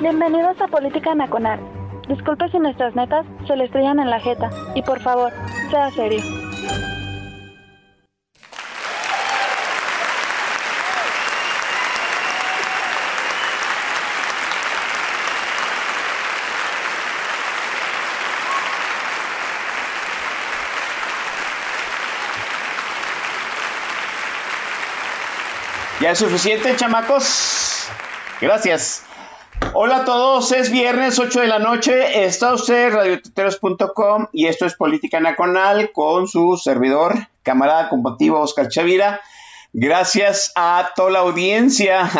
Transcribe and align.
Bienvenidos 0.00 0.58
a 0.62 0.66
Política 0.66 1.14
Nacional. 1.14 1.60
Disculpe 2.08 2.48
si 2.48 2.58
nuestras 2.58 2.94
netas 2.94 3.26
se 3.46 3.54
le 3.54 3.64
estrellan 3.64 4.00
en 4.00 4.08
la 4.08 4.18
jeta. 4.18 4.48
Y 4.74 4.80
por 4.80 4.98
favor, 5.02 5.30
sea 5.70 5.90
serio. 5.90 6.22
¿Ya 26.00 26.12
es 26.12 26.18
suficiente, 26.18 26.74
chamacos? 26.76 27.86
Gracias. 28.40 29.09
Hola 29.72 29.98
a 29.98 30.04
todos, 30.04 30.52
es 30.52 30.70
viernes 30.70 31.18
8 31.18 31.40
de 31.40 31.46
la 31.46 31.58
noche, 31.58 32.24
está 32.24 32.52
usted 32.54 32.92
radioteteros.com 32.92 34.26
y 34.32 34.46
esto 34.46 34.66
es 34.66 34.74
Política 34.74 35.20
Nacional 35.20 35.92
con 35.92 36.26
su 36.28 36.56
servidor, 36.56 37.14
camarada 37.42 37.88
compativo 37.88 38.40
Oscar 38.40 38.68
Chavira. 38.68 39.20
Gracias 39.72 40.52
a 40.56 40.90
toda 40.96 41.10
la 41.10 41.18
audiencia 41.20 42.10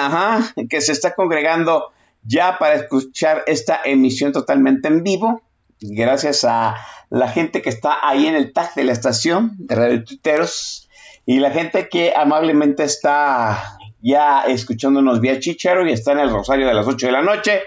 que 0.69 0.81
se 0.81 0.93
está 0.93 1.15
congregando 1.15 1.93
ya 2.23 2.59
para 2.59 2.75
escuchar 2.75 3.43
esta 3.47 3.81
emisión 3.85 4.33
totalmente 4.33 4.89
en 4.89 5.03
vivo. 5.03 5.43
Gracias 5.81 6.45
a 6.45 6.77
la 7.09 7.29
gente 7.29 7.63
que 7.63 7.71
está 7.71 7.99
ahí 8.03 8.27
en 8.27 8.37
el 8.37 8.53
tag 8.53 8.75
de 8.75 8.85
la 8.85 8.93
estación 8.93 9.55
de 9.59 9.75
Radio 9.75 10.05
Tuiteros 10.05 10.89
y 11.27 11.41
la 11.41 11.51
gente 11.51 11.89
que 11.89 12.13
amablemente 12.15 12.85
está 12.85 13.79
ya 14.03 14.43
escuchándonos 14.43 15.21
vía 15.21 15.41
Chicharo 15.41 15.87
y 15.87 15.93
está 15.93 16.13
en 16.13 16.21
el 16.21 16.31
Rosario 16.31 16.67
de 16.67 16.75
las 16.75 16.87
8 16.87 17.07
de 17.07 17.13
la 17.13 17.23
noche, 17.23 17.63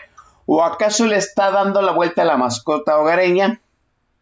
o 0.45 0.63
acaso 0.63 1.05
le 1.05 1.17
está 1.17 1.51
dando 1.51 1.81
la 1.81 1.91
vuelta 1.91 2.23
a 2.23 2.25
la 2.25 2.37
mascota 2.37 2.97
hogareña, 2.99 3.61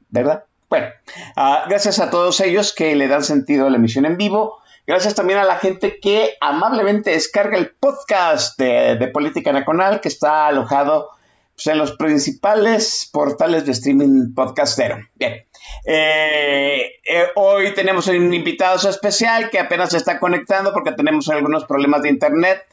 ¿verdad? 0.10 0.46
Bueno, 0.70 0.88
uh, 1.36 1.68
gracias 1.68 2.00
a 2.00 2.10
todos 2.10 2.40
ellos 2.40 2.74
que 2.74 2.96
le 2.96 3.08
dan 3.08 3.24
sentido 3.24 3.68
a 3.68 3.70
la 3.70 3.78
emisión 3.78 4.06
en 4.06 4.18
vivo. 4.18 4.62
Gracias 4.88 5.16
también 5.16 5.40
a 5.40 5.44
la 5.44 5.58
gente 5.58 6.00
que 6.00 6.36
amablemente 6.42 7.12
descarga 7.12 7.58
el 7.58 7.72
podcast 7.72 8.58
de, 8.58 8.96
de 8.96 9.08
Política 9.08 9.52
Nacional 9.52 10.02
que 10.02 10.08
está 10.08 10.48
alojado 10.48 11.10
pues, 11.56 11.68
en 11.68 11.78
los 11.78 11.92
principales 11.94 13.10
portales 13.12 13.66
de 13.66 13.74
streaming 13.74 14.34
podcastero. 14.34 14.98
Bien, 15.16 15.46
eh, 15.86 16.94
eh, 17.04 17.28
hoy 17.36 17.74
tenemos 17.74 18.08
un 18.08 18.34
invitado 18.34 18.90
especial 18.90 19.50
que 19.50 19.60
apenas 19.60 19.92
se 19.92 19.98
está 19.98 20.20
conectando 20.20 20.74
porque 20.74 20.92
tenemos 20.92 21.28
algunos 21.30 21.66
problemas 21.66 22.04
de 22.04 22.10
internet. 22.10 22.64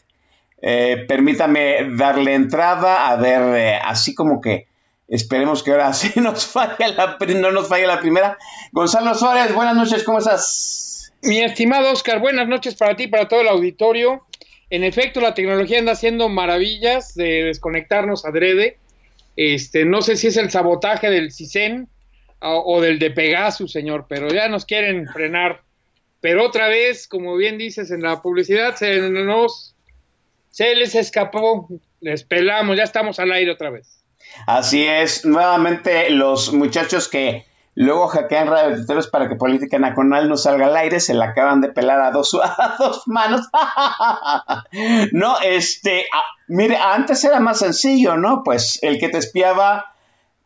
Eh, 0.61 1.05
permítame 1.09 1.89
darle 1.97 2.35
entrada 2.35 3.09
a 3.09 3.17
ver, 3.17 3.81
así 3.85 4.15
como 4.15 4.41
que 4.41 4.67
esperemos 5.07 5.63
que 5.63 5.71
ahora 5.71 5.93
sí 5.95 6.13
nos 6.21 6.47
falle 6.47 6.89
la, 6.95 7.17
no 7.37 7.53
nos 7.53 7.69
falle 7.69 7.87
la 7.87 8.01
primera. 8.01 8.37
Gonzalo 8.73 9.15
Suárez, 9.15 9.55
buenas 9.55 9.77
noches, 9.77 10.05
¿cómo 10.05 10.19
estás? 10.19 11.13
Mi 11.23 11.41
estimado 11.41 11.91
Oscar, 11.91 12.21
buenas 12.21 12.47
noches 12.47 12.75
para 12.75 12.95
ti, 12.95 13.09
para 13.09 13.27
todo 13.27 13.41
el 13.41 13.49
auditorio. 13.49 14.25
En 14.71 14.85
efecto, 14.85 15.21
la 15.21 15.35
tecnología 15.35 15.79
anda 15.79 15.93
haciendo 15.93 16.29
maravillas 16.29 17.15
de 17.15 17.45
desconectarnos 17.45 18.27
adrede. 18.27 18.77
Este, 19.35 19.85
no 19.85 20.03
sé 20.03 20.17
si 20.17 20.27
es 20.27 20.37
el 20.37 20.51
sabotaje 20.51 21.11
del 21.11 21.33
CISEN 21.33 21.89
o, 22.41 22.75
o 22.77 22.81
del 22.81 22.99
de 22.99 23.11
Pegasus, 23.11 23.73
señor, 23.73 24.07
pero 24.09 24.29
ya 24.29 24.49
nos 24.49 24.65
quieren 24.65 25.07
frenar. 25.09 25.63
Pero 26.21 26.45
otra 26.45 26.69
vez, 26.69 27.07
como 27.07 27.37
bien 27.37 27.59
dices 27.59 27.91
en 27.91 28.03
la 28.03 28.21
publicidad, 28.23 28.75
se 28.75 29.01
nos 29.11 29.75
se 30.51 30.75
les 30.75 30.95
escapó, 30.97 31.69
les 32.01 32.25
pelamos, 32.25 32.77
ya 32.77 32.83
estamos 32.83 33.21
al 33.21 33.31
aire 33.31 33.53
otra 33.53 33.71
vez. 33.71 34.03
Así 34.47 34.85
es, 34.85 35.25
nuevamente 35.25 36.11
los 36.11 36.53
muchachos 36.53 37.09
que 37.09 37.47
luego 37.75 38.09
hackean 38.09 38.49
radiotuiteros 38.49 39.07
para 39.07 39.29
que 39.29 39.37
Política 39.37 39.79
Nacional 39.79 40.29
no 40.29 40.37
salga 40.37 40.67
al 40.67 40.77
aire, 40.77 40.99
se 40.99 41.15
la 41.15 41.27
acaban 41.27 41.61
de 41.61 41.69
pelar 41.69 42.01
a 42.01 42.11
dos, 42.11 42.33
manos. 43.07 43.49
no, 45.13 45.39
este, 45.41 46.07
a, 46.13 46.23
mire, 46.49 46.77
antes 46.77 47.23
era 47.23 47.39
más 47.39 47.61
sencillo, 47.61 48.17
¿no? 48.17 48.43
Pues 48.43 48.81
el 48.83 48.99
que 48.99 49.09
te 49.09 49.19
espiaba 49.19 49.95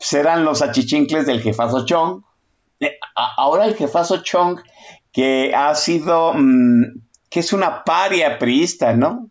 serán 0.03 0.45
los 0.45 0.63
achichincles 0.63 1.27
del 1.27 1.41
jefazo 1.41 1.87
Chong. 1.87 2.23
Eh, 2.81 2.99
ahora 3.37 3.65
el 3.65 3.77
jefazo 3.77 4.23
Chong, 4.23 4.61
que 5.13 5.55
ha 5.55 5.75
sido, 5.75 6.35
mmm, 6.35 7.01
que 7.31 7.41
es 7.41 7.53
una 7.53 7.85
paria 7.85 8.39
priista, 8.39 8.95
¿no? 8.95 9.31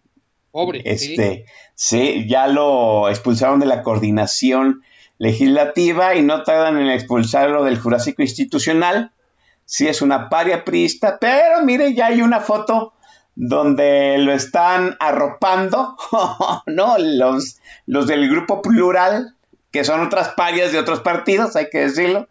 Pobre. 0.51 0.81
Este, 0.85 1.45
sí. 1.75 2.23
sí, 2.23 2.27
ya 2.27 2.47
lo 2.47 3.09
expulsaron 3.09 3.59
de 3.59 3.65
la 3.65 3.83
coordinación 3.83 4.83
legislativa 5.17 6.15
y 6.15 6.23
no 6.23 6.43
tardan 6.43 6.79
en 6.79 6.89
expulsarlo 6.89 7.63
del 7.63 7.79
Jurásico 7.79 8.21
Institucional. 8.21 9.11
Sí, 9.65 9.87
es 9.87 10.01
una 10.01 10.29
paria 10.29 10.65
priista, 10.65 11.17
pero 11.19 11.63
mire, 11.63 11.93
ya 11.93 12.07
hay 12.07 12.21
una 12.21 12.39
foto 12.39 12.93
donde 13.35 14.17
lo 14.17 14.33
están 14.33 14.97
arropando, 14.99 15.95
¿no? 16.65 16.97
Los, 16.97 17.59
los 17.85 18.07
del 18.07 18.29
grupo 18.29 18.61
plural, 18.61 19.35
que 19.71 19.83
son 19.83 20.01
otras 20.01 20.29
parias 20.29 20.71
de 20.71 20.79
otros 20.79 21.01
partidos, 21.01 21.55
hay 21.55 21.69
que 21.69 21.79
decirlo, 21.79 22.27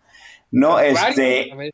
¿no? 0.50 0.78
Este, 0.78 1.72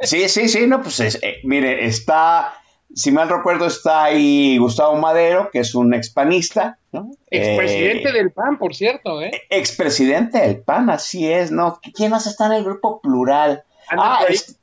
sí, 0.00 0.28
sí, 0.28 0.48
sí, 0.48 0.66
no, 0.66 0.82
pues 0.82 1.00
es, 1.00 1.18
eh, 1.22 1.40
mire, 1.44 1.86
está 1.86 2.60
si 2.94 3.10
mal 3.10 3.28
recuerdo, 3.28 3.66
está 3.66 4.04
ahí 4.04 4.58
Gustavo 4.58 4.96
Madero, 4.96 5.50
que 5.50 5.58
es 5.58 5.74
un 5.74 5.92
expanista, 5.92 6.78
¿no? 6.92 7.10
Expresidente 7.30 8.08
eh, 8.08 8.12
del 8.12 8.32
PAN, 8.32 8.58
por 8.58 8.74
cierto, 8.74 9.20
¿eh? 9.22 9.42
Expresidente 9.50 10.38
del 10.38 10.60
PAN, 10.60 10.88
así 10.90 11.30
es, 11.30 11.50
¿no? 11.50 11.80
¿Quién 11.94 12.10
más 12.10 12.26
está 12.26 12.46
en 12.46 12.52
el 12.52 12.64
grupo 12.64 13.00
plural? 13.00 13.64
Ah, 13.90 14.24
es, 14.28 14.58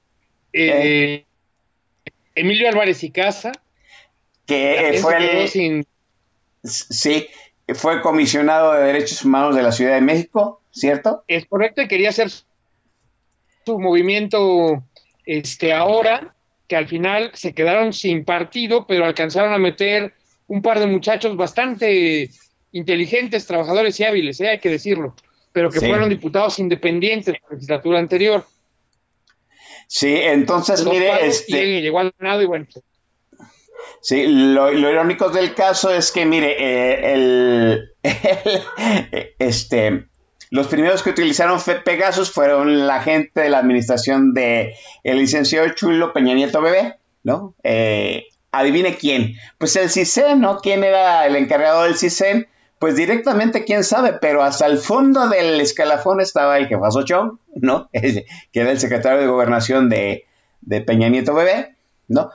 eh, 0.53 1.23
eh, 1.23 1.25
Emilio 2.35 2.69
Álvarez 2.69 3.03
y 3.03 3.11
Casa. 3.11 3.51
Que 4.45 4.99
fue 5.01 5.43
el, 5.43 5.47
sin... 5.47 5.85
Sí, 6.63 7.27
fue 7.74 8.01
comisionado 8.01 8.74
de 8.74 8.84
Derechos 8.84 9.24
Humanos 9.24 9.56
de 9.56 9.63
la 9.63 9.72
Ciudad 9.72 9.96
de 9.96 10.01
México, 10.01 10.62
¿cierto? 10.72 11.24
Es 11.28 11.46
correcto, 11.46 11.81
y 11.81 11.88
quería 11.88 12.09
hacer 12.09 12.29
su 12.29 13.79
movimiento 13.79 14.84
este 15.25 15.74
ahora 15.74 16.35
que 16.68 16.75
al 16.75 16.88
final 16.88 17.31
se 17.34 17.53
quedaron 17.53 17.94
sin 17.94 18.25
partido, 18.25 18.85
pero 18.88 19.06
alcanzaron 19.06 19.53
a 19.53 19.57
meter 19.57 20.13
un 20.47 20.62
par 20.62 20.79
de 20.79 20.88
muchachos 20.88 21.35
bastante 21.38 22.29
inteligentes, 22.72 23.46
trabajadores 23.46 24.00
y 24.00 24.03
hábiles, 24.03 24.41
¿eh? 24.41 24.50
hay 24.50 24.59
que 24.59 24.69
decirlo, 24.69 25.16
pero 25.51 25.69
que 25.69 25.80
sí. 25.80 25.88
fueron 25.88 26.09
diputados 26.09 26.59
independientes 26.59 27.28
en 27.28 27.40
la 27.44 27.50
legislatura 27.56 28.00
anterior. 28.00 28.45
Sí, 29.88 30.16
entonces, 30.16 30.84
Los 30.84 30.94
mire, 30.94 31.25
este... 31.28 31.63
Y 31.63 31.81
llegó 31.81 32.00
al 32.00 32.13
Senado 32.18 32.42
y 32.42 32.45
bueno. 32.45 32.66
Sí, 34.01 34.25
lo, 34.27 34.71
irónico 34.71 35.30
del 35.30 35.53
caso 35.56 35.94
es 35.94 36.12
que, 36.12 36.25
mire, 36.25 36.56
eh, 36.59 37.13
el, 37.13 37.94
el, 38.03 39.35
este, 39.39 40.07
los 40.53 40.68
primeros 40.68 41.01
que 41.01 41.09
utilizaron 41.09 41.59
Pegasus 41.83 42.31
fueron 42.31 42.85
la 42.85 43.01
gente 43.01 43.41
de 43.41 43.50
la 43.50 43.57
administración 43.57 44.35
de 44.35 44.75
el 45.03 45.18
licenciado 45.18 45.68
Chulo 45.69 46.13
Peña 46.13 46.35
Nieto 46.35 46.62
Bebé, 46.62 46.97
¿no? 47.24 47.56
Eh, 47.63 48.27
adivine 48.51 48.95
quién. 48.95 49.35
Pues 49.57 49.75
el 49.77 49.89
CISEN, 49.89 50.41
¿no? 50.41 50.59
¿Quién 50.59 50.83
era 50.83 51.25
el 51.25 51.35
encargado 51.35 51.83
del 51.83 51.97
CISEN? 51.97 52.47
Pues 52.77 52.95
directamente 52.95 53.65
quién 53.65 53.83
sabe, 53.83 54.13
pero 54.21 54.44
hasta 54.44 54.68
el 54.68 54.77
fondo 54.77 55.27
del 55.27 55.59
escalafón 55.59 56.21
estaba 56.21 56.59
el 56.59 56.68
jefazo 56.68 57.03
Chong, 57.03 57.39
¿no? 57.56 57.89
que 57.91 58.25
era 58.53 58.69
el 58.69 58.80
secretario 58.80 59.21
de 59.21 59.25
gobernación 59.25 59.89
de, 59.89 60.25
de 60.62 60.81
Peña 60.81 61.09
Nieto 61.09 61.33
Bebé, 61.33 61.75
¿no? 62.07 62.30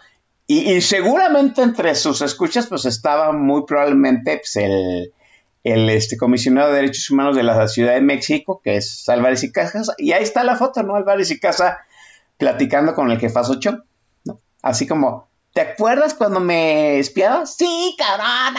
Y, 0.51 0.73
y, 0.73 0.81
seguramente 0.81 1.61
entre 1.61 1.95
sus 1.95 2.23
escuchas, 2.23 2.69
pues 2.69 2.87
estaba 2.87 3.33
muy 3.33 3.67
probablemente 3.67 4.39
pues, 4.39 4.57
el, 4.57 5.91
este, 5.91 6.17
comisionado 6.17 6.71
de 6.71 6.77
derechos 6.77 7.11
humanos 7.11 7.37
de 7.37 7.43
la 7.43 7.69
Ciudad 7.69 7.93
de 7.93 8.01
México, 8.01 8.63
que 8.65 8.77
es 8.77 9.07
Álvarez 9.11 9.45
y 9.45 9.53
Casas, 9.53 9.93
y 9.99 10.13
ahí 10.13 10.23
está 10.23 10.45
la 10.45 10.57
foto, 10.57 10.83
¿no? 10.83 10.95
Álvarez 10.97 11.31
y 11.31 11.39
Casa 11.39 11.81
platicando 12.39 12.95
con 12.95 13.11
el 13.11 13.21
jefazo 13.21 13.61
Chong, 13.61 13.83
¿no? 14.25 14.41
Así 14.63 14.87
como, 14.87 15.29
¿te 15.53 15.61
acuerdas 15.61 16.15
cuando 16.15 16.41
me 16.41 16.99
espiabas? 16.99 17.55
Sí, 17.55 17.95
cabrón, 17.99 18.55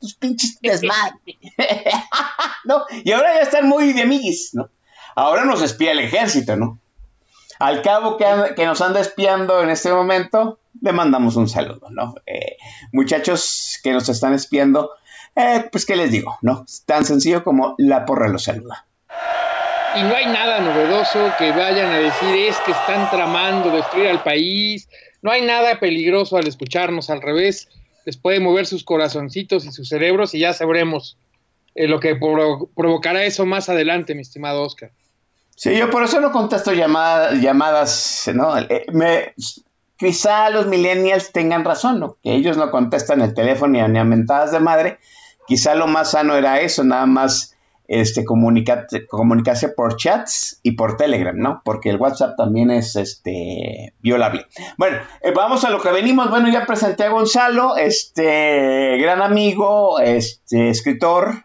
tus 0.00 0.14
pinches 0.14 0.60
desmadre. 0.60 1.36
¿No? 2.64 2.84
Y 3.02 3.10
ahora 3.10 3.34
ya 3.34 3.40
están 3.40 3.66
muy 3.68 3.92
de 3.92 4.02
amiguis, 4.02 4.54
¿no? 4.54 4.70
Ahora 5.16 5.44
nos 5.44 5.62
espía 5.62 5.90
el 5.90 5.98
ejército, 5.98 6.54
¿no? 6.54 6.78
Al 7.58 7.82
cabo 7.82 8.18
que, 8.18 8.54
que 8.54 8.66
nos 8.66 8.80
anda 8.80 9.00
espiando 9.00 9.60
en 9.62 9.70
este 9.70 9.92
momento, 9.92 10.60
le 10.80 10.92
mandamos 10.92 11.36
un 11.36 11.48
saludo, 11.48 11.88
¿no? 11.90 12.14
Eh, 12.26 12.56
muchachos 12.92 13.78
que 13.82 13.92
nos 13.92 14.08
están 14.08 14.34
espiando, 14.34 14.90
eh, 15.36 15.64
pues 15.70 15.86
qué 15.86 15.96
les 15.96 16.10
digo, 16.10 16.38
¿no? 16.42 16.64
Tan 16.86 17.04
sencillo 17.04 17.44
como 17.44 17.74
la 17.78 18.04
porra 18.04 18.28
los 18.28 18.44
saluda. 18.44 18.86
Y 19.96 20.02
no 20.02 20.14
hay 20.14 20.26
nada 20.26 20.60
novedoso 20.60 21.32
que 21.38 21.52
vayan 21.52 21.92
a 21.92 21.98
decir 21.98 22.34
es 22.34 22.56
que 22.60 22.72
están 22.72 23.08
tramando 23.10 23.70
destruir 23.70 24.08
al 24.08 24.22
país. 24.22 24.88
No 25.22 25.30
hay 25.30 25.42
nada 25.42 25.78
peligroso 25.78 26.36
al 26.36 26.48
escucharnos, 26.48 27.10
al 27.10 27.22
revés, 27.22 27.68
les 28.04 28.16
puede 28.16 28.40
mover 28.40 28.66
sus 28.66 28.84
corazoncitos 28.84 29.64
y 29.64 29.72
sus 29.72 29.88
cerebros 29.88 30.34
y 30.34 30.40
ya 30.40 30.52
sabremos 30.52 31.16
eh, 31.74 31.88
lo 31.88 32.00
que 32.00 32.16
provocará 32.16 33.24
eso 33.24 33.46
más 33.46 33.68
adelante, 33.68 34.14
mi 34.14 34.22
estimado 34.22 34.62
Oscar. 34.62 34.90
Sí, 35.56 35.76
yo 35.76 35.88
por 35.90 36.02
eso 36.02 36.20
no 36.20 36.32
contesto 36.32 36.72
llamadas, 36.72 37.40
llamadas 37.40 38.30
¿no? 38.34 38.58
Eh, 38.58 38.86
me, 38.92 39.32
quizá 39.96 40.50
los 40.50 40.66
millennials 40.66 41.32
tengan 41.32 41.64
razón, 41.64 42.00
¿no? 42.00 42.16
Que 42.22 42.34
ellos 42.34 42.56
no 42.56 42.70
contestan 42.70 43.20
el 43.20 43.34
teléfono 43.34 43.86
ni 43.88 43.98
a 43.98 44.04
mentadas 44.04 44.52
de 44.52 44.60
madre. 44.60 44.98
Quizá 45.46 45.74
lo 45.74 45.86
más 45.86 46.12
sano 46.12 46.36
era 46.36 46.60
eso, 46.60 46.84
nada 46.84 47.06
más 47.06 47.54
este, 47.86 48.24
comunicarse 48.24 49.68
por 49.68 49.96
chats 49.96 50.58
y 50.62 50.72
por 50.72 50.96
Telegram, 50.96 51.36
¿no? 51.36 51.60
Porque 51.64 51.90
el 51.90 51.96
WhatsApp 51.96 52.36
también 52.36 52.70
es 52.70 52.96
este, 52.96 53.92
violable. 54.00 54.46
Bueno, 54.78 54.98
eh, 55.20 55.32
vamos 55.34 55.64
a 55.64 55.70
lo 55.70 55.80
que 55.80 55.90
venimos. 55.90 56.30
Bueno, 56.30 56.48
ya 56.50 56.66
presenté 56.66 57.04
a 57.04 57.10
Gonzalo, 57.10 57.76
este 57.76 58.96
gran 58.98 59.20
amigo, 59.20 60.00
este 60.00 60.70
escritor 60.70 61.43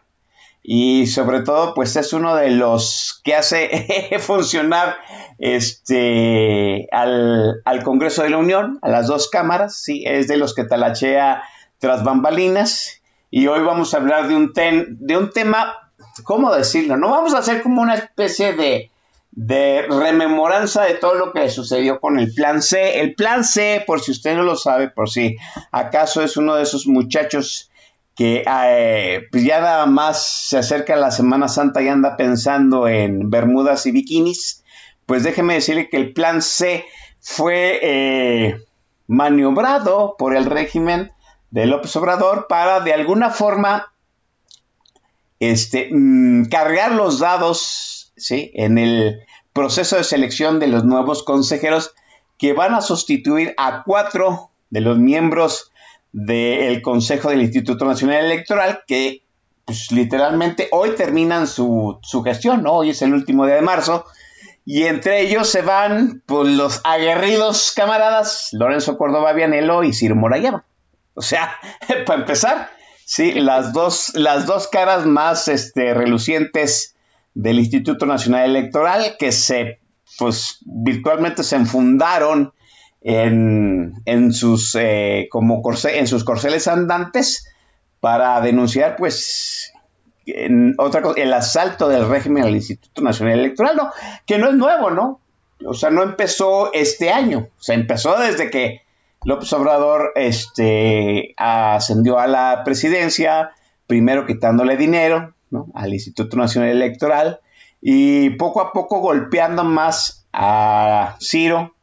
y 0.71 1.07
sobre 1.07 1.41
todo, 1.41 1.73
pues 1.73 1.95
es 1.95 2.13
uno 2.13 2.35
de 2.35 2.51
los 2.51 3.21
que 3.23 3.33
hace 3.33 4.15
funcionar 4.19 4.97
este 5.39 6.87
al, 6.91 7.63
al, 7.65 7.83
Congreso 7.83 8.21
de 8.21 8.29
la 8.29 8.37
Unión, 8.37 8.77
a 8.83 8.89
las 8.89 9.07
dos 9.07 9.31
cámaras, 9.31 9.77
sí, 9.77 10.03
es 10.05 10.27
de 10.27 10.37
los 10.37 10.53
que 10.53 10.65
talachea 10.65 11.41
tras 11.79 12.03
bambalinas. 12.03 13.01
Y 13.31 13.47
hoy 13.47 13.61
vamos 13.61 13.95
a 13.95 13.97
hablar 13.97 14.27
de 14.27 14.35
un, 14.35 14.53
ten, 14.53 14.97
de 14.99 15.17
un 15.17 15.31
tema 15.31 15.75
¿cómo 16.23 16.53
decirlo? 16.53 16.97
No 16.97 17.09
vamos 17.09 17.33
a 17.33 17.39
hacer 17.39 17.63
como 17.63 17.81
una 17.81 17.95
especie 17.95 18.53
de, 18.53 18.91
de 19.31 19.87
rememoranza 19.89 20.83
de 20.83 20.93
todo 20.93 21.15
lo 21.15 21.33
que 21.33 21.49
sucedió 21.49 21.99
con 21.99 22.19
el 22.19 22.31
plan 22.31 22.61
C. 22.61 22.99
El 22.99 23.15
plan 23.15 23.43
C, 23.43 23.83
por 23.87 24.01
si 24.01 24.11
usted 24.11 24.35
no 24.35 24.43
lo 24.43 24.55
sabe, 24.55 24.89
por 24.89 25.09
si 25.09 25.35
acaso 25.71 26.21
es 26.21 26.37
uno 26.37 26.55
de 26.55 26.61
esos 26.61 26.85
muchachos 26.85 27.68
que 28.19 28.43
eh, 28.45 29.29
pues 29.31 29.45
ya 29.45 29.61
nada 29.61 29.85
más 29.85 30.25
se 30.49 30.57
acerca 30.57 30.97
la 30.97 31.09
Semana 31.09 31.47
Santa 31.47 31.81
y 31.81 31.87
anda 31.87 32.17
pensando 32.17 32.85
en 32.85 33.29
bermudas 33.29 33.85
y 33.85 33.93
bikinis, 33.93 34.65
pues 35.05 35.23
déjeme 35.23 35.53
decirle 35.53 35.87
que 35.87 35.95
el 35.95 36.11
plan 36.11 36.41
C 36.41 36.83
fue 37.21 37.79
eh, 37.81 38.61
maniobrado 39.07 40.17
por 40.19 40.35
el 40.35 40.43
régimen 40.47 41.13
de 41.51 41.65
López 41.65 41.95
Obrador 41.95 42.47
para 42.49 42.81
de 42.81 42.91
alguna 42.91 43.29
forma 43.29 43.93
este, 45.39 45.87
mm, 45.89 46.49
cargar 46.49 46.91
los 46.91 47.19
dados 47.19 48.11
en 48.29 48.77
el 48.77 49.21
proceso 49.53 49.95
de 49.95 50.03
selección 50.03 50.59
de 50.59 50.67
los 50.67 50.83
nuevos 50.83 51.23
consejeros 51.23 51.93
que 52.37 52.51
van 52.51 52.73
a 52.73 52.81
sustituir 52.81 53.53
a 53.55 53.83
cuatro 53.85 54.51
de 54.71 54.81
los 54.81 54.97
miembros 54.97 55.71
del 56.11 56.81
Consejo 56.81 57.29
del 57.29 57.41
Instituto 57.41 57.85
Nacional 57.85 58.25
Electoral 58.25 58.81
que 58.87 59.23
pues, 59.65 59.91
literalmente 59.91 60.67
hoy 60.71 60.91
terminan 60.95 61.47
su, 61.47 61.99
gestión, 62.23 62.63
¿no? 62.63 62.73
hoy 62.73 62.91
es 62.91 63.01
el 63.01 63.13
último 63.13 63.45
día 63.45 63.55
de 63.55 63.61
marzo, 63.61 64.05
y 64.65 64.83
entre 64.83 65.21
ellos 65.21 65.49
se 65.49 65.61
van 65.61 66.21
pues, 66.25 66.49
los 66.49 66.81
aguerridos 66.83 67.71
camaradas 67.75 68.49
Lorenzo 68.51 68.97
Córdoba 68.97 69.33
Vianelo 69.33 69.83
y 69.83 69.93
Ciro 69.93 70.15
Morayama. 70.15 70.63
O 71.15 71.21
sea, 71.21 71.55
para 72.05 72.19
empezar, 72.19 72.69
Sí, 73.11 73.31
las 73.31 73.73
dos, 73.73 74.11
las 74.13 74.45
dos 74.45 74.67
caras 74.67 75.07
más 75.07 75.47
este, 75.47 75.95
relucientes 75.95 76.95
del 77.33 77.57
Instituto 77.57 78.05
Nacional 78.05 78.47
Electoral 78.47 79.15
que 79.17 79.31
se, 79.31 79.79
pues, 80.19 80.59
virtualmente 80.61 81.41
se 81.41 81.55
enfundaron 81.55 82.53
en, 83.01 84.33
sus, 84.33 84.75
eh, 84.75 85.27
como 85.31 85.61
en 85.91 86.07
sus 86.07 86.23
corceles 86.23 86.67
andantes 86.67 87.47
para 87.99 88.41
denunciar, 88.41 88.95
pues, 88.95 89.73
otra 90.77 91.01
el 91.15 91.33
asalto 91.33 91.89
del 91.89 92.07
régimen 92.07 92.43
al 92.43 92.55
Instituto 92.55 93.01
Nacional 93.01 93.39
Electoral. 93.39 93.79
Que 94.25 94.37
no 94.37 94.49
es 94.49 94.55
nuevo, 94.55 94.91
¿no? 94.91 95.21
O 95.65 95.73
sea, 95.73 95.89
no 95.89 96.03
empezó 96.03 96.71
este 96.73 97.11
año, 97.11 97.49
o 97.57 97.61
sea, 97.61 97.75
empezó 97.75 98.17
desde 98.17 98.49
que 98.49 98.81
López 99.25 99.51
Obrador 99.51 100.13
este, 100.15 101.33
ascendió 101.35 102.17
a 102.19 102.27
la 102.27 102.61
presidencia, 102.63 103.51
primero 103.85 104.25
quitándole 104.25 104.77
dinero 104.77 105.33
al 105.73 105.93
Instituto 105.93 106.37
Nacional 106.37 106.69
Electoral 106.69 107.41
y 107.81 108.31
poco 108.31 108.61
a 108.61 108.71
poco 108.71 108.99
golpeando 108.99 109.65
más 109.65 110.25
a 110.31 111.17
Ciro, 111.19 111.75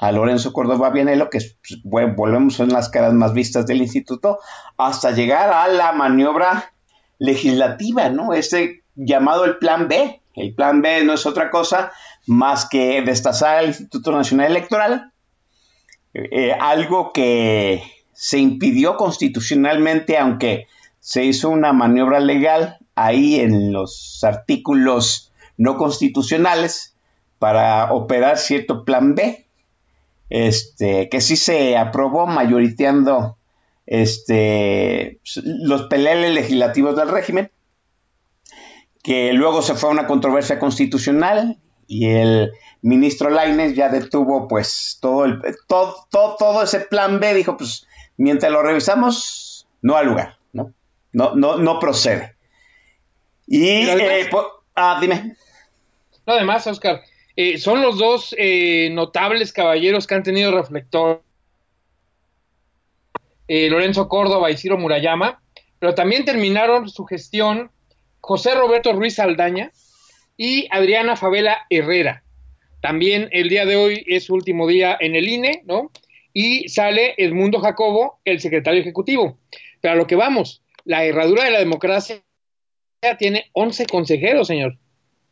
a 0.00 0.12
Lorenzo 0.12 0.52
Córdoba 0.52 0.90
Vianelo, 0.90 1.30
que 1.30 1.38
bueno, 1.84 2.14
volvemos 2.16 2.58
en 2.60 2.70
las 2.70 2.88
caras 2.88 3.12
más 3.12 3.34
vistas 3.34 3.66
del 3.66 3.82
instituto, 3.82 4.38
hasta 4.76 5.10
llegar 5.10 5.52
a 5.52 5.68
la 5.68 5.92
maniobra 5.92 6.72
legislativa, 7.18 8.08
¿no? 8.08 8.32
Este 8.32 8.82
llamado 8.94 9.44
el 9.44 9.58
Plan 9.58 9.88
B. 9.88 10.20
El 10.34 10.54
Plan 10.54 10.80
B 10.80 11.04
no 11.04 11.12
es 11.12 11.26
otra 11.26 11.50
cosa 11.50 11.92
más 12.26 12.68
que 12.68 13.02
destazar 13.02 13.58
al 13.58 13.66
Instituto 13.66 14.12
Nacional 14.12 14.46
Electoral 14.46 15.12
eh, 16.12 16.52
algo 16.58 17.12
que 17.12 17.82
se 18.12 18.38
impidió 18.38 18.96
constitucionalmente, 18.96 20.18
aunque 20.18 20.66
se 20.98 21.24
hizo 21.24 21.48
una 21.50 21.72
maniobra 21.72 22.20
legal 22.20 22.78
ahí 22.94 23.38
en 23.38 23.72
los 23.72 24.20
artículos 24.22 25.32
no 25.56 25.76
constitucionales 25.76 26.96
para 27.38 27.92
operar 27.92 28.38
cierto 28.38 28.84
plan 28.84 29.14
B, 29.14 29.46
este, 30.30 31.08
que 31.08 31.20
sí 31.20 31.36
se 31.36 31.76
aprobó 31.76 32.26
mayoriteando 32.26 33.36
este, 33.86 35.20
los 35.34 35.82
peleles 35.88 36.32
legislativos 36.32 36.96
del 36.96 37.08
régimen, 37.08 37.50
que 39.02 39.32
luego 39.32 39.62
se 39.62 39.74
fue 39.74 39.90
a 39.90 39.92
una 39.92 40.06
controversia 40.06 40.58
constitucional 40.58 41.58
y 41.88 42.06
el 42.10 42.52
ministro 42.82 43.30
Laines 43.30 43.74
ya 43.74 43.88
detuvo 43.88 44.46
pues 44.46 44.98
todo, 45.00 45.24
el, 45.24 45.42
todo, 45.66 46.06
todo, 46.10 46.62
ese 46.62 46.80
plan 46.80 47.18
B, 47.18 47.34
dijo 47.34 47.56
pues 47.56 47.86
mientras 48.16 48.52
lo 48.52 48.62
revisamos, 48.62 49.66
no 49.82 49.96
hay 49.96 50.06
lugar, 50.06 50.38
¿no? 50.52 50.72
No, 51.12 51.34
no, 51.34 51.56
no 51.56 51.80
procede. 51.80 52.36
Y, 53.48 53.66
eh, 53.66 54.30
ah, 54.76 54.98
dime. 55.00 55.34
No, 56.24 56.34
además, 56.34 56.64
Oscar, 56.68 57.02
eh, 57.36 57.58
son 57.58 57.82
los 57.82 57.98
dos 57.98 58.34
eh, 58.38 58.90
notables 58.90 59.52
caballeros 59.52 60.06
que 60.06 60.14
han 60.14 60.22
tenido 60.22 60.52
reflector. 60.52 61.22
Lorenzo 63.52 64.08
Córdoba 64.08 64.48
y 64.52 64.56
Ciro 64.56 64.78
Murayama, 64.78 65.42
pero 65.80 65.92
también 65.96 66.24
terminaron 66.24 66.88
su 66.88 67.04
gestión 67.04 67.72
José 68.20 68.54
Roberto 68.54 68.92
Ruiz 68.92 69.18
Aldaña 69.18 69.72
y 70.36 70.68
Adriana 70.70 71.16
Favela 71.16 71.66
Herrera. 71.68 72.22
También 72.80 73.28
el 73.32 73.48
día 73.48 73.66
de 73.66 73.76
hoy 73.76 74.04
es 74.06 74.24
su 74.24 74.34
último 74.34 74.66
día 74.66 74.96
en 74.98 75.14
el 75.14 75.28
INE, 75.28 75.62
¿no? 75.66 75.90
Y 76.32 76.68
sale 76.68 77.14
Edmundo 77.18 77.60
Jacobo, 77.60 78.20
el 78.24 78.40
secretario 78.40 78.80
ejecutivo. 78.80 79.38
Pero 79.80 79.94
a 79.94 79.96
lo 79.96 80.06
que 80.06 80.16
vamos, 80.16 80.62
la 80.84 81.04
herradura 81.04 81.44
de 81.44 81.50
la 81.50 81.58
democracia 81.58 82.22
tiene 83.18 83.50
11 83.52 83.86
consejeros, 83.86 84.46
señor. 84.46 84.78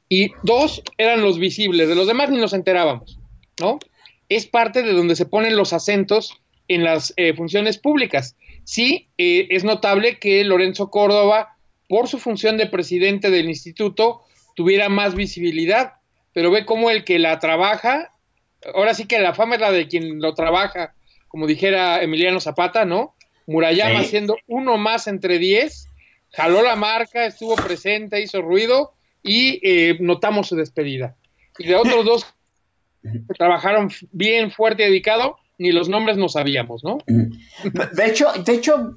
Y 0.09 0.33
dos 0.43 0.83
eran 0.97 1.23
los 1.23 1.39
visibles, 1.39 1.89
de 1.89 1.95
los 1.95 2.07
demás 2.07 2.31
ni 2.31 2.39
nos 2.39 2.53
enterábamos, 2.53 3.19
¿no? 3.61 3.79
Es 4.29 4.47
parte 4.47 4.83
de 4.83 4.93
donde 4.93 5.17
se 5.17 5.27
ponen 5.27 5.57
los 5.57 5.73
acentos 5.73 6.41
en 6.69 6.85
las 6.85 7.13
eh, 7.17 7.35
funciones 7.35 7.79
públicas. 7.79 8.37
Sí, 8.65 9.09
eh, 9.19 9.49
es 9.51 9.65
notable 9.65 10.19
que 10.19 10.45
Lorenzo 10.45 10.91
Córdoba, 10.91 11.57
por 11.89 12.09
su 12.09 12.19
función 12.19 12.57
de 12.57 12.67
presidente 12.67 13.31
del 13.31 13.49
instituto, 13.49 14.23
tuviera 14.55 14.89
más 14.89 15.15
visibilidad, 15.15 15.95
pero 16.33 16.51
ve 16.51 16.67
cómo 16.67 16.91
el 16.91 17.05
que 17.05 17.19
la 17.19 17.39
trabaja, 17.39 18.13
ahora 18.75 18.95
sí 18.95 19.07
que 19.07 19.19
la 19.19 19.35
fama 19.35 19.55
es 19.55 19.61
la 19.61 19.73
de 19.73 19.89
quien 19.89 20.21
lo 20.21 20.35
trabaja, 20.35 20.95
como 21.29 21.47
dijera 21.47 22.03
Emiliano 22.03 22.41
Zapata, 22.41 22.85
¿no? 22.85 23.15
Murayama 23.47 24.05
siendo 24.05 24.37
uno 24.47 24.77
más 24.77 25.07
entre 25.07 25.39
diez, 25.39 25.89
jaló 26.33 26.63
la 26.63 26.77
marca, 26.77 27.25
estuvo 27.25 27.57
presente, 27.57 28.21
hizo 28.21 28.43
ruido 28.43 28.93
y 29.29 29.61
eh, 29.63 29.99
notamos 30.01 30.49
su 30.49 30.57
despedida. 30.57 31.17
Y 31.59 31.67
de 31.67 31.77
otros 31.77 32.05
dos 32.05 32.27
que 33.03 33.35
trabajaron 33.35 33.91
bien 34.11 34.51
fuerte 34.51 34.83
y 34.83 34.87
dedicado, 34.87 35.37
ni 35.59 35.73
los 35.73 35.89
nombres 35.89 36.17
no 36.17 36.29
sabíamos, 36.29 36.83
¿no? 36.83 36.99
De 37.07 38.07
hecho, 38.07 38.33
de 38.45 38.55
hecho, 38.55 38.95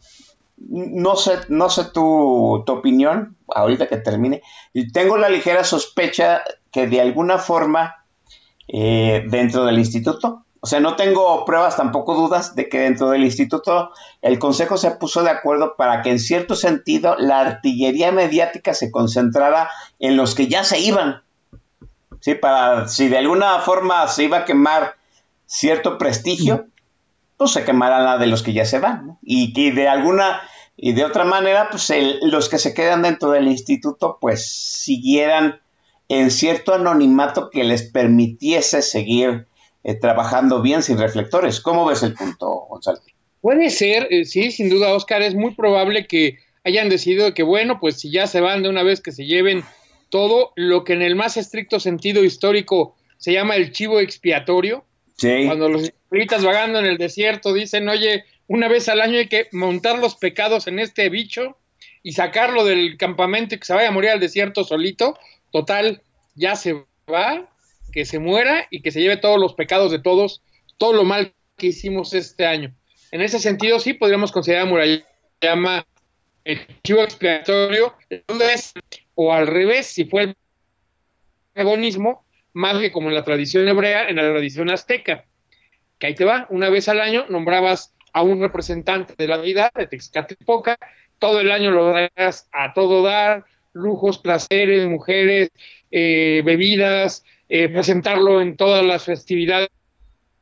no 0.58 1.16
sé, 1.16 1.34
no 1.50 1.70
sé 1.70 1.86
tu, 1.86 2.64
tu 2.66 2.72
opinión, 2.72 3.36
ahorita 3.48 3.88
que 3.88 3.98
termine, 3.98 4.42
y 4.74 4.92
tengo 4.92 5.18
la 5.18 5.30
ligera 5.30 5.64
sospecha 5.64 6.44
que 6.72 6.88
de 6.88 7.02
alguna 7.02 7.38
forma 7.38 8.06
eh, 8.68 9.26
dentro 9.28 9.66
del 9.66 9.80
instituto, 9.80 10.46
o 10.64 10.68
sea, 10.68 10.80
no 10.80 10.96
tengo 10.96 11.44
pruebas, 11.44 11.76
tampoco 11.76 12.14
dudas 12.14 12.56
de 12.56 12.70
que 12.70 12.80
dentro 12.80 13.10
del 13.10 13.24
instituto 13.24 13.90
el 14.22 14.38
Consejo 14.38 14.78
se 14.78 14.92
puso 14.92 15.24
de 15.24 15.32
acuerdo 15.32 15.76
para 15.76 16.04
que 16.04 16.12
en 16.12 16.20
cierto 16.20 16.56
sentido 16.56 17.16
la 17.18 17.40
artillería 17.40 18.12
mediática 18.12 18.76
se 18.76 18.92
concentrara 18.92 19.72
en 19.98 20.18
los 20.18 20.36
que 20.36 20.48
ya 20.48 20.64
se 20.64 20.80
iban. 20.80 21.24
Sí, 22.20 22.36
para 22.36 22.88
si 22.88 23.10
de 23.10 23.18
alguna 23.18 23.58
forma 23.60 24.08
se 24.08 24.26
iba 24.26 24.38
a 24.38 24.46
quemar 24.46 24.98
cierto 25.48 25.98
prestigio, 25.98 26.68
pues 27.38 27.52
se 27.52 27.66
quemará 27.66 28.00
la 28.00 28.20
de 28.20 28.28
los 28.28 28.44
que 28.44 28.54
ya 28.54 28.66
se 28.66 28.78
van. 28.78 29.18
Y 29.24 29.54
que 29.54 29.72
de 29.72 29.88
alguna 29.88 30.42
y 30.78 30.94
de 30.94 31.06
otra 31.06 31.24
manera, 31.24 31.70
pues 31.72 31.92
los 32.22 32.50
que 32.50 32.60
se 32.60 32.76
quedan 32.76 33.02
dentro 33.02 33.32
del 33.32 33.48
instituto, 33.48 34.20
pues 34.22 34.48
siguieran 34.48 35.60
en 36.08 36.30
cierto 36.30 36.76
anonimato 36.76 37.50
que 37.50 37.64
les 37.64 37.82
permitiese 37.82 38.84
seguir 38.84 39.48
eh, 39.84 39.96
trabajando 39.96 40.62
bien 40.62 40.84
sin 40.84 40.98
reflectores. 40.98 41.60
¿Cómo 41.60 41.86
ves 41.86 42.04
el 42.04 42.14
punto, 42.14 42.68
Gonzalo? 42.70 43.00
Puede 43.42 43.70
ser, 43.72 44.08
eh, 44.12 44.26
sí, 44.26 44.52
sin 44.52 44.70
duda, 44.70 44.94
Oscar, 44.94 45.22
es 45.22 45.34
muy 45.34 45.56
probable 45.56 46.06
que 46.06 46.38
hayan 46.64 46.90
decidido 46.90 47.34
que, 47.34 47.44
bueno, 47.44 47.80
pues 47.80 48.00
si 48.00 48.12
ya 48.12 48.28
se 48.28 48.40
van 48.40 48.62
de 48.62 48.70
una 48.70 48.84
vez 48.84 49.02
que 49.02 49.12
se 49.12 49.26
lleven 49.26 49.64
todo 50.10 50.52
lo 50.56 50.84
que 50.84 50.94
en 50.94 51.02
el 51.02 51.16
más 51.16 51.38
estricto 51.38 51.80
sentido 51.80 52.24
histórico 52.24 52.96
se 53.18 53.34
llama 53.34 53.56
el 53.56 53.72
chivo 53.72 54.00
expiatorio. 54.00 54.86
Sí. 55.18 55.46
Cuando 55.46 55.70
los 55.70 55.84
israelitas 55.84 56.44
vagando 56.44 56.80
en 56.80 56.86
el 56.86 56.98
desierto 56.98 57.54
dicen, 57.54 57.90
oye, 57.90 58.26
una 58.48 58.68
vez 58.68 58.90
al 58.90 59.02
año 59.02 59.18
hay 59.18 59.28
que 59.28 59.48
montar 59.52 59.98
los 60.00 60.16
pecados 60.16 60.68
en 60.68 60.80
este 60.80 61.10
bicho 61.10 61.58
y 62.04 62.14
sacarlo 62.14 62.66
del 62.66 62.98
campamento 62.98 63.56
y 63.56 63.60
que 63.60 63.66
se 63.66 63.74
vaya 63.74 63.90
a 63.90 63.92
morir 63.92 64.12
al 64.12 64.20
desierto 64.20 64.64
solito. 64.64 65.18
Total, 65.52 66.02
ya 66.36 66.56
se 66.56 66.84
va, 67.10 67.50
que 67.92 68.06
se 68.06 68.20
muera 68.20 68.68
y 68.70 68.82
que 68.82 68.92
se 68.92 69.02
lleve 69.02 69.18
todos 69.18 69.40
los 69.40 69.54
pecados 69.54 69.92
de 69.92 70.00
todos, 70.00 70.42
todo 70.78 70.94
lo 70.94 71.04
mal 71.04 71.34
que 71.58 71.68
hicimos 71.68 72.14
este 72.14 72.46
año. 72.46 72.74
En 73.12 73.22
ese 73.22 73.40
sentido, 73.40 73.80
sí 73.80 73.94
podríamos 73.94 74.32
considerar 74.32 74.64
a 74.64 74.70
Murayama 74.70 75.86
el 76.44 76.60
chivo 76.84 77.04
expiatorio, 77.04 77.94
o 79.16 79.34
al 79.34 79.48
revés, 79.48 79.88
si 79.88 80.06
fue 80.06 80.24
el 80.24 80.36
agonismo, 81.56 82.26
más 82.54 82.80
que 82.80 82.92
como 82.92 83.10
en 83.10 83.16
la 83.16 83.24
tradición 83.24 83.68
hebrea, 83.68 84.08
en 84.08 84.16
la 84.16 84.24
tradición 84.24 84.70
azteca. 84.70 85.26
Que 86.00 86.08
ahí 86.08 86.16
te 86.16 86.26
va, 86.26 86.48
una 86.50 86.70
vez 86.70 86.90
al 86.90 87.00
año 87.00 87.26
nombrabas 87.30 87.94
a 88.14 88.24
un 88.24 88.42
representante 88.42 89.14
de 89.18 89.28
la 89.28 89.38
deidad, 89.38 89.72
de 89.74 89.88
Texcatlipoca, 89.88 90.78
todo 91.20 91.40
el 91.40 91.52
año 91.52 91.72
lo 91.72 91.94
das 92.16 92.50
a 92.52 92.74
todo 92.74 93.04
dar, 93.04 93.46
lujos, 93.74 94.18
placeres, 94.18 94.88
mujeres, 94.88 95.52
eh, 95.92 96.42
bebidas, 96.44 97.24
eh, 97.54 97.68
presentarlo 97.68 98.40
en 98.42 98.56
todas 98.56 98.82
las 98.82 99.04
festividades 99.04 99.68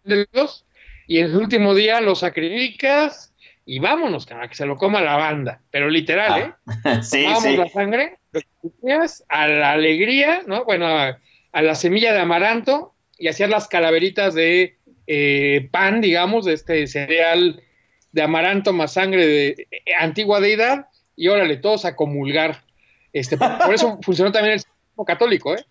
de 0.04 0.28
Dios, 0.32 0.64
y 1.08 1.18
en 1.18 1.26
el 1.26 1.38
último 1.38 1.74
día 1.74 2.02
lo 2.02 2.14
sacrificas 2.14 3.34
y 3.66 3.80
vámonos, 3.80 4.28
que 4.28 4.54
se 4.54 4.68
lo 4.68 4.78
coma 4.78 5.02
la 5.02 5.18
banda, 5.18 5.60
pero 5.72 5.90
literal, 5.90 6.40
¿eh? 6.40 6.54
Ah, 6.84 7.02
sí, 7.02 7.24
Tomamos 7.24 7.58
la 7.58 7.70
sangre, 7.70 8.20
a 9.28 9.48
la 9.48 9.72
alegría, 9.72 10.44
¿no? 10.46 10.66
Bueno, 10.66 10.86
a, 10.86 11.18
la 11.52 11.74
semilla 11.74 12.14
de 12.14 12.20
amaranto 12.20 12.94
y 13.18 13.28
hacías 13.28 13.50
las 13.50 13.68
calaveritas 13.68 14.36
de 14.36 14.78
eh, 15.08 15.68
pan, 15.72 16.02
digamos, 16.02 16.46
de 16.46 16.54
este 16.54 16.86
cereal 16.86 17.64
de 18.12 18.22
amaranto 18.22 18.72
más 18.72 18.94
sangre 18.94 19.26
de 19.26 19.68
antigua 20.00 20.42
deidad, 20.42 20.90
y 21.16 21.28
órale, 21.28 21.58
todos 21.58 21.86
a 21.86 21.96
comulgar. 21.96 22.62
Este, 23.14 23.36
por 23.36 23.74
eso 23.74 23.98
funcionó 24.04 24.32
también 24.32 24.54
el 24.54 24.62
católico, 25.06 25.56
¿eh? 25.56 25.66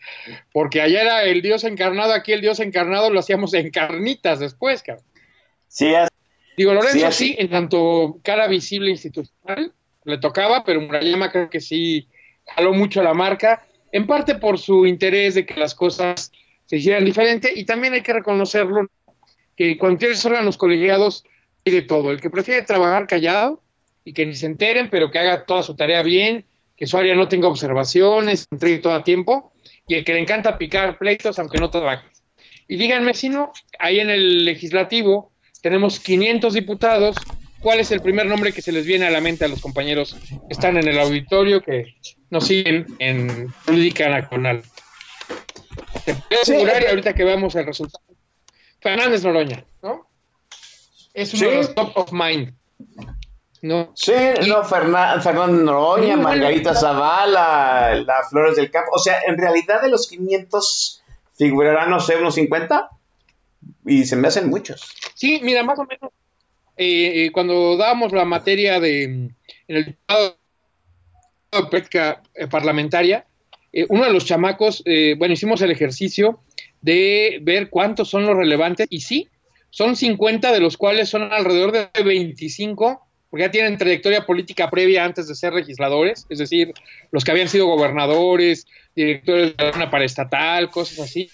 porque 0.53 0.81
allá 0.81 1.03
era 1.03 1.23
el 1.25 1.43
Dios 1.43 1.65
encarnado, 1.65 2.13
aquí 2.13 2.33
el 2.33 2.41
Dios 2.41 2.61
encarnado 2.61 3.11
lo 3.11 3.21
hacíamos 3.21 3.55
en 3.55 3.71
carnitas 3.71 4.41
después, 4.41 4.83
cabrón. 4.83 5.05
Sí, 5.69 5.93
Digo, 6.57 6.75
Lorenzo 6.75 7.13
sí, 7.13 7.37
en 7.39 7.51
tanto 7.51 8.19
cara 8.25 8.49
visible 8.49 8.91
institucional, 8.91 9.73
le 10.05 10.19
tocaba, 10.19 10.65
pero 10.65 10.81
Murayama 10.81 11.31
creo 11.31 11.49
que 11.49 11.61
sí 11.61 12.09
jaló 12.47 12.73
mucho 12.73 13.01
la 13.01 13.15
marca, 13.15 13.65
en 13.93 14.09
parte 14.09 14.35
por 14.35 14.59
su 14.59 14.85
interés 14.85 15.35
de 15.35 15.47
que 15.47 15.55
las 15.55 15.77
cosas 15.77 16.33
se 16.67 16.77
hicieran 16.77 17.05
diferente, 17.05 17.53
y 17.55 17.65
también 17.65 17.93
hay 17.93 18.03
que 18.03 18.13
reconocerlo, 18.13 18.89
que 19.57 19.79
cuando 19.79 19.99
tienes 19.99 20.25
órganos 20.27 20.57
colegiados, 20.57 21.25
hay 21.65 21.73
de 21.75 21.83
todo, 21.83 22.11
el 22.11 22.21
que 22.21 22.29
prefiere 22.29 22.63
trabajar 22.63 23.07
callado 23.07 23.63
y 24.05 24.13
que 24.13 24.27
ni 24.27 24.35
se 24.35 24.47
enteren, 24.47 24.91
pero 24.91 25.13
que 25.13 25.21
haga 25.21 25.45
toda 25.45 25.63
su 25.63 25.77
tarea 25.77 26.03
bien, 26.03 26.45
que 26.79 26.87
su 26.87 26.97
área 26.97 27.15
no 27.17 27.29
tenga 27.29 27.49
observaciones, 27.49 28.47
entregue 28.51 28.79
todo 28.79 28.95
a 28.95 29.03
tiempo, 29.03 29.53
y 29.89 29.97
el 29.97 30.05
que 30.05 30.15
le 30.15 30.21
encanta 30.21 30.57
picar 30.57 30.97
pleitos 30.97 31.39
aunque 31.39 31.59
no 31.59 31.71
trabaje. 31.71 32.07
Y 32.69 32.77
díganme 32.77 33.15
si 33.15 33.29
no, 33.29 33.53
ahí 33.79 33.99
en 33.99 34.11
el 34.11 34.45
legislativo 34.45 35.33
tenemos 35.61 35.99
500 35.99 36.55
diputados. 36.55 37.17
¿Cuál 37.61 37.81
es 37.81 37.91
el 37.91 38.01
primer 38.01 38.27
nombre 38.27 38.53
que 38.53 38.63
se 38.63 38.71
les 38.71 38.87
viene 38.87 39.07
a 39.07 39.11
la 39.11 39.21
mente 39.21 39.45
a 39.45 39.49
los 39.49 39.61
compañeros 39.61 40.15
que 40.31 40.53
están 40.53 40.77
en 40.77 40.87
el 40.87 40.99
auditorio, 41.01 41.61
que 41.61 41.97
nos 42.31 42.47
siguen 42.47 42.87
en 43.01 43.53
Política 43.67 44.09
Nacional? 44.09 44.63
Te 46.05 46.15
puedo 46.15 46.43
asegurar, 46.43 46.87
ahorita 46.87 47.15
que 47.15 47.25
veamos 47.25 47.57
el 47.57 47.67
resultado, 47.67 48.05
Fernández 48.81 49.25
Noroña, 49.25 49.65
¿no? 49.83 50.09
Es 51.13 51.35
uno 51.35 51.51
de 51.51 51.57
los 51.57 51.75
top 51.75 51.91
of 51.97 52.13
mind. 52.13 52.55
¿No? 53.62 53.93
Sí, 53.95 54.12
no, 54.47 54.65
Fernando 54.65 55.47
Noroña, 55.49 56.17
Margarita 56.17 56.75
Zavala, 56.75 57.95
la 58.07 58.23
Flores 58.29 58.57
del 58.57 58.71
Campo. 58.71 58.93
O 58.95 58.99
sea, 58.99 59.21
en 59.27 59.37
realidad 59.38 59.83
de 59.83 59.88
los 59.88 60.09
500 60.09 61.03
figurarán, 61.37 61.91
no 61.91 62.00
sé, 62.00 62.17
unos 62.17 62.35
50 62.35 62.91
y 63.87 64.05
se 64.05 64.17
me 64.17 64.29
hacen 64.29 64.49
muchos. 64.49 64.95
Sí, 65.15 65.41
mira, 65.43 65.62
más 65.62 65.79
o 65.79 65.85
menos 65.85 66.12
eh, 66.77 67.25
eh, 67.25 67.33
cuando 67.33 67.77
dábamos 67.77 68.12
la 68.12 68.25
materia 68.25 68.79
de 68.79 69.03
en 69.03 69.37
el 69.67 69.85
diputado 69.87 70.37
de 71.50 71.67
práctica 71.67 72.23
eh, 72.35 72.47
parlamentaria, 72.47 73.27
uno 73.91 74.05
de 74.05 74.12
los 74.12 74.25
chamacos, 74.25 74.83
bueno, 75.19 75.35
hicimos 75.35 75.61
el 75.61 75.71
ejercicio 75.71 76.41
de 76.81 77.38
ver 77.43 77.69
cuántos 77.69 78.09
son 78.09 78.27
los 78.27 78.35
relevantes 78.35 78.87
y 78.91 79.00
sí, 79.00 79.29
son 79.71 79.95
50 79.95 80.50
de 80.53 80.61
los 80.61 80.77
cuales 80.79 81.11
son 81.11 81.31
alrededor 81.31 81.73
de 81.73 82.03
25 82.03 83.08
porque 83.31 83.45
ya 83.45 83.51
tienen 83.51 83.77
trayectoria 83.77 84.25
política 84.25 84.71
previa 84.71 85.05
antes 85.05 85.29
de 85.29 85.35
ser 85.35 85.53
legisladores, 85.53 86.27
es 86.31 86.39
decir, 86.39 86.73
los 87.11 87.25
que 87.25 87.31
habían 87.31 87.49
sido 87.49 87.67
gobernadores, 87.67 88.67
directores 88.97 89.57
de 89.57 89.71
una 89.75 89.91
paraestatal, 89.91 90.71
cosas 90.71 91.01
así, 91.01 91.31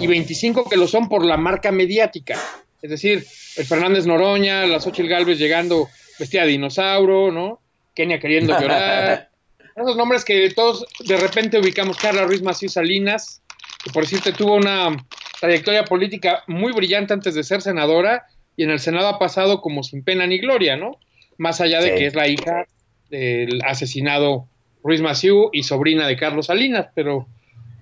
y 0.00 0.06
25 0.06 0.68
que 0.68 0.76
lo 0.76 0.86
son 0.86 1.08
por 1.08 1.24
la 1.24 1.36
marca 1.36 1.70
mediática, 1.70 2.38
es 2.80 2.90
decir, 2.90 3.24
el 3.56 3.66
Fernández 3.66 4.06
Noroña, 4.06 4.66
la 4.66 4.80
Xochitl 4.80 5.08
Galvez 5.08 5.38
llegando 5.38 5.88
vestida 6.18 6.42
de 6.42 6.48
dinosaurio, 6.48 7.30
¿no? 7.30 7.60
Kenia 7.94 8.18
queriendo 8.18 8.58
llorar, 8.58 9.28
esos 9.76 9.96
nombres 9.96 10.24
que 10.24 10.50
todos 10.50 10.84
de 11.00 11.16
repente 11.16 11.58
ubicamos, 11.58 11.98
Carla 11.98 12.24
Ruiz 12.24 12.42
Macío 12.42 12.68
Salinas, 12.68 13.42
que 13.84 13.90
por 13.90 14.04
decirte 14.04 14.32
tuvo 14.32 14.54
una 14.54 14.96
trayectoria 15.40 15.84
política 15.84 16.42
muy 16.46 16.72
brillante 16.72 17.12
antes 17.12 17.34
de 17.34 17.44
ser 17.44 17.62
senadora, 17.62 18.26
y 18.56 18.64
en 18.64 18.70
el 18.70 18.80
Senado 18.80 19.08
ha 19.08 19.18
pasado 19.18 19.60
como 19.60 19.82
sin 19.82 20.04
pena 20.04 20.26
ni 20.26 20.38
gloria, 20.38 20.76
¿no? 20.76 20.98
Más 21.38 21.60
allá 21.60 21.80
de 21.80 21.94
que 21.94 22.06
es 22.06 22.14
la 22.14 22.28
hija 22.28 22.66
del 23.10 23.60
asesinado 23.64 24.46
Ruiz 24.82 25.00
Maciú 25.00 25.50
y 25.52 25.62
sobrina 25.62 26.06
de 26.06 26.16
Carlos 26.16 26.46
Salinas, 26.46 26.88
pero 26.94 27.26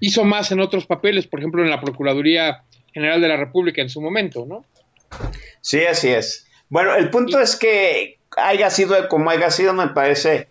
hizo 0.00 0.25
más 0.25 0.53
en 0.53 0.61
otros 0.61 0.87
papeles, 0.87 1.27
por 1.27 1.41
ejemplo, 1.41 1.62
en 1.62 1.71
la 1.71 1.81
Procuraduría 1.81 2.65
General 2.93 3.21
de 3.21 3.29
la 3.29 3.37
República 3.37 3.83
en 3.83 3.91
su 3.91 4.00
momento, 4.00 4.47
¿no? 4.47 4.65
Sí, 5.61 5.85
así 5.85 6.09
es. 6.09 6.47
Bueno, 6.69 6.95
el 6.95 7.11
punto 7.11 7.41
es 7.41 7.57
que 7.57 8.19
haya 8.37 8.71
sido 8.71 9.09
como 9.09 9.31
haya 9.31 9.50
sido, 9.50 9.75
me 9.75 9.89
parece 9.89 10.49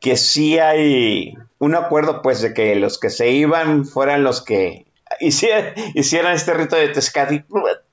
que 0.00 0.16
sí 0.16 0.58
hay 0.58 1.34
un 1.58 1.74
acuerdo, 1.74 2.22
pues, 2.22 2.40
de 2.40 2.54
que 2.54 2.74
los 2.76 2.98
que 2.98 3.10
se 3.10 3.30
iban 3.30 3.84
fueran 3.84 4.22
los 4.22 4.44
que 4.44 4.86
hicieran, 5.20 5.74
hicieran 5.94 6.34
este 6.34 6.54
rito 6.54 6.76
de 6.76 6.88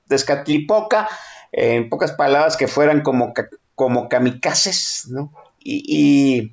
Tezcatlipoca, 0.08 1.08
en 1.56 1.88
pocas 1.88 2.12
palabras, 2.12 2.56
que 2.56 2.66
fueran 2.66 3.02
como, 3.02 3.32
como 3.76 4.08
kamikazes, 4.08 5.06
¿no? 5.08 5.32
Y, 5.62 6.52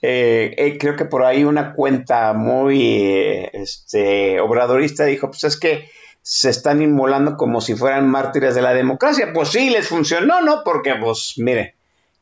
eh, 0.00 0.54
eh, 0.56 0.78
creo 0.78 0.96
que 0.96 1.04
por 1.04 1.24
ahí 1.24 1.44
una 1.44 1.74
cuenta 1.74 2.32
muy 2.32 3.06
este, 3.52 4.40
obradorista 4.40 5.04
dijo, 5.04 5.28
pues 5.28 5.44
es 5.44 5.60
que 5.60 5.90
se 6.22 6.48
están 6.48 6.80
inmolando 6.80 7.36
como 7.36 7.60
si 7.60 7.74
fueran 7.74 8.08
mártires 8.08 8.54
de 8.54 8.62
la 8.62 8.72
democracia. 8.72 9.32
Pues 9.34 9.50
sí, 9.50 9.68
les 9.68 9.88
funcionó, 9.88 10.40
¿no? 10.40 10.62
Porque, 10.64 10.94
pues, 10.94 11.34
mire, 11.36 11.74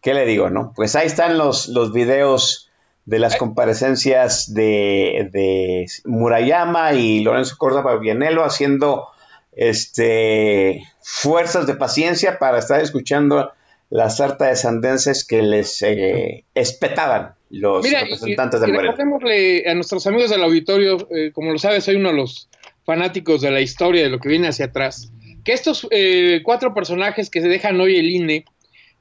¿qué 0.03 0.13
le 0.13 0.27
digo, 0.27 0.51
no? 0.51 0.73
Pues 0.75 0.97
ahí 0.97 1.07
están 1.07 1.39
los, 1.39 1.69
los 1.69 1.93
videos 1.93 2.69
de 3.05 3.21
las 3.21 3.37
comparecencias 3.37 4.53
de, 4.53 5.29
de 5.33 5.87
Murayama 6.05 6.95
y 6.95 7.23
Lorenzo 7.23 7.57
Córdoba 7.57 7.97
Vianelo 7.97 8.45
haciendo 8.45 9.09
este, 9.57 10.83
fuerzas 11.03 11.67
de 11.67 11.75
paciencia 11.75 12.39
para 12.39 12.59
estar 12.59 12.81
escuchando 12.81 13.53
la 13.89 14.11
sarta 14.11 14.49
de 14.49 14.57
sandenses 14.57 15.27
que 15.27 15.43
les 15.43 15.83
eh, 15.83 16.45
espetaban 16.55 17.35
los 17.51 17.89
representantes 17.89 18.61
del 18.61 18.73
Moreno. 18.73 18.95
a 18.95 19.75
nuestros 19.75 20.07
amigos 20.07 20.31
del 20.31 20.43
auditorio, 20.43 21.09
eh, 21.11 21.31
como 21.33 21.53
lo 21.53 21.59
sabes, 21.59 21.85
soy 21.85 21.97
uno 21.97 22.11
de 22.11 22.17
los 22.17 22.49
fanáticos 22.85 23.41
de 23.41 23.51
la 23.51 23.61
historia, 23.61 24.03
de 24.03 24.11
lo 24.11 24.19
que 24.19 24.29
viene 24.29 24.49
hacia 24.49 24.67
atrás, 24.67 25.11
que 25.45 25.53
estos 25.53 25.87
eh, 25.91 26.41
cuatro 26.45 26.75
personajes 26.75 27.31
que 27.31 27.41
se 27.41 27.49
dejan 27.49 27.81
hoy 27.81 27.97
el 27.97 28.11
INE 28.11 28.45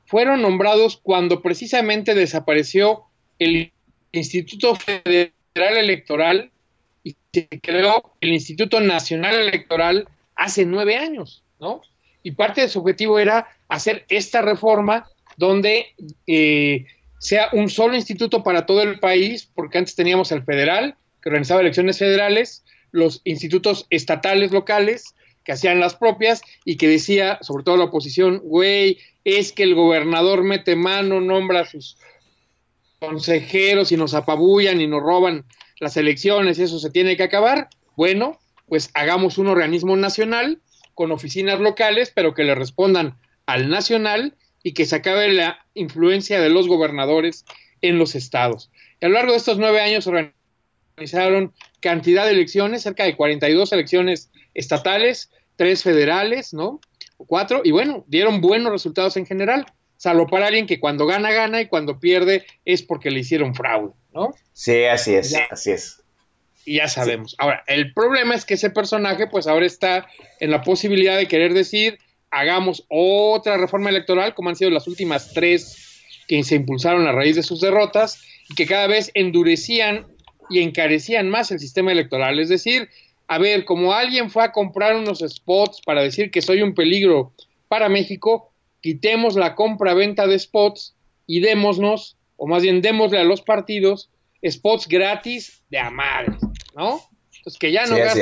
fueron 0.05 0.41
nombrados 0.41 0.97
cuando 1.01 1.41
precisamente 1.41 2.13
desapareció 2.13 3.03
el 3.39 3.71
Instituto 4.11 4.75
Federal 4.75 5.33
Electoral 5.55 6.51
y 7.03 7.15
se 7.33 7.47
creó 7.61 8.13
el 8.21 8.33
Instituto 8.33 8.79
Nacional 8.79 9.35
Electoral 9.35 10.07
hace 10.35 10.65
nueve 10.65 10.97
años, 10.97 11.43
¿no? 11.59 11.81
Y 12.23 12.31
parte 12.31 12.61
de 12.61 12.69
su 12.69 12.79
objetivo 12.79 13.19
era 13.19 13.47
hacer 13.67 14.05
esta 14.09 14.41
reforma 14.41 15.09
donde 15.37 15.87
eh, 16.27 16.85
sea 17.19 17.49
un 17.53 17.69
solo 17.69 17.95
instituto 17.95 18.43
para 18.43 18.65
todo 18.65 18.81
el 18.81 18.99
país, 18.99 19.49
porque 19.53 19.77
antes 19.77 19.95
teníamos 19.95 20.31
el 20.31 20.43
federal, 20.43 20.95
que 21.21 21.29
organizaba 21.29 21.61
elecciones 21.61 21.97
federales, 21.97 22.63
los 22.91 23.21
institutos 23.25 23.85
estatales 23.89 24.51
locales, 24.51 25.15
que 25.43 25.51
hacían 25.51 25.79
las 25.79 25.95
propias, 25.95 26.41
y 26.63 26.77
que 26.77 26.87
decía, 26.87 27.37
sobre 27.41 27.63
todo 27.63 27.77
la 27.77 27.85
oposición, 27.85 28.39
güey, 28.43 28.99
es 29.23 29.51
que 29.51 29.63
el 29.63 29.75
gobernador 29.75 30.43
mete 30.43 30.75
mano, 30.75 31.21
nombra 31.21 31.61
a 31.61 31.65
sus 31.65 31.97
consejeros 32.99 33.91
y 33.91 33.97
nos 33.97 34.13
apabullan 34.13 34.81
y 34.81 34.87
nos 34.87 35.01
roban 35.01 35.45
las 35.79 35.97
elecciones 35.97 36.57
y 36.57 36.63
eso 36.63 36.79
se 36.79 36.89
tiene 36.89 37.17
que 37.17 37.23
acabar. 37.23 37.69
Bueno, 37.95 38.39
pues 38.67 38.89
hagamos 38.93 39.37
un 39.37 39.47
organismo 39.47 39.95
nacional 39.95 40.61
con 40.93 41.11
oficinas 41.11 41.59
locales, 41.59 42.11
pero 42.13 42.33
que 42.33 42.43
le 42.43 42.55
respondan 42.55 43.17
al 43.45 43.69
nacional 43.69 44.35
y 44.63 44.73
que 44.73 44.85
se 44.85 44.95
acabe 44.95 45.31
la 45.31 45.59
influencia 45.73 46.41
de 46.41 46.49
los 46.49 46.67
gobernadores 46.67 47.45
en 47.81 47.99
los 47.99 48.15
estados. 48.15 48.71
a 49.01 49.07
lo 49.07 49.13
largo 49.13 49.31
de 49.31 49.37
estos 49.37 49.57
nueve 49.59 49.81
años 49.81 50.07
organizaron 50.07 51.53
cantidad 51.81 52.25
de 52.25 52.31
elecciones, 52.31 52.81
cerca 52.81 53.03
de 53.03 53.15
42 53.15 53.71
elecciones 53.73 54.31
estatales, 54.53 55.29
tres 55.55 55.83
federales, 55.83 56.53
¿no? 56.53 56.79
Cuatro, 57.17 57.61
y 57.63 57.71
bueno, 57.71 58.03
dieron 58.07 58.41
buenos 58.41 58.71
resultados 58.71 59.17
en 59.17 59.25
general, 59.25 59.65
salvo 59.97 60.27
para 60.27 60.47
alguien 60.47 60.65
que 60.65 60.79
cuando 60.79 61.05
gana, 61.05 61.31
gana 61.31 61.61
y 61.61 61.67
cuando 61.67 61.99
pierde 61.99 62.45
es 62.65 62.81
porque 62.81 63.11
le 63.11 63.19
hicieron 63.19 63.53
fraude, 63.53 63.93
¿no? 64.13 64.33
Sí, 64.53 64.85
así 64.85 65.13
es, 65.13 65.35
así 65.51 65.71
es. 65.71 66.04
Y 66.65 66.77
ya 66.77 66.87
sabemos. 66.87 67.35
Ahora, 67.37 67.63
el 67.67 67.93
problema 67.93 68.33
es 68.35 68.43
que 68.43 68.55
ese 68.55 68.71
personaje, 68.71 69.27
pues 69.27 69.47
ahora 69.47 69.65
está 69.65 70.07
en 70.39 70.51
la 70.51 70.63
posibilidad 70.63 71.15
de 71.15 71.27
querer 71.27 71.53
decir, 71.53 71.99
hagamos 72.31 72.85
otra 72.89 73.57
reforma 73.57 73.89
electoral, 73.89 74.33
como 74.33 74.49
han 74.49 74.55
sido 74.55 74.71
las 74.71 74.87
últimas 74.87 75.31
tres 75.33 76.01
que 76.27 76.43
se 76.43 76.55
impulsaron 76.55 77.07
a 77.07 77.11
raíz 77.11 77.35
de 77.35 77.43
sus 77.43 77.61
derrotas, 77.61 78.19
y 78.49 78.55
que 78.55 78.65
cada 78.65 78.87
vez 78.87 79.11
endurecían 79.13 80.07
y 80.49 80.61
encarecían 80.61 81.29
más 81.29 81.51
el 81.51 81.59
sistema 81.59 81.91
electoral. 81.91 82.39
Es 82.39 82.49
decir, 82.49 82.89
a 83.27 83.37
ver, 83.37 83.65
como 83.65 83.93
alguien 83.93 84.29
fue 84.29 84.43
a 84.43 84.51
comprar 84.51 84.95
unos 84.95 85.19
spots 85.19 85.81
para 85.85 86.01
decir 86.01 86.31
que 86.31 86.41
soy 86.41 86.61
un 86.61 86.73
peligro 86.73 87.33
para 87.67 87.89
México, 87.89 88.51
quitemos 88.81 89.35
la 89.35 89.55
compra-venta 89.55 90.27
de 90.27 90.37
spots 90.37 90.95
y 91.25 91.39
démosnos, 91.39 92.17
o 92.37 92.47
más 92.47 92.63
bien 92.63 92.81
démosle 92.81 93.17
a 93.17 93.23
los 93.23 93.41
partidos, 93.41 94.09
spots 94.47 94.87
gratis 94.87 95.63
de 95.69 95.79
a 95.79 95.89
¿no? 96.75 97.01
Entonces 97.37 97.59
que 97.59 97.71
ya 97.71 97.85
no 97.85 97.95
sí, 97.95 98.21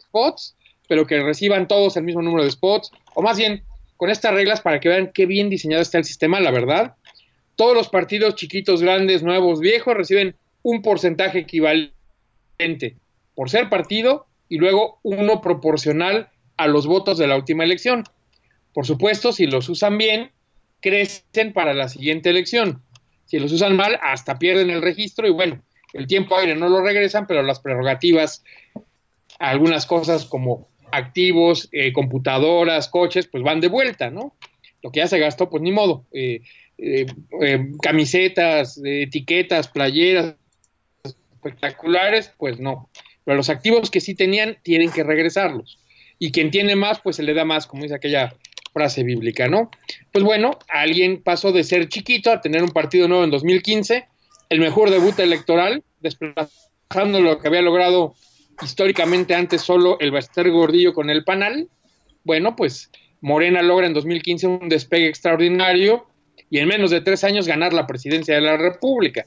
spots 0.00 0.56
pero 0.90 1.06
que 1.06 1.22
reciban 1.22 1.68
todos 1.68 1.96
el 1.96 2.02
mismo 2.02 2.20
número 2.20 2.42
de 2.42 2.50
spots, 2.50 2.90
o 3.14 3.22
más 3.22 3.38
bien 3.38 3.62
con 3.96 4.10
estas 4.10 4.34
reglas 4.34 4.60
para 4.60 4.80
que 4.80 4.88
vean 4.88 5.12
qué 5.14 5.24
bien 5.24 5.48
diseñado 5.48 5.82
está 5.82 5.98
el 5.98 6.04
sistema, 6.04 6.40
la 6.40 6.50
verdad. 6.50 6.96
Todos 7.54 7.76
los 7.76 7.88
partidos 7.88 8.34
chiquitos, 8.34 8.82
grandes, 8.82 9.22
nuevos, 9.22 9.60
viejos 9.60 9.94
reciben 9.94 10.34
un 10.62 10.82
porcentaje 10.82 11.38
equivalente 11.38 12.96
por 13.36 13.50
ser 13.50 13.68
partido 13.68 14.26
y 14.48 14.58
luego 14.58 14.98
uno 15.04 15.40
proporcional 15.40 16.28
a 16.56 16.66
los 16.66 16.88
votos 16.88 17.18
de 17.18 17.28
la 17.28 17.36
última 17.36 17.62
elección. 17.62 18.02
Por 18.74 18.84
supuesto, 18.84 19.32
si 19.32 19.46
los 19.46 19.68
usan 19.68 19.96
bien, 19.96 20.32
crecen 20.80 21.52
para 21.52 21.72
la 21.72 21.88
siguiente 21.88 22.30
elección. 22.30 22.82
Si 23.26 23.38
los 23.38 23.52
usan 23.52 23.76
mal, 23.76 23.96
hasta 24.02 24.40
pierden 24.40 24.70
el 24.70 24.82
registro 24.82 25.28
y 25.28 25.30
bueno, 25.30 25.62
el 25.92 26.06
tiempo 26.06 26.36
aire 26.36 26.54
no 26.54 26.68
lo 26.68 26.82
regresan, 26.82 27.26
pero 27.26 27.42
las 27.42 27.60
prerrogativas, 27.60 28.44
algunas 29.38 29.86
cosas 29.86 30.24
como 30.24 30.68
activos, 30.92 31.68
eh, 31.72 31.92
computadoras, 31.92 32.88
coches, 32.88 33.26
pues 33.26 33.42
van 33.42 33.60
de 33.60 33.68
vuelta, 33.68 34.10
¿no? 34.10 34.34
Lo 34.82 34.90
que 34.90 35.00
ya 35.00 35.06
se 35.06 35.18
gastó, 35.18 35.50
pues 35.50 35.62
ni 35.62 35.72
modo. 35.72 36.06
Eh, 36.12 36.42
eh, 36.78 37.06
camisetas, 37.82 38.80
etiquetas, 38.84 39.68
playeras 39.68 40.36
espectaculares, 41.04 42.32
pues 42.38 42.58
no. 42.58 42.88
Pero 43.24 43.36
los 43.36 43.50
activos 43.50 43.90
que 43.90 44.00
sí 44.00 44.14
tenían, 44.14 44.58
tienen 44.62 44.90
que 44.90 45.04
regresarlos. 45.04 45.78
Y 46.18 46.32
quien 46.32 46.50
tiene 46.50 46.76
más, 46.76 47.00
pues 47.00 47.16
se 47.16 47.22
le 47.22 47.34
da 47.34 47.44
más, 47.44 47.66
como 47.66 47.82
dice 47.82 47.94
aquella 47.94 48.34
frase 48.72 49.02
bíblica, 49.02 49.48
¿no? 49.48 49.70
Pues 50.12 50.24
bueno, 50.24 50.58
alguien 50.68 51.22
pasó 51.22 51.52
de 51.52 51.64
ser 51.64 51.88
chiquito 51.88 52.30
a 52.30 52.40
tener 52.40 52.62
un 52.62 52.70
partido 52.70 53.08
nuevo 53.08 53.24
en 53.24 53.30
2015, 53.30 54.06
el 54.50 54.60
mejor 54.60 54.90
debut 54.90 55.18
electoral, 55.18 55.82
desplazando 56.00 57.20
lo 57.20 57.38
que 57.38 57.48
había 57.48 57.62
logrado 57.62 58.14
históricamente 58.62 59.34
antes 59.34 59.62
solo 59.62 59.98
el 60.00 60.10
Baster 60.10 60.50
Gordillo 60.50 60.92
con 60.92 61.08
el 61.08 61.24
Panal. 61.24 61.68
Bueno, 62.24 62.56
pues 62.56 62.90
Morena 63.20 63.62
logra 63.62 63.86
en 63.86 63.94
2015 63.94 64.46
un 64.48 64.68
despegue 64.68 65.06
extraordinario 65.06 66.06
y 66.50 66.58
en 66.58 66.68
menos 66.68 66.90
de 66.90 67.00
tres 67.00 67.22
años 67.22 67.46
ganar 67.46 67.72
la 67.72 67.86
presidencia 67.86 68.34
de 68.34 68.40
la 68.40 68.56
República. 68.56 69.24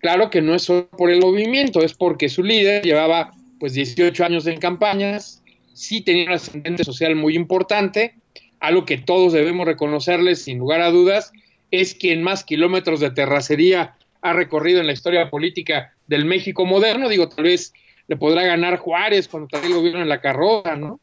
Claro 0.00 0.28
que 0.28 0.42
no 0.42 0.54
es 0.54 0.62
solo 0.62 0.88
por 0.88 1.10
el 1.10 1.20
movimiento, 1.20 1.82
es 1.82 1.94
porque 1.94 2.28
su 2.28 2.42
líder 2.42 2.84
llevaba 2.84 3.32
pues 3.58 3.72
18 3.72 4.24
años 4.24 4.46
en 4.46 4.58
campañas, 4.58 5.42
sí 5.72 6.02
tenía 6.02 6.26
un 6.26 6.32
ascendente 6.32 6.84
social 6.84 7.14
muy 7.14 7.36
importante, 7.36 8.16
algo 8.60 8.84
que 8.84 8.98
todos 8.98 9.32
debemos 9.32 9.66
reconocerle 9.66 10.34
sin 10.34 10.58
lugar 10.58 10.82
a 10.82 10.90
dudas, 10.90 11.32
es 11.70 11.94
quien 11.94 12.22
más 12.22 12.44
kilómetros 12.44 13.00
de 13.00 13.12
terracería 13.12 13.96
ha 14.22 14.32
recorrido 14.32 14.80
en 14.80 14.86
la 14.86 14.92
historia 14.92 15.28
política 15.28 15.92
del 16.06 16.24
México 16.24 16.64
moderno, 16.64 17.08
digo, 17.08 17.28
tal 17.28 17.44
vez 17.44 17.72
le 18.06 18.16
podrá 18.16 18.44
ganar 18.44 18.78
Juárez 18.78 19.28
cuando 19.28 19.46
está 19.46 19.66
el 19.66 19.74
gobierno 19.74 20.02
en 20.02 20.08
la 20.08 20.20
carroza, 20.20 20.76
¿no? 20.76 21.00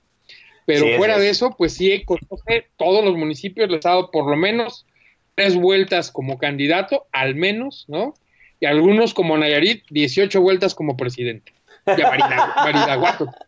Pero 0.66 0.98
fuera 0.98 1.18
de 1.18 1.30
eso, 1.30 1.56
pues 1.58 1.74
sí, 1.74 2.04
conoce 2.06 2.68
todos 2.78 3.04
los 3.04 3.16
municipios, 3.16 3.70
le 3.70 3.78
ha 3.78 3.80
dado 3.80 4.12
por 4.12 4.30
lo 4.30 4.36
menos 4.36 4.86
tres 5.34 5.56
vueltas 5.56 6.12
como 6.12 6.38
candidato, 6.38 7.08
al 7.12 7.34
menos, 7.34 7.86
¿no? 7.88 8.14
Y 8.60 8.68
algunos 8.68 9.14
como 9.14 9.38
Nayarit, 9.38 9.86
18 9.90 10.42
vueltas 10.42 10.76
como 10.76 10.96
presidente. 10.96 11.54
Ya 11.86 12.12
Maridaguato. 12.56 13.32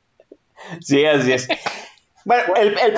Sí, 0.80 1.04
así 1.06 1.32
es. 1.32 1.48
Bueno, 2.24 2.54
el, 2.56 2.78
el, 2.78 2.94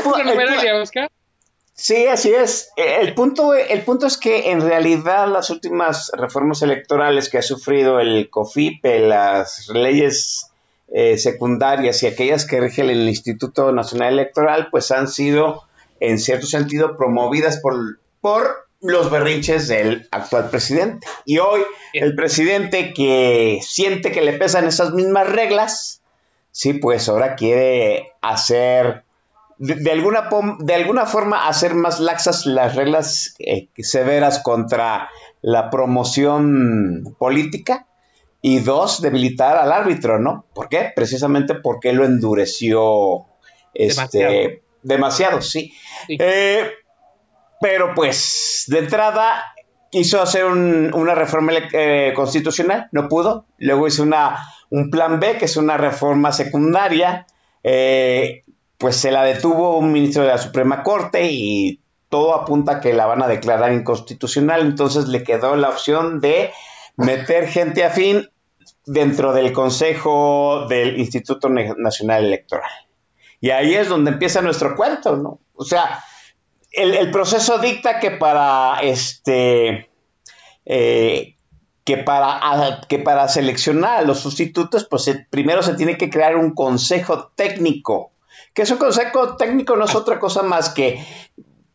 Sí, 1.75 2.05
así 2.05 2.31
es. 2.33 2.71
El 2.75 3.15
punto, 3.15 3.55
el 3.55 3.81
punto 3.81 4.05
es 4.05 4.17
que 4.17 4.51
en 4.51 4.61
realidad 4.61 5.27
las 5.27 5.49
últimas 5.49 6.11
reformas 6.13 6.61
electorales 6.61 7.29
que 7.29 7.39
ha 7.39 7.41
sufrido 7.41 7.99
el 7.99 8.29
COFIP, 8.29 8.85
las 8.85 9.69
leyes 9.69 10.51
eh, 10.89 11.17
secundarias 11.17 12.03
y 12.03 12.07
aquellas 12.07 12.45
que 12.45 12.59
rigen 12.59 12.89
el 12.91 13.09
Instituto 13.09 13.71
Nacional 13.71 14.13
Electoral, 14.13 14.67
pues 14.69 14.91
han 14.91 15.07
sido 15.07 15.63
en 15.99 16.19
cierto 16.19 16.45
sentido 16.45 16.95
promovidas 16.95 17.57
por, 17.59 17.99
por 18.21 18.67
los 18.79 19.09
berrinches 19.09 19.67
del 19.67 20.07
actual 20.11 20.51
presidente. 20.51 21.07
Y 21.25 21.39
hoy 21.39 21.61
el 21.93 22.15
presidente 22.15 22.93
que 22.93 23.59
siente 23.63 24.11
que 24.11 24.21
le 24.21 24.33
pesan 24.33 24.67
esas 24.67 24.93
mismas 24.93 25.27
reglas, 25.27 26.01
sí, 26.51 26.73
pues 26.73 27.09
ahora 27.09 27.35
quiere 27.35 28.11
hacer 28.21 29.05
de, 29.57 29.91
alguna, 29.91 30.29
de 30.59 30.73
alguna 30.73 31.05
forma 31.05 31.47
hacer 31.47 31.75
más 31.75 31.99
laxas 31.99 32.45
las 32.45 32.75
reglas 32.75 33.35
eh, 33.39 33.69
severas 33.77 34.39
contra 34.39 35.09
la 35.41 35.69
promoción 35.69 37.15
política 37.17 37.87
y 38.41 38.59
dos, 38.59 39.01
debilitar 39.01 39.57
al 39.57 39.71
árbitro, 39.71 40.19
¿no? 40.19 40.45
¿Por 40.53 40.67
qué? 40.67 40.91
Precisamente 40.93 41.55
porque 41.55 41.93
lo 41.93 42.03
endureció 42.03 43.25
este, 43.73 44.63
demasiado, 44.81 45.41
sí. 45.41 45.73
Eh, 46.09 46.69
pero 47.61 47.93
pues, 47.95 48.65
de 48.67 48.79
entrada, 48.79 49.53
quiso 49.89 50.21
hacer 50.21 50.45
una 50.45 51.15
reforma 51.15 51.53
eh, 51.71 52.11
constitucional, 52.15 52.89
no 52.91 53.07
pudo. 53.07 53.45
Luego 53.59 53.87
hizo 53.87 54.03
una, 54.03 54.37
un 54.69 54.89
plan 54.89 55.19
B, 55.19 55.37
que 55.37 55.45
es 55.45 55.55
una 55.55 55.77
reforma 55.77 56.31
secundaria, 56.31 57.25
eh, 57.63 58.42
pues 58.83 58.97
se 58.97 59.11
la 59.11 59.23
detuvo 59.23 59.77
un 59.77 59.93
ministro 59.93 60.23
de 60.23 60.27
la 60.27 60.37
Suprema 60.37 60.83
Corte 60.83 61.29
y 61.31 61.79
todo 62.09 62.35
apunta 62.35 62.73
a 62.73 62.81
que 62.81 62.91
la 62.91 63.05
van 63.05 63.23
a 63.23 63.29
declarar 63.29 63.71
inconstitucional. 63.71 64.59
Entonces 64.59 65.07
le 65.07 65.23
quedó 65.23 65.55
la 65.55 65.69
opción 65.69 66.19
de 66.19 66.51
meter 66.97 67.47
gente 67.47 67.85
afín 67.85 68.29
dentro 68.85 69.31
del 69.31 69.53
Consejo 69.53 70.65
del 70.67 70.99
Instituto 70.99 71.47
Nacional 71.47 72.25
Electoral. 72.25 72.69
Y 73.39 73.51
ahí 73.51 73.73
es 73.73 73.87
donde 73.87 74.11
empieza 74.11 74.41
nuestro 74.41 74.75
cuento, 74.75 75.15
¿no? 75.15 75.39
O 75.55 75.63
sea, 75.63 76.03
el, 76.69 77.09
proceso 77.09 77.59
dicta 77.59 78.01
que 78.01 78.11
para 78.11 78.81
este 78.81 79.89
eh, 80.65 81.37
que 81.85 81.95
para, 81.99 82.81
que 82.89 82.99
para 82.99 83.29
seleccionar 83.29 83.99
a 83.99 84.01
los 84.01 84.19
sustitutos, 84.19 84.85
pues 84.89 85.09
primero 85.29 85.63
se 85.63 85.75
tiene 85.75 85.97
que 85.97 86.09
crear 86.09 86.35
un 86.35 86.53
consejo 86.53 87.31
técnico. 87.33 88.12
Que 88.53 88.63
ese 88.63 88.77
consejo 88.77 89.35
técnico 89.35 89.75
no 89.75 89.85
es 89.85 89.95
otra 89.95 90.19
cosa 90.19 90.43
más 90.43 90.69
que 90.69 91.03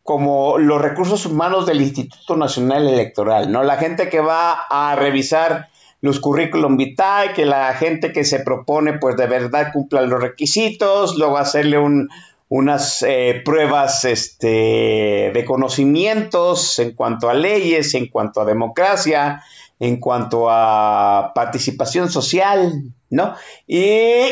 como 0.03 0.57
los 0.57 0.81
recursos 0.81 1.25
humanos 1.25 1.67
del 1.67 1.81
Instituto 1.81 2.35
Nacional 2.35 2.87
Electoral, 2.87 3.51
¿no? 3.51 3.63
La 3.63 3.77
gente 3.77 4.09
que 4.09 4.19
va 4.19 4.53
a 4.53 4.95
revisar 4.95 5.67
los 6.01 6.19
currículum 6.19 6.77
vitae, 6.77 7.33
que 7.33 7.45
la 7.45 7.73
gente 7.73 8.11
que 8.11 8.23
se 8.23 8.39
propone, 8.39 8.97
pues 8.97 9.17
de 9.17 9.27
verdad 9.27 9.71
cumpla 9.73 10.01
los 10.01 10.21
requisitos, 10.21 11.17
luego 11.17 11.37
hacerle 11.37 11.77
un, 11.77 12.09
unas 12.47 13.03
eh, 13.03 13.41
pruebas 13.45 14.05
este, 14.05 15.31
de 15.33 15.45
conocimientos 15.45 16.79
en 16.79 16.93
cuanto 16.93 17.29
a 17.29 17.33
leyes, 17.33 17.93
en 17.93 18.07
cuanto 18.07 18.41
a 18.41 18.45
democracia, 18.45 19.43
en 19.79 19.97
cuanto 19.97 20.49
a 20.49 21.31
participación 21.35 22.09
social, 22.09 22.91
¿no? 23.09 23.35
Y 23.67 24.23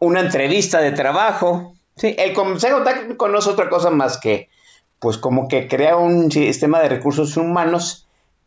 una 0.00 0.20
entrevista 0.20 0.80
de 0.80 0.92
trabajo. 0.92 1.74
Sí, 1.98 2.14
el 2.16 2.32
Consejo 2.32 2.82
Técnico 2.84 3.28
no 3.28 3.38
es 3.38 3.46
otra 3.46 3.68
cosa 3.68 3.90
más 3.90 4.18
que, 4.18 4.48
pues 5.00 5.18
como 5.18 5.48
que 5.48 5.66
crea 5.66 5.96
un 5.96 6.30
sistema 6.30 6.80
de 6.80 6.88
recursos 6.88 7.36
humanos, 7.36 8.06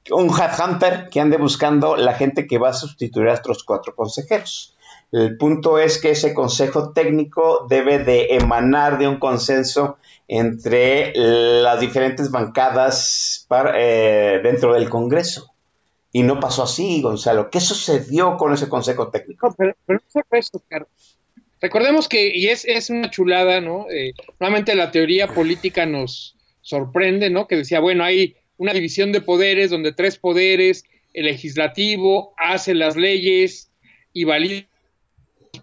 un 0.10 0.30
headhunter 0.30 1.10
que 1.10 1.20
ande 1.20 1.38
buscando 1.38 1.98
la 1.98 2.14
gente 2.14 2.48
que 2.48 2.58
va 2.58 2.70
a 2.70 2.74
sustituir 2.74 3.28
a 3.28 3.34
estos 3.34 3.64
cuatro 3.64 3.94
consejeros. 3.94 4.76
El 5.12 5.38
punto 5.38 5.78
es 5.78 6.02
que 6.02 6.12
ese 6.12 6.34
consejo 6.34 6.94
técnico 6.94 7.68
debe 7.70 8.00
de 8.00 8.36
emanar 8.36 8.98
de 8.98 9.10
un 9.10 9.20
consenso 9.20 9.98
entre 10.30 11.12
las 11.14 11.82
diferentes 11.82 12.32
bancadas 12.32 13.46
eh, 13.76 14.40
dentro 14.42 14.74
del 14.74 14.90
Congreso. 14.90 15.52
Y 16.14 16.24
no 16.24 16.40
pasó 16.40 16.64
así, 16.64 17.02
Gonzalo. 17.02 17.50
¿Qué 17.50 17.60
sucedió 17.60 18.38
con 18.38 18.54
ese 18.54 18.70
consejo 18.70 19.10
técnico? 19.10 19.54
pero, 19.58 19.76
eso, 20.32 20.62
Carlos. 20.70 20.90
Recordemos 21.62 22.10
que, 22.10 22.36
y 22.36 22.48
es, 22.48 22.66
es 22.66 22.90
una 22.90 23.12
chulada, 23.12 23.62
¿no? 23.62 23.88
Eh, 23.92 24.14
nuevamente 24.40 24.74
la 24.74 24.92
teoría 24.92 25.28
política 25.28 25.86
nos 25.86 26.36
sorprende, 26.62 27.30
¿no? 27.30 27.48
Que 27.48 27.56
decía, 27.56 27.80
bueno, 27.80 28.04
hay 28.04 28.36
una 28.58 28.74
división 28.74 29.12
de 29.12 29.22
poderes 29.22 29.70
donde 29.70 29.94
tres 29.94 30.18
poderes, 30.18 30.84
el 31.14 31.26
legislativo 31.26 32.34
hace 32.38 32.74
las 32.74 32.96
leyes 32.96 33.70
y 34.12 34.24
valida 34.24 34.66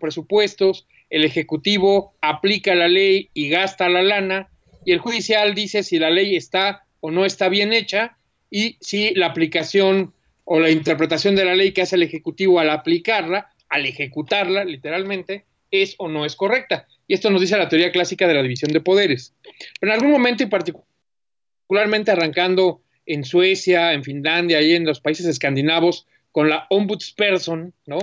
presupuestos, 0.01 0.87
el 1.11 1.25
Ejecutivo 1.25 2.15
aplica 2.21 2.75
la 2.75 2.89
ley 2.89 3.31
y 3.35 3.49
gasta 3.49 3.89
la 3.89 4.03
lana, 4.03 4.49
y 4.85 4.93
el 4.93 4.99
judicial 5.01 5.55
dice 5.55 5.83
si 5.83 5.99
la 5.99 6.11
ley 6.11 6.37
está 6.37 6.85
o 7.01 7.11
no 7.11 7.25
está 7.25 7.49
bien 7.49 7.73
hecha 7.73 8.17
y 8.51 8.77
si 8.81 9.15
la 9.15 9.27
aplicación 9.27 10.15
o 10.45 10.61
la 10.61 10.71
interpretación 10.71 11.35
de 11.35 11.45
la 11.45 11.55
ley 11.55 11.73
que 11.73 11.83
hace 11.83 11.97
el 11.97 12.03
Ejecutivo 12.03 12.61
al 12.61 12.71
aplicarla, 12.71 13.49
al 13.69 13.85
ejecutarla 13.85 14.65
literalmente, 14.65 15.45
es 15.71 15.95
o 15.99 16.09
no 16.09 16.25
es 16.25 16.37
correcta. 16.37 16.87
Y 17.07 17.15
esto 17.15 17.31
nos 17.31 17.41
dice 17.41 17.57
la 17.57 17.69
teoría 17.69 17.93
clásica 17.93 18.27
de 18.27 18.35
la 18.35 18.43
división 18.43 18.73
de 18.73 18.81
poderes. 18.81 19.35
Pero 19.81 19.93
en 19.93 19.99
algún 19.99 20.13
momento 20.13 20.43
y 20.43 20.47
particularmente 20.47 22.11
arrancando 22.11 22.83
en 23.07 23.25
Suecia, 23.25 23.93
en 23.93 24.05
Finlandia 24.05 24.61
y 24.61 24.75
en 24.75 24.85
los 24.85 25.01
países 25.01 25.27
escandinavos 25.27 26.07
con 26.33 26.49
la 26.49 26.67
ombudsperson, 26.69 27.73
¿no? 27.87 27.99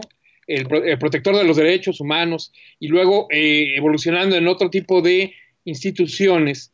el, 0.47 0.97
protector 0.97 1.35
de 1.35 1.43
los 1.43 1.57
derechos 1.57 1.99
humanos 1.99 2.51
y 2.79 2.87
luego 2.87 3.27
eh, 3.31 3.75
evolucionando 3.75 4.35
en 4.35 4.47
otro 4.47 4.69
tipo 4.69 5.01
de 5.01 5.33
instituciones, 5.63 6.71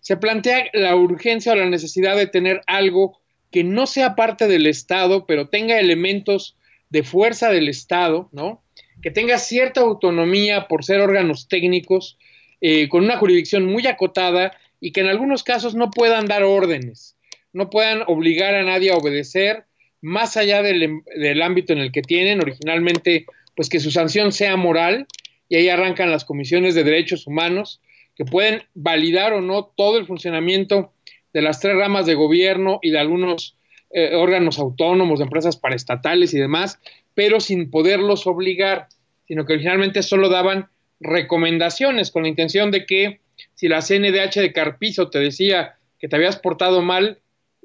se 0.00 0.16
plantea 0.16 0.66
la 0.72 0.96
urgencia 0.96 1.52
o 1.52 1.56
la 1.56 1.68
necesidad 1.68 2.16
de 2.16 2.26
tener 2.26 2.60
algo 2.66 3.20
que 3.50 3.62
no 3.62 3.86
sea 3.86 4.16
parte 4.16 4.48
del 4.48 4.66
Estado, 4.66 5.26
pero 5.26 5.48
tenga 5.48 5.78
elementos 5.78 6.56
de 6.88 7.02
fuerza 7.02 7.50
del 7.50 7.68
Estado, 7.68 8.28
¿no? 8.32 8.62
Que 9.02 9.10
tenga 9.10 9.38
cierta 9.38 9.80
autonomía 9.80 10.68
por 10.68 10.84
ser 10.84 11.00
órganos 11.00 11.48
técnicos, 11.48 12.18
eh, 12.60 12.88
con 12.88 13.04
una 13.04 13.16
jurisdicción 13.16 13.66
muy 13.66 13.86
acotada 13.86 14.56
y 14.80 14.92
que 14.92 15.00
en 15.00 15.08
algunos 15.08 15.42
casos 15.42 15.74
no 15.74 15.90
puedan 15.90 16.26
dar 16.26 16.44
órdenes, 16.44 17.16
no 17.52 17.70
puedan 17.70 18.02
obligar 18.06 18.54
a 18.54 18.62
nadie 18.62 18.92
a 18.92 18.96
obedecer, 18.96 19.64
más 20.00 20.36
allá 20.36 20.62
del, 20.62 21.42
ámbito 21.42 21.72
en 21.72 21.78
el 21.78 21.92
que 21.92 22.02
tienen, 22.02 22.40
originalmente, 22.40 23.26
pues 23.54 23.68
que 23.68 23.80
su 23.80 23.90
sanción 23.90 24.32
sea 24.32 24.56
moral, 24.56 25.06
y 25.48 25.56
ahí 25.56 25.68
arrancan 25.68 26.10
las 26.10 26.24
comisiones 26.24 26.74
de 26.74 26.84
derechos 26.84 27.26
humanos, 27.26 27.80
que 28.16 28.24
pueden 28.24 28.62
validar 28.74 29.32
o 29.32 29.40
no 29.40 29.64
todo 29.64 29.98
el 29.98 30.06
funcionamiento 30.06 30.92
de 31.32 31.42
las 31.42 31.60
tres 31.60 31.76
ramas 31.76 32.04
de 32.06 32.14
gobierno 32.14 32.80
y 32.82 32.90
de 32.90 32.98
algunos 32.98 33.56
eh, 33.92 34.14
órganos 34.14 34.58
autónomos, 34.58 35.18
de 35.18 35.24
empresas 35.24 35.56
paraestatales 35.56 36.32
y 36.34 36.38
demás, 36.38 36.78
pero 37.14 37.40
sin 37.40 37.70
poderlos 37.70 38.26
obligar, 38.26 38.88
sino 39.26 39.44
que 39.44 39.54
originalmente 39.54 40.02
solo 40.02 40.28
daban 40.28 40.68
recomendaciones 41.00 42.10
con 42.10 42.22
la 42.22 42.28
intención 42.28 42.70
de 42.70 42.86
que 42.86 43.20
si 43.54 43.68
la 43.68 43.82
CNDH 43.82 44.40
de 44.40 44.52
Carpizo 44.52 45.10
te 45.10 45.18
decía 45.18 45.74
que 45.98 46.08
te 46.08 46.16
habías 46.16 46.36
portado 46.36 46.82
mal, 46.82 47.18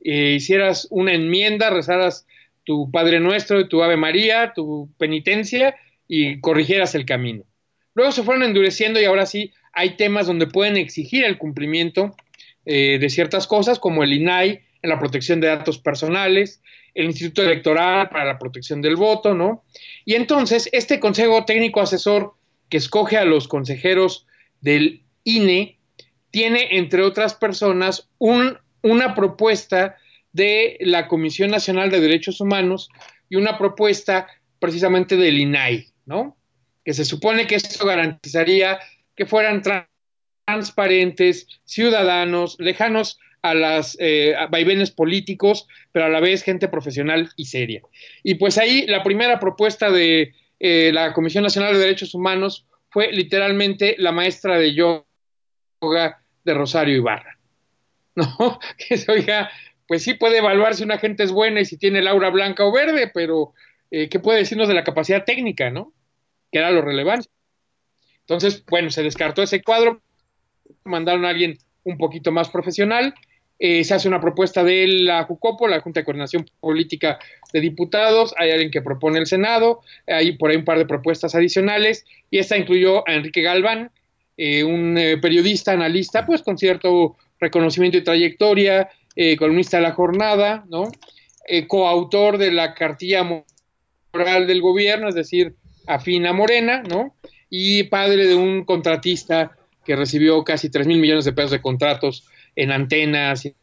eh, 0.03 0.33
hicieras 0.35 0.87
una 0.89 1.13
enmienda, 1.13 1.69
rezaras 1.69 2.27
tu 2.63 2.91
Padre 2.91 3.19
Nuestro, 3.19 3.67
tu 3.67 3.81
Ave 3.81 3.97
María, 3.97 4.53
tu 4.53 4.89
penitencia 4.97 5.75
y 6.07 6.39
corrigieras 6.41 6.95
el 6.95 7.05
camino. 7.05 7.43
Luego 7.93 8.11
se 8.11 8.23
fueron 8.23 8.43
endureciendo 8.43 8.99
y 8.99 9.05
ahora 9.05 9.25
sí 9.25 9.53
hay 9.73 9.95
temas 9.95 10.27
donde 10.27 10.47
pueden 10.47 10.77
exigir 10.77 11.23
el 11.23 11.37
cumplimiento 11.37 12.15
eh, 12.65 12.97
de 12.99 13.09
ciertas 13.09 13.47
cosas, 13.47 13.79
como 13.79 14.03
el 14.03 14.13
INAI 14.13 14.61
la 14.87 14.99
protección 14.99 15.39
de 15.39 15.47
datos 15.47 15.77
personales, 15.79 16.61
el 16.93 17.05
Instituto 17.05 17.43
Electoral 17.43 18.09
para 18.09 18.25
la 18.25 18.39
protección 18.39 18.81
del 18.81 18.95
voto, 18.95 19.33
¿no? 19.33 19.63
Y 20.05 20.15
entonces, 20.15 20.69
este 20.71 20.99
Consejo 20.99 21.45
Técnico 21.45 21.81
Asesor 21.81 22.33
que 22.69 22.77
escoge 22.77 23.17
a 23.17 23.25
los 23.25 23.47
consejeros 23.47 24.25
del 24.61 25.03
INE 25.23 25.77
tiene, 26.31 26.77
entre 26.77 27.03
otras 27.03 27.35
personas, 27.35 28.09
un 28.17 28.57
una 28.81 29.15
propuesta 29.15 29.97
de 30.31 30.77
la 30.81 31.07
Comisión 31.07 31.51
Nacional 31.51 31.89
de 31.89 31.99
Derechos 31.99 32.41
Humanos 32.41 32.89
y 33.29 33.35
una 33.35 33.57
propuesta 33.57 34.27
precisamente 34.59 35.17
del 35.17 35.39
INAI, 35.39 35.87
¿no? 36.05 36.37
Que 36.83 36.93
se 36.93 37.05
supone 37.05 37.47
que 37.47 37.55
esto 37.55 37.85
garantizaría 37.85 38.79
que 39.15 39.25
fueran 39.25 39.61
transparentes, 40.45 41.47
ciudadanos, 41.65 42.55
lejanos 42.59 43.19
a 43.49 43.53
las 43.53 43.97
eh, 43.99 44.35
vaivenes 44.49 44.91
políticos, 44.91 45.67
pero 45.91 46.05
a 46.05 46.09
la 46.09 46.19
vez 46.19 46.43
gente 46.43 46.67
profesional 46.67 47.29
y 47.35 47.45
seria. 47.45 47.81
Y 48.23 48.35
pues 48.35 48.57
ahí 48.57 48.85
la 48.87 49.03
primera 49.03 49.39
propuesta 49.39 49.89
de 49.91 50.33
eh, 50.59 50.91
la 50.93 51.13
Comisión 51.13 51.43
Nacional 51.43 51.73
de 51.73 51.79
Derechos 51.79 52.13
Humanos 52.13 52.65
fue 52.89 53.11
literalmente 53.11 53.95
la 53.97 54.11
maestra 54.11 54.57
de 54.57 54.73
yoga 54.73 56.23
de 56.43 56.53
Rosario 56.53 56.95
Ibarra. 56.95 57.37
¿no? 58.15 58.59
Que 58.77 58.99
oiga, 59.11 59.49
pues 59.87 60.03
sí 60.03 60.15
puede 60.15 60.39
evaluar 60.39 60.75
si 60.75 60.83
una 60.83 60.97
gente 60.97 61.23
es 61.23 61.31
buena 61.31 61.61
y 61.61 61.65
si 61.65 61.77
tiene 61.77 62.01
laura 62.01 62.29
blanca 62.29 62.65
o 62.65 62.71
verde, 62.71 63.09
pero 63.13 63.53
eh, 63.91 64.09
¿qué 64.09 64.19
puede 64.19 64.39
decirnos 64.39 64.67
de 64.67 64.73
la 64.73 64.83
capacidad 64.83 65.23
técnica, 65.23 65.69
no? 65.69 65.93
Que 66.51 66.59
era 66.59 66.71
lo 66.71 66.81
relevante. 66.81 67.29
Entonces, 68.21 68.65
bueno, 68.65 68.89
se 68.89 69.03
descartó 69.03 69.43
ese 69.43 69.61
cuadro, 69.61 70.01
mandaron 70.83 71.25
a 71.25 71.29
alguien 71.29 71.57
un 71.83 71.97
poquito 71.97 72.31
más 72.31 72.49
profesional, 72.49 73.13
eh, 73.59 73.83
se 73.83 73.93
hace 73.93 74.07
una 74.07 74.21
propuesta 74.21 74.63
de 74.63 74.87
la 74.87 75.23
JUCOPO, 75.23 75.67
la 75.67 75.81
Junta 75.81 76.01
de 76.01 76.05
Coordinación 76.05 76.45
Política 76.59 77.19
de 77.51 77.61
Diputados, 77.61 78.33
hay 78.37 78.51
alguien 78.51 78.71
que 78.71 78.81
propone 78.81 79.19
el 79.19 79.25
Senado, 79.25 79.81
hay 80.07 80.33
por 80.33 80.51
ahí 80.51 80.57
un 80.57 80.65
par 80.65 80.77
de 80.77 80.85
propuestas 80.85 81.35
adicionales, 81.35 82.05
y 82.29 82.39
esta 82.39 82.57
incluyó 82.57 83.07
a 83.07 83.13
Enrique 83.13 83.41
Galván, 83.41 83.91
eh, 84.37 84.63
un 84.63 84.99
periodista, 85.21 85.71
analista, 85.71 86.25
pues 86.25 86.43
con 86.43 86.57
cierto 86.57 87.15
reconocimiento 87.39 87.97
y 87.97 88.03
trayectoria, 88.03 88.89
eh, 89.15 89.35
columnista 89.37 89.77
de 89.77 89.83
la 89.83 89.93
jornada, 89.93 90.65
¿no? 90.69 90.91
Eh, 91.47 91.67
coautor 91.67 92.37
de 92.37 92.51
la 92.51 92.73
cartilla 92.73 93.23
moral 93.23 94.47
del 94.47 94.61
gobierno, 94.61 95.09
es 95.09 95.15
decir, 95.15 95.55
afina 95.87 96.33
Morena, 96.33 96.83
¿no? 96.83 97.15
Y 97.49 97.83
padre 97.83 98.27
de 98.27 98.35
un 98.35 98.63
contratista 98.65 99.57
que 99.85 99.95
recibió 99.95 100.43
casi 100.43 100.69
3 100.69 100.85
mil 100.85 100.99
millones 100.99 101.25
de 101.25 101.33
pesos 101.33 101.49
de 101.51 101.61
contratos 101.61 102.25
en 102.57 102.71
antenas 102.71 103.45
y 103.45 103.55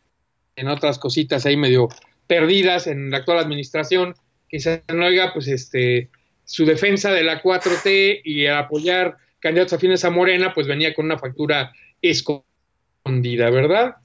en 0.56 0.68
otras 0.68 0.98
cositas 0.98 1.44
ahí 1.44 1.56
medio 1.56 1.88
perdidas 2.26 2.86
en 2.86 3.10
la 3.10 3.18
actual 3.18 3.38
administración, 3.38 4.14
que 4.48 4.60
se 4.60 4.82
no 4.94 5.04
oiga, 5.04 5.34
pues 5.34 5.48
este, 5.48 6.08
su 6.44 6.64
defensa 6.64 7.12
de 7.12 7.24
la 7.24 7.42
4T 7.42 8.22
y 8.24 8.46
apoyar 8.46 9.16
candidatos 9.40 9.74
afines 9.74 10.04
a 10.06 10.10
Morena, 10.10 10.54
pues 10.54 10.66
venía 10.66 10.94
con 10.94 11.04
una 11.04 11.18
factura 11.18 11.72
escondida 12.00 13.50
¿verdad? 13.50 13.96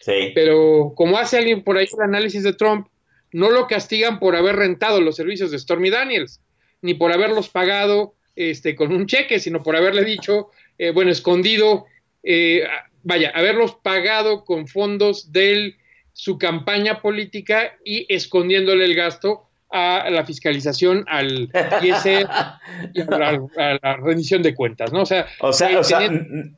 Sí. 0.00 0.32
Pero 0.34 0.92
como 0.96 1.18
hace 1.18 1.38
alguien 1.38 1.62
por 1.62 1.76
ahí 1.76 1.86
el 1.92 2.02
análisis 2.02 2.42
de 2.42 2.54
Trump, 2.54 2.88
no 3.32 3.50
lo 3.50 3.66
castigan 3.66 4.18
por 4.18 4.34
haber 4.34 4.56
rentado 4.56 5.00
los 5.00 5.14
servicios 5.14 5.50
de 5.50 5.58
Stormy 5.58 5.90
Daniels, 5.90 6.40
ni 6.82 6.94
por 6.94 7.12
haberlos 7.12 7.48
pagado 7.48 8.14
este, 8.34 8.74
con 8.74 8.92
un 8.92 9.06
cheque, 9.06 9.38
sino 9.38 9.62
por 9.62 9.76
haberle 9.76 10.04
dicho, 10.04 10.50
eh, 10.78 10.90
bueno, 10.90 11.10
escondido, 11.10 11.86
eh, 12.22 12.64
vaya, 13.02 13.30
haberlos 13.34 13.74
pagado 13.76 14.44
con 14.44 14.66
fondos 14.66 15.32
de 15.32 15.76
su 16.12 16.38
campaña 16.38 17.00
política 17.00 17.76
y 17.84 18.12
escondiéndole 18.12 18.84
el 18.84 18.94
gasto 18.94 19.48
a 19.70 20.08
la 20.10 20.24
fiscalización 20.24 21.04
al 21.08 21.50
y 21.82 23.00
a 23.00 23.78
la, 23.82 23.96
rendición 23.96 24.42
de 24.42 24.54
cuentas, 24.54 24.92
¿no? 24.92 25.02
O 25.02 25.06
sea, 25.06 25.26
o 25.40 25.52
sea, 25.52 26.04
eh, 26.04 26.10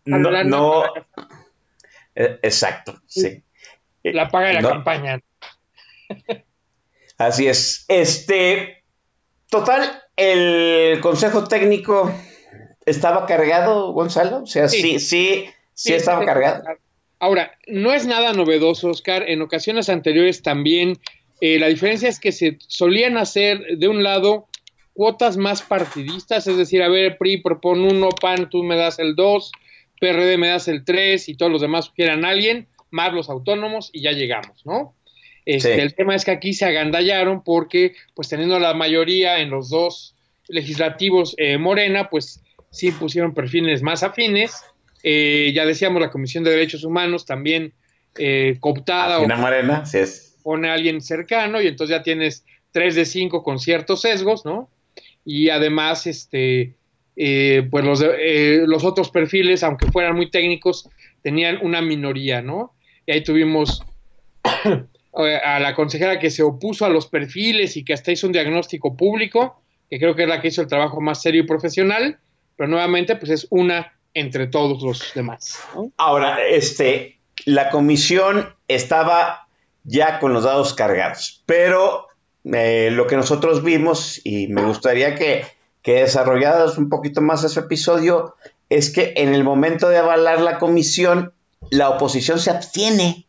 no, 0.04 0.44
no 0.44 0.84
eh, 2.14 2.38
exacto, 2.42 3.00
sí. 3.06 3.42
La 4.02 4.28
paga 4.28 4.48
de 4.48 4.54
la 4.54 4.62
campaña. 4.62 5.20
Así 7.18 7.46
es. 7.48 7.84
Este, 7.88 8.82
total, 9.50 10.02
el 10.16 11.00
consejo 11.00 11.44
técnico 11.44 12.12
estaba 12.86 13.26
cargado, 13.26 13.92
Gonzalo. 13.92 14.42
O 14.42 14.46
sea, 14.46 14.68
sí, 14.68 14.80
sí, 14.80 14.98
sí, 15.00 15.50
estaba 15.86 16.24
cargado. 16.24 16.64
Ahora, 17.18 17.52
no 17.66 17.92
es 17.92 18.06
nada 18.06 18.32
novedoso, 18.32 18.88
Oscar. 18.88 19.28
En 19.28 19.42
ocasiones 19.42 19.88
anteriores 19.88 20.42
también 20.42 20.98
eh, 21.40 21.58
la 21.58 21.68
diferencia 21.68 22.08
es 22.08 22.20
que 22.20 22.32
se 22.32 22.58
solían 22.66 23.16
hacer 23.16 23.78
de 23.78 23.88
un 23.88 24.02
lado 24.02 24.48
cuotas 24.92 25.36
más 25.36 25.62
partidistas, 25.62 26.46
es 26.46 26.56
decir, 26.56 26.82
a 26.82 26.88
ver, 26.88 27.16
PRI 27.16 27.38
propone 27.38 27.88
uno, 27.88 28.10
PAN 28.10 28.50
tú 28.50 28.62
me 28.62 28.76
das 28.76 28.98
el 28.98 29.14
dos, 29.14 29.50
PRD 30.00 30.36
me 30.36 30.48
das 30.48 30.68
el 30.68 30.84
tres 30.84 31.28
y 31.28 31.36
todos 31.36 31.50
los 31.50 31.62
demás 31.62 31.86
sugieran 31.86 32.24
a 32.24 32.30
alguien, 32.30 32.68
más 32.90 33.14
los 33.14 33.30
autónomos 33.30 33.90
y 33.92 34.02
ya 34.02 34.12
llegamos, 34.12 34.64
¿no? 34.66 34.94
Este, 35.46 35.80
El 35.80 35.94
tema 35.94 36.14
es 36.14 36.24
que 36.24 36.32
aquí 36.32 36.52
se 36.52 36.66
agandallaron 36.66 37.42
porque, 37.42 37.94
pues 38.14 38.28
teniendo 38.28 38.58
la 38.58 38.74
mayoría 38.74 39.40
en 39.40 39.50
los 39.50 39.70
dos 39.70 40.14
legislativos 40.48 41.34
eh, 41.38 41.56
Morena, 41.56 42.10
pues 42.10 42.42
sí 42.70 42.92
pusieron 42.92 43.32
perfiles 43.32 43.82
más 43.82 44.02
afines. 44.02 44.62
Eh, 45.02 45.52
ya 45.54 45.64
decíamos, 45.64 46.00
la 46.00 46.10
Comisión 46.10 46.44
de 46.44 46.50
Derechos 46.50 46.84
Humanos 46.84 47.26
también 47.26 47.72
eh, 48.18 48.56
cooptada. 48.60 49.20
o, 49.20 49.26
Morena, 49.26 49.86
sí 49.86 49.98
es 49.98 50.30
pone 50.42 50.68
a 50.68 50.74
alguien 50.74 51.00
cercano 51.00 51.60
y 51.60 51.66
entonces 51.66 51.96
ya 51.96 52.02
tienes 52.02 52.44
tres 52.72 52.94
de 52.94 53.04
cinco 53.04 53.42
con 53.42 53.58
ciertos 53.58 54.02
sesgos, 54.02 54.44
¿no? 54.44 54.68
Y 55.24 55.50
además, 55.50 56.06
este, 56.06 56.74
eh, 57.16 57.66
pues 57.70 57.84
los, 57.84 58.02
eh, 58.02 58.62
los 58.66 58.84
otros 58.84 59.10
perfiles, 59.10 59.62
aunque 59.62 59.90
fueran 59.90 60.16
muy 60.16 60.30
técnicos, 60.30 60.88
tenían 61.22 61.58
una 61.62 61.82
minoría, 61.82 62.42
¿no? 62.42 62.72
Y 63.06 63.12
ahí 63.12 63.22
tuvimos 63.22 63.82
a 65.12 65.60
la 65.60 65.74
consejera 65.74 66.18
que 66.18 66.30
se 66.30 66.42
opuso 66.42 66.84
a 66.84 66.88
los 66.88 67.06
perfiles 67.06 67.76
y 67.76 67.84
que 67.84 67.92
hasta 67.92 68.12
hizo 68.12 68.26
un 68.26 68.32
diagnóstico 68.32 68.96
público, 68.96 69.62
que 69.90 69.98
creo 69.98 70.14
que 70.14 70.22
es 70.22 70.28
la 70.28 70.40
que 70.40 70.48
hizo 70.48 70.62
el 70.62 70.68
trabajo 70.68 71.00
más 71.00 71.20
serio 71.20 71.42
y 71.42 71.46
profesional, 71.46 72.18
pero 72.56 72.68
nuevamente, 72.68 73.16
pues 73.16 73.30
es 73.30 73.46
una 73.50 73.92
entre 74.14 74.46
todos 74.46 74.82
los 74.82 75.12
demás. 75.14 75.60
Ahora, 75.96 76.44
este, 76.46 77.18
la 77.44 77.70
comisión 77.70 78.54
estaba 78.68 79.48
ya 79.84 80.18
con 80.18 80.32
los 80.32 80.44
dados 80.44 80.74
cargados. 80.74 81.42
Pero 81.46 82.08
eh, 82.44 82.90
lo 82.92 83.06
que 83.06 83.16
nosotros 83.16 83.62
vimos, 83.62 84.20
y 84.24 84.48
me 84.48 84.62
gustaría 84.64 85.14
que, 85.14 85.44
que 85.82 86.06
un 86.76 86.88
poquito 86.88 87.20
más 87.20 87.44
ese 87.44 87.60
episodio, 87.60 88.36
es 88.68 88.90
que 88.90 89.14
en 89.16 89.34
el 89.34 89.44
momento 89.44 89.88
de 89.88 89.98
avalar 89.98 90.40
la 90.40 90.58
comisión, 90.58 91.32
la 91.70 91.90
oposición 91.90 92.38
se 92.38 92.50
abstiene. 92.50 93.26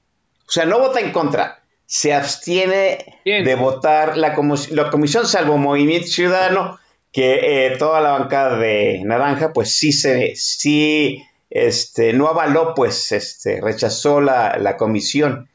O 0.47 0.51
sea, 0.51 0.65
no 0.65 0.79
vota 0.79 0.99
en 0.99 1.11
contra, 1.11 1.63
se 1.85 2.13
abstiene 2.13 3.19
de 3.25 3.55
votar 3.55 4.17
la, 4.17 4.35
la, 4.69 4.89
comisión, 4.89 5.27
salvo 5.27 5.57
Movimiento 5.57 6.07
Ciudadano, 6.07 6.79
que 7.11 7.67
eh, 7.67 7.77
toda 7.77 8.01
la 8.01 8.11
bancada 8.11 8.57
de 8.57 9.01
Naranja, 9.03 9.53
pues 9.53 9.75
sí 9.75 9.91
se, 9.91 10.33
sí, 10.35 11.23
este, 11.49 12.13
no 12.13 12.27
avaló, 12.27 12.73
pues, 12.73 13.11
este, 13.11 13.59
rechazó 13.61 14.21
la, 14.21 14.57
la 14.57 14.77
comisión. 14.77 15.49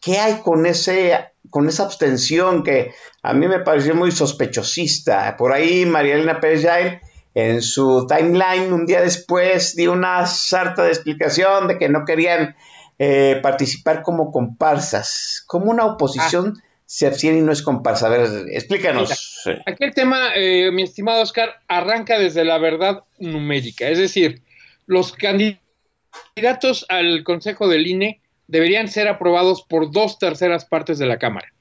¿Qué 0.00 0.18
hay 0.18 0.40
con, 0.42 0.66
ese, 0.66 1.32
con 1.50 1.68
esa 1.68 1.84
abstención 1.84 2.62
que 2.62 2.92
a 3.22 3.32
mí 3.32 3.48
me 3.48 3.60
pareció 3.60 3.94
muy 3.94 4.12
sospechosista? 4.12 5.36
Por 5.36 5.52
ahí 5.52 5.86
María 5.86 6.14
Elena 6.14 6.40
Pérez 6.40 7.00
en 7.34 7.62
su 7.62 8.06
timeline 8.06 8.72
un 8.72 8.86
día 8.86 9.00
después 9.00 9.76
dio 9.76 9.92
una 9.92 10.26
sarta 10.26 10.82
de 10.82 10.90
explicación 10.90 11.68
de 11.68 11.78
que 11.78 11.88
no 11.88 12.04
querían 12.04 12.56
eh, 12.98 13.38
participar 13.42 14.02
como 14.02 14.30
comparsas. 14.32 15.42
¿Cómo 15.46 15.70
una 15.70 15.86
oposición 15.86 16.54
ah. 16.56 16.69
Se 16.92 17.06
abstiene 17.06 17.38
y 17.38 17.42
no 17.42 17.52
es 17.52 17.62
comparsa? 17.62 18.08
A 18.08 18.10
ver, 18.10 18.28
explícanos. 18.50 19.44
aquí 19.64 19.84
el 19.84 19.94
tema, 19.94 20.30
eh, 20.34 20.72
mi 20.72 20.82
estimado 20.82 21.22
Oscar, 21.22 21.60
arranca 21.68 22.18
desde 22.18 22.44
la 22.44 22.58
verdad 22.58 23.04
numérica. 23.20 23.88
Es 23.88 23.98
decir, 23.98 24.42
los 24.86 25.12
candidatos 25.12 26.86
al 26.88 27.22
Consejo 27.22 27.68
del 27.68 27.86
INE 27.86 28.20
deberían 28.48 28.88
ser 28.88 29.06
aprobados 29.06 29.62
por 29.62 29.92
dos 29.92 30.18
terceras 30.18 30.64
partes 30.64 30.98
de 30.98 31.06
la 31.06 31.20
Cámara. 31.20 31.54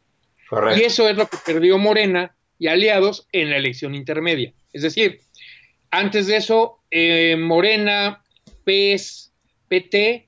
Y 0.76 0.82
eso 0.82 1.08
es 1.08 1.16
lo 1.16 1.28
que 1.28 1.38
perdió 1.46 1.78
Morena 1.78 2.36
y 2.58 2.66
aliados 2.66 3.28
en 3.32 3.52
la 3.52 3.58
elección 3.58 3.94
intermedia. 3.94 4.52
Es 4.74 4.82
decir, 4.82 5.20
antes 5.92 6.26
de 6.26 6.38
eso, 6.38 6.80
eh, 6.90 7.36
Morena, 7.38 8.24
PES, 8.64 9.32
PT 9.68 10.28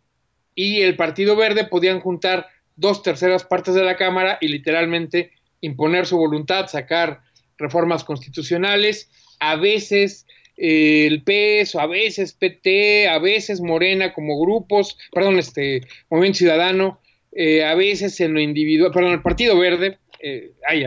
y 0.54 0.82
el 0.82 0.96
Partido 0.96 1.36
Verde 1.36 1.66
podían 1.66 2.02
juntar 2.02 2.46
dos 2.82 3.04
terceras 3.04 3.46
partes 3.46 3.76
de 3.76 3.84
la 3.84 3.96
Cámara 3.96 4.38
y 4.42 4.50
literalmente 4.50 5.32
imponer 5.62 6.06
su 6.06 6.18
voluntad, 6.18 6.68
sacar 6.68 7.22
reformas 7.58 8.04
constitucionales, 8.04 9.10
a 9.40 9.56
veces 9.56 10.26
el 10.58 11.24
PES, 11.24 11.76
a 11.76 11.86
veces 11.86 12.34
PT, 12.34 13.08
a 13.08 13.20
veces 13.20 13.62
Morena 13.62 14.14
como 14.14 14.40
grupos, 14.40 14.98
perdón, 15.12 15.40
este 15.40 15.82
Movimiento 16.10 16.40
Ciudadano, 16.40 17.00
eh, 17.32 17.64
a 17.64 17.76
veces 17.76 18.20
en 18.20 18.34
lo 18.34 18.42
individual, 18.42 18.92
perdón, 18.92 19.14
el 19.14 19.22
Partido 19.22 19.58
Verde, 19.58 20.00
eh, 20.20 20.52
ay, 20.68 20.84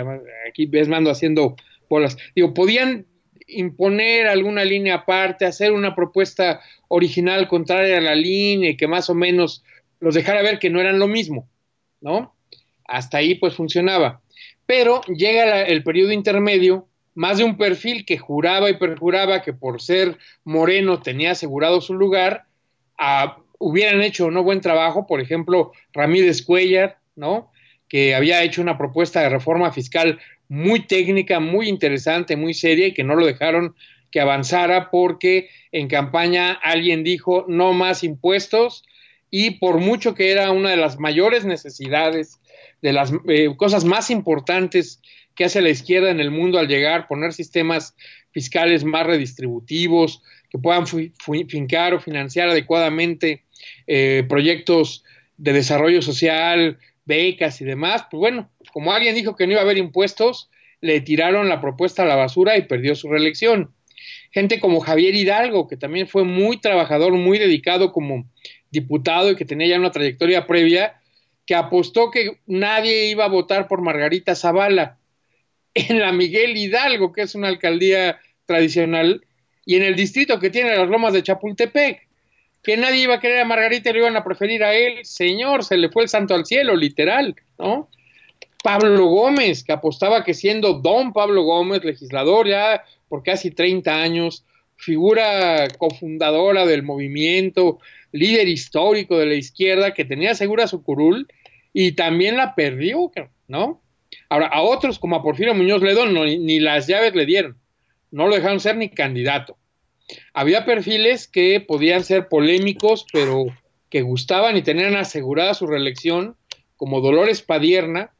aquí 0.49 0.67
ves 0.67 0.89
mando 0.89 1.11
haciendo 1.11 1.57
bolas, 1.89 2.17
digo, 2.35 2.53
podían 2.55 3.07
imponer 3.47 4.27
alguna 4.27 4.65
línea 4.65 4.95
aparte, 4.97 5.45
hacer 5.45 5.73
una 5.73 5.95
propuesta 5.95 6.61
original 6.89 7.47
contraria 7.49 7.99
a 7.99 8.01
la 8.01 8.15
línea 8.15 8.71
y 8.71 8.77
que 8.77 8.89
más 8.89 9.11
o 9.11 9.15
menos 9.15 9.65
los 10.01 10.15
dejara 10.15 10.43
ver 10.43 10.59
que 10.59 10.71
no 10.71 10.81
eran 10.81 10.99
lo 10.99 11.09
mismo, 11.09 11.49
¿no? 12.05 12.37
Hasta 12.87 13.19
ahí 13.19 13.35
pues 13.35 13.55
funcionaba. 13.55 14.21
Pero 14.67 15.01
llega 15.03 15.63
el 15.63 15.83
periodo 15.83 16.13
intermedio 16.13 16.87
más 17.15 17.39
de 17.39 17.45
un 17.45 17.57
perfil 17.57 18.05
que 18.05 18.19
juraba 18.19 18.69
y 18.71 18.77
perjuraba 18.77 19.43
que 19.43 19.53
por 19.53 19.81
ser 19.81 20.19
moreno 20.45 21.01
tenía 21.01 21.33
asegurado 21.33 21.81
su 21.81 21.95
lugar, 21.95 22.45
hubieran 23.59 24.03
hecho 24.03 24.31
no 24.31 24.43
buen 24.43 24.61
trabajo, 24.61 25.07
por 25.07 25.21
ejemplo, 25.21 25.73
Ramírez 25.93 26.43
Cuellar, 26.43 26.99
¿no? 27.17 27.51
Que 27.89 28.15
había 28.15 28.43
hecho 28.43 28.61
una 28.61 28.77
propuesta 28.77 29.21
de 29.21 29.29
reforma 29.31 29.73
fiscal 29.73 30.19
muy 30.49 30.87
técnica, 30.87 31.41
muy 31.41 31.69
interesante, 31.69 32.37
muy 32.37 32.53
seria 32.53 32.89
y 32.89 32.95
que 32.95 33.05
no 33.05 33.15
lo 33.15 33.25
dejaron 33.25 33.75
que 34.11 34.21
avanzara 34.21 34.91
porque 34.91 35.49
en 35.73 35.89
campaña 35.89 36.53
alguien 36.53 37.03
dijo 37.03 37.47
no 37.49 37.73
más 37.73 38.05
impuestos 38.05 38.85
y 39.37 39.51
por 39.51 39.79
mucho 39.79 40.15
que 40.15 40.31
era 40.31 40.53
una 40.53 40.71
de 40.71 40.77
las 40.77 41.01
mayores 41.01 41.45
necesidades, 41.45 42.39
de 42.83 42.93
las 42.93 43.13
eh, 43.27 43.49
cosas 43.57 43.85
más 43.85 44.09
importantes 44.11 45.01
que 45.35 45.45
hace 45.45 45.61
la 45.61 45.71
izquierda 45.71 46.13
en 46.13 46.21
el 46.21 46.31
mundo 46.31 46.61
al 46.61 46.69
llegar, 46.69 47.09
poner 47.09 47.33
sistemas 47.33 47.97
fiscales 48.31 48.85
más 48.85 49.05
redistributivos, 49.05 50.23
que 50.51 50.59
puedan 50.59 50.87
fincar 50.87 51.95
o 51.95 52.01
financiar 52.01 52.49
adecuadamente 52.49 53.43
eh, 53.89 54.23
proyectos 54.29 55.03
de 55.37 55.53
desarrollo 55.53 56.01
social, 56.01 56.79
becas 57.05 57.61
y 57.61 57.65
demás, 57.65 58.07
pues 58.09 58.21
bueno, 58.21 58.53
como 58.73 58.93
alguien 58.93 59.17
dijo 59.17 59.35
que 59.35 59.49
no 59.49 59.55
iba 59.55 59.63
a 59.63 59.65
haber 59.65 59.79
impuestos, 59.79 60.49
le 60.81 61.01
tiraron 61.01 61.49
la 61.49 61.61
propuesta 61.61 62.05
a 62.05 62.07
la 62.07 62.15
basura 62.15 62.57
y 62.57 62.69
perdió 62.69 62.95
su 62.95 63.09
reelección. 63.09 63.75
Gente 64.31 64.61
como 64.61 64.79
Javier 64.79 65.17
Hidalgo, 65.17 65.67
que 65.67 65.77
también 65.77 66.07
fue 66.07 66.23
muy 66.23 66.61
trabajador, 66.61 67.13
muy 67.15 67.39
dedicado 67.41 67.91
como 67.93 68.27
diputado 68.75 69.31
y 69.31 69.37
que 69.37 69.47
tenía 69.47 69.69
ya 69.69 69.79
una 69.79 69.91
trayectoria 69.91 70.47
previa, 70.47 71.01
que 71.47 71.55
apostó 71.55 72.11
que 72.11 72.39
nadie 72.47 73.07
iba 73.07 73.25
a 73.25 73.29
votar 73.29 73.69
por 73.69 73.81
Margarita 73.81 74.35
Zavala 74.35 74.99
en 75.75 75.99
la 76.01 76.13
Miguel 76.13 76.57
Hidalgo, 76.57 77.13
que 77.13 77.23
es 77.23 77.35
una 77.35 77.49
alcaldía 77.49 78.21
tradicional, 78.45 79.25
y 79.65 79.77
en 79.77 79.83
el 79.83 79.97
distrito 79.97 80.39
que 80.39 80.51
tiene 80.51 80.77
las 80.77 80.89
lomas 80.89 81.15
de 81.15 81.23
Chapultepec, 81.23 82.07
que 82.63 82.77
nadie 82.77 83.03
iba 83.03 83.15
a 83.15 83.21
querer 83.21 83.41
a 83.41 83.45
Margarita 83.45 83.91
y 83.91 83.93
lo 83.95 83.99
iban 84.01 84.17
a 84.17 84.25
preferir 84.25 84.63
a 84.65 84.75
él, 84.75 85.05
señor, 85.05 85.65
se 85.65 85.77
le 85.77 85.89
fue 85.91 86.03
el 86.03 86.09
santo 86.09 86.35
al 86.35 86.47
cielo, 86.47 86.77
literal, 86.77 87.35
¿no? 87.59 87.89
Pablo 88.63 89.05
Gómez, 89.07 89.63
que 89.63 89.73
apostaba 89.73 90.25
que 90.25 90.33
siendo 90.33 90.73
don 90.73 91.13
Pablo 91.13 91.43
Gómez, 91.43 91.85
legislador 91.85 92.49
ya 92.49 92.83
por 93.11 93.23
casi 93.23 93.51
30 93.51 93.95
años, 93.95 94.45
figura 94.77 95.69
cofundadora 95.77 96.65
del 96.65 96.83
movimiento, 96.83 97.79
líder 98.15 98.47
histórico 98.47 99.19
de 99.19 99.27
la 99.27 99.35
izquierda, 99.35 99.93
que 99.93 100.05
tenía 100.05 100.37
segura 100.37 100.69
su 100.69 100.85
curul 100.85 101.27
y 101.73 101.93
también 101.93 102.37
la 102.37 102.55
perdió, 102.55 103.11
¿no? 103.49 103.83
Ahora, 104.29 104.47
a 104.47 104.63
otros 104.63 105.01
como 105.01 105.17
a 105.17 105.23
Porfirio 105.23 105.53
Muñoz 105.53 105.83
Ledo 105.83 106.07
ni 106.07 106.61
las 106.61 106.87
llaves 106.87 107.17
le 107.17 107.27
dieron, 107.27 107.59
no 108.13 108.29
lo 108.29 108.37
dejaron 108.37 108.61
ser 108.61 108.77
ni 108.77 108.89
candidato. 108.89 109.59
Había 110.33 110.65
perfiles 110.65 111.27
que 111.27 111.61
podían 111.61 112.05
ser 112.05 112.29
polémicos, 112.29 113.05
pero 113.13 113.47
que 113.91 114.03
gustaban 114.03 114.57
y 114.57 114.63
tenían 114.63 114.95
asegurada 114.95 115.53
su 115.53 115.67
reelección, 115.67 116.37
como 116.77 117.01
Dolores 117.01 117.43
Padierna, 117.43 118.13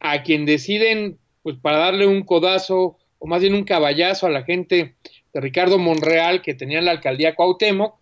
a 0.00 0.22
quien 0.22 0.46
deciden, 0.46 1.18
pues 1.42 1.56
para 1.60 1.76
darle 1.78 2.06
un 2.06 2.22
codazo, 2.22 2.96
o 3.18 3.26
más 3.26 3.42
bien 3.42 3.54
un 3.54 3.64
caballazo 3.64 4.26
a 4.26 4.30
la 4.30 4.44
gente 4.44 4.94
de 5.34 5.40
Ricardo 5.40 5.76
Monreal, 5.76 6.40
que 6.40 6.54
tenía 6.54 6.80
la 6.80 6.92
alcaldía 6.92 7.34
Cuauhtémoc, 7.34 7.97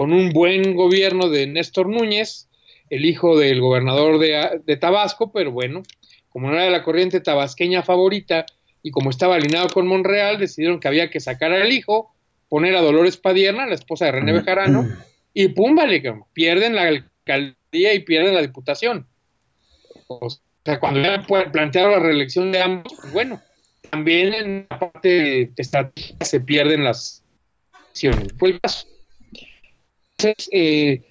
con 0.00 0.14
un 0.14 0.30
buen 0.30 0.74
gobierno 0.76 1.28
de 1.28 1.46
Néstor 1.46 1.86
Núñez, 1.86 2.48
el 2.88 3.04
hijo 3.04 3.36
del 3.36 3.60
gobernador 3.60 4.18
de, 4.18 4.62
de 4.64 4.76
Tabasco, 4.78 5.30
pero 5.30 5.52
bueno, 5.52 5.82
como 6.30 6.48
no 6.48 6.54
era 6.54 6.64
de 6.64 6.70
la 6.70 6.82
corriente 6.82 7.20
tabasqueña 7.20 7.82
favorita 7.82 8.46
y 8.82 8.92
como 8.92 9.10
estaba 9.10 9.34
alineado 9.34 9.68
con 9.68 9.86
Monreal, 9.86 10.38
decidieron 10.38 10.80
que 10.80 10.88
había 10.88 11.10
que 11.10 11.20
sacar 11.20 11.52
al 11.52 11.70
hijo, 11.70 12.14
poner 12.48 12.76
a 12.76 12.80
Dolores 12.80 13.18
Padierna, 13.18 13.66
la 13.66 13.74
esposa 13.74 14.06
de 14.06 14.12
René 14.12 14.32
Bejarano, 14.32 14.88
y 15.34 15.48
pum, 15.48 15.76
vale, 15.76 16.02
pierden 16.32 16.76
la 16.76 16.84
alcaldía 16.84 17.92
y 17.92 17.98
pierden 17.98 18.34
la 18.34 18.40
diputación. 18.40 19.06
O 20.06 20.30
sea, 20.64 20.80
cuando 20.80 21.02
ya 21.02 21.26
plantearon 21.52 21.92
la 21.92 21.98
reelección 21.98 22.52
de 22.52 22.62
ambos, 22.62 22.94
pues 23.02 23.12
bueno, 23.12 23.38
también 23.90 24.32
en 24.32 24.66
la 24.70 24.78
parte 24.78 25.52
estratégica 25.58 26.24
se 26.24 26.40
pierden 26.40 26.84
las 26.84 27.22
acciones. 27.90 28.32
Fue 28.38 28.52
el 28.52 28.60
caso. 28.62 28.86
Eh, 30.24 31.02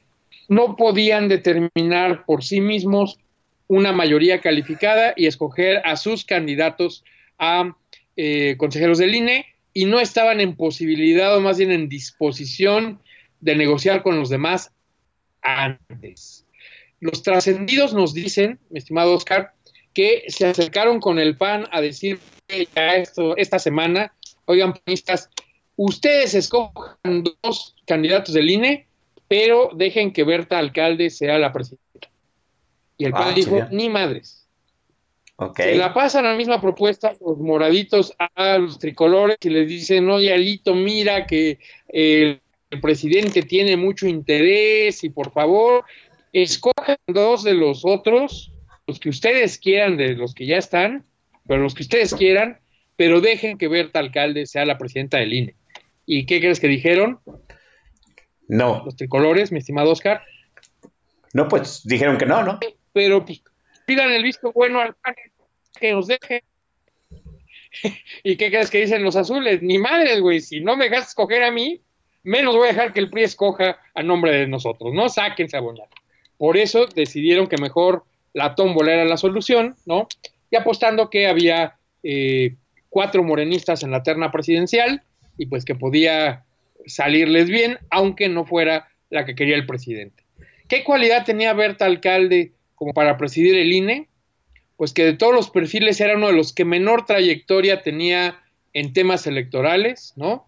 no 0.47 0.75
podían 0.75 1.27
determinar 1.27 2.25
por 2.25 2.43
sí 2.43 2.61
mismos 2.61 3.19
una 3.67 3.91
mayoría 3.91 4.41
calificada 4.41 5.13
y 5.15 5.27
escoger 5.27 5.81
a 5.85 5.95
sus 5.95 6.25
candidatos 6.25 7.03
a 7.37 7.75
eh, 8.17 8.55
consejeros 8.57 8.97
del 8.97 9.15
INE 9.15 9.45
y 9.73 9.85
no 9.85 9.99
estaban 9.99 10.41
en 10.41 10.55
posibilidad 10.55 11.37
o 11.37 11.41
más 11.41 11.57
bien 11.59 11.71
en 11.71 11.87
disposición 11.87 12.99
de 13.39 13.55
negociar 13.55 14.01
con 14.01 14.17
los 14.17 14.29
demás 14.29 14.71
antes. 15.41 16.45
Los 16.99 17.23
trascendidos 17.23 17.93
nos 17.93 18.13
dicen, 18.13 18.59
mi 18.69 18.79
estimado 18.79 19.13
Oscar, 19.13 19.53
que 19.93 20.23
se 20.27 20.47
acercaron 20.47 20.99
con 20.99 21.19
el 21.19 21.37
PAN 21.37 21.67
a 21.71 21.79
decir 21.79 22.19
ya 22.75 22.95
esto, 22.95 23.37
esta 23.37 23.59
semana, 23.59 24.13
oigan, 24.45 24.73
panistas, 24.73 25.29
ustedes 25.75 26.33
escojan 26.33 27.23
dos 27.43 27.75
candidatos 27.85 28.33
del 28.33 28.49
INE, 28.49 28.88
pero 29.29 29.69
dejen 29.73 30.11
que 30.11 30.25
Berta 30.25 30.57
Alcalde 30.57 31.09
sea 31.11 31.37
la 31.37 31.53
presidenta. 31.53 32.09
Y 32.97 33.05
el 33.05 33.13
ah, 33.15 33.31
dijo, 33.33 33.67
ni 33.71 33.87
madres. 33.87 34.39
Se 35.55 35.75
la 35.75 35.93
pasan 35.93 36.25
la 36.25 36.35
misma 36.35 36.59
propuesta 36.59 37.15
los 37.21 37.37
moraditos 37.37 38.13
a 38.17 38.57
los 38.57 38.77
tricolores 38.77 39.37
y 39.41 39.49
les 39.49 39.69
dicen, 39.69 40.09
oye, 40.09 40.33
Alito, 40.33 40.75
mira 40.75 41.25
que 41.25 41.59
el, 41.87 42.41
presidente 42.81 43.41
tiene 43.43 43.77
mucho 43.77 44.05
interés 44.05 45.03
y 45.03 45.09
por 45.09 45.31
favor, 45.31 45.85
escojan 46.33 46.97
dos 47.07 47.43
de 47.43 47.53
los 47.53 47.83
otros, 47.83 48.51
los 48.85 48.99
que 48.99 49.09
ustedes 49.09 49.57
quieran, 49.57 49.95
de 49.95 50.13
los 50.13 50.35
que 50.35 50.45
ya 50.45 50.57
están, 50.57 51.05
pero 51.47 51.63
los 51.63 51.73
que 51.73 51.83
ustedes 51.83 52.13
quieran, 52.13 52.59
pero 52.95 53.21
dejen 53.21 53.57
que 53.57 53.67
Berta 53.67 53.99
Alcalde 53.99 54.45
sea 54.45 54.65
la 54.65 54.77
presidenta 54.77 55.17
del 55.17 55.33
INE. 55.33 55.55
¿Y 56.05 56.25
qué 56.25 56.39
crees 56.39 56.59
que 56.59 56.67
dijeron? 56.67 57.19
No. 58.49 58.81
Los 58.83 58.97
tricolores, 58.97 59.51
mi 59.53 59.59
estimado 59.59 59.91
Oscar. 59.91 60.23
No, 61.33 61.47
pues 61.47 61.83
dijeron 61.85 62.17
que 62.17 62.25
no, 62.25 62.43
¿no? 62.43 62.59
pero 62.91 63.23
pues, 63.23 63.41
pidan 63.85 64.11
el 64.11 64.23
visto 64.23 64.51
bueno 64.51 64.81
al 64.81 64.95
PAN 64.95 65.15
que 65.79 65.93
nos 65.93 66.07
deje. 66.07 66.43
¿Y 68.23 68.35
qué 68.35 68.49
crees 68.49 68.69
que 68.69 68.81
dicen 68.81 69.03
los 69.03 69.15
azules? 69.15 69.61
Ni 69.61 69.77
madres, 69.77 70.19
güey, 70.19 70.41
si 70.41 70.59
no 70.59 70.75
me 70.75 70.89
dejas 70.89 71.09
escoger 71.09 71.43
a 71.43 71.51
mí, 71.51 71.79
menos 72.23 72.55
voy 72.55 72.65
a 72.65 72.71
dejar 72.71 72.91
que 72.91 72.99
el 72.99 73.09
PRI 73.09 73.23
escoja 73.23 73.79
a 73.93 74.03
nombre 74.03 74.31
de 74.31 74.47
nosotros, 74.47 74.93
¿no? 74.93 75.07
Sáquense 75.07 75.55
a 75.55 75.61
boñar. 75.61 75.87
Por 76.37 76.57
eso 76.57 76.87
decidieron 76.87 77.47
que 77.47 77.57
mejor 77.57 78.03
la 78.33 78.55
tómbola 78.55 78.93
era 78.93 79.05
la 79.05 79.17
solución, 79.17 79.75
¿no? 79.85 80.07
Y 80.49 80.55
apostando 80.55 81.09
que 81.09 81.27
había 81.27 81.77
eh, 82.01 82.55
cuatro 82.89 83.23
morenistas 83.23 83.83
en 83.83 83.91
la 83.91 84.03
terna 84.03 84.31
presidencial 84.31 85.03
y 85.37 85.45
pues 85.45 85.63
que 85.63 85.75
podía 85.75 86.43
salirles 86.85 87.49
bien, 87.49 87.77
aunque 87.89 88.29
no 88.29 88.45
fuera 88.45 88.89
la 89.09 89.25
que 89.25 89.35
quería 89.35 89.55
el 89.55 89.65
presidente. 89.65 90.23
¿Qué 90.67 90.83
cualidad 90.83 91.25
tenía 91.25 91.53
Berta 91.53 91.85
Alcalde 91.85 92.53
como 92.75 92.93
para 92.93 93.17
presidir 93.17 93.55
el 93.55 93.73
INE, 93.73 94.07
pues 94.77 94.93
que 94.93 95.03
de 95.03 95.13
todos 95.13 95.33
los 95.33 95.49
perfiles 95.49 95.99
era 95.99 96.15
uno 96.15 96.27
de 96.27 96.33
los 96.33 96.53
que 96.53 96.63
menor 96.63 97.05
trayectoria 97.05 97.81
tenía 97.81 98.39
en 98.71 98.93
temas 98.93 99.27
electorales, 99.27 100.13
¿no? 100.15 100.47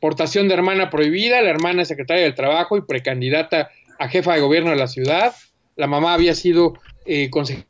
Portación 0.00 0.48
de 0.48 0.54
hermana 0.54 0.90
prohibida, 0.90 1.40
la 1.40 1.50
hermana 1.50 1.84
secretaria 1.84 2.24
del 2.24 2.34
Trabajo 2.34 2.76
y 2.76 2.82
precandidata 2.82 3.70
a 3.98 4.08
jefa 4.08 4.34
de 4.34 4.40
gobierno 4.40 4.70
de 4.70 4.76
la 4.76 4.88
ciudad. 4.88 5.34
La 5.76 5.86
mamá 5.86 6.14
había 6.14 6.34
sido 6.34 6.74
eh, 7.06 7.30
consejera 7.30 7.68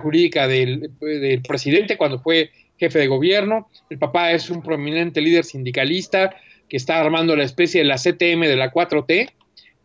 jurídica 0.00 0.46
del, 0.46 0.92
del 1.00 1.42
presidente 1.42 1.96
cuando 1.96 2.20
fue 2.20 2.50
jefe 2.78 3.00
de 3.00 3.06
gobierno. 3.08 3.68
El 3.90 3.98
papá 3.98 4.32
es 4.32 4.50
un 4.50 4.62
prominente 4.62 5.20
líder 5.20 5.44
sindicalista 5.44 6.36
que 6.68 6.76
está 6.76 7.00
armando 7.00 7.36
la 7.36 7.44
especie 7.44 7.80
de 7.80 7.86
la 7.86 7.96
CTM 7.96 8.42
de 8.46 8.56
la 8.56 8.72
4T, 8.72 9.32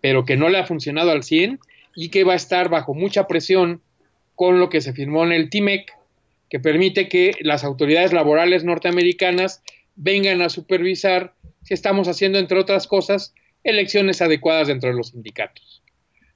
pero 0.02 0.26
que 0.26 0.38
no 0.38 0.50
le 0.50 0.58
ha 0.58 0.66
funcionado 0.66 1.12
al 1.12 1.24
100 1.24 1.60
y 1.96 2.10
que 2.10 2.24
va 2.24 2.34
a 2.34 2.38
estar 2.38 2.70
bajo 2.70 2.94
mucha 2.94 3.28
presión 3.28 3.82
con 4.36 4.60
lo 4.60 4.70
que 4.70 4.82
se 4.82 4.94
firmó 4.94 5.24
en 5.24 5.32
el 5.32 5.50
TIMEC, 5.50 5.92
que 6.50 6.60
permite 6.60 7.08
que 7.08 7.36
las 7.42 7.64
autoridades 7.64 8.14
laborales 8.14 8.64
norteamericanas 8.64 9.62
vengan 9.96 10.42
a 10.42 10.50
supervisar 10.50 11.34
si 11.64 11.74
estamos 11.74 12.08
haciendo, 12.08 12.40
entre 12.40 12.60
otras 12.60 12.88
cosas, 12.88 13.34
elecciones 13.64 14.22
adecuadas 14.22 14.68
dentro 14.68 14.90
de 14.90 14.96
los 14.96 15.10
sindicatos. 15.10 15.84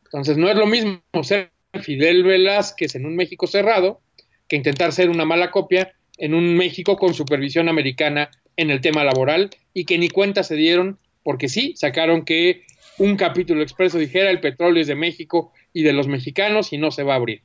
Entonces, 0.06 0.38
no 0.38 0.50
es 0.50 0.56
lo 0.56 0.68
mismo 0.68 1.02
ser 1.24 1.52
Fidel 1.82 2.24
Velázquez 2.24 2.96
en 2.96 3.06
un 3.06 3.16
México 3.16 3.48
cerrado 3.48 4.02
que 4.48 4.56
intentar 4.56 4.92
ser 4.94 5.10
una 5.10 5.26
mala 5.26 5.52
copia 5.52 5.94
en 6.18 6.34
un 6.34 6.56
México 6.56 6.96
con 6.98 7.14
supervisión 7.14 7.68
americana 7.68 8.30
en 8.58 8.72
el 8.72 8.82
tema 8.82 9.04
laboral 9.04 9.50
y 9.74 9.86
que 9.86 9.98
ni 9.98 10.10
cuenta 10.10 10.44
se 10.44 10.56
dieron 10.56 11.00
porque 11.24 11.50
sí, 11.50 11.74
sacaron 11.76 12.24
que 12.24 12.64
un 12.98 13.18
capítulo 13.18 13.62
expreso 13.62 13.98
dijera 13.98 14.30
el 14.30 14.40
petróleo 14.40 14.82
es 14.82 14.88
de 14.88 14.96
México 14.96 15.52
y 15.74 15.84
de 15.84 15.94
los 15.94 16.08
mexicanos 16.08 16.72
y 16.72 16.78
no 16.78 16.92
se 16.92 17.04
va 17.04 17.14
a 17.14 17.18
abrir. 17.18 17.42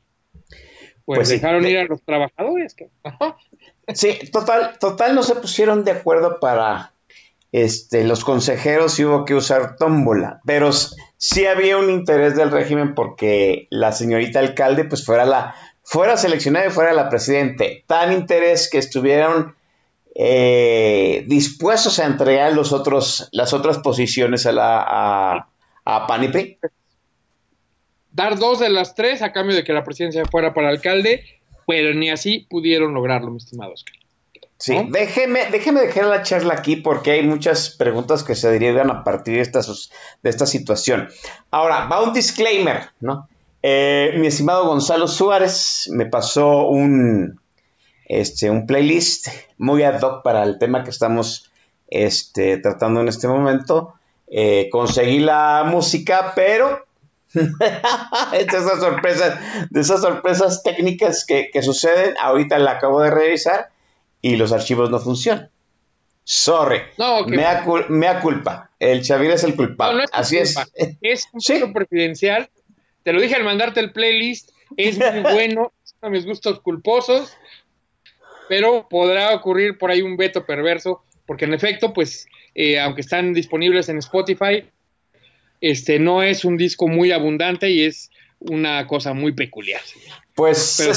Pues, 1.05 1.19
pues 1.19 1.29
dejaron 1.31 1.67
ir 1.67 1.79
a 1.79 1.85
los 1.85 2.03
trabajadores. 2.03 2.77
Sí, 3.93 4.17
total, 4.31 4.79
total 4.79 5.17
no 5.17 5.25
se 5.25 5.35
pusieron 5.35 5.83
de 5.83 5.91
acuerdo 5.91 6.39
para 6.39 6.93
este, 7.51 8.05
los 8.05 8.25
consejeros 8.25 9.01
y 9.01 9.05
hubo 9.05 9.25
que 9.25 9.35
usar 9.35 9.75
tómbola, 9.75 10.41
pero 10.45 10.71
sí 11.17 11.47
había 11.47 11.77
un 11.77 11.91
interés 11.91 12.37
del 12.37 12.53
régimen 12.53 12.95
porque 12.95 13.67
la 13.71 13.91
señorita 13.91 14.39
alcalde 14.39 14.85
pues 14.85 15.05
fuera 15.05 15.25
la 15.25 15.57
fuera 15.83 16.17
seleccionada 16.17 16.69
y 16.69 16.71
fuera 16.71 16.93
la 16.93 17.09
presidente. 17.09 17.83
Tan 17.89 18.13
interés 18.13 18.71
que 18.71 18.79
estuvieron 18.79 19.57
eh, 20.15 21.25
dispuestos 21.27 21.99
a 21.99 22.07
entregar 22.07 22.53
los 22.53 22.73
otros, 22.73 23.29
las 23.33 23.53
otras 23.53 23.79
posiciones 23.79 24.47
a, 24.47 24.53
la, 24.53 24.83
a, 24.83 25.49
a 25.85 26.21
Dar 28.13 28.39
dos 28.39 28.59
de 28.59 28.71
las 28.71 28.95
tres 28.95 29.23
a 29.23 29.33
cambio 29.33 29.55
de 29.55 29.65
que 29.65 29.73
la 29.73 29.85
presidencia 29.85 30.25
fuera 30.25 30.53
para 30.53 30.69
alcalde, 30.69 31.25
pero 31.67 31.95
ni 31.95 32.11
así 32.11 32.47
pudieron 32.51 32.95
lograrlo, 32.95 33.31
mi 33.31 33.39
estimado 33.39 33.73
Oscar. 33.73 33.95
Sí, 34.59 34.77
déjeme, 34.91 35.47
déjeme 35.51 35.81
dejar 35.81 36.05
la 36.05 36.23
charla 36.23 36.53
aquí 36.53 36.77
porque 36.77 37.13
hay 37.13 37.23
muchas 37.23 37.71
preguntas 37.71 38.23
que 38.23 38.35
se 38.35 38.51
derivan 38.51 38.91
a 38.91 39.05
partir 39.05 39.37
de 39.37 39.41
esta, 39.41 39.61
de 39.61 40.29
esta 40.29 40.45
situación. 40.45 41.09
Ahora, 41.51 41.87
va 41.87 42.03
un 42.03 42.13
disclaimer, 42.13 42.91
¿no? 43.01 43.27
Eh, 43.63 44.13
mi 44.19 44.27
estimado 44.27 44.67
Gonzalo 44.67 45.09
Suárez 45.09 45.89
me 45.93 46.05
pasó 46.05 46.69
un, 46.69 47.40
este, 48.11 48.51
un 48.51 48.67
playlist 48.67 49.29
muy 49.57 49.85
ad 49.85 50.03
hoc 50.03 50.25
para 50.25 50.43
el 50.43 50.59
tema 50.59 50.83
que 50.83 50.91
estamos 50.91 51.49
este, 51.87 52.57
tratando 52.59 53.01
en 53.01 53.07
este 53.07 53.29
momento. 53.29 53.95
Eh, 54.27 54.69
conseguí 54.73 55.21
la 55.21 55.63
música, 55.65 56.33
pero 56.35 56.85
de 57.33 58.41
esas 58.41 58.81
sorpresas, 58.81 59.39
de 59.71 59.81
esas 59.81 60.01
sorpresas 60.01 60.65
técnicas 60.65 61.25
que, 61.25 61.51
suceden, 61.63 62.17
ahorita 62.21 62.59
la 62.59 62.73
acabo 62.73 63.01
de 63.01 63.13
revisar 63.13 63.69
y 64.21 64.35
los 64.35 64.51
archivos 64.51 64.91
no 64.91 64.99
funcionan. 64.99 65.49
Sorry. 66.25 66.81
No, 66.99 67.25
me, 67.27 67.43
da 67.43 68.21
culpa. 68.21 68.71
El 68.81 69.05
Xavier 69.07 69.33
es 69.33 69.45
el 69.45 69.55
culpable. 69.55 70.07
Así 70.11 70.37
es. 70.37 70.57
Es 71.01 71.29
un 71.33 71.73
presidencial. 71.73 72.51
Te 73.05 73.13
lo 73.13 73.21
dije 73.21 73.37
al 73.37 73.45
mandarte 73.45 73.79
el 73.79 73.93
playlist. 73.93 74.51
Es 74.77 74.99
muy 74.99 75.23
bueno. 75.33 75.73
Son 76.01 76.11
mis 76.11 76.27
gustos 76.27 76.61
culposos 76.61 77.37
pero 78.51 78.89
podrá 78.89 79.33
ocurrir 79.33 79.79
por 79.79 79.93
ahí 79.93 80.03
un 80.03 80.17
veto 80.17 80.45
perverso, 80.45 81.05
porque 81.25 81.45
en 81.45 81.55
efecto, 81.55 81.93
pues, 81.93 82.27
eh, 82.57 82.81
aunque 82.81 83.01
están 83.01 83.33
disponibles 83.33 83.89
en 83.89 83.99
Spotify, 83.99 84.65
este 85.61 86.01
no 86.01 86.25
es 86.25 86.45
un 86.45 86.57
disco 86.57 86.89
muy 86.89 87.13
abundante 87.13 87.71
y 87.71 87.85
es 87.85 88.11
una 88.41 88.89
cosa 88.89 89.15
muy 89.15 89.35
peculiar. 89.35 89.81
Pues 90.35 90.75
pero 90.79 90.93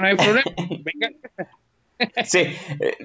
no 0.00 0.06
hay 0.06 0.16
problema. 0.16 0.44
Venga. 0.56 1.10
Sí, 2.24 2.38
eh, 2.38 2.56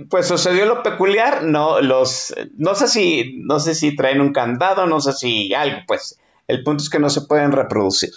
pues 0.09 0.27
sucedió 0.27 0.65
lo 0.65 0.81
peculiar, 0.81 1.43
no 1.43 1.81
los 1.81 2.33
no 2.55 2.75
sé 2.75 2.87
si 2.87 3.33
no 3.35 3.59
sé 3.59 3.75
si 3.75 3.97
traen 3.97 4.21
un 4.21 4.31
candado, 4.31 4.87
no 4.87 5.01
sé 5.01 5.11
si 5.11 5.53
algo, 5.53 5.81
pues 5.85 6.17
El 6.47 6.63
punto 6.63 6.83
es 6.83 6.89
que 6.89 6.99
no 6.99 7.09
se 7.09 7.23
pueden 7.23 7.51
reproducir. 7.51 8.11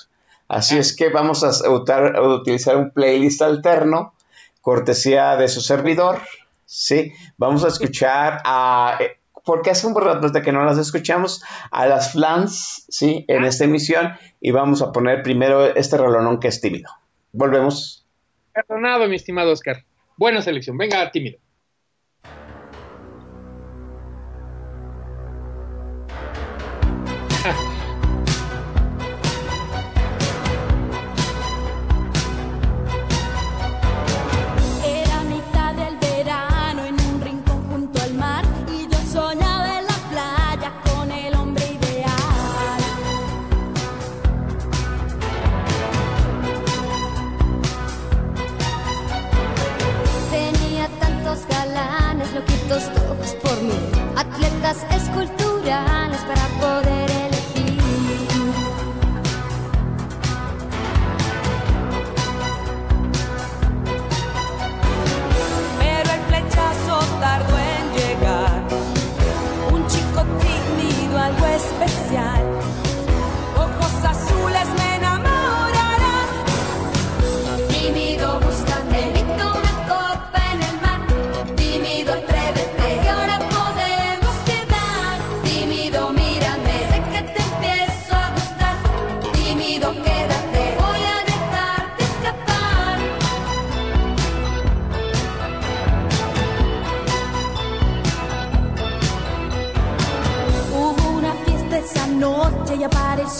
Así 0.47 0.79
es 0.79 0.95
que 0.95 1.09
vamos 1.09 1.43
a, 1.43 1.69
utilizar 1.69 2.77
un 2.77 2.93
playlist 2.93 3.43
alterno, 3.43 4.15
cortesía 4.63 5.37
de 5.37 5.49
su 5.49 5.61
servidor. 5.61 6.23
Sí, 6.65 7.13
vamos 7.37 7.65
a 7.65 7.69
escuchar 7.69 8.41
a 8.45 8.97
eh, 8.99 9.19
porque 9.45 9.71
hace 9.71 9.87
un 9.87 9.95
rato 9.95 10.29
desde 10.29 10.43
que 10.43 10.53
no 10.53 10.65
las 10.65 10.79
escuchamos 10.79 11.43
a 11.71 11.87
las 11.87 12.13
flans, 12.13 12.87
¿sí? 12.89 13.27
En 13.29 13.45
esta 13.45 13.65
emisión 13.65 14.13
y 14.41 14.53
vamos 14.53 14.81
a 14.81 14.93
poner 14.93 15.23
primero 15.23 15.67
este 15.67 15.99
rolonón 15.99 16.41
que 16.41 16.49
es 16.49 16.61
tímido. 16.61 16.91
Volvemos. 17.33 18.07
Perdonado, 18.55 19.09
mi 19.09 19.17
estimado 19.17 19.53
Oscar. 19.53 19.85
Buena 20.17 20.41
selección. 20.41 20.79
Venga, 20.79 21.11
tímido. 21.11 21.39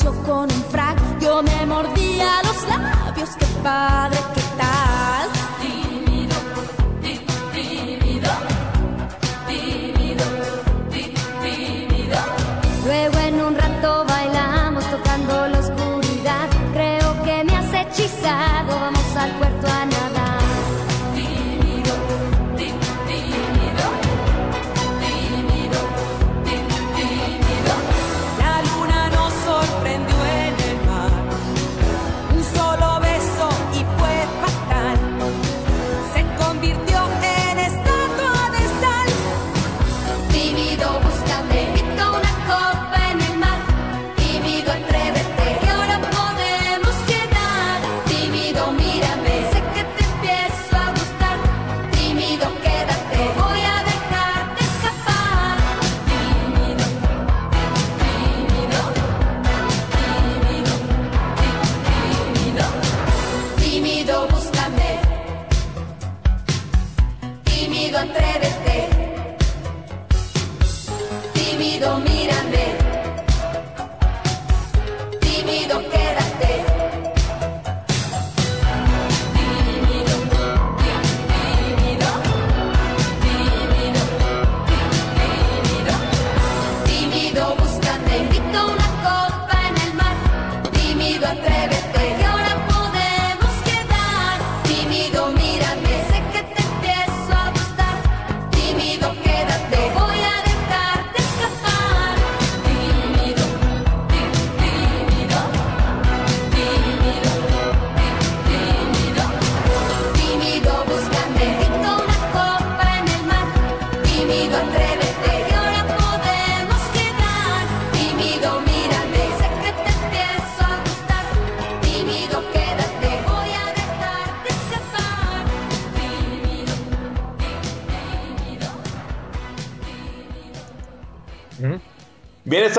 Y 0.03 0.07
apareció 0.07 0.23
con 0.23 0.45
un 0.45 0.65
frac. 0.71 0.99
Yo 1.21 1.43
me 1.43 1.67
mordía 1.67 2.43
los 2.45 2.69
labios, 2.69 3.31
qué 3.39 3.47
padre, 3.63 4.19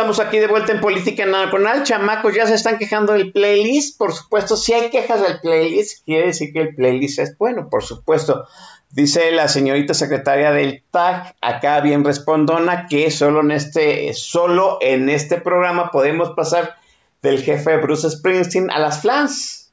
estamos 0.03 0.19
aquí 0.19 0.37
de 0.37 0.47
vuelta 0.47 0.73
en 0.73 0.81
Política 0.81 1.25
Nacional. 1.25 1.83
Chamacos, 1.83 2.35
ya 2.35 2.45
se 2.45 2.55
están 2.55 2.77
quejando 2.77 3.13
del 3.13 3.31
playlist. 3.31 3.97
Por 3.97 4.11
supuesto, 4.11 4.57
si 4.57 4.73
hay 4.73 4.89
quejas 4.89 5.21
del 5.21 5.39
playlist, 5.39 6.03
quiere 6.03 6.27
decir 6.27 6.51
que 6.51 6.59
el 6.59 6.75
playlist 6.75 7.19
es 7.19 7.37
bueno, 7.37 7.69
por 7.69 7.85
supuesto. 7.85 8.45
Dice 8.89 9.31
la 9.31 9.47
señorita 9.47 9.93
secretaria 9.93 10.51
del 10.51 10.83
TAG, 10.91 11.37
acá 11.39 11.79
bien 11.79 12.03
respondona, 12.03 12.87
que 12.87 13.11
solo 13.11 13.39
en 13.39 13.51
este, 13.51 14.13
solo 14.13 14.77
en 14.81 15.07
este 15.07 15.39
programa 15.39 15.89
podemos 15.89 16.31
pasar 16.31 16.75
del 17.21 17.41
jefe 17.41 17.77
Bruce 17.77 18.09
Springsteen 18.09 18.71
a 18.71 18.79
las 18.79 19.03
flans. 19.03 19.71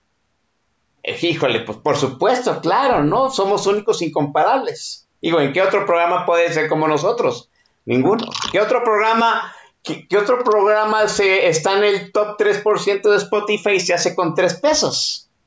Eh, 1.03 1.19
híjole, 1.23 1.59
pues 1.63 1.79
por 1.79 1.97
supuesto, 1.97 2.61
claro, 2.61 3.03
¿no? 3.03 3.31
Somos 3.31 3.67
únicos 3.67 4.01
incomparables. 4.01 5.09
Digo, 5.21 5.41
¿en 5.41 5.53
qué 5.53 5.61
otro 5.61 5.85
programa 5.87 6.25
puede 6.25 6.53
ser 6.53 6.69
como 6.69 6.87
nosotros? 6.87 7.51
Ninguno. 7.85 8.29
¿Qué 8.53 8.61
otro 8.61 8.85
programa, 8.85 9.53
qué, 9.83 10.07
qué 10.09 10.17
otro 10.19 10.43
programa 10.45 11.09
se, 11.09 11.49
está 11.49 11.77
en 11.79 11.85
el 11.85 12.13
top 12.13 12.37
3% 12.39 13.03
de 13.11 13.17
Spotify 13.17 13.71
y 13.73 13.81
se 13.81 13.95
hace 13.95 14.15
con 14.15 14.35
3 14.35 14.55
pesos? 14.61 15.27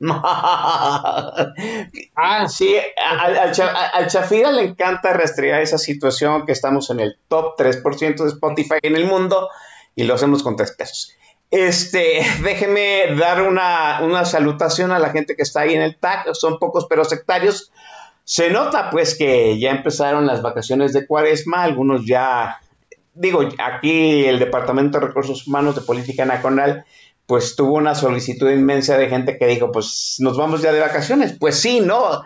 Ah, 2.16 2.46
Sí, 2.48 2.76
al, 3.04 3.36
al, 3.38 3.52
Cha- 3.52 3.86
al 3.92 4.06
Chafira 4.08 4.52
le 4.52 4.62
encanta 4.62 5.12
rastrear 5.12 5.60
esa 5.62 5.78
situación 5.78 6.46
que 6.46 6.52
estamos 6.52 6.90
en 6.90 7.00
el 7.00 7.16
top 7.28 7.56
3% 7.58 8.22
de 8.24 8.28
Spotify 8.28 8.76
en 8.82 8.96
el 8.96 9.06
mundo 9.06 9.48
y 9.94 10.04
lo 10.04 10.14
hacemos 10.14 10.42
con 10.42 10.56
3 10.56 10.72
pesos. 10.72 11.12
Este, 11.50 12.24
déjeme 12.42 13.14
dar 13.16 13.42
una, 13.42 14.00
una 14.02 14.24
salutación 14.24 14.90
a 14.92 14.98
la 14.98 15.10
gente 15.10 15.36
que 15.36 15.42
está 15.42 15.60
ahí 15.60 15.74
en 15.74 15.82
el 15.82 15.96
tag, 15.96 16.34
son 16.34 16.58
pocos 16.58 16.86
pero 16.88 17.04
sectarios. 17.04 17.70
Se 18.24 18.50
nota 18.50 18.90
pues 18.90 19.16
que 19.16 19.58
ya 19.60 19.70
empezaron 19.70 20.26
las 20.26 20.40
vacaciones 20.42 20.92
de 20.92 21.06
cuaresma, 21.06 21.62
algunos 21.62 22.06
ya 22.06 22.58
digo, 23.14 23.40
aquí 23.58 24.24
el 24.26 24.38
Departamento 24.38 24.98
de 24.98 25.06
Recursos 25.06 25.46
Humanos 25.46 25.74
de 25.74 25.82
Política 25.82 26.24
Nacional, 26.24 26.84
pues 27.26 27.56
tuvo 27.56 27.76
una 27.76 27.94
solicitud 27.94 28.50
inmensa 28.50 28.98
de 28.98 29.08
gente 29.08 29.38
que 29.38 29.46
dijo, 29.46 29.72
pues 29.72 30.16
nos 30.18 30.36
vamos 30.36 30.60
ya 30.62 30.72
de 30.72 30.80
vacaciones. 30.80 31.36
Pues 31.38 31.58
sí, 31.58 31.80
¿no? 31.80 32.22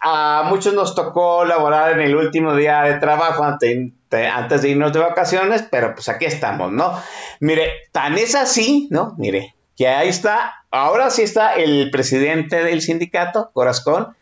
A 0.00 0.44
muchos 0.48 0.74
nos 0.74 0.94
tocó 0.94 1.44
laborar 1.44 1.92
en 1.92 2.00
el 2.00 2.14
último 2.14 2.54
día 2.54 2.82
de 2.82 2.98
trabajo 2.98 3.44
antes 3.44 3.90
de 4.10 4.68
irnos 4.68 4.92
de 4.92 5.00
vacaciones, 5.00 5.64
pero 5.70 5.94
pues 5.94 6.08
aquí 6.08 6.26
estamos, 6.26 6.72
¿no? 6.72 6.92
Mire, 7.40 7.72
tan 7.90 8.16
es 8.16 8.34
así, 8.34 8.88
¿no? 8.90 9.14
Mire, 9.18 9.54
que 9.76 9.88
ahí 9.88 10.08
está, 10.08 10.64
ahora 10.70 11.10
sí 11.10 11.22
está 11.22 11.54
el 11.54 11.90
presidente 11.90 12.62
del 12.62 12.82
sindicato, 12.82 13.50
Corazón, 13.52 14.14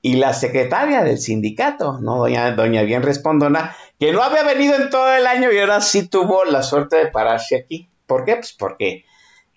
y 0.00 0.14
la 0.14 0.32
secretaria 0.32 1.02
del 1.02 1.18
sindicato, 1.18 1.98
¿no? 2.00 2.18
Doña, 2.18 2.52
doña 2.52 2.82
Bien 2.82 3.02
Respondona, 3.02 3.76
que 3.98 4.12
no 4.12 4.22
había 4.22 4.44
venido 4.44 4.76
en 4.76 4.90
todo 4.90 5.12
el 5.12 5.26
año 5.26 5.50
y 5.52 5.58
ahora 5.58 5.80
sí 5.80 6.06
tuvo 6.06 6.44
la 6.44 6.62
suerte 6.62 6.96
de 6.96 7.06
pararse 7.08 7.56
aquí. 7.56 7.88
¿Por 8.06 8.24
qué? 8.24 8.36
Pues 8.36 8.52
porque, 8.52 9.04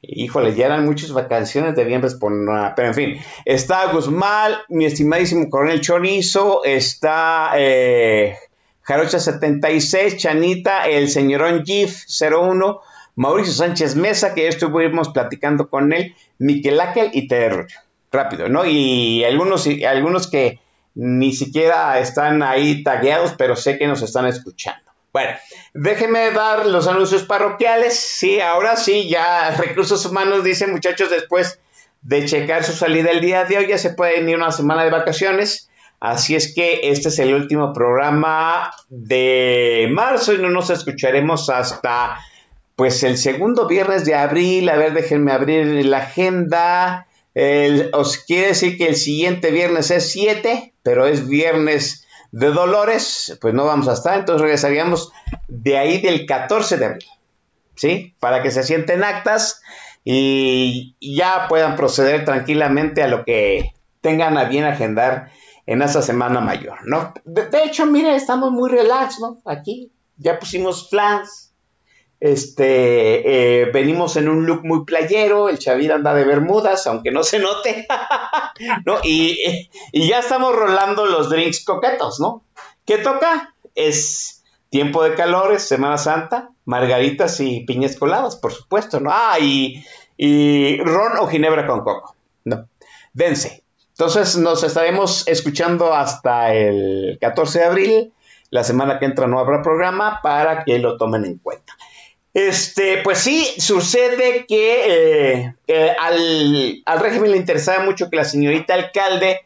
híjole, 0.01 0.55
ya 0.55 0.65
eran 0.65 0.85
muchas 0.85 1.11
vacaciones 1.13 1.75
de 1.75 1.83
Bien 1.83 2.01
Respondona. 2.01 2.73
Pero 2.75 2.87
en 2.87 2.93
fin, 2.93 3.21
está 3.45 3.91
Guzmán, 3.91 4.53
mi 4.69 4.85
estimadísimo 4.85 5.49
coronel 5.49 5.81
Chorizo, 5.81 6.63
está 6.63 7.51
eh, 7.57 8.35
Jarocha 8.81 9.19
76, 9.19 10.17
Chanita, 10.17 10.87
el 10.87 11.07
señorón 11.09 11.63
Gif 11.63 12.05
01, 12.19 12.81
Mauricio 13.15 13.53
Sánchez 13.53 13.95
Mesa, 13.95 14.33
que 14.33 14.43
ya 14.43 14.49
estuvimos 14.49 15.09
platicando 15.09 15.69
con 15.69 15.93
él, 15.93 16.15
Miquel 16.39 16.79
Ángel 16.79 17.11
y 17.13 17.27
Terro 17.27 17.67
rápido, 18.11 18.49
¿no? 18.49 18.65
Y 18.65 19.23
algunos, 19.23 19.67
algunos 19.87 20.29
que 20.29 20.59
ni 20.95 21.33
siquiera 21.33 21.99
están 21.99 22.43
ahí 22.43 22.83
tagueados, 22.83 23.33
pero 23.37 23.55
sé 23.55 23.77
que 23.77 23.87
nos 23.87 24.01
están 24.01 24.25
escuchando. 24.25 24.91
Bueno, 25.13 25.31
déjenme 25.73 26.31
dar 26.31 26.65
los 26.65 26.87
anuncios 26.87 27.23
parroquiales. 27.23 27.97
Sí, 27.97 28.39
ahora 28.39 28.75
sí, 28.75 29.09
ya 29.09 29.51
Recursos 29.57 30.05
Humanos 30.05 30.43
dice, 30.43 30.67
muchachos, 30.67 31.09
después 31.09 31.59
de 32.01 32.25
checar 32.25 32.63
su 32.63 32.73
salida 32.73 33.11
el 33.11 33.21
día 33.21 33.45
de 33.45 33.57
hoy, 33.57 33.67
ya 33.67 33.77
se 33.77 33.93
pueden 33.93 34.27
ir 34.27 34.37
una 34.37 34.51
semana 34.51 34.83
de 34.83 34.89
vacaciones. 34.89 35.69
Así 35.99 36.35
es 36.35 36.55
que 36.55 36.79
este 36.83 37.09
es 37.09 37.19
el 37.19 37.35
último 37.35 37.73
programa 37.73 38.71
de 38.89 39.87
marzo 39.91 40.33
y 40.33 40.39
no 40.39 40.49
nos 40.49 40.71
escucharemos 40.71 41.47
hasta 41.49 42.17
pues 42.75 43.03
el 43.03 43.17
segundo 43.17 43.67
viernes 43.67 44.03
de 44.05 44.15
abril. 44.15 44.67
A 44.69 44.77
ver, 44.77 44.93
déjenme 44.93 45.31
abrir 45.31 45.85
la 45.85 45.99
agenda. 45.99 47.05
El- 47.33 47.89
os 47.93 48.17
quiere 48.17 48.47
decir 48.47 48.77
que 48.77 48.87
el 48.87 48.95
siguiente 48.95 49.51
viernes 49.51 49.89
es 49.91 50.11
7, 50.11 50.73
pero 50.83 51.05
es 51.05 51.27
viernes 51.27 52.05
de 52.31 52.47
Dolores, 52.47 53.37
pues 53.41 53.53
no 53.53 53.65
vamos 53.65 53.87
a 53.87 53.93
estar, 53.93 54.17
entonces 54.17 54.41
regresaríamos 54.41 55.11
de 55.47 55.77
ahí 55.77 56.01
del 56.01 56.25
14 56.25 56.77
de 56.77 56.85
abril, 56.85 57.07
¿sí? 57.75 58.15
Para 58.19 58.41
que 58.41 58.51
se 58.51 58.63
sienten 58.63 59.03
actas 59.03 59.61
y 60.03 60.95
ya 61.01 61.47
puedan 61.47 61.75
proceder 61.75 62.25
tranquilamente 62.25 63.03
a 63.03 63.07
lo 63.07 63.23
que 63.25 63.71
tengan 64.01 64.37
a 64.37 64.45
bien 64.45 64.63
agendar 64.65 65.31
en 65.67 65.81
esa 65.81 66.01
semana 66.01 66.39
mayor, 66.41 66.79
¿no? 66.85 67.13
De, 67.23 67.63
hecho, 67.63 67.85
mire, 67.85 68.15
estamos 68.15 68.51
muy 68.51 68.69
relax, 68.69 69.19
¿no? 69.19 69.37
Aquí 69.45 69.91
ya 70.17 70.39
pusimos 70.39 70.87
plans, 70.89 71.50
este, 72.21 73.63
eh, 73.63 73.71
venimos 73.71 74.15
en 74.15 74.29
un 74.29 74.45
look 74.45 74.63
muy 74.63 74.85
playero, 74.85 75.49
el 75.49 75.57
Chavir 75.57 75.91
anda 75.91 76.13
de 76.13 76.23
bermudas, 76.23 76.85
aunque 76.85 77.09
no 77.09 77.23
se 77.23 77.39
note, 77.39 77.87
¿no? 78.85 78.99
Y, 79.03 79.67
y 79.91 80.07
ya 80.07 80.19
estamos 80.19 80.55
rolando 80.55 81.07
los 81.07 81.31
drinks 81.31 81.65
coquetos, 81.65 82.19
¿no? 82.19 82.43
¿Qué 82.85 82.99
toca? 82.99 83.55
Es 83.73 84.43
tiempo 84.69 85.03
de 85.03 85.15
calores, 85.15 85.63
Semana 85.63 85.97
Santa, 85.97 86.51
margaritas 86.65 87.39
y 87.39 87.61
piñas 87.61 87.95
coladas, 87.95 88.35
por 88.35 88.53
supuesto, 88.53 88.99
¿no? 88.99 89.09
Ah, 89.11 89.39
y, 89.41 89.83
y 90.15 90.77
ron 90.77 91.17
o 91.17 91.27
ginebra 91.27 91.65
con 91.65 91.83
coco, 91.83 92.15
¿no? 92.45 92.67
Dense. 93.13 93.63
Entonces 93.89 94.37
nos 94.37 94.63
estaremos 94.63 95.27
escuchando 95.27 95.91
hasta 95.91 96.53
el 96.53 97.17
14 97.19 97.59
de 97.59 97.65
abril. 97.65 98.13
La 98.51 98.63
semana 98.63 98.99
que 98.99 99.05
entra 99.05 99.25
no 99.25 99.39
habrá 99.39 99.63
programa 99.63 100.19
para 100.21 100.63
que 100.63 100.77
lo 100.77 100.97
tomen 100.97 101.25
en 101.25 101.37
cuenta. 101.39 101.73
Este, 102.33 102.99
pues 103.03 103.19
sí, 103.19 103.45
sucede 103.59 104.45
que 104.47 104.85
eh, 105.43 105.55
eh, 105.67 105.95
al, 105.99 106.81
al 106.85 106.99
régimen 107.01 107.31
le 107.31 107.37
interesaba 107.37 107.83
mucho 107.83 108.09
que 108.09 108.15
la 108.15 108.23
señorita 108.23 108.73
alcalde 108.73 109.41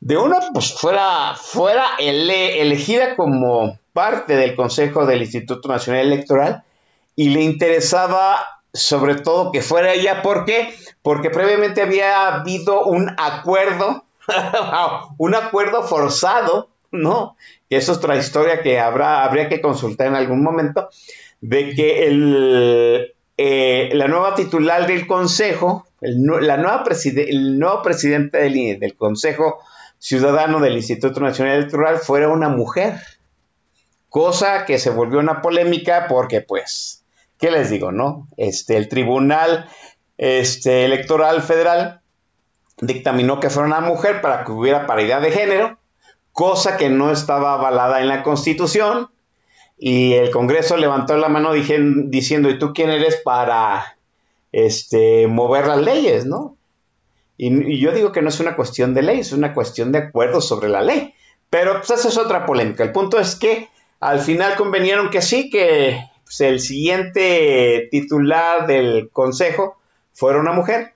de 0.00 0.16
uno 0.18 0.38
pues 0.52 0.72
fuera, 0.74 1.34
fuera 1.36 1.84
ele- 1.98 2.60
elegida 2.60 3.16
como 3.16 3.78
parte 3.94 4.36
del 4.36 4.54
Consejo 4.54 5.06
del 5.06 5.22
Instituto 5.22 5.68
Nacional 5.68 6.06
Electoral 6.06 6.62
y 7.16 7.30
le 7.30 7.42
interesaba 7.42 8.46
sobre 8.72 9.16
todo 9.16 9.50
que 9.50 9.62
fuera 9.62 9.92
ella, 9.94 10.22
¿por 10.22 10.44
qué? 10.44 10.74
Porque 11.02 11.30
previamente 11.30 11.82
había 11.82 12.26
habido 12.28 12.84
un 12.84 13.10
acuerdo, 13.18 14.04
un 15.18 15.34
acuerdo 15.34 15.82
forzado, 15.82 16.68
¿no? 16.92 17.36
Que 17.68 17.76
eso 17.78 17.92
es 17.92 17.98
otra 17.98 18.16
historia 18.16 18.62
que 18.62 18.78
habrá, 18.78 19.24
habría 19.24 19.48
que 19.48 19.60
consultar 19.60 20.06
en 20.08 20.14
algún 20.16 20.42
momento, 20.42 20.88
de 21.40 21.74
que 21.74 22.06
el, 22.06 23.14
eh, 23.36 23.90
la 23.94 24.08
nueva 24.08 24.34
titular 24.34 24.86
del 24.86 25.06
Consejo, 25.06 25.86
el, 26.00 26.22
la 26.46 26.56
nueva 26.56 26.84
preside- 26.84 27.30
el 27.30 27.58
nuevo 27.58 27.82
presidente 27.82 28.38
del, 28.38 28.78
del 28.78 28.94
Consejo 28.94 29.58
Ciudadano 29.98 30.60
del 30.60 30.76
Instituto 30.76 31.20
Nacional 31.20 31.56
Electoral 31.58 31.98
fuera 31.98 32.28
una 32.28 32.48
mujer. 32.48 32.94
Cosa 34.08 34.64
que 34.64 34.78
se 34.78 34.90
volvió 34.90 35.18
una 35.20 35.40
polémica 35.40 36.06
porque, 36.08 36.40
pues, 36.40 37.04
¿qué 37.38 37.50
les 37.50 37.70
digo, 37.70 37.92
no? 37.92 38.26
Este, 38.36 38.76
el 38.76 38.88
Tribunal 38.88 39.68
este, 40.18 40.84
Electoral 40.84 41.42
Federal 41.42 42.00
dictaminó 42.80 43.38
que 43.40 43.50
fuera 43.50 43.68
una 43.68 43.80
mujer 43.80 44.20
para 44.20 44.44
que 44.44 44.52
hubiera 44.52 44.86
paridad 44.86 45.20
de 45.20 45.30
género, 45.30 45.78
cosa 46.32 46.76
que 46.76 46.88
no 46.88 47.12
estaba 47.12 47.54
avalada 47.54 48.00
en 48.00 48.08
la 48.08 48.22
Constitución, 48.22 49.10
y 49.82 50.12
el 50.12 50.30
Congreso 50.30 50.76
levantó 50.76 51.16
la 51.16 51.30
mano 51.30 51.54
diciendo, 51.54 52.50
¿y 52.50 52.58
tú 52.58 52.74
quién 52.74 52.90
eres 52.90 53.16
para 53.24 53.96
este, 54.52 55.26
mover 55.26 55.66
las 55.66 55.80
leyes, 55.80 56.26
no? 56.26 56.56
Y, 57.38 57.72
y 57.72 57.80
yo 57.80 57.90
digo 57.92 58.12
que 58.12 58.20
no 58.20 58.28
es 58.28 58.38
una 58.40 58.56
cuestión 58.56 58.92
de 58.92 59.00
ley, 59.00 59.20
es 59.20 59.32
una 59.32 59.54
cuestión 59.54 59.90
de 59.90 59.98
acuerdo 59.98 60.42
sobre 60.42 60.68
la 60.68 60.82
ley. 60.82 61.14
Pero 61.48 61.78
pues, 61.78 61.90
esa 61.98 62.08
es 62.08 62.18
otra 62.18 62.44
polémica. 62.44 62.84
El 62.84 62.92
punto 62.92 63.18
es 63.18 63.34
que 63.36 63.70
al 64.00 64.20
final 64.20 64.54
convenieron 64.56 65.08
que 65.08 65.22
sí, 65.22 65.48
que 65.48 65.98
pues, 66.24 66.42
el 66.42 66.60
siguiente 66.60 67.88
titular 67.90 68.66
del 68.66 69.08
consejo 69.10 69.78
fuera 70.12 70.38
una 70.40 70.52
mujer. 70.52 70.92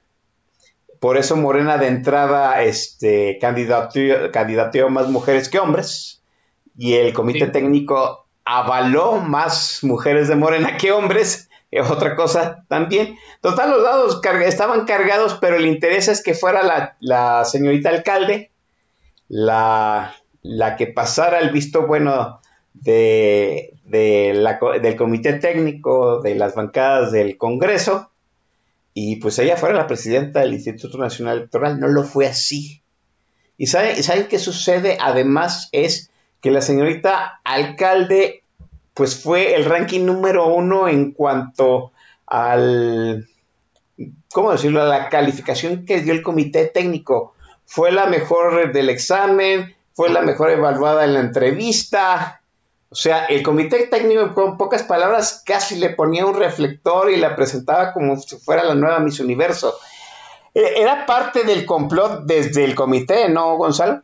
Por 1.00 1.16
eso 1.16 1.36
Morena 1.36 1.78
de 1.78 1.86
entrada 1.88 2.62
este, 2.62 3.38
candidateó, 3.40 4.30
candidateó 4.30 4.90
más 4.90 5.08
mujeres 5.08 5.48
que 5.48 5.58
hombres. 5.58 6.20
Y 6.76 6.94
el 6.94 7.14
comité 7.14 7.46
Sí. 7.46 7.52
técnico 7.52 8.23
avaló 8.44 9.16
más 9.20 9.80
mujeres 9.82 10.28
de 10.28 10.36
Morena 10.36 10.76
que 10.76 10.92
hombres. 10.92 11.48
Es 11.70 11.90
otra 11.90 12.14
cosa 12.14 12.64
también. 12.68 13.16
Total, 13.40 13.68
los 13.70 13.82
dados 13.82 14.20
carga- 14.20 14.46
estaban 14.46 14.84
cargados, 14.84 15.38
pero 15.40 15.56
el 15.56 15.66
interés 15.66 16.06
es 16.06 16.22
que 16.22 16.34
fuera 16.34 16.94
la, 17.00 17.44
señorita 17.44 17.88
alcalde 17.88 18.52
la, 19.28 20.14
la 20.42 20.76
que 20.76 20.86
pasara 20.86 21.40
el 21.40 21.50
visto 21.50 21.86
bueno 21.86 22.40
de, 22.74 23.74
de 23.84 24.34
la 24.34 24.60
del 24.80 24.94
comité 24.94 25.32
técnico, 25.34 26.20
de 26.20 26.36
las 26.36 26.54
bancadas 26.54 27.10
del 27.10 27.36
Congreso, 27.38 28.10
y 28.92 29.16
pues 29.16 29.38
ella 29.40 29.56
fuera 29.56 29.74
la 29.74 29.88
presidenta 29.88 30.40
del 30.40 30.54
Instituto 30.54 30.98
Nacional 30.98 31.38
Electoral. 31.38 31.80
No 31.80 31.88
lo 31.88 32.04
fue 32.04 32.26
así. 32.26 32.82
¿Y 33.56 33.66
saben, 33.66 34.00
¿saben 34.02 34.28
qué 34.28 34.38
sucede? 34.38 34.96
Además 35.00 35.68
es 35.72 36.10
que 36.44 36.50
la 36.50 36.60
señorita 36.60 37.40
alcalde 37.42 38.44
pues 38.92 39.22
fue 39.22 39.54
el 39.54 39.64
ranking 39.64 40.04
número 40.04 40.46
uno 40.48 40.88
en 40.88 41.12
cuanto 41.12 41.92
al, 42.26 43.26
¿cómo 44.30 44.52
decirlo?, 44.52 44.82
a 44.82 44.84
la 44.84 45.08
calificación 45.08 45.86
que 45.86 46.02
dio 46.02 46.12
el 46.12 46.20
comité 46.20 46.66
técnico. 46.66 47.32
Fue 47.64 47.92
la 47.92 48.04
mejor 48.04 48.74
del 48.74 48.90
examen, 48.90 49.74
fue 49.94 50.10
la 50.10 50.20
mejor 50.20 50.50
evaluada 50.50 51.06
en 51.06 51.14
la 51.14 51.20
entrevista. 51.20 52.42
O 52.90 52.94
sea, 52.94 53.24
el 53.24 53.42
comité 53.42 53.86
técnico, 53.86 54.34
con 54.34 54.58
pocas 54.58 54.82
palabras, 54.82 55.42
casi 55.46 55.76
le 55.76 55.94
ponía 55.94 56.26
un 56.26 56.34
reflector 56.34 57.10
y 57.10 57.16
la 57.16 57.36
presentaba 57.36 57.94
como 57.94 58.18
si 58.18 58.36
fuera 58.36 58.64
la 58.64 58.74
nueva 58.74 58.98
Miss 58.98 59.18
Universo. 59.18 59.78
Eh, 60.52 60.74
Era 60.76 61.06
parte 61.06 61.44
del 61.44 61.64
complot 61.64 62.24
desde 62.24 62.64
el 62.66 62.74
comité, 62.74 63.30
¿no, 63.30 63.56
Gonzalo? 63.56 64.02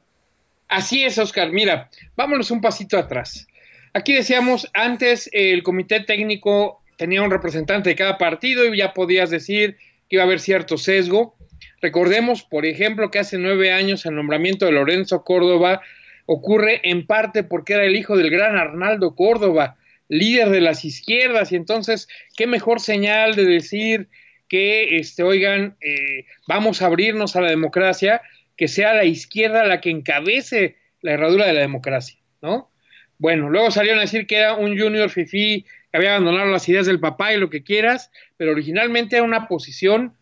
Así 0.71 1.03
es, 1.03 1.19
Oscar. 1.19 1.51
Mira, 1.51 1.91
vámonos 2.15 2.53
un 2.53 2.61
pasito 2.61 2.97
atrás. 2.97 3.49
Aquí 3.93 4.13
decíamos, 4.13 4.71
antes 4.73 5.29
el 5.33 5.65
comité 5.65 5.99
técnico 5.99 6.81
tenía 6.97 7.23
un 7.23 7.31
representante 7.33 7.91
de 7.91 7.97
cada 7.97 8.19
partido 8.19 8.65
y 8.65 8.79
ya 8.79 8.95
podías 8.95 9.31
decir 9.31 9.77
que 10.09 10.17
iba 10.17 10.23
a 10.23 10.27
haber 10.27 10.39
cierto 10.39 10.79
sesgo. 10.79 11.35
Recordemos, 11.83 12.45
por 12.45 12.67
ejemplo, 12.67 13.11
que 13.11 13.19
hace 13.19 13.37
nueve 13.37 13.73
años 13.73 14.07
el 14.07 14.15
nombramiento 14.15 14.65
de 14.65 14.73
Lorenzo 14.73 15.25
Córdoba 15.25 15.83
ocurre 16.25 16.81
en 16.85 17.05
parte 17.05 17.43
porque 17.43 17.73
era 17.73 17.85
el 17.85 17.97
hijo 17.97 18.17
del 18.17 18.31
gran 18.31 18.57
Arnaldo 18.57 19.17
Córdoba, 19.17 19.77
líder 20.09 20.51
de 20.51 20.61
las 20.61 20.85
izquierdas 20.85 21.51
y 21.51 21.57
entonces 21.57 22.07
qué 22.37 22.47
mejor 22.47 22.79
señal 22.79 23.35
de 23.35 23.45
decir 23.45 24.09
que, 24.49 24.99
este, 24.99 25.25
oigan, 25.25 25.77
eh, 25.81 26.27
vamos 26.47 26.81
a 26.81 26.87
abrirnos 26.87 27.35
a 27.35 27.41
la 27.41 27.51
democracia, 27.51 28.23
que 28.61 28.69
sea 28.69 28.93
la 28.93 29.07
izquierda 29.07 29.65
la 29.65 29.81
que 29.81 29.89
encabece 29.89 30.77
la 31.01 31.13
herradura 31.13 31.47
de 31.47 31.55
la 31.55 31.63
democracia, 31.63 32.21
¿no? 32.43 32.71
Bueno, 33.17 33.49
luego 33.49 33.71
salieron 33.71 34.01
a 34.01 34.03
decir 34.03 34.27
que 34.27 34.37
era 34.37 34.53
un 34.53 34.79
junior 34.79 35.09
fifí 35.09 35.65
que 35.91 35.97
había 35.97 36.11
abandonado 36.11 36.51
las 36.51 36.69
ideas 36.69 36.85
del 36.85 37.01
papá 37.01 37.33
y 37.33 37.39
lo 37.39 37.49
que 37.49 37.65
quieras, 37.65 38.11
pero 38.37 38.53
originalmente 38.53 39.17
era 39.17 39.25
una 39.25 39.49
posición 39.49 40.15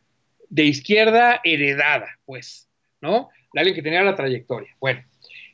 de 0.51 0.66
izquierda 0.66 1.41
heredada, 1.43 2.16
pues, 2.26 2.68
¿no? 3.01 3.28
De 3.53 3.59
alguien 3.59 3.74
que 3.74 3.82
tenía 3.82 4.05
la 4.05 4.14
trayectoria. 4.14 4.72
Bueno, 4.78 5.05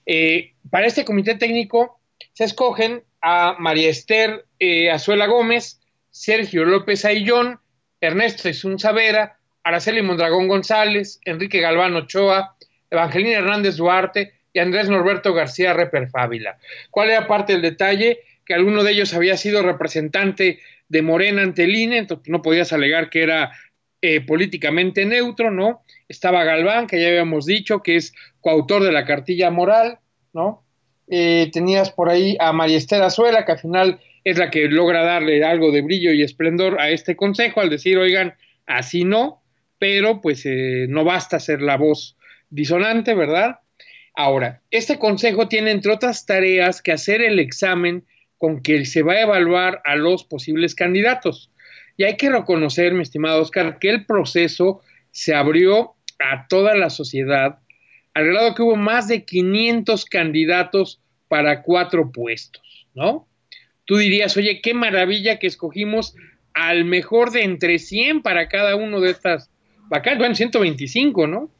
eh, 0.05 0.53
para 0.69 0.87
este 0.87 1.07
comité 1.07 1.37
técnico 1.37 2.03
se 2.35 2.45
escogen 2.45 3.03
a 3.23 3.57
María 3.59 3.89
Esther 3.89 4.45
eh, 4.59 4.91
Azuela 4.91 5.27
Gómez, 5.27 5.81
Sergio 6.11 6.67
López 6.67 7.07
Aillón, 7.07 7.61
Ernesto 8.03 8.47
Isunza 8.51 8.93
Vera, 8.93 9.39
Araceli 9.63 10.03
Mondragón 10.03 10.49
González, 10.49 11.19
Enrique 11.25 11.61
Galván 11.61 11.97
Ochoa, 11.97 12.54
Evangelina 12.95 13.39
Hernández 13.39 13.77
Duarte 13.77 14.33
y 14.53 14.59
Andrés 14.59 14.89
Norberto 14.89 15.35
García 15.35 15.73
Reper 15.73 16.09
Fávila. 16.09 16.59
¿Cuál 16.91 17.11
era 17.11 17.27
parte 17.27 17.53
del 17.53 17.63
detalle? 17.63 18.21
Que 18.45 18.55
alguno 18.55 18.83
de 18.83 18.93
ellos 18.93 19.15
había 19.15 19.37
sido 19.37 19.63
representante 19.63 20.61
de 20.89 21.03
Morena 21.03 21.43
ante 21.43 21.65
el 21.65 21.75
INE, 21.75 21.99
entonces 21.99 22.29
no 22.29 22.43
podías 22.43 22.73
alegar 22.73 23.11
que 23.11 23.23
era 23.23 23.53
eh, 24.01 24.21
políticamente 24.21 25.05
neutro, 25.07 25.51
¿no? 25.51 25.83
Estaba 26.09 26.45
Galván, 26.45 26.87
que 26.87 27.01
ya 27.01 27.09
habíamos 27.09 27.47
dicho 27.47 27.83
que 27.83 27.97
es 27.97 28.13
coautor 28.41 28.83
de 28.83 28.93
la 28.93 29.05
cartilla 29.05 29.51
moral, 29.51 29.99
¿no? 30.33 30.63
Eh, 31.09 31.51
tenías 31.53 31.91
por 31.91 32.11
ahí 32.11 32.37
a 32.39 32.53
María 32.53 32.77
Esther 32.77 33.03
Azuela, 33.03 33.45
que 33.45 33.53
al 33.53 33.59
final 33.59 34.01
es 34.23 34.39
la 34.39 34.51
que 34.51 34.69
logra 34.69 35.05
darle 35.05 35.45
algo 35.45 35.71
de 35.71 35.83
brillo 35.83 36.13
y 36.13 36.23
esplendor 36.23 36.81
a 36.81 36.91
este 36.91 37.17
consejo 37.17 37.61
al 37.61 37.71
decir, 37.71 37.99
oigan, 37.99 38.35
así 38.67 39.05
no, 39.05 39.43
pero 39.79 40.21
pues 40.21 40.45
eh, 40.47 40.87
no 40.89 41.05
basta 41.05 41.41
ser 41.41 41.61
la 41.61 41.77
voz 41.77 42.17
disonante, 42.55 43.15
¿verdad? 43.15 43.59
Ahora, 44.15 44.63
este 44.71 44.99
consejo 44.99 45.49
tiene 45.49 45.73
entre 45.73 45.93
otras 45.93 46.25
tareas 46.25 46.83
que 46.83 46.93
hacer 46.93 47.21
el 47.21 47.41
examen 47.41 48.05
con 48.39 48.63
que 48.63 48.85
se 48.85 49.03
va 49.03 49.15
a 49.15 49.23
evaluar 49.23 49.83
a 49.85 49.97
los 49.97 50.25
posibles 50.25 50.75
candidatos. 50.75 51.51
Y 51.97 52.05
hay 52.05 52.17
que 52.17 52.31
reconocer, 52.31 52.95
mi 52.95 53.03
estimado 53.03 53.43
Oscar, 53.43 53.79
que 53.79 53.91
el 53.91 54.07
proceso 54.07 54.81
se 55.11 55.35
abrió 55.35 55.95
a 56.19 56.47
toda 56.49 56.77
la 56.77 56.91
sociedad, 56.91 57.59
al 58.15 58.27
grado 58.27 58.55
que 58.55 58.63
hubo 58.63 58.77
más 58.77 59.09
de 59.09 59.25
500 59.25 60.05
candidatos 60.05 61.01
para 61.29 61.63
cuatro 61.63 62.13
puestos, 62.13 62.87
¿no? 62.95 63.27
Tú 63.85 63.97
dirías, 63.97 64.37
oye, 64.37 64.61
qué 64.63 64.75
maravilla 64.75 65.39
que 65.39 65.49
escogimos 65.49 66.15
al 66.53 66.85
mejor 66.85 67.33
de 67.33 67.43
entre 67.43 67.81
100 67.81 68.23
para 68.23 68.49
cada 68.49 68.77
uno 68.77 69.01
de 69.01 69.11
estas 69.11 69.51
vacantes, 69.89 70.19
bueno, 70.19 70.35
125, 70.37 71.27
¿no? 71.27 71.51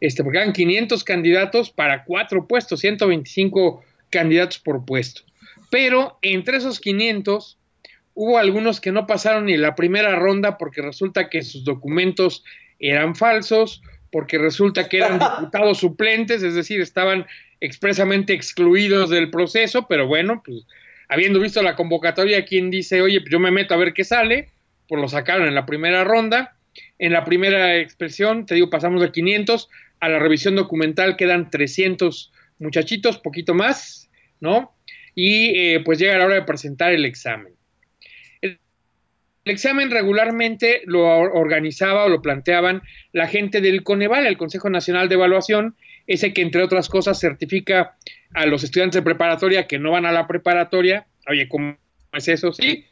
Este, 0.00 0.22
porque 0.22 0.38
eran 0.38 0.52
500 0.52 1.04
candidatos 1.04 1.70
para 1.70 2.04
cuatro 2.04 2.46
puestos, 2.46 2.80
125 2.80 3.82
candidatos 4.10 4.58
por 4.58 4.84
puesto. 4.84 5.22
Pero 5.70 6.18
entre 6.22 6.58
esos 6.58 6.80
500 6.80 7.58
hubo 8.14 8.38
algunos 8.38 8.80
que 8.80 8.92
no 8.92 9.06
pasaron 9.06 9.46
ni 9.46 9.56
la 9.56 9.74
primera 9.74 10.14
ronda 10.16 10.58
porque 10.58 10.82
resulta 10.82 11.28
que 11.28 11.42
sus 11.42 11.64
documentos 11.64 12.44
eran 12.78 13.14
falsos, 13.14 13.82
porque 14.10 14.38
resulta 14.38 14.88
que 14.88 14.98
eran 14.98 15.18
diputados 15.40 15.78
suplentes, 15.78 16.42
es 16.42 16.54
decir, 16.54 16.80
estaban 16.80 17.26
expresamente 17.60 18.32
excluidos 18.32 19.10
del 19.10 19.30
proceso, 19.30 19.86
pero 19.88 20.06
bueno, 20.06 20.42
pues 20.44 20.66
habiendo 21.08 21.40
visto 21.40 21.62
la 21.62 21.76
convocatoria, 21.76 22.44
quien 22.44 22.70
dice, 22.70 23.02
oye, 23.02 23.20
pues 23.20 23.30
yo 23.30 23.38
me 23.38 23.50
meto 23.50 23.74
a 23.74 23.78
ver 23.78 23.92
qué 23.92 24.04
sale, 24.04 24.50
pues 24.88 25.00
lo 25.00 25.08
sacaron 25.08 25.46
en 25.46 25.54
la 25.54 25.66
primera 25.66 26.04
ronda. 26.04 26.52
En 26.98 27.12
la 27.12 27.24
primera 27.24 27.76
expresión, 27.76 28.44
te 28.44 28.54
digo, 28.54 28.68
pasamos 28.68 29.00
de 29.00 29.10
500 29.10 29.68
a 30.00 30.08
la 30.08 30.18
revisión 30.18 30.56
documental, 30.56 31.16
quedan 31.16 31.50
300 31.50 32.32
muchachitos, 32.58 33.18
poquito 33.18 33.54
más, 33.54 34.10
¿no? 34.40 34.74
Y 35.14 35.58
eh, 35.58 35.80
pues 35.84 35.98
llega 35.98 36.18
la 36.18 36.26
hora 36.26 36.34
de 36.36 36.42
presentar 36.42 36.92
el 36.92 37.04
examen. 37.04 37.54
El, 38.40 38.58
examen 39.44 39.90
regularmente 39.90 40.82
lo 40.86 41.06
organizaba 41.06 42.04
o 42.04 42.08
lo 42.08 42.20
planteaban 42.20 42.82
la 43.12 43.28
gente 43.28 43.60
del 43.60 43.82
Coneval, 43.82 44.26
el 44.26 44.36
Consejo 44.36 44.70
Nacional 44.70 45.08
de 45.08 45.14
Evaluación, 45.14 45.76
ese 46.06 46.32
que 46.32 46.42
entre 46.42 46.62
otras 46.62 46.88
cosas 46.88 47.18
certifica 47.18 47.96
a 48.34 48.46
los 48.46 48.64
estudiantes 48.64 49.00
de 49.00 49.04
preparatoria 49.04 49.66
que 49.66 49.78
no 49.78 49.92
van 49.92 50.06
a 50.06 50.12
la 50.12 50.26
preparatoria. 50.26 51.06
Oye, 51.28 51.48
¿cómo 51.48 51.76
es 52.12 52.28
eso? 52.28 52.52
Sí. 52.52 52.84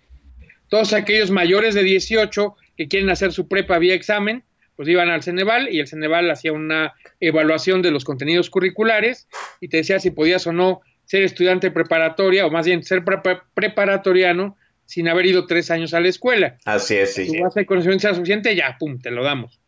Todos 0.68 0.92
aquellos 0.92 1.30
mayores 1.30 1.74
de 1.74 1.82
18 1.82 2.57
que 2.76 2.88
quieren 2.88 3.11
hacer 3.11 3.32
su 3.32 3.46
prepa 3.48 3.78
vía 3.78 3.94
examen, 3.94 4.42
pues 4.76 4.88
iban 4.88 5.10
al 5.10 5.22
Ceneval 5.22 5.72
y 5.72 5.80
el 5.80 5.86
Ceneval 5.86 6.30
hacía 6.30 6.52
una 6.52 6.94
evaluación 7.20 7.82
de 7.82 7.90
los 7.90 8.04
contenidos 8.04 8.50
curriculares 8.50 9.28
y 9.60 9.68
te 9.68 9.78
decía 9.78 10.00
si 10.00 10.10
podías 10.10 10.46
o 10.46 10.52
no 10.52 10.80
ser 11.04 11.22
estudiante 11.22 11.70
preparatoria 11.70 12.46
o 12.46 12.50
más 12.50 12.66
bien 12.66 12.82
ser 12.82 13.04
pre 13.04 13.18
preparatoriano 13.54 14.56
sin 14.86 15.08
haber 15.08 15.26
ido 15.26 15.46
tres 15.46 15.70
años 15.70 15.94
a 15.94 16.00
la 16.00 16.08
escuela. 16.08 16.58
Así 16.64 16.94
es, 16.96 17.14
sí. 17.14 17.26
Si 17.26 17.36
tu 17.36 17.42
base 17.42 17.60
de 17.60 17.66
conocimiento 17.66 18.06
era 18.06 18.14
suficiente, 18.14 18.54
ya, 18.54 18.76
pum, 18.78 18.98
te 18.98 19.10
lo 19.10 19.24
damos. 19.24 19.60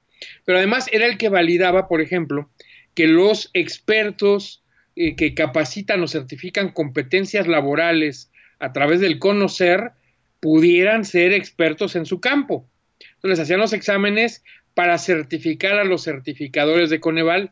Pero 0.44 0.58
además 0.58 0.88
era 0.92 1.06
el 1.06 1.18
que 1.18 1.28
validaba, 1.28 1.88
por 1.88 2.00
ejemplo, 2.00 2.50
que 2.94 3.06
los 3.06 3.50
expertos 3.52 4.62
eh, 4.94 5.16
que 5.16 5.34
capacitan 5.34 6.02
o 6.02 6.08
certifican 6.08 6.70
competencias 6.70 7.46
laborales 7.46 8.30
a 8.58 8.72
través 8.72 9.00
del 9.00 9.18
conocer 9.18 9.92
pudieran 10.40 11.04
ser 11.04 11.32
expertos 11.32 11.96
en 11.96 12.06
su 12.06 12.20
campo. 12.20 12.68
Entonces 13.16 13.40
hacían 13.40 13.60
los 13.60 13.72
exámenes 13.72 14.42
para 14.76 14.98
certificar 14.98 15.78
a 15.78 15.84
los 15.84 16.02
certificadores 16.02 16.90
de 16.90 17.00
Coneval. 17.00 17.50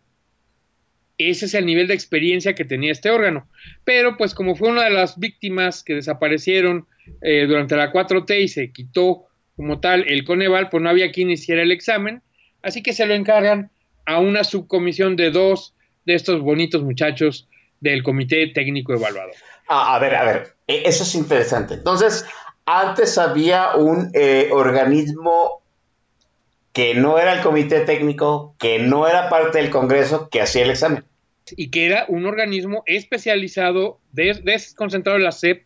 Ese 1.17 1.47
es 1.47 1.55
el 1.55 1.65
nivel 1.65 1.87
de 1.87 1.95
experiencia 1.95 2.55
que 2.55 2.67
tenía 2.67 2.93
este 2.93 3.09
órgano. 3.09 3.49
Pero 3.83 4.19
pues 4.19 4.35
como 4.35 4.57
fue 4.57 4.69
una 4.69 4.85
de 4.85 4.91
las 4.91 5.19
víctimas 5.19 5.83
que 5.83 5.95
desaparecieron 5.95 6.87
eh, 7.23 7.47
durante 7.47 7.77
la 7.77 7.91
4T 7.91 8.43
y 8.43 8.49
se 8.49 8.73
quitó 8.73 9.25
como 9.57 9.81
tal 9.81 10.05
el 10.07 10.27
Coneval, 10.27 10.69
pues 10.69 10.83
no 10.83 10.91
había 10.91 11.13
quien 11.13 11.31
hiciera 11.31 11.63
el 11.63 11.73
examen. 11.73 12.21
Así 12.63 12.83
que 12.83 12.93
se 12.93 13.07
lo 13.07 13.15
encargan 13.15 13.71
a 14.05 14.21
una 14.21 14.45
subcomisión 14.45 15.17
de 15.17 15.31
dos 15.31 15.75
de 16.05 16.17
estos 16.17 16.43
bonitos 16.43 16.83
muchachos 16.83 17.49
del 17.81 18.03
Comité 18.03 18.49
Técnico 18.49 18.93
Evaluador. 18.93 19.33
Ah, 19.71 19.95
a 19.95 19.99
ver, 19.99 20.15
a 20.15 20.25
ver, 20.25 20.57
e, 20.67 20.83
eso 20.85 21.05
es 21.05 21.15
interesante. 21.15 21.73
Entonces, 21.73 22.27
antes 22.67 23.17
había 23.17 23.77
un 23.77 24.11
eh, 24.13 24.51
organismo 24.53 25.64
que 26.75 26.93
no 26.95 27.19
era 27.19 27.33
el 27.33 27.41
comité 27.41 27.81
técnico, 27.81 28.57
que 28.59 28.81
no 28.81 29.09
era 29.09 29.31
parte 29.31 29.59
del 29.59 29.71
Congreso, 29.71 30.29
que 30.29 30.43
hacía 30.43 30.65
el 30.65 30.71
examen. 30.71 31.05
Y 31.57 31.71
que 31.71 31.87
era 31.87 32.05
un 32.09 32.27
organismo 32.27 32.83
especializado, 32.87 34.01
des, 34.13 34.45
desconcentrado 34.45 35.17
en 35.17 35.25
la 35.25 35.33
SEP, 35.33 35.65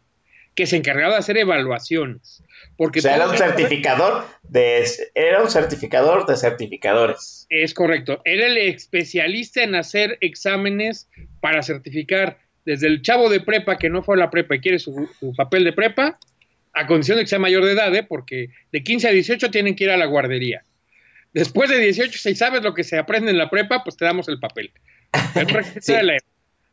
que 0.54 0.66
se 0.66 0.76
encargaba 0.76 1.14
de 1.14 1.20
hacer 1.20 1.38
evaluaciones. 1.38 2.42
Porque 2.76 2.98
o 2.98 3.02
sea, 3.02 3.16
era 3.16 3.28
un 3.28 3.36
certificador 3.38 4.24
de 4.42 4.84
era 5.14 5.42
un 5.42 5.50
certificador 5.50 6.26
de 6.26 6.36
certificadores. 6.36 7.46
Es 7.48 7.74
correcto. 7.74 8.20
Era 8.24 8.46
el 8.46 8.58
especialista 8.58 9.62
en 9.62 9.76
hacer 9.76 10.18
exámenes 10.20 11.08
para 11.40 11.62
certificar 11.62 12.38
desde 12.66 12.86
el 12.86 13.00
chavo 13.00 13.30
de 13.30 13.40
prepa 13.40 13.78
que 13.78 13.88
no 13.88 14.02
fue 14.02 14.16
a 14.16 14.18
la 14.18 14.30
prepa 14.30 14.56
y 14.56 14.60
quiere 14.60 14.78
su, 14.78 15.08
su 15.18 15.32
papel 15.34 15.64
de 15.64 15.72
prepa, 15.72 16.18
a 16.74 16.86
condición 16.86 17.16
de 17.16 17.24
que 17.24 17.28
sea 17.28 17.38
mayor 17.38 17.64
de 17.64 17.72
edad, 17.72 17.94
¿eh? 17.94 18.02
porque 18.02 18.50
de 18.72 18.82
15 18.82 19.08
a 19.08 19.12
18 19.12 19.50
tienen 19.50 19.74
que 19.74 19.84
ir 19.84 19.90
a 19.90 19.96
la 19.96 20.06
guardería. 20.06 20.62
Después 21.38 21.70
de 21.70 21.78
18, 21.78 22.18
si 22.18 22.34
sabes 22.34 22.62
lo 22.62 22.74
que 22.74 22.84
se 22.84 22.98
aprende 22.98 23.30
en 23.30 23.38
la 23.38 23.48
prepa, 23.50 23.82
pues 23.84 23.96
te 23.96 24.04
damos 24.04 24.28
el 24.28 24.38
papel. 24.40 24.72
El 25.34 25.46
Sí. 25.82 25.92
de 25.94 26.02
la- 26.02 26.18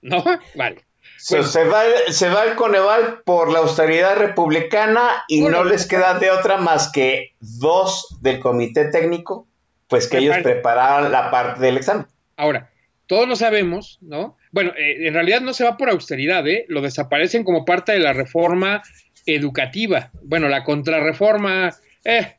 ¿No? 0.01 0.23
Vale. 0.55 0.83
So, 1.17 1.41
se, 1.43 1.63
va, 1.63 1.83
se 2.09 2.29
va 2.29 2.43
el 2.45 2.55
Coneval 2.55 3.21
por 3.25 3.51
la 3.51 3.59
austeridad 3.59 4.15
republicana 4.17 5.23
y 5.27 5.41
Bueno, 5.41 5.63
no 5.63 5.69
les 5.69 5.87
queda 5.87 6.19
de 6.19 6.29
otra 6.29 6.57
más 6.57 6.91
que 6.91 7.33
dos 7.39 8.07
del 8.21 8.39
comité 8.39 8.85
técnico, 8.85 9.47
pues 9.87 10.07
que 10.07 10.17
ellos 10.17 10.35
Prepar- 10.37 10.43
prepararan 10.43 11.11
la 11.11 11.31
parte 11.31 11.61
del 11.61 11.77
examen. 11.77 12.05
Ahora, 12.37 12.69
todos 13.07 13.27
lo 13.27 13.35
sabemos, 13.35 13.97
¿no? 14.01 14.35
Bueno, 14.51 14.71
eh, 14.77 15.07
en 15.07 15.13
realidad 15.13 15.41
no 15.41 15.53
se 15.53 15.63
va 15.63 15.77
por 15.77 15.89
austeridad, 15.89 16.45
¿eh? 16.47 16.65
Lo 16.67 16.81
desaparecen 16.81 17.43
como 17.43 17.65
parte 17.65 17.91
de 17.93 17.99
la 17.99 18.13
reforma 18.13 18.83
educativa. 19.25 20.11
Bueno, 20.21 20.47
la 20.49 20.63
contrarreforma, 20.63 21.73
eh, 22.03 22.35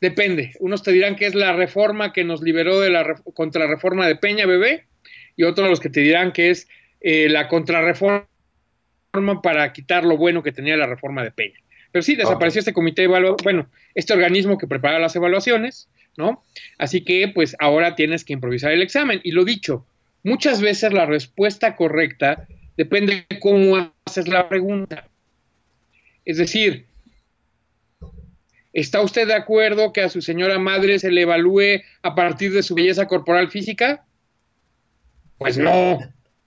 depende. 0.00 0.52
Unos 0.60 0.82
te 0.82 0.92
dirán 0.92 1.16
que 1.16 1.26
es 1.26 1.34
la 1.34 1.52
reforma 1.52 2.12
que 2.12 2.24
nos 2.24 2.42
liberó 2.42 2.80
de 2.80 2.90
la 2.90 3.02
re- 3.02 3.14
contrarreforma 3.34 4.06
de 4.06 4.16
Peña 4.16 4.46
Bebé 4.46 4.84
y 5.36 5.44
otros 5.44 5.68
los 5.68 5.80
que 5.80 5.90
te 5.90 6.00
dirán 6.00 6.32
que 6.32 6.50
es 6.50 6.68
eh, 7.00 7.28
la 7.28 7.48
contrarreforma 7.48 8.26
para 9.42 9.72
quitar 9.72 10.04
lo 10.04 10.16
bueno 10.16 10.42
que 10.42 10.52
tenía 10.52 10.76
la 10.76 10.86
reforma 10.86 11.22
de 11.24 11.30
Peña. 11.30 11.58
Pero 11.92 12.02
sí, 12.02 12.16
desapareció 12.16 12.58
este 12.58 12.74
comité 12.74 13.04
evaluador, 13.04 13.38
bueno, 13.42 13.70
este 13.94 14.12
organismo 14.12 14.58
que 14.58 14.66
prepara 14.66 14.98
las 14.98 15.16
evaluaciones, 15.16 15.88
¿no? 16.18 16.42
Así 16.76 17.02
que 17.02 17.28
pues 17.28 17.56
ahora 17.58 17.94
tienes 17.94 18.24
que 18.24 18.34
improvisar 18.34 18.72
el 18.72 18.82
examen. 18.82 19.20
Y 19.24 19.30
lo 19.30 19.44
dicho, 19.44 19.86
muchas 20.22 20.60
veces 20.60 20.92
la 20.92 21.06
respuesta 21.06 21.76
correcta 21.76 22.46
depende 22.76 23.24
de 23.28 23.38
cómo 23.38 23.92
haces 24.04 24.28
la 24.28 24.48
pregunta. 24.48 25.08
Es 26.26 26.36
decir, 26.36 26.84
¿está 28.76 29.00
usted 29.00 29.26
de 29.26 29.34
acuerdo 29.34 29.92
que 29.92 30.02
a 30.02 30.10
su 30.10 30.20
señora 30.20 30.58
madre 30.58 30.98
se 30.98 31.10
le 31.10 31.22
evalúe 31.22 31.82
a 32.02 32.14
partir 32.14 32.52
de 32.52 32.62
su 32.62 32.74
belleza 32.74 33.06
corporal 33.06 33.50
física? 33.50 34.04
Pues 35.38 35.56
no. 35.56 35.98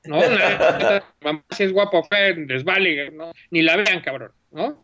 No, 0.05 0.21
mamá 1.23 1.43
si 1.49 1.63
es 1.63 1.73
guapa 1.73 2.03
fea, 2.03 2.35
les 2.35 2.63
vale, 2.63 3.11
¿no? 3.11 3.31
ni 3.51 3.61
la 3.63 3.75
vean, 3.75 4.01
cabrón, 4.01 4.31
¿no? 4.51 4.83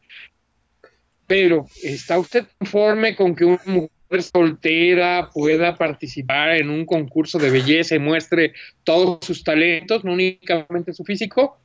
Pero, 1.28 1.68
¿está 1.84 2.20
usted 2.20 2.46
conforme 2.58 3.16
con 3.16 3.36
que 3.36 3.46
una 3.46 3.62
mujer 3.66 4.24
soltera 4.24 5.30
pueda 5.34 5.78
participar 5.78 6.56
en 6.58 6.70
un 6.70 6.86
concurso 6.86 7.40
de 7.40 7.50
belleza 7.50 7.96
y 7.96 8.00
muestre 8.00 8.54
todos 8.84 9.26
sus 9.26 9.44
talentos, 9.44 10.04
no 10.04 10.14
únicamente 10.14 10.94
su 10.94 11.04
físico? 11.04 11.58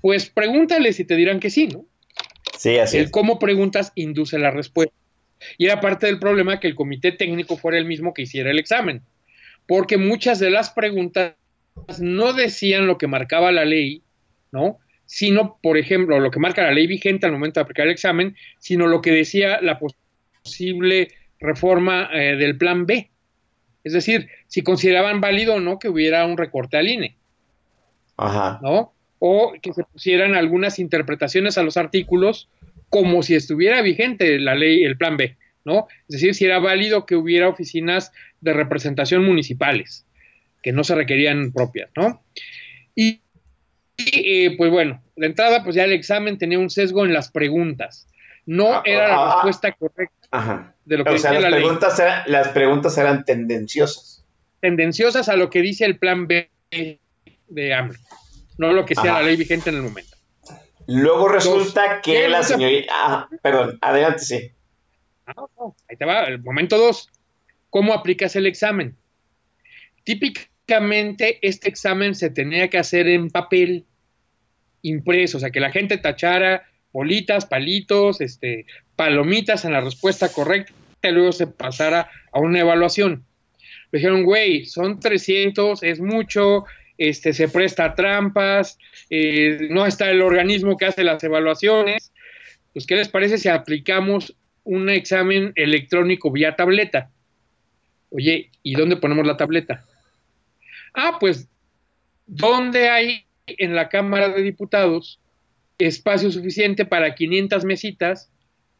Pues 0.00 0.28
pregúntale 0.28 0.92
si 0.92 1.04
te 1.04 1.16
dirán 1.16 1.38
que 1.38 1.50
sí, 1.50 1.68
¿no? 1.68 1.84
Sí, 2.58 2.78
así 2.78 2.98
El 2.98 3.04
es. 3.04 3.10
cómo 3.10 3.38
preguntas 3.38 3.92
induce 3.94 4.38
la 4.38 4.50
respuesta. 4.50 4.94
Y 5.58 5.66
era 5.66 5.80
parte 5.80 6.06
del 6.06 6.18
problema 6.18 6.60
que 6.60 6.68
el 6.68 6.74
comité 6.74 7.12
técnico 7.12 7.56
fuera 7.56 7.78
el 7.78 7.84
mismo 7.84 8.14
que 8.14 8.22
hiciera 8.22 8.50
el 8.50 8.58
examen, 8.58 9.02
porque 9.66 9.96
muchas 9.96 10.38
de 10.38 10.50
las 10.50 10.70
preguntas 10.70 11.34
no 12.00 12.32
decían 12.32 12.86
lo 12.86 12.98
que 12.98 13.06
marcaba 13.06 13.52
la 13.52 13.64
ley, 13.64 14.02
¿no? 14.50 14.78
Sino, 15.06 15.58
por 15.62 15.76
ejemplo, 15.76 16.20
lo 16.20 16.30
que 16.30 16.40
marca 16.40 16.62
la 16.62 16.72
ley 16.72 16.86
vigente 16.86 17.26
al 17.26 17.32
momento 17.32 17.60
de 17.60 17.64
aplicar 17.64 17.86
el 17.86 17.92
examen, 17.92 18.36
sino 18.58 18.86
lo 18.86 19.02
que 19.02 19.10
decía 19.10 19.60
la 19.60 19.78
posible 19.78 21.08
reforma 21.38 22.08
eh, 22.12 22.36
del 22.36 22.56
plan 22.56 22.86
B. 22.86 23.10
Es 23.84 23.92
decir, 23.92 24.28
si 24.46 24.62
consideraban 24.62 25.20
válido 25.20 25.54
o 25.54 25.60
no 25.60 25.78
que 25.78 25.88
hubiera 25.88 26.24
un 26.24 26.36
recorte 26.36 26.76
al 26.76 26.88
INE. 26.88 27.16
Ajá. 28.16 28.60
¿no? 28.62 28.92
O 29.18 29.52
que 29.60 29.72
se 29.72 29.84
pusieran 29.84 30.34
algunas 30.34 30.78
interpretaciones 30.78 31.58
a 31.58 31.62
los 31.62 31.76
artículos 31.76 32.48
como 32.92 33.22
si 33.22 33.34
estuviera 33.34 33.80
vigente 33.80 34.38
la 34.38 34.54
ley, 34.54 34.84
el 34.84 34.98
plan 34.98 35.16
B, 35.16 35.38
¿no? 35.64 35.86
Es 36.08 36.16
decir, 36.16 36.34
si 36.34 36.44
era 36.44 36.58
válido 36.58 37.06
que 37.06 37.16
hubiera 37.16 37.48
oficinas 37.48 38.12
de 38.42 38.52
representación 38.52 39.24
municipales, 39.24 40.04
que 40.62 40.72
no 40.72 40.84
se 40.84 40.94
requerían 40.94 41.52
propias, 41.52 41.88
¿no? 41.96 42.22
Y, 42.94 43.22
y, 43.96 44.44
eh, 44.44 44.54
pues 44.58 44.70
bueno, 44.70 45.02
de 45.16 45.24
entrada, 45.26 45.64
pues 45.64 45.74
ya 45.74 45.84
el 45.84 45.92
examen 45.94 46.36
tenía 46.36 46.58
un 46.58 46.68
sesgo 46.68 47.06
en 47.06 47.14
las 47.14 47.30
preguntas. 47.30 48.06
No 48.44 48.74
Ah, 48.74 48.82
era 48.84 49.06
ah, 49.06 49.08
la 49.08 49.16
ah. 49.16 49.34
respuesta 49.36 49.72
correcta 49.72 50.28
Ajá. 50.30 50.74
de 50.84 50.98
lo 50.98 51.04
que 51.04 51.10
O 51.12 51.18
sea, 51.18 51.32
las 51.32 51.42
la 51.44 51.48
ley. 51.50 51.60
preguntas, 51.60 51.98
eran, 51.98 52.22
las 52.26 52.48
preguntas 52.48 52.98
eran 52.98 53.24
tendenciosas. 53.24 54.22
Tendenciosas 54.60 55.30
a 55.30 55.36
lo 55.36 55.48
que 55.48 55.62
dice 55.62 55.86
el 55.86 55.96
plan 55.96 56.26
B 56.26 56.50
de 57.48 57.74
AMLO, 57.74 57.98
no 58.58 58.72
lo 58.74 58.84
que 58.84 58.94
sea 58.94 59.12
Ajá. 59.12 59.20
la 59.22 59.26
ley 59.28 59.36
vigente 59.36 59.70
en 59.70 59.76
el 59.76 59.82
momento. 59.82 60.11
Luego 60.86 61.28
resulta 61.28 62.00
que 62.00 62.28
la 62.28 62.42
señorita... 62.42 62.92
Ah, 62.94 63.28
perdón, 63.42 63.78
adelante, 63.80 64.18
sí. 64.20 64.50
Ah, 65.26 65.34
no, 65.36 65.76
Ahí 65.88 65.96
te 65.96 66.04
va, 66.04 66.24
el 66.24 66.42
momento 66.42 66.78
dos. 66.78 67.08
¿Cómo 67.70 67.94
aplicas 67.94 68.36
el 68.36 68.46
examen? 68.46 68.96
Típicamente 70.04 71.38
este 71.42 71.68
examen 71.68 72.14
se 72.14 72.30
tenía 72.30 72.68
que 72.68 72.78
hacer 72.78 73.08
en 73.08 73.30
papel 73.30 73.84
impreso, 74.82 75.36
o 75.36 75.40
sea, 75.40 75.50
que 75.50 75.60
la 75.60 75.70
gente 75.70 75.98
tachara 75.98 76.68
bolitas, 76.92 77.46
palitos, 77.46 78.20
este, 78.20 78.66
palomitas 78.96 79.64
en 79.64 79.72
la 79.72 79.80
respuesta 79.80 80.30
correcta 80.30 80.72
y 81.02 81.10
luego 81.10 81.32
se 81.32 81.46
pasara 81.46 82.10
a 82.32 82.40
una 82.40 82.60
evaluación. 82.60 83.24
Dijeron, 83.90 84.24
güey, 84.24 84.66
son 84.66 85.00
300, 85.00 85.82
es 85.82 86.00
mucho, 86.00 86.64
este, 87.08 87.32
se 87.32 87.48
presta 87.48 87.96
trampas, 87.96 88.78
eh, 89.10 89.66
no 89.70 89.86
está 89.86 90.08
el 90.08 90.22
organismo 90.22 90.76
que 90.76 90.84
hace 90.86 91.02
las 91.02 91.22
evaluaciones. 91.24 92.12
Pues, 92.72 92.86
¿qué 92.86 92.94
les 92.94 93.08
parece 93.08 93.38
si 93.38 93.48
aplicamos 93.48 94.36
un 94.62 94.88
examen 94.88 95.52
electrónico 95.56 96.30
vía 96.30 96.54
tableta? 96.54 97.10
Oye, 98.10 98.50
¿y 98.62 98.74
dónde 98.74 98.98
ponemos 98.98 99.26
la 99.26 99.36
tableta? 99.36 99.84
Ah, 100.94 101.16
pues, 101.18 101.48
¿dónde 102.26 102.88
hay 102.88 103.26
en 103.46 103.74
la 103.74 103.88
Cámara 103.88 104.28
de 104.28 104.42
Diputados 104.42 105.18
espacio 105.78 106.30
suficiente 106.30 106.84
para 106.84 107.16
500 107.16 107.64
mesitas? 107.64 108.30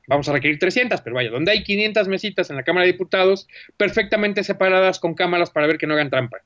Vamos 0.07 0.29
a 0.29 0.33
requerir 0.33 0.61
300, 0.61 1.01
pero 1.01 1.17
vaya, 1.17 1.31
donde 1.31 1.51
hay 1.51 1.65
500 1.65 2.07
mesitas 2.07 2.51
en 2.51 2.57
la 2.57 2.63
Cámara 2.63 2.87
de 2.87 2.93
Diputados 2.93 3.49
perfectamente 3.77 4.45
separadas 4.45 5.01
con 5.01 5.15
cámaras 5.15 5.51
para 5.51 5.67
ver 5.67 5.79
que 5.79 5.89
no 5.89 5.95
hagan 5.95 6.11
trampa. 6.11 6.39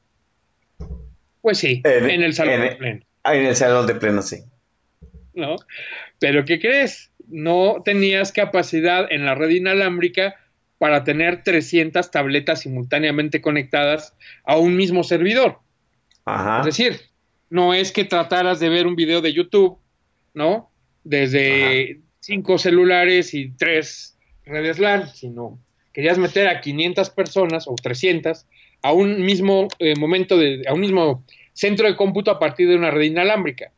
Pues 1.47 1.59
sí, 1.59 1.81
En- 1.85 2.11
en, 2.11 2.25
el 2.25 2.35
salón 2.35 2.55
en- 2.55 2.61
de 2.71 2.75
pleno. 2.75 3.01
Ah, 3.23 3.37
en 3.37 3.47
el 3.47 3.55
salón 3.55 3.87
de 3.87 3.95
pleno, 3.95 4.21
sí. 4.21 4.39
¿no? 5.33 5.55
Pero 6.19 6.45
¿qué 6.45 6.59
crees? 6.59 7.13
No 7.29 7.83
tenías 7.85 8.33
capacidad 8.33 9.07
en 9.13 9.25
la 9.25 9.37
red 9.37 9.51
inalámbrica 9.51 10.35
para 10.79 11.05
tener 11.05 11.45
300 11.45 12.11
tabletas 12.11 12.63
simultáneamente 12.63 13.41
conectadas 13.41 14.17
a 14.43 14.57
un 14.57 14.75
mismo 14.77 15.05
servidor. 15.05 15.61
Ajá. 16.25 16.59
Es 16.59 16.67
decir, 16.67 17.01
no 17.49 17.75
es 17.75 17.93
que 17.93 18.03
trataras 18.05 18.59
de 18.59 18.69
ver 18.69 18.89
un 18.89 18.97
video 18.97 19.21
de 19.21 19.33
YouTube, 19.33 19.79
¿no? 20.35 20.73
Desde 21.05 22.01
cinco 22.19 22.59
celulares 22.59 23.35
y 23.35 23.51
tres 23.51 24.19
redes 24.45 24.81
LAN, 24.81 25.09
sino 25.15 25.61
querías 25.93 26.19
meter 26.19 26.49
a 26.49 26.61
500 26.61 27.09
personas 27.11 27.69
o 27.69 27.77
300 27.81 28.47
a 28.87 28.93
un 28.93 29.25
mismo 29.25 29.69
eh, 29.79 29.95
momento, 29.97 30.37
de, 30.37 30.63
a 30.67 30.75
un 30.75 30.81
mismo 30.81 31.25
centro 31.53 31.87
de 31.87 31.97
cómputo 31.97 32.31
a 32.31 32.39
partir 32.39 32.69
de 32.69 32.77
una 32.77 32.91
red 32.91 33.05
inalámbrica. 33.05 33.73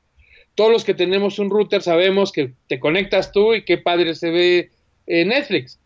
Todos 0.54 0.72
los 0.72 0.84
que 0.84 0.94
tenemos 0.94 1.38
un 1.38 1.50
router 1.50 1.82
sabemos 1.82 2.32
que 2.32 2.52
te 2.66 2.80
conectas 2.80 3.32
tú 3.32 3.54
y 3.54 3.64
qué 3.64 3.78
padre 3.78 4.14
se 4.14 4.30
ve 4.30 4.70
Netflix. 5.06 5.78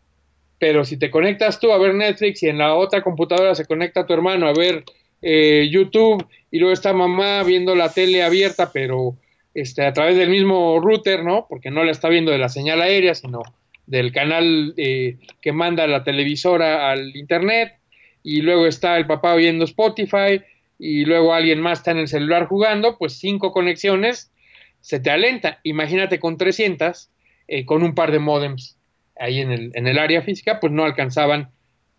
Pero 0.58 0.84
si 0.84 0.96
te 0.96 1.10
conectas 1.10 1.60
tú 1.60 1.72
a 1.72 1.78
ver 1.78 1.94
Netflix 1.94 2.42
y 2.42 2.48
en 2.48 2.58
la 2.58 2.74
otra 2.74 3.02
computadora 3.02 3.54
se 3.54 3.66
conecta 3.66 4.06
tu 4.06 4.14
hermano 4.14 4.46
a 4.46 4.52
ver 4.54 4.84
eh, 5.22 5.68
YouTube 5.70 6.26
y 6.50 6.58
luego 6.58 6.72
está 6.72 6.92
mamá 6.92 7.44
viendo 7.44 7.76
la 7.76 7.92
tele 7.92 8.22
abierta, 8.22 8.70
pero 8.72 9.16
este, 9.54 9.86
a 9.86 9.92
través 9.92 10.16
del 10.16 10.28
mismo 10.28 10.80
router, 10.80 11.24
¿no? 11.24 11.46
Porque 11.48 11.70
no 11.70 11.84
la 11.84 11.92
está 11.92 12.08
viendo 12.08 12.32
de 12.32 12.38
la 12.38 12.48
señal 12.48 12.82
aérea, 12.82 13.14
sino 13.14 13.42
del 13.86 14.12
canal 14.12 14.74
eh, 14.76 15.16
que 15.40 15.52
manda 15.52 15.86
la 15.86 16.02
televisora 16.02 16.90
al 16.90 17.16
internet. 17.16 17.74
Y 18.22 18.42
luego 18.42 18.66
está 18.66 18.96
el 18.96 19.06
papá 19.06 19.34
viendo 19.34 19.64
Spotify 19.64 20.42
y 20.78 21.04
luego 21.04 21.34
alguien 21.34 21.60
más 21.60 21.78
está 21.78 21.92
en 21.92 21.98
el 21.98 22.08
celular 22.08 22.46
jugando, 22.46 22.98
pues 22.98 23.18
cinco 23.18 23.52
conexiones 23.52 24.32
se 24.80 25.00
te 25.00 25.10
alenta. 25.10 25.60
Imagínate 25.62 26.18
con 26.18 26.36
300, 26.36 27.10
eh, 27.48 27.64
con 27.64 27.82
un 27.82 27.94
par 27.94 28.12
de 28.12 28.18
modems 28.18 28.78
ahí 29.18 29.40
en 29.40 29.52
el, 29.52 29.70
en 29.74 29.86
el 29.86 29.98
área 29.98 30.22
física, 30.22 30.58
pues 30.60 30.72
no 30.72 30.84
alcanzaban 30.84 31.50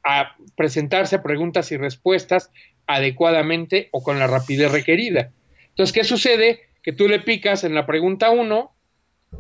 a 0.03 0.36
presentarse 0.55 1.19
preguntas 1.19 1.71
y 1.71 1.78
respuestas 1.78 2.51
adecuadamente 2.88 3.89
o 3.91 4.03
con 4.03 4.19
la 4.19 4.28
rapidez 4.28 4.71
requerida. 4.71 5.32
Entonces, 5.69 5.93
¿qué 5.93 6.03
sucede? 6.03 6.59
Que 6.84 6.91
tú 6.91 7.07
le 7.07 7.19
picas 7.19 7.63
en 7.63 7.74
la 7.74 7.86
pregunta 7.86 8.30
1 8.30 8.76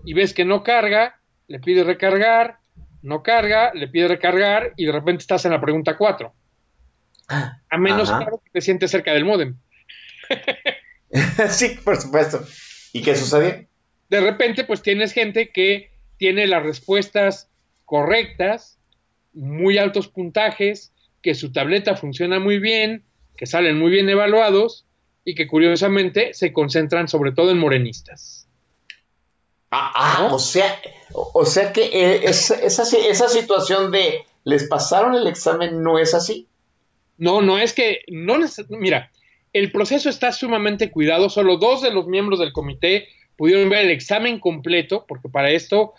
y 0.05 0.13
ves 0.13 0.33
que 0.33 0.45
no 0.45 0.63
carga, 0.63 1.19
le 1.47 1.59
pides 1.59 1.85
recargar, 1.85 2.57
no 3.01 3.21
carga, 3.21 3.73
le 3.73 3.89
pides 3.89 4.09
recargar 4.09 4.73
y 4.77 4.85
de 4.85 4.93
repente 4.93 5.21
estás 5.21 5.43
en 5.45 5.51
la 5.51 5.61
pregunta 5.61 5.97
4. 5.97 6.33
A 7.27 7.77
menos 7.77 8.09
Ajá. 8.09 8.25
que 8.43 8.49
te 8.51 8.61
sientes 8.61 8.91
cerca 8.91 9.13
del 9.13 9.25
modem. 9.25 9.57
sí, 11.49 11.77
por 11.83 11.97
supuesto. 11.99 12.45
¿Y 12.91 13.01
qué 13.01 13.15
sucedió? 13.15 13.65
de 14.09 14.21
repente 14.21 14.63
pues 14.63 14.83
tienes 14.83 15.11
gente 15.11 15.49
que 15.51 15.89
tiene 16.17 16.45
las 16.45 16.61
respuestas 16.61 17.49
correctas, 17.85 18.77
muy 19.33 19.79
altos 19.79 20.07
puntajes, 20.07 20.93
que 21.23 21.33
su 21.33 21.51
tableta 21.51 21.95
funciona 21.95 22.39
muy 22.39 22.59
bien, 22.59 23.03
que 23.35 23.47
salen 23.47 23.79
muy 23.79 23.89
bien 23.89 24.07
evaluados 24.09 24.85
y 25.25 25.33
que 25.33 25.47
curiosamente 25.47 26.35
se 26.35 26.53
concentran 26.53 27.07
sobre 27.07 27.31
todo 27.31 27.49
en 27.49 27.57
morenistas. 27.57 28.47
Ah, 29.71 29.91
ah, 29.95 30.27
¿No? 30.29 30.35
o 30.35 30.39
sea, 30.39 30.79
o, 31.13 31.31
o 31.33 31.45
sea 31.45 31.73
que 31.73 31.85
eh, 31.85 32.21
es- 32.25 32.51
esa, 32.51 32.85
si- 32.85 32.97
esa 32.97 33.27
situación 33.29 33.91
de 33.91 34.19
les 34.43 34.65
pasaron 34.67 35.15
el 35.15 35.25
examen 35.25 35.81
no 35.81 35.97
es 35.97 36.13
así. 36.13 36.47
No, 37.23 37.41
no 37.41 37.57
es 37.57 37.71
que, 37.71 38.01
no 38.09 38.35
mira, 38.67 39.09
el 39.53 39.71
proceso 39.71 40.09
está 40.09 40.33
sumamente 40.33 40.91
cuidado, 40.91 41.29
solo 41.29 41.55
dos 41.55 41.81
de 41.81 41.89
los 41.89 42.05
miembros 42.05 42.37
del 42.37 42.51
comité 42.51 43.07
pudieron 43.37 43.69
ver 43.69 43.85
el 43.85 43.91
examen 43.91 44.41
completo, 44.41 45.05
porque 45.07 45.29
para 45.29 45.49
esto 45.49 45.93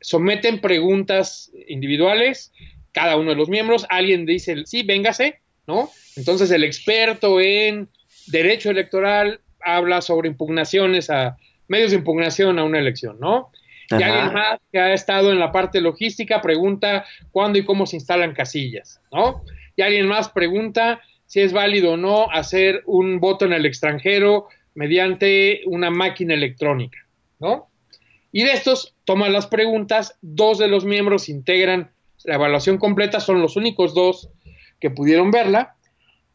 someten 0.00 0.60
preguntas 0.60 1.50
individuales, 1.66 2.52
cada 2.92 3.16
uno 3.16 3.30
de 3.30 3.36
los 3.36 3.48
miembros, 3.48 3.84
alguien 3.90 4.26
dice, 4.26 4.64
sí, 4.64 4.84
véngase, 4.84 5.40
¿no? 5.66 5.90
Entonces 6.14 6.52
el 6.52 6.62
experto 6.62 7.40
en 7.40 7.88
derecho 8.28 8.70
electoral 8.70 9.40
habla 9.60 10.02
sobre 10.02 10.28
impugnaciones 10.28 11.10
a 11.10 11.36
medios 11.66 11.90
de 11.90 11.96
impugnación 11.96 12.60
a 12.60 12.64
una 12.64 12.78
elección, 12.78 13.18
¿no? 13.18 13.50
Y 13.90 14.00
alguien 14.00 14.32
más 14.32 14.60
que 14.70 14.78
ha 14.78 14.94
estado 14.94 15.32
en 15.32 15.40
la 15.40 15.50
parte 15.50 15.80
logística 15.80 16.40
pregunta 16.40 17.04
cuándo 17.32 17.58
y 17.58 17.64
cómo 17.64 17.86
se 17.86 17.96
instalan 17.96 18.34
casillas, 18.34 19.00
¿no? 19.10 19.42
Y 19.80 19.82
alguien 19.82 20.08
más 20.08 20.28
pregunta 20.28 21.00
si 21.24 21.40
es 21.40 21.54
válido 21.54 21.92
o 21.92 21.96
no 21.96 22.30
hacer 22.30 22.82
un 22.84 23.18
voto 23.18 23.46
en 23.46 23.54
el 23.54 23.64
extranjero 23.64 24.48
mediante 24.74 25.62
una 25.64 25.90
máquina 25.90 26.34
electrónica, 26.34 26.98
¿no? 27.38 27.70
Y 28.30 28.42
de 28.42 28.52
estos 28.52 28.94
toman 29.06 29.32
las 29.32 29.46
preguntas, 29.46 30.18
dos 30.20 30.58
de 30.58 30.68
los 30.68 30.84
miembros 30.84 31.30
integran 31.30 31.92
la 32.24 32.34
evaluación 32.34 32.76
completa, 32.76 33.20
son 33.20 33.40
los 33.40 33.56
únicos 33.56 33.94
dos 33.94 34.28
que 34.80 34.90
pudieron 34.90 35.30
verla. 35.30 35.76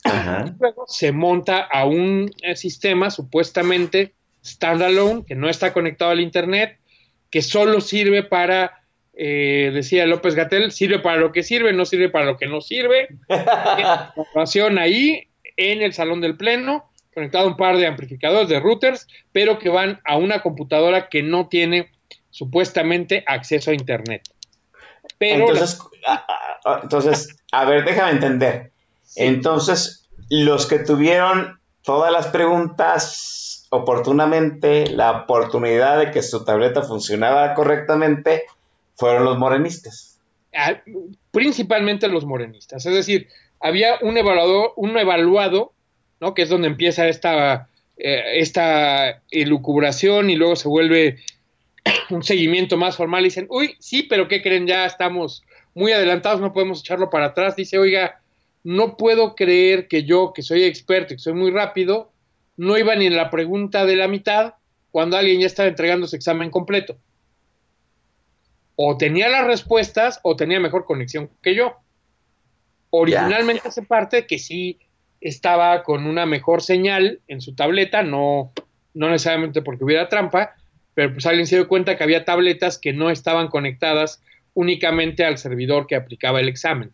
Ajá. 0.04 0.56
Luego 0.60 0.86
se 0.88 1.12
monta 1.12 1.60
a 1.60 1.86
un 1.86 2.32
eh, 2.42 2.56
sistema 2.56 3.12
supuestamente 3.12 4.16
standalone, 4.44 5.24
que 5.24 5.36
no 5.36 5.52
está 5.52 5.72
conectado 5.72 6.10
al 6.10 6.20
Internet, 6.20 6.80
que 7.30 7.44
solo 7.44 7.80
sirve 7.80 8.24
para, 8.24 8.85
eh, 9.18 9.72
decía 9.74 10.06
López 10.06 10.36
Gatel, 10.36 10.72
sirve 10.72 11.00
para 11.00 11.18
lo 11.18 11.32
que 11.32 11.44
sirve, 11.44 11.74
no 11.74 11.86
sirve 11.86 12.10
para 12.10 12.26
lo 12.26 12.38
que 12.38 12.48
no 12.48 12.62
sirve. 12.62 13.08
Grabación 13.30 14.78
ahí 14.78 15.28
en 15.58 15.82
el 15.82 15.94
salón 15.94 16.22
del 16.22 16.38
pleno, 16.38 16.90
conectado 17.14 17.46
a 17.46 17.48
un 17.48 17.58
par 17.58 17.78
de 17.78 17.88
amplificadores 17.88 18.50
de 18.50 18.60
routers, 18.60 19.08
pero 19.32 19.58
que 19.60 19.70
van 19.70 20.02
a 20.06 20.18
una 20.18 20.42
computadora 20.42 21.08
que 21.08 21.24
no 21.24 21.48
tiene 21.48 21.92
supuestamente 22.30 23.24
acceso 23.26 23.72
a 23.72 23.74
Internet. 23.74 24.24
Pero 25.18 25.48
entonces, 25.48 25.80
a, 26.06 26.26
a- 26.66 26.80
entonces, 26.84 27.38
a 27.52 27.64
ver, 27.66 27.86
déjame 27.86 28.12
entender. 28.12 28.72
Entonces, 29.16 30.10
los 30.30 30.66
que 30.66 30.80
tuvieron 30.80 31.60
todas 31.84 32.12
las 32.12 32.28
preguntas 32.28 33.68
oportunamente, 33.70 34.88
la 34.88 35.12
oportunidad 35.12 36.00
de 36.00 36.12
que 36.12 36.22
su 36.22 36.44
tableta 36.44 36.82
funcionara 36.82 37.54
correctamente, 37.54 38.44
fueron 38.96 39.26
los 39.26 39.38
morenistas. 39.38 40.20
a- 40.58 40.82
principalmente 41.32 42.08
los 42.08 42.26
morenistas. 42.26 42.86
Es 42.86 42.94
decir, 42.94 43.28
había 43.60 43.96
un 44.02 44.18
evaluador, 44.18 44.72
un 44.78 44.98
evaluado, 44.98 45.74
¿no? 46.22 46.34
Que 46.34 46.44
es 46.44 46.50
donde 46.50 46.68
empieza 46.70 47.08
esta, 47.10 47.68
eh, 47.98 48.24
esta 48.40 49.22
elucubración 49.32 50.30
y 50.30 50.36
luego 50.38 50.56
se 50.56 50.70
vuelve 50.70 51.18
un 52.10 52.24
seguimiento 52.24 52.78
más 52.78 52.96
formal. 52.96 53.22
Y 53.24 53.26
dicen, 53.26 53.48
uy, 53.50 53.76
sí, 53.80 54.04
pero 54.04 54.28
¿qué 54.30 54.42
creen? 54.42 54.66
Ya 54.66 54.86
estamos 54.86 55.44
muy 55.74 55.92
adelantados, 55.92 56.40
no 56.40 56.54
podemos 56.54 56.80
echarlo 56.80 57.10
para 57.10 57.26
atrás. 57.28 57.58
Dice, 57.58 57.78
oiga, 57.78 58.22
no 58.64 58.96
puedo 58.96 59.36
creer 59.36 59.90
que 59.90 60.04
yo, 60.06 60.32
que 60.34 60.42
soy 60.42 60.64
experto 60.64 61.14
y 61.14 61.18
que 61.18 61.22
soy 61.24 61.34
muy 61.34 61.52
rápido, 61.52 62.12
no 62.56 62.78
iba 62.78 62.96
ni 62.96 63.08
en 63.08 63.18
la 63.18 63.30
pregunta 63.30 63.86
de 63.86 63.98
la 63.98 64.08
mitad 64.08 64.54
cuando 64.92 65.18
alguien 65.18 65.42
ya 65.42 65.48
estaba 65.48 65.68
entregando 65.68 66.08
su 66.08 66.16
examen 66.16 66.50
completo 66.50 66.98
o 68.76 68.98
tenía 68.98 69.30
las 69.30 69.46
respuestas 69.46 70.20
o 70.24 70.36
tenía 70.36 70.60
mejor 70.60 70.86
conexión 70.86 71.30
que 71.42 71.56
yo. 71.56 71.76
Originalmente 72.90 73.72
se 73.72 73.82
parte 73.82 74.26
que 74.26 74.40
sí 74.40 74.80
estaba 75.22 75.84
con 75.84 76.06
una 76.06 76.26
mejor 76.26 76.62
señal 76.62 77.20
en 77.28 77.42
su 77.42 77.56
tableta, 77.56 78.04
no, 78.04 78.54
no 78.94 79.10
necesariamente 79.10 79.62
porque 79.62 79.84
hubiera 79.84 80.10
trampa, 80.10 80.56
pero 80.94 81.14
pues 81.14 81.26
alguien 81.26 81.48
se 81.48 81.56
dio 81.56 81.68
cuenta 81.68 81.98
que 81.98 82.04
había 82.04 82.26
tabletas 82.26 82.78
que 82.78 82.94
no 82.94 83.10
estaban 83.10 83.48
conectadas 83.48 84.22
únicamente 84.54 85.26
al 85.26 85.38
servidor 85.38 85.88
que 85.88 85.96
aplicaba 85.96 86.40
el 86.40 86.48
examen, 86.48 86.92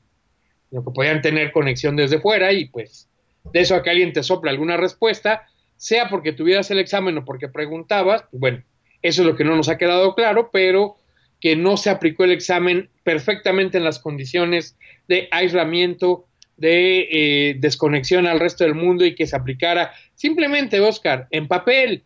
sino 0.69 0.83
que 0.83 0.91
podían 0.91 1.21
tener 1.21 1.51
conexión 1.51 1.95
desde 1.95 2.19
fuera 2.19 2.51
y 2.51 2.65
pues 2.65 3.07
de 3.51 3.61
eso 3.61 3.75
a 3.75 3.83
que 3.83 3.89
alguien 3.89 4.13
te 4.13 4.23
sopla 4.23 4.51
alguna 4.51 4.77
respuesta, 4.77 5.47
sea 5.77 6.09
porque 6.09 6.31
tuvieras 6.31 6.69
el 6.71 6.79
examen 6.79 7.17
o 7.17 7.25
porque 7.25 7.49
preguntabas, 7.49 8.23
pues 8.29 8.39
bueno, 8.39 8.63
eso 9.01 9.21
es 9.21 9.27
lo 9.27 9.35
que 9.35 9.43
no 9.43 9.55
nos 9.55 9.69
ha 9.69 9.77
quedado 9.77 10.13
claro, 10.15 10.49
pero 10.51 10.95
que 11.41 11.55
no 11.55 11.75
se 11.75 11.89
aplicó 11.89 12.23
el 12.23 12.31
examen 12.31 12.89
perfectamente 13.03 13.77
en 13.77 13.83
las 13.83 13.99
condiciones 13.99 14.77
de 15.07 15.27
aislamiento, 15.31 16.27
de 16.55 17.07
eh, 17.11 17.55
desconexión 17.59 18.27
al 18.27 18.39
resto 18.39 18.63
del 18.63 18.75
mundo 18.75 19.03
y 19.03 19.15
que 19.15 19.25
se 19.25 19.35
aplicara 19.35 19.91
simplemente, 20.13 20.79
Oscar, 20.79 21.27
en 21.31 21.47
papel, 21.47 22.03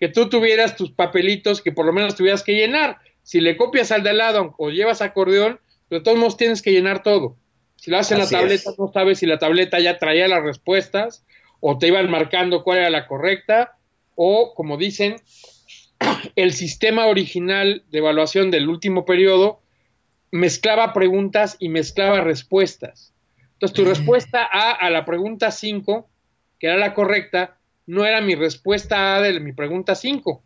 que 0.00 0.08
tú 0.08 0.28
tuvieras 0.28 0.76
tus 0.76 0.90
papelitos 0.90 1.62
que 1.62 1.70
por 1.70 1.86
lo 1.86 1.92
menos 1.92 2.16
tuvieras 2.16 2.42
que 2.42 2.54
llenar. 2.54 2.98
Si 3.22 3.40
le 3.40 3.56
copias 3.56 3.92
al 3.92 4.02
de 4.02 4.10
al 4.10 4.18
lado 4.18 4.54
o 4.58 4.70
llevas 4.70 5.00
acordeón, 5.00 5.60
de 5.88 6.00
todos 6.00 6.18
modos 6.18 6.36
tienes 6.36 6.60
que 6.60 6.72
llenar 6.72 7.04
todo. 7.04 7.36
Si 7.76 7.90
lo 7.90 7.98
haces 7.98 8.12
en 8.12 8.18
la 8.18 8.28
tableta, 8.28 8.70
es. 8.70 8.78
no 8.78 8.90
sabes 8.92 9.20
si 9.20 9.26
la 9.26 9.38
tableta 9.38 9.78
ya 9.78 9.98
traía 9.98 10.26
las 10.26 10.42
respuestas 10.42 11.24
o 11.60 11.78
te 11.78 11.86
iban 11.86 12.10
marcando 12.10 12.64
cuál 12.64 12.78
era 12.78 12.90
la 12.90 13.06
correcta 13.06 13.78
o, 14.16 14.54
como 14.54 14.76
dicen, 14.76 15.16
el 16.36 16.52
sistema 16.52 17.06
original 17.06 17.84
de 17.90 17.98
evaluación 17.98 18.50
del 18.50 18.68
último 18.68 19.04
periodo 19.04 19.60
mezclaba 20.30 20.92
preguntas 20.92 21.56
y 21.58 21.68
mezclaba 21.68 22.20
respuestas. 22.20 23.12
Entonces, 23.52 23.76
tu 23.76 23.84
respuesta 23.84 24.48
A 24.52 24.72
a 24.72 24.90
la 24.90 25.04
pregunta 25.04 25.50
5, 25.50 26.08
que 26.58 26.66
era 26.66 26.76
la 26.76 26.92
correcta, 26.92 27.56
no 27.86 28.04
era 28.04 28.20
mi 28.20 28.34
respuesta 28.34 29.16
A 29.16 29.20
de 29.22 29.38
mi 29.40 29.52
pregunta 29.52 29.94
5, 29.94 30.42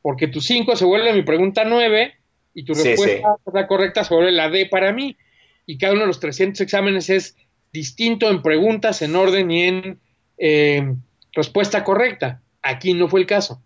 porque 0.00 0.28
tu 0.28 0.40
5 0.40 0.76
se 0.76 0.84
vuelve 0.84 1.12
mi 1.12 1.22
pregunta 1.22 1.64
9 1.64 2.14
y 2.54 2.64
tu 2.64 2.74
Sí, 2.74 2.90
respuesta 2.90 3.28
A, 3.28 3.50
la 3.52 3.66
correcta 3.66 4.04
se 4.04 4.14
vuelve 4.14 4.32
la 4.32 4.48
D 4.48 4.66
para 4.66 4.92
mí. 4.92 5.16
Y 5.66 5.78
cada 5.78 5.94
uno 5.94 6.02
de 6.02 6.06
los 6.06 6.20
300 6.20 6.60
exámenes 6.60 7.10
es 7.10 7.36
distinto 7.72 8.30
en 8.30 8.42
preguntas, 8.42 9.02
en 9.02 9.16
orden 9.16 9.50
y 9.50 9.62
en 9.64 10.00
eh, 10.38 10.94
respuesta 11.32 11.82
correcta. 11.82 12.40
Aquí 12.62 12.94
no 12.94 13.08
fue 13.08 13.20
el 13.20 13.26
caso. 13.26 13.60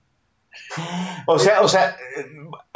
O 1.27 1.39
sea, 1.39 1.63
o 1.63 1.69
sea, 1.69 1.97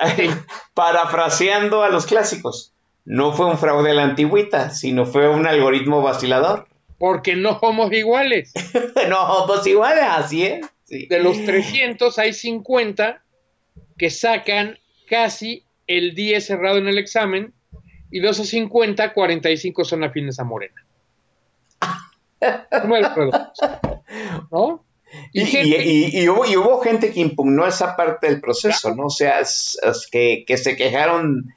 eh, 0.00 0.30
parafraseando 0.74 1.82
a 1.82 1.90
los 1.90 2.06
clásicos, 2.06 2.72
no 3.04 3.32
fue 3.32 3.46
un 3.46 3.58
fraude 3.58 3.90
a 3.90 3.94
la 3.94 4.04
antigüita, 4.04 4.70
sino 4.70 5.06
fue 5.06 5.28
un 5.28 5.46
algoritmo 5.46 6.02
vacilador. 6.02 6.66
Porque 6.98 7.36
no 7.36 7.58
somos 7.60 7.92
iguales. 7.92 8.52
no, 9.08 9.44
pues 9.46 9.66
igual, 9.66 9.98
así 9.98 10.44
es. 10.44 10.66
Sí. 10.84 11.06
De 11.06 11.18
los 11.18 11.44
300 11.44 12.18
hay 12.18 12.32
50 12.32 13.22
que 13.98 14.10
sacan 14.10 14.78
casi 15.08 15.64
el 15.86 16.14
10 16.14 16.46
cerrado 16.46 16.78
en 16.78 16.88
el 16.88 16.98
examen 16.98 17.52
y 18.10 18.20
de 18.20 18.28
esos 18.28 18.48
50, 18.48 19.12
45 19.12 19.84
son 19.84 20.04
afines 20.04 20.38
a 20.38 20.44
Morena. 20.44 20.84
Número 22.82 23.14
redondo. 23.14 23.52
¿No? 24.50 24.84
Y, 25.32 25.42
y- 25.42 26.20
y- 26.22 26.28
hubo, 26.28 26.46
y 26.46 26.56
hubo 26.56 26.80
gente 26.80 27.10
que 27.12 27.20
impugnó 27.20 27.66
esa 27.66 27.96
parte 27.96 28.28
del 28.28 28.40
proceso, 28.40 28.94
¿no? 28.94 29.06
O 29.06 29.10
sea, 29.10 29.40
es- 29.40 29.78
es 29.82 30.08
que, 30.10 30.44
que 30.46 30.56
se 30.56 30.76
quejaron. 30.76 31.52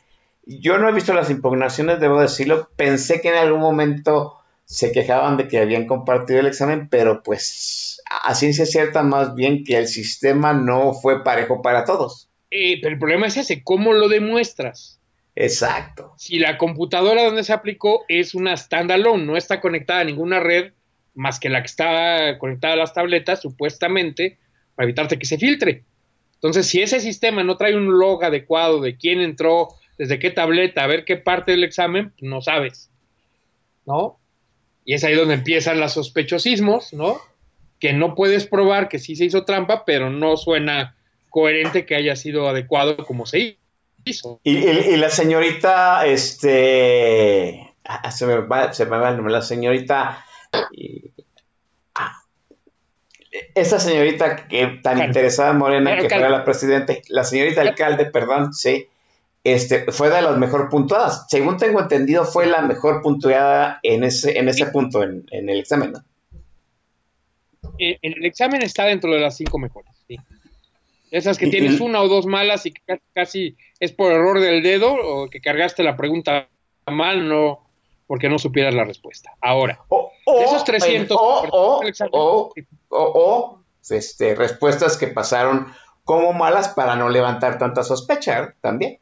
Yo 0.46 0.78
no 0.78 0.88
he 0.90 0.94
visto 0.94 1.14
las 1.14 1.30
impugnaciones, 1.30 2.00
debo 2.00 2.20
decirlo. 2.22 2.70
Pensé 2.76 3.22
que 3.22 3.30
en 3.30 3.36
algún 3.36 3.60
momento 3.62 4.34
se 4.66 4.92
quejaban 4.92 5.38
de 5.38 5.48
que 5.48 5.60
habían 5.60 5.86
compartido 5.88 6.40
el 6.40 6.48
examen, 6.48 6.88
pero 6.90 7.22
pues 7.24 8.02
a 8.24 8.34
ciencia 8.36 8.66
cierta 8.66 9.04
más 9.04 9.36
bien 9.36 9.64
que 9.64 9.78
el 9.78 9.88
sistema 9.88 10.54
no 10.54 10.94
fue 10.94 11.24
parejo 11.24 11.62
para 11.62 11.84
todos. 11.86 12.30
eh, 12.50 12.80
pero 12.82 12.94
el 12.94 13.00
problema 13.00 13.28
es 13.28 13.36
ese, 13.38 13.62
¿cómo 13.64 13.92
lo 13.94 14.08
demuestras? 14.08 15.00
Exacto. 15.36 16.14
Si 16.18 16.40
la 16.40 16.58
computadora 16.58 17.24
donde 17.26 17.44
se 17.44 17.54
aplicó 17.54 18.04
es 18.08 18.34
una 18.34 18.56
standalone, 18.58 19.24
no 19.26 19.38
está 19.38 19.62
conectada 19.62 20.00
a 20.02 20.06
ninguna 20.06 20.40
red 20.40 20.72
más 21.18 21.40
que 21.40 21.50
la 21.50 21.62
que 21.62 21.68
está 21.68 22.38
conectada 22.40 22.74
a 22.74 22.78
las 22.78 22.94
tabletas, 22.94 23.42
supuestamente, 23.42 24.38
para 24.76 24.86
evitarte 24.86 25.20
que 25.20 25.26
se 25.26 25.38
filtre. 25.38 25.84
Entonces, 26.36 26.68
si 26.68 26.82
ese 26.82 27.00
sistema 27.00 27.44
no 27.44 27.58
trae 27.58 27.76
un 27.76 27.98
log 28.00 28.24
adecuado 28.24 28.80
de 28.80 28.96
quién 28.96 29.20
entró, 29.22 29.70
desde 29.98 30.20
qué 30.20 30.30
tableta, 30.30 30.84
a 30.84 30.88
ver 30.88 31.04
qué 31.04 31.18
parte 31.18 31.52
del 31.52 31.64
examen, 31.64 32.14
no 32.22 32.42
sabes. 32.42 32.90
¿No? 33.86 34.20
Y 34.86 34.94
es 34.94 35.04
ahí 35.04 35.16
donde 35.16 35.34
empiezan 35.34 35.80
los 35.80 35.94
sospechosismos, 35.94 36.94
¿no? 36.94 37.18
Que 37.80 37.94
no 37.94 38.16
puedes 38.16 38.46
probar 38.48 38.88
que 38.90 39.00
sí 39.00 39.16
se 39.16 39.26
hizo 39.26 39.44
trampa, 39.46 39.84
pero 39.86 40.10
no 40.10 40.38
suena 40.38 40.96
coherente 41.30 41.86
que 41.86 41.96
haya 41.96 42.16
sido 42.16 42.48
adecuado 42.48 42.98
como 43.06 43.26
se 43.26 43.58
hizo. 44.06 44.40
Y, 44.44 44.58
y- 44.58 44.94
y 44.94 44.98
la 44.98 45.10
señorita, 45.10 46.06
este. 46.06 47.74
ah, 47.84 48.12
se, 48.12 48.26
me 48.28 48.38
va, 48.38 48.72
se 48.74 48.86
me 48.86 48.98
va 48.98 49.10
el 49.10 49.16
nombre, 49.16 49.34
la 49.34 49.42
señorita. 49.42 50.24
Y- 50.72 51.12
ah, 51.96 52.22
esa 53.56 53.80
señorita 53.80 54.48
que 54.48 54.80
tan 54.82 55.02
interesada 55.04 55.52
en 55.52 55.58
Morena, 55.58 55.92
que 55.92 56.04
Alcalde. 56.04 56.16
fuera 56.26 56.30
la 56.38 56.44
presidente, 56.46 57.02
la 57.10 57.24
señorita 57.24 57.62
alcalde, 57.62 58.06
perdón, 58.06 58.54
sí, 58.54 58.88
este, 59.44 59.92
fue 59.92 60.10
de 60.10 60.22
las 60.22 60.38
mejor 60.38 60.70
puntuadas. 60.70 61.26
Según 61.30 61.58
tengo 61.58 61.80
entendido, 61.80 62.26
fue 62.26 62.48
la 62.48 62.62
mejor 62.62 63.02
puntuada 63.02 63.80
en 63.84 64.04
ese, 64.04 64.38
en 64.38 64.50
ese 64.50 64.66
punto 64.68 65.04
en, 65.04 65.26
en 65.32 65.50
el 65.50 65.60
examen. 65.60 65.94
¿no? 65.94 66.04
Eh, 67.80 67.98
en 68.02 68.14
el 68.14 68.26
examen 68.26 68.62
está 68.62 68.86
dentro 68.86 69.12
de 69.14 69.20
las 69.20 69.38
cinco 69.38 69.58
mejores. 69.60 69.92
sí. 70.08 70.18
Esas 71.10 71.38
que 71.38 71.48
tienes 71.48 71.80
una 71.80 72.02
o 72.02 72.10
dos 72.10 72.26
malas 72.26 72.66
y 72.66 72.72
que 72.74 73.00
casi 73.14 73.56
es 73.80 73.94
por 73.94 74.12
error 74.12 74.42
del 74.42 74.62
dedo 74.62 74.94
o 74.94 75.30
que 75.30 75.40
cargaste 75.40 75.82
la 75.82 75.96
pregunta 75.96 76.50
mal, 76.86 77.30
no 77.30 77.66
porque 78.08 78.30
no 78.30 78.40
supieras 78.40 78.74
la 78.74 78.86
respuesta. 78.86 79.32
Ahora, 79.42 79.80
O, 79.90 80.12
o- 80.26 80.40
De 80.40 80.46
esos 80.46 80.64
300 80.64 81.18
o, 81.20 81.82
o, 82.90 83.64
este, 83.90 84.36
respuestas 84.36 84.98
que 84.98 85.08
pasaron 85.08 85.68
como 86.04 86.34
malas 86.34 86.70
para 86.70 86.96
no 86.96 87.10
levantar 87.10 87.58
tanta 87.58 87.84
sospecha 87.84 88.40
¿eh? 88.40 88.48
también. 88.62 89.00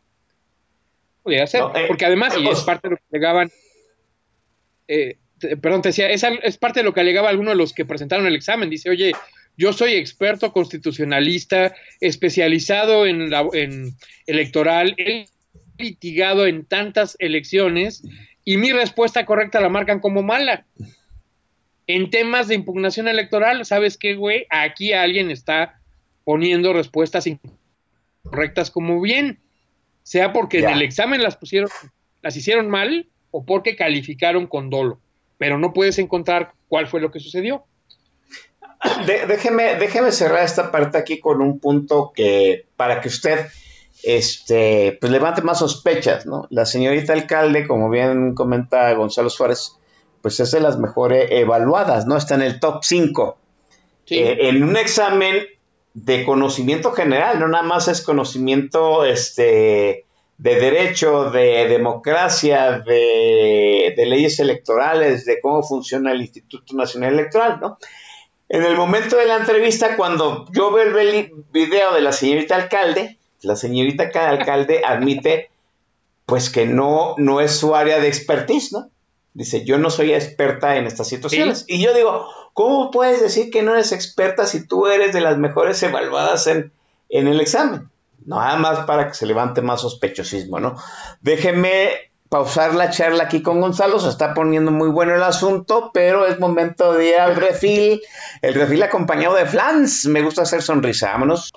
podría 1.24 1.46
ser, 1.48 1.62
No, 1.62 1.76
eh, 1.76 1.86
porque 1.88 2.06
además, 2.06 2.36
y 2.38 2.48
es 2.48 2.62
parte 2.62 2.88
de 2.88 2.92
lo 2.92 2.98
que 2.98 3.04
alegaban, 3.12 3.52
eh, 4.88 5.18
perdón, 5.62 5.82
te 5.82 5.90
decía, 5.90 6.10
es, 6.10 6.24
es 6.44 6.58
parte 6.58 6.80
de 6.80 6.84
lo 6.84 6.94
que 6.94 7.02
alegaba 7.02 7.30
alguno 7.30 7.52
de 7.52 7.58
los 7.58 7.74
que 7.74 7.86
presentaron 7.86 8.26
el 8.28 8.36
examen. 8.36 8.70
Dice, 8.70 8.90
oye, 8.90 9.12
Yo 9.58 9.72
soy 9.72 9.94
experto 9.96 10.52
constitucionalista, 10.52 11.74
especializado 12.02 13.06
en, 13.06 13.30
la, 13.30 13.48
en 13.54 13.96
electoral, 14.28 14.96
he 14.98 15.28
litigado 15.78 16.46
en 16.46 16.66
tantas 16.66 17.16
elecciones 17.20 18.04
y 18.46 18.58
mi 18.58 18.72
respuesta 18.72 19.26
correcta 19.26 19.60
la 19.60 19.70
marcan 19.70 20.00
como 20.00 20.22
mala. 20.22 20.66
En 21.88 22.10
temas 22.10 22.48
de 22.48 22.56
impugnación 22.56 23.08
electoral, 23.08 23.66
¿sabes 23.66 23.98
qué, 23.98 24.16
güey? 24.16 24.48
Aquí 24.50 24.94
alguien 24.94 25.30
está 25.30 25.82
poniendo 26.24 26.74
respuestas 26.74 27.28
incorrectas 27.28 28.72
como 28.72 29.02
bien, 29.02 29.40
sea 30.04 30.34
porque 30.34 30.60
en 30.60 30.70
el 30.70 30.82
examen 30.82 31.22
las 31.22 31.36
pusieron, 31.38 31.70
las 32.22 32.36
hicieron 32.38 32.70
mal 32.70 33.08
o 33.32 33.46
porque 33.46 33.76
calificaron 33.76 34.48
con 34.48 34.70
dolo, 34.70 35.00
pero 35.38 35.60
no 35.60 35.74
puedes 35.74 36.00
encontrar 36.00 36.54
cuál 36.68 36.88
fue 36.88 37.02
lo 37.02 37.12
que 37.12 37.20
sucedió. 37.20 37.66
De- 39.06 39.26
déjeme, 39.28 39.76
déjeme 39.76 40.12
cerrar 40.12 40.44
esta 40.44 40.72
parte 40.72 40.98
aquí 40.98 41.20
con 41.20 41.42
un 41.42 41.60
punto 41.60 42.12
que 42.16 42.66
para 42.76 43.02
que 43.02 43.08
usted 43.10 43.48
este, 44.06 44.98
pues 45.02 45.12
levante 45.12 45.42
más 45.42 45.60
sospechas, 45.60 46.28
¿no? 46.28 46.46
La 46.52 46.68
señorita 46.68 47.14
alcalde, 47.14 47.68
como 47.68 47.90
bien 47.90 48.36
comenta 48.36 48.94
Gonzalo 48.94 49.32
Suárez, 49.32 49.78
pues 50.22 50.40
es 50.40 50.52
de 50.52 50.60
las 50.60 50.78
mejores 50.78 51.28
evaluadas, 51.32 52.06
¿no? 52.06 52.16
Está 52.16 52.36
en 52.36 52.44
el 52.44 52.60
top 52.60 52.84
5. 52.84 53.38
Sí. 54.06 54.20
Eh, 54.20 54.50
en 54.50 54.64
un 54.64 54.78
examen 54.78 55.48
de 55.96 56.24
conocimiento 56.24 56.92
general, 56.92 57.40
no 57.40 57.48
nada 57.48 57.64
más 57.64 57.88
es 57.88 58.04
conocimiento 58.04 59.06
este, 59.06 60.06
de 60.38 60.56
derecho, 60.60 61.32
de 61.32 61.68
democracia, 61.68 62.84
de, 62.86 63.96
de 63.98 64.06
leyes 64.06 64.40
electorales, 64.40 65.26
de 65.26 65.42
cómo 65.42 65.64
funciona 65.64 66.12
el 66.12 66.22
Instituto 66.22 66.76
Nacional 66.76 67.14
Electoral, 67.14 67.60
¿no? 67.60 67.80
En 68.50 68.64
el 68.64 68.76
momento 68.78 69.18
de 69.18 69.26
la 69.26 69.38
entrevista, 69.38 69.98
cuando 69.98 70.46
yo 70.52 70.72
veo 70.72 71.00
el 71.00 71.32
video 71.52 71.96
de 71.96 72.02
la 72.02 72.12
señorita 72.12 72.56
alcalde, 72.56 73.18
la 73.46 73.56
señorita 73.56 74.10
ca- 74.12 74.30
alcalde 74.30 74.82
admite 74.86 75.50
pues 76.26 76.50
que 76.50 76.66
no, 76.66 77.16
no 77.18 77.40
es 77.42 77.52
su 77.56 77.76
área 77.76 78.00
de 78.00 78.08
expertise, 78.08 78.74
¿no? 78.74 78.90
Dice, 79.34 79.64
yo 79.66 79.78
no 79.78 79.90
soy 79.90 80.14
experta 80.14 80.78
en 80.78 80.88
estas 80.88 81.08
situaciones. 81.08 81.66
Y 81.68 81.82
yo 81.84 81.94
digo, 81.94 82.28
¿cómo 82.54 82.90
puedes 82.90 83.22
decir 83.22 83.52
que 83.52 83.62
no 83.64 83.74
eres 83.74 83.92
experta 83.92 84.46
si 84.48 84.66
tú 84.66 84.88
eres 84.88 85.14
de 85.14 85.22
las 85.22 85.38
mejores 85.38 85.82
evaluadas 85.84 86.48
en, 86.48 86.72
en 87.10 87.28
el 87.28 87.40
examen? 87.42 87.90
Nada 88.26 88.56
más 88.56 88.86
para 88.86 89.08
que 89.10 89.14
se 89.14 89.26
levante 89.28 89.62
más 89.62 89.82
sospechosismo, 89.82 90.60
¿no? 90.60 90.76
Déjeme 91.22 91.90
pausar 92.30 92.74
la 92.74 92.90
charla 92.90 93.26
aquí 93.26 93.42
con 93.44 93.62
Gonzalo, 93.62 94.00
se 94.00 94.10
está 94.10 94.34
poniendo 94.34 94.72
muy 94.72 94.90
bueno 94.90 95.14
el 95.16 95.22
asunto, 95.24 95.92
pero 95.94 96.26
es 96.26 96.40
momento 96.40 96.94
de 96.94 97.10
ir 97.10 97.16
al 97.18 97.36
refil, 97.36 98.02
el 98.42 98.54
refil 98.56 98.82
acompañado 98.84 99.36
de 99.36 99.46
flans, 99.46 100.06
me 100.08 100.22
gusta 100.22 100.42
hacer 100.42 100.62
sonrisa, 100.64 101.12
vámonos. 101.12 101.52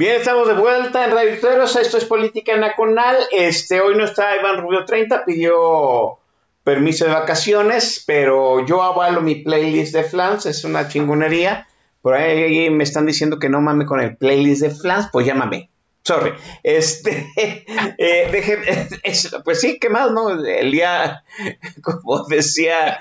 Bien, 0.00 0.16
estamos 0.16 0.48
de 0.48 0.54
vuelta 0.54 1.04
en 1.04 1.10
Radio 1.10 1.38
Teros. 1.38 1.76
Esto 1.76 1.98
es 1.98 2.06
Política 2.06 2.56
Nacional. 2.56 3.16
Este, 3.32 3.82
hoy 3.82 3.94
no 3.98 4.04
está 4.04 4.34
Iván 4.34 4.56
Rubio 4.62 4.86
30, 4.86 5.26
pidió 5.26 6.18
permiso 6.64 7.04
de 7.04 7.12
vacaciones, 7.12 8.02
pero 8.06 8.64
yo 8.64 8.82
avalo 8.82 9.20
mi 9.20 9.34
playlist 9.34 9.92
de 9.94 10.04
Flans, 10.04 10.46
es 10.46 10.64
una 10.64 10.88
chingonería. 10.88 11.68
Por 12.00 12.14
ahí 12.14 12.70
me 12.70 12.82
están 12.84 13.04
diciendo 13.04 13.38
que 13.38 13.50
no 13.50 13.60
mame 13.60 13.84
con 13.84 14.00
el 14.00 14.16
playlist 14.16 14.62
de 14.62 14.70
Flans, 14.70 15.10
pues 15.12 15.26
llámame. 15.26 15.68
Sorry. 16.02 16.32
Este, 16.62 17.28
eh, 17.36 18.28
deje- 18.32 19.00
es- 19.02 19.36
pues 19.44 19.60
sí, 19.60 19.78
¿qué 19.78 19.90
más, 19.90 20.12
no? 20.12 20.30
El 20.30 20.70
día, 20.72 21.24
como 21.82 22.24
decía, 22.26 23.00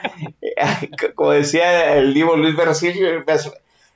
como 1.15 1.31
decía 1.31 1.95
el 1.95 2.13
Divo 2.13 2.35
Luis 2.35 2.57
Becerril, 2.57 3.23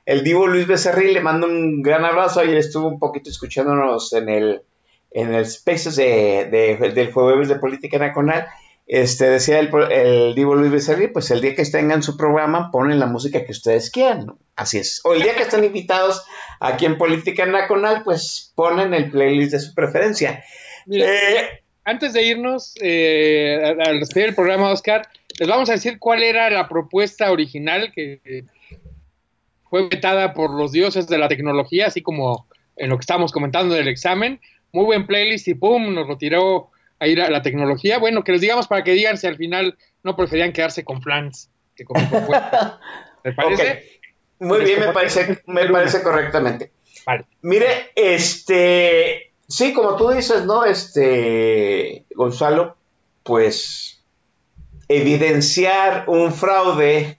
el 0.06 0.22
Divo 0.24 0.46
Luis 0.46 0.66
Becerril, 0.66 1.12
le 1.14 1.20
mando 1.20 1.46
un 1.46 1.82
gran 1.82 2.04
abrazo. 2.04 2.40
Ayer 2.40 2.56
estuvo 2.58 2.88
un 2.88 2.98
poquito 2.98 3.30
escuchándonos 3.30 4.12
en 4.12 4.28
el, 4.28 4.62
en 5.10 5.34
el 5.34 5.46
Spaces 5.46 5.96
de, 5.96 6.48
de- 6.50 6.90
del 6.92 7.12
Jueves 7.12 7.48
de 7.48 7.56
Política 7.56 7.98
Nacional. 7.98 8.46
Este, 8.86 9.30
decía 9.30 9.60
el, 9.60 9.70
el 9.90 10.34
Divo 10.34 10.54
Luis 10.54 10.70
Becerril, 10.70 11.10
pues 11.10 11.30
el 11.30 11.40
día 11.40 11.54
que 11.54 11.64
tengan 11.64 12.02
su 12.02 12.18
programa, 12.18 12.70
ponen 12.70 12.98
la 13.00 13.06
música 13.06 13.44
que 13.44 13.52
ustedes 13.52 13.90
quieran. 13.90 14.26
¿no? 14.26 14.38
Así 14.56 14.76
es. 14.78 15.00
O 15.04 15.14
el 15.14 15.22
día 15.22 15.34
que 15.34 15.42
están 15.42 15.64
invitados 15.64 16.22
aquí 16.60 16.84
en 16.84 16.98
Política 16.98 17.46
Nacional, 17.46 18.02
pues 18.04 18.52
ponen 18.54 18.92
el 18.92 19.10
playlist 19.10 19.52
de 19.52 19.60
su 19.60 19.74
preferencia. 19.74 20.44
Mira, 20.86 21.06
Eh, 21.06 21.62
Antes 21.86 22.12
de 22.12 22.22
irnos 22.24 22.74
eh, 22.82 23.74
al 23.86 24.00
despedir 24.00 24.28
el 24.28 24.34
programa, 24.34 24.70
Oscar, 24.70 25.08
les 25.38 25.48
vamos 25.48 25.68
a 25.70 25.72
decir 25.72 25.98
cuál 25.98 26.22
era 26.22 26.48
la 26.50 26.68
propuesta 26.68 27.30
original 27.32 27.90
que 27.94 28.20
eh, 28.24 28.44
fue 29.74 29.88
vetada 29.88 30.34
por 30.34 30.50
los 30.50 30.70
dioses 30.70 31.08
de 31.08 31.18
la 31.18 31.26
tecnología, 31.26 31.88
así 31.88 32.00
como 32.00 32.46
en 32.76 32.90
lo 32.90 32.96
que 32.96 33.00
estábamos 33.00 33.32
comentando 33.32 33.74
del 33.74 33.88
examen. 33.88 34.40
Muy 34.70 34.84
buen 34.84 35.04
playlist 35.04 35.48
y 35.48 35.54
pum, 35.54 35.92
nos 35.92 36.06
lo 36.06 36.16
tiró 36.16 36.70
a 37.00 37.08
ir 37.08 37.20
a 37.20 37.28
la 37.28 37.42
tecnología. 37.42 37.98
Bueno, 37.98 38.22
que 38.22 38.30
les 38.30 38.40
digamos 38.40 38.68
para 38.68 38.84
que 38.84 38.92
digan 38.92 39.18
si 39.18 39.26
al 39.26 39.36
final 39.36 39.76
no 40.04 40.14
preferían 40.14 40.52
quedarse 40.52 40.84
con 40.84 41.02
Flans 41.02 41.50
que 41.74 41.84
con 41.84 42.00
mi 42.00 42.06
propuesta. 42.06 42.78
¿Les 43.24 43.34
parece? 43.34 44.00
Muy 44.38 44.64
bien, 44.64 44.78
me 44.78 44.92
parece, 44.92 45.42
me 45.46 45.68
parece 45.68 46.04
correctamente. 46.04 46.70
Vale. 47.04 47.24
Mire, 47.42 47.90
este, 47.96 49.32
sí, 49.48 49.72
como 49.72 49.96
tú 49.96 50.10
dices, 50.10 50.44
¿no? 50.44 50.64
Este, 50.64 52.04
Gonzalo, 52.14 52.76
pues 53.24 54.04
evidenciar 54.86 56.04
un 56.06 56.32
fraude 56.32 57.18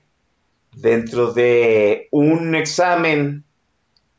dentro 0.75 1.31
de 1.33 2.07
un 2.11 2.55
examen 2.55 3.43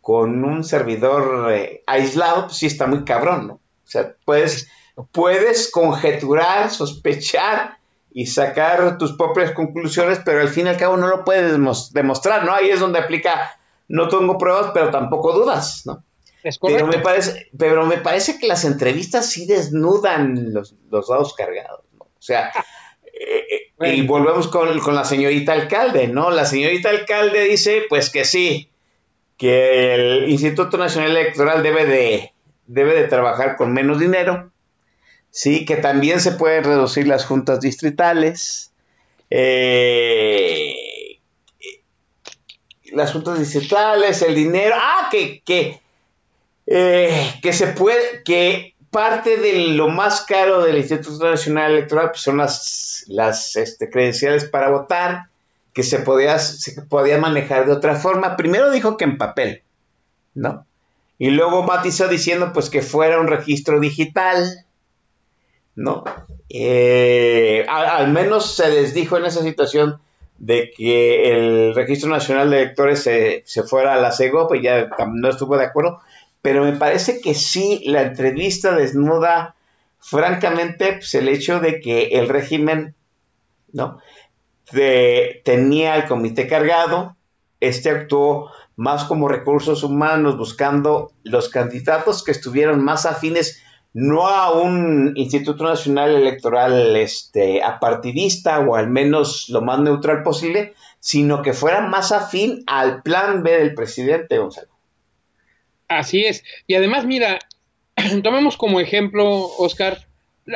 con 0.01 0.45
un 0.45 0.65
servidor 0.65 1.53
eh, 1.53 1.83
aislado, 1.87 2.47
pues 2.47 2.59
sí 2.59 2.67
está 2.67 2.87
muy 2.87 3.05
cabrón, 3.05 3.49
¿no? 3.49 3.55
O 3.55 3.61
sea, 3.89 4.15
puedes, 4.25 4.69
puedes 5.13 5.71
conjeturar, 5.71 6.71
sospechar 6.71 7.79
y 8.13 8.27
sacar 8.27 8.99
tus 8.99 9.13
propias 9.17 9.53
conclusiones, 9.53 10.21
pero 10.25 10.41
al 10.41 10.49
fin 10.49 10.67
y 10.67 10.71
al 10.71 10.77
cabo 10.77 10.97
no 10.97 11.09
lo 11.09 11.25
puedes 11.25 11.53
demos- 11.53 11.91
demostrar, 11.93 12.45
¿no? 12.45 12.55
Ahí 12.55 12.71
es 12.71 12.81
donde 12.81 12.99
aplica, 13.01 13.59
no 13.89 14.09
tengo 14.09 14.39
pruebas, 14.39 14.71
pero 14.73 14.91
tampoco 14.91 15.33
dudas, 15.33 15.83
¿no? 15.85 16.03
Es 16.43 16.59
Pero 16.61 16.87
me, 16.87 16.99
parece, 16.99 17.49
pero 17.59 17.85
me 17.87 17.99
parece 17.99 18.39
que 18.39 18.47
las 18.47 18.65
entrevistas 18.65 19.29
sí 19.29 19.47
desnudan 19.47 20.55
los, 20.55 20.75
los 20.91 21.09
dados 21.09 21.35
cargados, 21.35 21.81
¿no? 21.99 22.05
O 22.05 22.23
sea, 22.23 22.53
eh, 23.13 23.66
y 23.81 24.03
volvemos 24.03 24.49
con, 24.49 24.79
con 24.81 24.95
la 24.95 25.05
señorita 25.05 25.53
alcalde, 25.53 26.09
¿no? 26.09 26.31
La 26.31 26.47
señorita 26.47 26.89
alcalde 26.89 27.45
dice, 27.45 27.83
pues 27.89 28.11
que 28.11 28.25
sí, 28.25 28.71
que 29.37 29.95
el 29.95 30.31
Instituto 30.31 30.79
Nacional 30.79 31.11
Electoral 31.11 31.63
debe 31.63 31.85
de, 31.85 32.33
debe 32.67 32.95
de 32.95 33.09
trabajar 33.09 33.57
con 33.57 33.73
menos 33.75 34.01
dinero, 34.01 34.51
sí, 35.31 35.67
que 35.67 35.77
también 35.77 36.21
se 36.21 36.33
pueden 36.33 36.65
reducir 36.65 37.07
las 37.07 37.27
juntas 37.27 37.61
distritales, 37.61 38.73
eh, 39.29 40.75
las 42.93 43.13
juntas 43.13 43.39
distritales, 43.39 44.23
el 44.23 44.35
dinero, 44.35 44.75
ah, 44.79 45.09
que, 45.11 45.43
que, 45.45 45.81
eh, 46.67 47.35
que 47.43 47.53
se 47.53 47.67
puede, 47.69 48.23
que 48.25 48.75
parte 48.97 49.37
de 49.37 49.75
lo 49.75 49.89
más 49.89 50.23
caro 50.23 50.65
del 50.65 50.79
Instituto 50.79 51.29
Nacional 51.29 51.73
Electoral 51.73 52.13
pues, 52.13 52.23
son 52.23 52.39
las, 52.39 53.05
las 53.09 53.55
este, 53.57 53.91
credenciales 53.91 54.47
para 54.47 54.71
votar, 54.71 55.27
que 55.75 55.83
se 55.83 55.99
podía, 55.99 56.39
se 56.39 56.81
podía 56.81 57.19
manejar 57.19 57.67
de 57.67 57.73
otra 57.73 57.97
forma. 57.97 58.39
Primero 58.39 58.71
dijo 58.71 58.97
que 58.97 59.05
en 59.05 59.19
papel, 59.19 59.61
¿no? 60.33 60.65
Y 61.19 61.29
luego 61.29 61.63
matizó 61.63 62.09
diciendo 62.09 62.53
pues 62.55 62.71
que 62.71 62.81
fuera 62.81 63.21
un 63.21 63.27
registro 63.27 63.81
digital, 63.81 64.65
¿no? 65.75 66.05
Eh, 66.49 67.67
al 67.69 68.11
menos 68.11 68.57
se 68.57 68.71
les 68.71 68.95
dijo 68.95 69.19
en 69.19 69.27
esa 69.27 69.43
situación 69.43 70.01
de 70.39 70.71
que 70.75 71.33
el 71.33 71.75
Registro 71.75 72.09
Nacional 72.09 72.49
de 72.49 72.63
Electores 72.63 73.03
se, 73.03 73.43
se 73.45 73.63
fuera 73.63 73.93
a 73.93 74.01
la 74.01 74.11
CEGOP 74.11 74.55
y 74.55 74.63
ya 74.63 74.89
no 75.13 75.29
estuvo 75.29 75.59
de 75.59 75.67
acuerdo, 75.67 76.01
pero 76.47 76.63
me 76.63 76.75
parece 76.75 77.21
que 77.21 77.35
sí, 77.35 77.83
la 77.87 78.03
entrevista 78.03 78.77
desnuda, 78.77 79.57
francamente, 79.99 80.93
pues, 80.93 81.13
el 81.17 81.29
hecho 81.29 81.59
de 81.59 81.81
que 81.81 82.11
el 82.21 82.29
régimen, 82.29 82.95
¿no? 83.73 83.99
Tenía 85.43 85.97
el 85.97 86.05
comité 86.07 86.47
cargado, 86.47 87.17
este 87.59 87.91
actuó 87.91 88.53
más 88.77 89.03
como 89.07 89.27
recursos 89.27 89.83
humanos, 89.83 90.39
buscando 90.39 91.11
los 91.25 91.49
candidatos 91.49 92.23
que 92.23 92.31
estuvieran 92.31 92.81
más 92.81 93.07
afines 93.07 93.61
no 93.93 94.29
a 94.29 94.53
un 94.53 95.15
Instituto 95.17 95.65
Nacional 95.65 96.15
Electoral 96.15 96.95
este, 96.95 97.61
apartidista 97.61 98.61
o 98.61 98.77
al 98.77 98.89
menos 98.89 99.49
lo 99.49 99.63
más 99.63 99.81
neutral 99.81 100.23
posible, 100.23 100.75
sino 101.01 101.43
que 101.43 101.55
fuera 101.55 101.81
más 101.81 102.13
afín 102.13 102.63
al 102.69 103.03
plan 103.03 103.43
B 103.43 103.51
del 103.51 103.75
presidente 103.75 104.39
Gonzalo. 104.39 104.76
Así 105.89 106.25
es. 106.25 106.45
Y 106.67 106.75
además, 106.75 107.05
mira, 107.07 107.39
tomemos 108.23 108.57
como 108.57 108.81
ejemplo, 108.81 109.47
Oscar, 109.59 110.07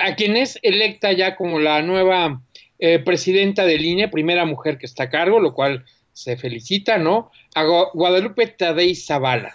a 0.03 0.15
quien 0.15 0.37
es 0.37 0.59
electa 0.63 1.13
ya 1.13 1.37
como 1.37 1.59
la 1.59 1.83
nueva 1.83 2.43
eh, 2.79 2.99
presidenta 2.99 3.65
del 3.65 3.85
INE, 3.85 4.09
primera 4.09 4.45
mujer 4.45 4.79
que 4.79 4.87
está 4.87 5.05
a 5.05 5.11
cargo, 5.11 5.41
lo 5.41 5.55
cual 5.55 5.85
se 6.13 6.37
felicita, 6.37 6.99
¿no? 6.99 7.31
A 7.55 7.65
Gu- 7.65 7.91
Guadalupe 7.95 8.47
Tadei 8.49 8.95
Zavala. 8.95 9.55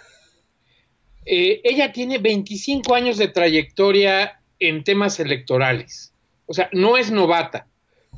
Eh, 1.24 1.60
ella 1.64 1.92
tiene 1.92 2.18
25 2.18 2.94
años 2.94 3.16
de 3.18 3.28
trayectoria 3.28 4.40
en 4.58 4.84
temas 4.84 5.18
electorales. 5.20 6.12
O 6.46 6.54
sea, 6.54 6.68
no 6.72 6.96
es 6.96 7.10
novata. 7.10 7.66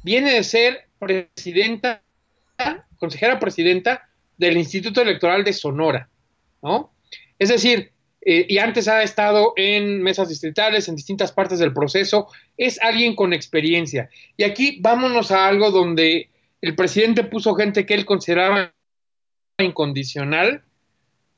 Viene 0.03 0.33
de 0.33 0.45
ser 0.45 0.87
presidenta, 0.99 2.03
consejera 2.99 3.39
presidenta 3.39 4.09
del 4.37 4.57
Instituto 4.57 5.01
Electoral 5.03 5.43
de 5.45 5.53
Sonora, 5.53 6.09
¿no? 6.63 6.93
Es 7.39 7.49
decir, 7.49 7.93
eh, 8.21 8.47
y 8.49 8.59
antes 8.59 8.89
ha 8.89 9.03
estado 9.03 9.53
en 9.57 10.03
mesas 10.03 10.29
distritales, 10.29 10.89
en 10.89 10.97
distintas 10.97 11.33
partes 11.33 11.59
del 11.59 11.73
proceso, 11.73 12.29
es 12.57 12.81
alguien 12.81 13.15
con 13.15 13.33
experiencia. 13.33 14.11
Y 14.37 14.45
aquí 14.45 14.79
vámonos 14.81 15.31
a 15.31 15.47
algo 15.47 15.71
donde 15.71 16.31
el 16.61 16.75
presidente 16.75 17.25
puso 17.25 17.55
gente 17.55 17.87
que 17.87 17.95
él 17.95 18.05
consideraba 18.05 18.73
incondicional, 19.59 20.63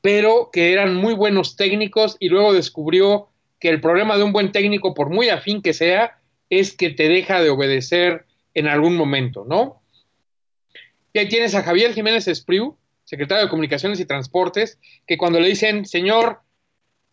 pero 0.01 0.49
que 0.51 0.73
eran 0.73 0.95
muy 0.95 1.13
buenos 1.13 1.55
técnicos 1.55 2.17
y 2.19 2.29
luego 2.29 2.53
descubrió 2.53 3.29
que 3.59 3.69
el 3.69 3.79
problema 3.79 4.17
de 4.17 4.23
un 4.23 4.33
buen 4.33 4.51
técnico, 4.51 4.93
por 4.95 5.09
muy 5.09 5.29
afín 5.29 5.61
que 5.61 5.73
sea, 5.73 6.19
es 6.49 6.75
que 6.75 6.89
te 6.89 7.07
deja 7.07 7.41
de 7.41 7.51
obedecer 7.51 8.25
en 8.53 8.67
algún 8.67 8.97
momento, 8.97 9.45
¿no? 9.47 9.81
Y 11.13 11.19
ahí 11.19 11.29
tienes 11.29 11.53
a 11.55 11.63
Javier 11.63 11.93
Jiménez 11.93 12.27
Espriu, 12.27 12.77
secretario 13.11 13.43
de 13.43 13.49
Comunicaciones 13.49 13.99
y 13.99 14.05
Transportes, 14.05 14.79
que 15.05 15.17
cuando 15.17 15.41
le 15.41 15.49
dicen, 15.49 15.85
señor, 15.85 16.39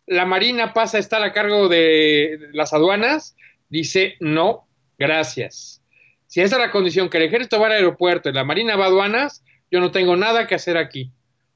la 0.06 0.26
Marina 0.26 0.72
pasa 0.72 0.96
a 0.96 1.00
estar 1.00 1.20
a 1.24 1.32
cargo 1.32 1.68
de 1.68 2.38
las 2.52 2.72
aduanas, 2.72 3.34
dice, 3.68 4.14
no, 4.20 4.68
gracias. 4.96 5.82
Si 6.28 6.40
esa 6.40 6.54
es 6.54 6.62
la 6.62 6.70
condición, 6.70 7.10
que 7.10 7.16
el 7.16 7.24
ejército 7.24 7.58
va 7.58 7.66
al 7.66 7.72
aeropuerto 7.72 8.28
y 8.28 8.32
la 8.32 8.44
Marina 8.44 8.76
va 8.76 8.84
a 8.84 8.88
aduanas, 8.88 9.42
yo 9.72 9.80
no 9.80 9.90
tengo 9.90 10.14
nada 10.14 10.46
que 10.46 10.54
hacer 10.54 10.76
aquí. 10.76 11.10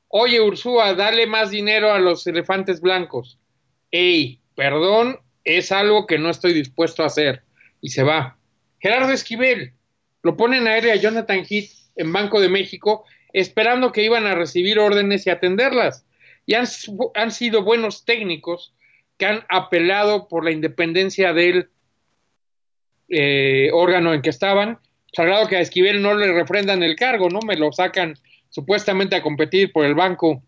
Oye, 0.08 0.40
Ursúa, 0.40 0.94
dale 0.94 1.28
más 1.28 1.52
dinero 1.52 1.92
a 1.92 2.00
los 2.00 2.26
elefantes 2.26 2.80
blancos. 2.80 3.38
Ey, 3.92 4.40
perdón, 4.56 5.20
es 5.44 5.70
algo 5.70 6.08
que 6.08 6.18
no 6.18 6.30
estoy 6.30 6.52
dispuesto 6.52 7.04
a 7.04 7.06
hacer. 7.06 7.44
Y 7.80 7.90
se 7.90 8.02
va. 8.02 8.36
Gerardo 8.80 9.12
Esquivel, 9.12 9.74
lo 10.24 10.36
ponen 10.36 10.66
a 10.66 10.78
él 10.78 10.86
y 10.86 10.90
a 10.90 10.96
Jonathan 10.96 11.46
Heath 11.48 11.70
en 11.94 12.12
Banco 12.12 12.40
de 12.40 12.48
México, 12.48 13.04
esperando 13.32 13.92
que 13.92 14.04
iban 14.04 14.26
a 14.26 14.34
recibir 14.34 14.78
órdenes 14.78 15.26
y 15.26 15.30
atenderlas. 15.30 16.06
Y 16.46 16.54
han, 16.54 16.66
han 17.14 17.30
sido 17.30 17.62
buenos 17.62 18.04
técnicos 18.04 18.74
que 19.16 19.26
han 19.26 19.44
apelado 19.48 20.28
por 20.28 20.44
la 20.44 20.50
independencia 20.50 21.32
del 21.32 21.68
eh, 23.08 23.70
órgano 23.72 24.14
en 24.14 24.22
que 24.22 24.30
estaban. 24.30 24.78
Sagrado 25.14 25.46
que 25.46 25.56
a 25.56 25.60
Esquivel 25.60 26.02
no 26.02 26.14
le 26.14 26.32
refrendan 26.32 26.82
el 26.82 26.96
cargo, 26.96 27.28
¿no? 27.28 27.40
Me 27.46 27.56
lo 27.56 27.70
sacan 27.72 28.14
supuestamente 28.48 29.16
a 29.16 29.22
competir 29.22 29.72
por 29.72 29.84
el 29.84 29.94
banco 29.94 30.42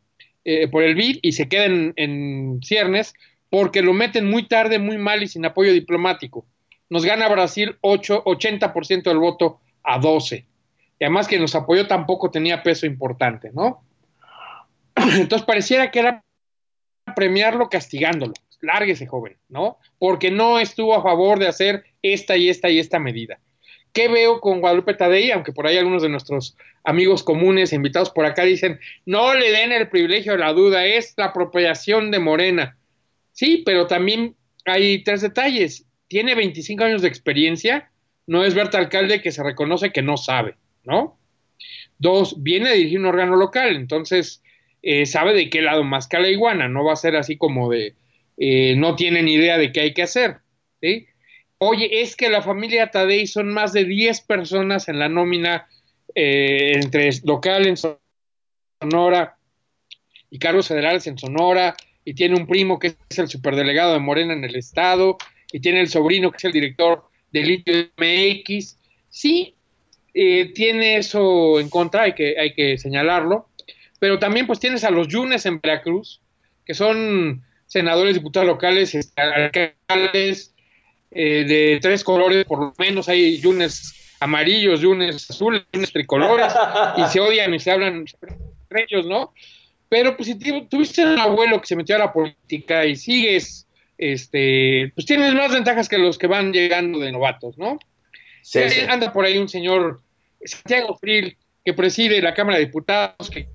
eh, 0.47 0.69
por 0.69 0.83
el 0.83 0.95
BID 0.95 1.21
y 1.23 1.33
se 1.33 1.49
queda 1.49 1.65
en, 1.65 1.95
en 1.97 2.61
ciernes 2.63 3.15
porque 3.49 3.81
lo 3.81 3.95
meten 3.95 4.29
muy 4.29 4.47
tarde, 4.47 4.79
muy 4.79 4.99
mal 4.99 5.23
y 5.23 5.29
sin 5.29 5.47
apoyo 5.47 5.73
diplomático. 5.73 6.45
Nos 6.91 7.05
gana 7.05 7.29
Brasil 7.29 7.77
8, 7.81 8.25
80% 8.25 9.05
del 9.05 9.19
voto 9.19 9.61
a 9.83 9.99
12. 9.99 10.45
Y 10.99 11.05
además 11.05 11.29
que 11.29 11.39
nos 11.39 11.55
apoyó 11.55 11.87
tampoco 11.87 12.31
tenía 12.31 12.63
peso 12.63 12.87
importante, 12.87 13.51
¿no? 13.53 13.83
Entonces 14.97 15.47
pareciera 15.47 15.91
que 15.91 16.01
era 16.01 16.25
premiarlo 17.15 17.69
castigándolo. 17.69 18.35
Lárguese, 18.61 19.07
joven, 19.07 19.37
¿no? 19.49 19.79
Porque 19.99 20.31
no 20.31 20.59
estuvo 20.59 20.95
a 20.95 21.03
favor 21.03 21.39
de 21.39 21.49
hacer 21.49 21.85
esta 22.03 22.37
y 22.37 22.49
esta 22.49 22.71
y 22.71 22.79
esta 22.79 22.99
medida. 22.99 23.39
¿Qué 23.93 24.09
veo 24.09 24.41
con 24.41 24.61
Guadalupe 24.61 24.95
Tadei? 24.95 25.31
Aunque 25.31 25.53
por 25.53 25.67
ahí 25.67 25.77
algunos 25.77 26.03
de 26.03 26.09
nuestros 26.09 26.57
amigos 26.83 27.23
comunes, 27.23 27.73
invitados 27.73 28.11
por 28.11 28.27
acá, 28.27 28.43
dicen, 28.45 28.81
no 29.07 29.35
le 29.35 29.51
den 29.53 29.73
el 29.73 29.89
privilegio 29.89 30.33
de 30.33 30.39
la 30.39 30.53
duda, 30.53 30.85
es 30.85 31.15
la 31.17 31.27
apropiación 31.27 32.11
de 32.11 32.19
Morena. 32.19 32.77
Sí, 33.33 33.63
pero 33.65 33.87
también 33.87 34.35
hay 34.65 35.03
tres 35.05 35.21
detalles. 35.21 35.87
Tiene 36.09 36.35
25 36.35 36.85
años 36.85 37.03
de 37.03 37.09
experiencia, 37.09 37.91
no 38.27 38.45
es 38.45 38.55
Berta 38.55 38.79
Alcalde 38.79 39.23
que 39.23 39.33
se 39.33 39.43
reconoce 39.43 39.93
que 39.93 40.03
no 40.03 40.17
sabe, 40.17 40.57
¿no? 40.85 41.19
Dos, 41.99 42.43
viene 42.43 42.69
a 42.69 42.73
dirigir 42.73 42.99
un 42.99 43.07
órgano 43.07 43.37
local, 43.37 43.77
entonces 43.77 44.43
eh, 44.83 45.07
sabe 45.07 45.35
de 45.35 45.49
qué 45.51 45.63
lado 45.63 45.85
más 45.85 46.09
la 46.13 46.29
iguana, 46.29 46.69
no 46.69 46.85
va 46.85 46.93
a 46.93 46.97
ser 46.97 47.17
así 47.17 47.37
como 47.37 47.71
de, 47.71 47.95
eh, 48.37 48.75
no 48.77 48.97
tiene 48.97 49.23
ni 49.23 49.35
idea 49.35 49.59
de 49.59 49.73
qué 49.73 49.81
hay 49.81 49.95
que 49.95 50.03
hacer, 50.03 50.39
¿sí? 50.81 51.07
Oye, 51.59 52.03
es 52.03 52.17
que 52.17 52.29
la 52.29 52.43
familia 52.43 52.91
Tadei 52.91 53.27
son 53.27 53.53
más 53.53 53.73
de 53.73 53.85
10 53.85 54.21
personas 54.23 54.89
en 54.89 54.99
la 54.99 55.09
nómina 55.09 55.69
eh, 56.15 56.73
entre 56.75 57.09
local 57.25 57.67
en 57.67 57.77
Sonora 58.81 59.39
y 60.31 60.39
cargos 60.39 60.69
federales 60.69 61.07
en 61.07 61.17
Sonora, 61.17 61.77
y 62.05 62.15
tiene 62.15 62.37
un 62.37 62.47
primo 62.47 62.79
que 62.79 62.95
es 63.09 63.19
el 63.19 63.29
superdelegado 63.29 63.95
de 63.95 64.01
Morena 64.01 64.35
en 64.35 64.45
el 64.45 64.57
estado, 64.57 65.17
y 65.51 65.61
tiene 65.61 65.81
el 65.81 65.89
sobrino 65.89 66.31
que 66.31 66.37
es 66.39 66.45
el 66.45 66.53
director 66.53 67.05
del 67.33 67.47
Litio 67.47 67.75
MX. 67.97 68.79
Sí, 69.09 69.54
eh, 70.15 70.53
tiene 70.55 70.97
eso 70.97 71.59
en 71.61 71.69
contra, 71.69 72.03
hay 72.03 72.15
que, 72.15 72.39
hay 72.39 72.55
que 72.55 72.79
señalarlo, 72.79 73.49
pero 73.99 74.19
también 74.19 74.47
pues 74.47 74.61
tienes 74.61 74.85
a 74.85 74.91
los 74.91 75.09
Yunes 75.09 75.45
en 75.47 75.61
Veracruz, 75.61 76.21
que 76.65 76.75
son 76.75 77.43
senadores, 77.67 78.15
diputados 78.15 78.47
locales, 78.47 78.95
este, 78.95 79.21
alcaldes, 79.21 80.55
eh, 81.11 81.45
de 81.45 81.79
tres 81.81 82.05
colores, 82.05 82.45
por 82.45 82.59
lo 82.61 82.75
menos 82.79 83.09
hay 83.09 83.39
yunes 83.41 84.17
amarillos, 84.21 84.81
yunes 84.81 85.29
azules, 85.31 85.63
yunes 85.73 85.93
tricolores, 85.93 86.53
y 86.97 87.05
se 87.07 87.21
odian 87.21 87.53
y 87.55 87.59
se 87.61 87.71
hablan 87.71 88.05
entre 88.71 88.87
ellos, 88.89 89.07
¿no? 89.07 89.33
Pero 89.89 90.17
pues 90.17 90.29
si 90.29 90.39
tu- 90.39 90.67
tuviste 90.67 91.05
un 91.05 91.19
abuelo 91.19 91.61
que 91.61 91.67
se 91.67 91.77
metió 91.77 91.97
a 91.97 92.01
la 92.01 92.13
política 92.13 92.85
y 92.87 92.97
sigues, 92.97 93.67
este, 93.99 94.91
pues 94.95 95.07
tienes 95.07 95.35
más 95.35 95.53
ventajas 95.53 95.89
que 95.89 95.99
los 95.99 96.19
que 96.19 96.27
van 96.27 96.53
llegando 96.53 96.99
de 96.99 97.13
novatos, 97.13 97.59
¿no? 97.59 97.79
Sí, 98.43 98.61
sí. 98.69 98.81
Anda 98.89 99.13
por 99.13 99.25
ahí 99.25 99.39
un 99.39 99.49
señor, 99.49 100.03
Santiago 100.45 100.97
Fril, 100.97 101.37
que 101.65 101.73
preside 101.73 102.21
la 102.21 102.35
Cámara 102.35 102.59
de 102.59 102.67
Diputados, 102.67 103.31
que 103.31 103.49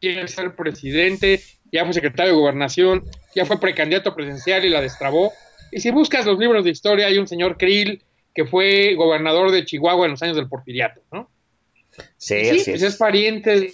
quiere 0.00 0.26
ser 0.28 0.54
presidente, 0.54 1.40
ya 1.72 1.84
fue 1.84 1.94
secretario 1.94 2.32
de 2.32 2.38
Gobernación, 2.38 3.04
ya 3.34 3.46
fue 3.46 3.58
precandidato 3.58 4.14
presidencial 4.14 4.64
y 4.64 4.68
la 4.68 4.80
destrabó. 4.80 5.32
Y 5.72 5.80
si 5.80 5.90
buscas 5.90 6.26
los 6.26 6.38
libros 6.38 6.64
de 6.64 6.70
historia, 6.70 7.06
hay 7.06 7.18
un 7.18 7.26
señor 7.26 7.56
Krill 7.56 8.02
que 8.34 8.44
fue 8.44 8.94
gobernador 8.94 9.50
de 9.50 9.64
Chihuahua 9.64 10.06
en 10.06 10.12
los 10.12 10.22
años 10.22 10.36
del 10.36 10.48
porfiriato, 10.48 11.00
¿no? 11.12 11.30
Sí, 12.16 12.44
Sí, 12.58 12.70
pues 12.70 12.82
es. 12.82 12.96
pariente 12.96 13.60
de. 13.60 13.72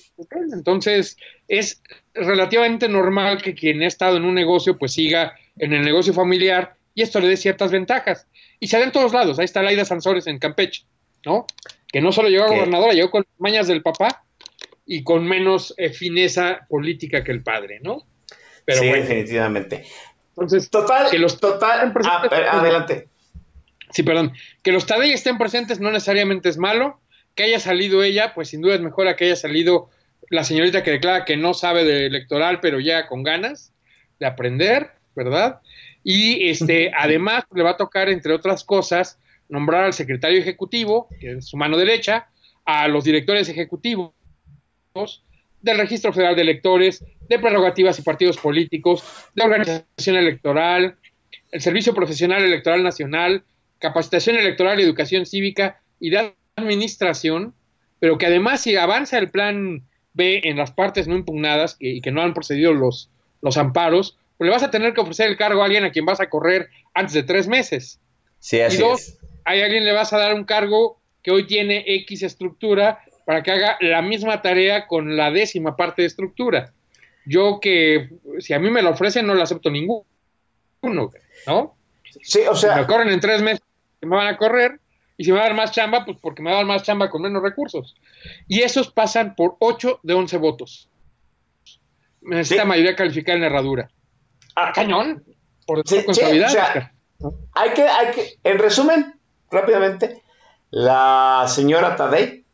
Entonces, 0.52 1.16
es 1.48 1.82
relativamente 2.14 2.88
normal 2.88 3.40
que 3.40 3.54
quien 3.54 3.82
ha 3.82 3.86
estado 3.86 4.18
en 4.18 4.24
un 4.24 4.34
negocio, 4.34 4.76
pues 4.76 4.92
siga 4.92 5.34
en 5.56 5.72
el 5.72 5.82
negocio 5.82 6.12
familiar 6.12 6.74
y 6.94 7.02
esto 7.02 7.20
le 7.20 7.28
dé 7.28 7.36
ciertas 7.36 7.70
ventajas. 7.70 8.26
Y 8.58 8.68
se 8.68 8.78
da 8.78 8.84
en 8.84 8.92
todos 8.92 9.12
lados. 9.12 9.38
Ahí 9.38 9.46
está 9.46 9.62
Laida 9.62 9.84
Sansores 9.86 10.26
en 10.26 10.38
Campeche, 10.38 10.84
¿no? 11.24 11.46
Que 11.92 12.00
no 12.00 12.12
solo 12.12 12.28
llegó 12.28 12.44
a 12.44 12.48
gobernadora, 12.48 12.92
llegó 12.92 13.10
con 13.10 13.26
mañas 13.38 13.66
del 13.66 13.82
papá 13.82 14.24
y 14.86 15.02
con 15.02 15.26
menos 15.26 15.74
eh, 15.76 15.90
fineza 15.90 16.66
política 16.68 17.24
que 17.24 17.32
el 17.32 17.42
padre, 17.42 17.80
¿no? 17.82 18.06
Pero 18.64 18.80
sí, 18.80 18.88
bueno, 18.88 19.02
definitivamente. 19.04 19.84
entonces, 20.30 20.70
Total, 20.70 21.10
que 21.10 21.18
los 21.18 21.38
total. 21.40 21.92
presentes- 21.92 22.32
adelante. 22.32 23.08
Sí, 23.92 24.02
perdón. 24.04 24.32
Que 24.62 24.70
los 24.72 24.86
Tadei 24.86 25.12
estén 25.12 25.36
presentes 25.38 25.80
no 25.80 25.90
necesariamente 25.90 26.48
es 26.48 26.58
malo. 26.58 27.00
Que 27.34 27.44
haya 27.44 27.58
salido 27.60 28.02
ella, 28.02 28.34
pues 28.34 28.48
sin 28.48 28.60
duda 28.60 28.74
es 28.74 28.80
mejor 28.80 29.08
a 29.08 29.16
que 29.16 29.24
haya 29.26 29.36
salido 29.36 29.90
la 30.28 30.44
señorita 30.44 30.84
que 30.84 30.92
declara 30.92 31.24
que 31.24 31.36
no 31.36 31.54
sabe 31.54 31.84
de 31.84 32.06
electoral, 32.06 32.60
pero 32.60 32.78
ya 32.78 33.08
con 33.08 33.24
ganas 33.24 33.72
de 34.20 34.26
aprender, 34.26 34.92
¿verdad? 35.16 35.60
Y 36.04 36.48
este, 36.50 36.92
además 36.96 37.44
le 37.52 37.62
va 37.64 37.70
a 37.70 37.76
tocar, 37.76 38.08
entre 38.08 38.32
otras 38.32 38.62
cosas, 38.64 39.18
nombrar 39.50 39.84
al 39.84 39.92
secretario 39.92 40.38
ejecutivo, 40.38 41.08
que 41.20 41.32
es 41.38 41.46
su 41.48 41.56
mano 41.56 41.76
derecha, 41.76 42.28
a 42.64 42.88
los 42.88 43.04
directores 43.04 43.48
ejecutivos 43.48 44.12
del 45.62 45.78
Registro 45.78 46.12
Federal 46.12 46.36
de 46.36 46.42
Electores, 46.42 47.04
de 47.28 47.38
prerrogativas 47.38 47.98
y 47.98 48.02
partidos 48.02 48.38
políticos, 48.38 49.04
de 49.34 49.44
organización 49.44 50.16
electoral, 50.16 50.96
el 51.52 51.60
Servicio 51.60 51.94
Profesional 51.94 52.42
Electoral 52.42 52.82
Nacional, 52.82 53.44
capacitación 53.78 54.36
electoral 54.36 54.78
y 54.78 54.82
educación 54.82 55.26
cívica 55.26 55.80
y 55.98 56.10
de 56.10 56.34
administración, 56.56 57.54
pero 57.98 58.18
que 58.18 58.26
además 58.26 58.62
si 58.62 58.76
avanza 58.76 59.18
el 59.18 59.30
plan 59.30 59.82
B 60.12 60.40
en 60.44 60.56
las 60.56 60.72
partes 60.72 61.06
no 61.08 61.16
impugnadas 61.16 61.76
que- 61.76 61.88
y 61.88 62.00
que 62.00 62.10
no 62.10 62.22
han 62.22 62.34
procedido 62.34 62.72
los, 62.72 63.10
los 63.42 63.56
amparos, 63.56 64.16
pues 64.38 64.46
le 64.48 64.52
vas 64.52 64.62
a 64.62 64.70
tener 64.70 64.94
que 64.94 65.00
ofrecer 65.00 65.28
el 65.28 65.36
cargo 65.36 65.62
a 65.62 65.66
alguien 65.66 65.84
a 65.84 65.92
quien 65.92 66.04
vas 66.06 66.20
a 66.20 66.28
correr 66.28 66.68
antes 66.94 67.14
de 67.14 67.22
tres 67.22 67.46
meses. 67.46 68.00
Sí, 68.38 68.56
Y 68.56 68.60
así 68.60 68.78
dos, 68.78 69.00
es. 69.00 69.18
A 69.44 69.50
alguien 69.50 69.84
le 69.84 69.92
vas 69.92 70.12
a 70.12 70.18
dar 70.18 70.34
un 70.34 70.44
cargo 70.44 71.00
que 71.22 71.30
hoy 71.30 71.46
tiene 71.46 71.84
X 71.86 72.22
estructura 72.22 73.00
para 73.26 73.42
que 73.42 73.50
haga 73.52 73.76
la 73.80 74.02
misma 74.02 74.42
tarea 74.42 74.86
con 74.86 75.16
la 75.16 75.30
décima 75.30 75.76
parte 75.76 76.02
de 76.02 76.08
estructura. 76.08 76.72
Yo 77.26 77.60
que, 77.60 78.10
si 78.38 78.54
a 78.54 78.58
mí 78.58 78.70
me 78.70 78.82
lo 78.82 78.90
ofrecen, 78.90 79.26
no 79.26 79.34
lo 79.34 79.42
acepto 79.42 79.70
ninguno, 79.70 80.04
¿no? 80.82 81.76
Sí, 82.22 82.40
o 82.48 82.54
Si 82.56 82.66
me 82.66 82.72
sea, 82.74 82.86
corren 82.86 83.10
en 83.10 83.20
tres 83.20 83.42
meses, 83.42 83.62
me 84.00 84.16
van 84.16 84.26
a 84.26 84.36
correr. 84.36 84.80
Y 85.16 85.24
si 85.24 85.32
me 85.32 85.36
van 85.36 85.44
a 85.44 85.48
dar 85.48 85.56
más 85.56 85.72
chamba, 85.72 86.04
pues 86.06 86.16
porque 86.20 86.40
me 86.42 86.48
van 86.48 86.54
a 86.54 86.58
dar 86.60 86.66
más 86.66 86.82
chamba 86.82 87.10
con 87.10 87.20
menos 87.20 87.42
recursos. 87.42 87.94
Y 88.48 88.60
esos 88.62 88.90
pasan 88.90 89.34
por 89.34 89.56
8 89.58 90.00
de 90.02 90.14
11 90.14 90.38
votos. 90.38 90.88
Necesita 92.22 92.62
Sí. 92.62 92.68
mayoría 92.68 92.96
calificada 92.96 93.36
en 93.36 93.42
la 93.42 93.46
herradura. 93.48 93.90
ah, 94.56 94.72
Cañón. 94.74 95.22
Por 95.66 95.86
Sí, 95.86 96.00
sí, 96.00 96.06
o 96.08 96.14
sea, 96.14 96.92
hay 97.52 97.70
que, 97.74 97.82
hay 97.82 98.10
que, 98.12 98.34
en 98.42 98.58
resumen, 98.58 99.19
rápidamente, 99.50 100.22
la 100.70 101.46
señora 101.48 101.96
Tadei, 101.96 102.44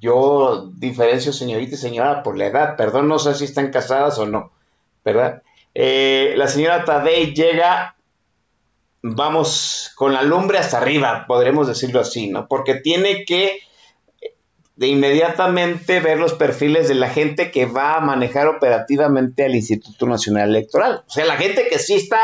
yo 0.00 0.70
diferencio 0.74 1.32
señorita 1.32 1.74
y 1.74 1.78
señora 1.78 2.22
por 2.22 2.36
la 2.36 2.46
edad, 2.46 2.76
perdón, 2.76 3.08
no 3.08 3.18
sé 3.18 3.34
si 3.34 3.44
están 3.44 3.70
casadas 3.70 4.18
o 4.18 4.26
no, 4.26 4.50
¿verdad? 5.04 5.42
Eh, 5.74 6.34
la 6.36 6.48
señora 6.48 6.84
Tadei 6.84 7.34
llega, 7.34 7.96
vamos, 9.02 9.92
con 9.94 10.12
la 10.12 10.22
lumbre 10.22 10.58
hasta 10.58 10.78
arriba, 10.78 11.24
podremos 11.28 11.68
decirlo 11.68 12.00
así, 12.00 12.28
¿no? 12.28 12.48
Porque 12.48 12.74
tiene 12.74 13.24
que 13.24 13.60
de 14.80 14.86
inmediatamente 14.86 16.00
ver 16.00 16.18
los 16.18 16.32
perfiles 16.32 16.88
de 16.88 16.94
la 16.94 17.10
gente 17.10 17.50
que 17.50 17.66
va 17.66 17.96
a 17.96 18.00
manejar 18.00 18.48
operativamente 18.48 19.44
al 19.44 19.54
Instituto 19.54 20.06
Nacional 20.06 20.48
Electoral. 20.48 21.04
O 21.06 21.10
sea, 21.10 21.26
la 21.26 21.36
gente 21.36 21.68
que 21.68 21.78
sí 21.78 21.96
está, 21.96 22.18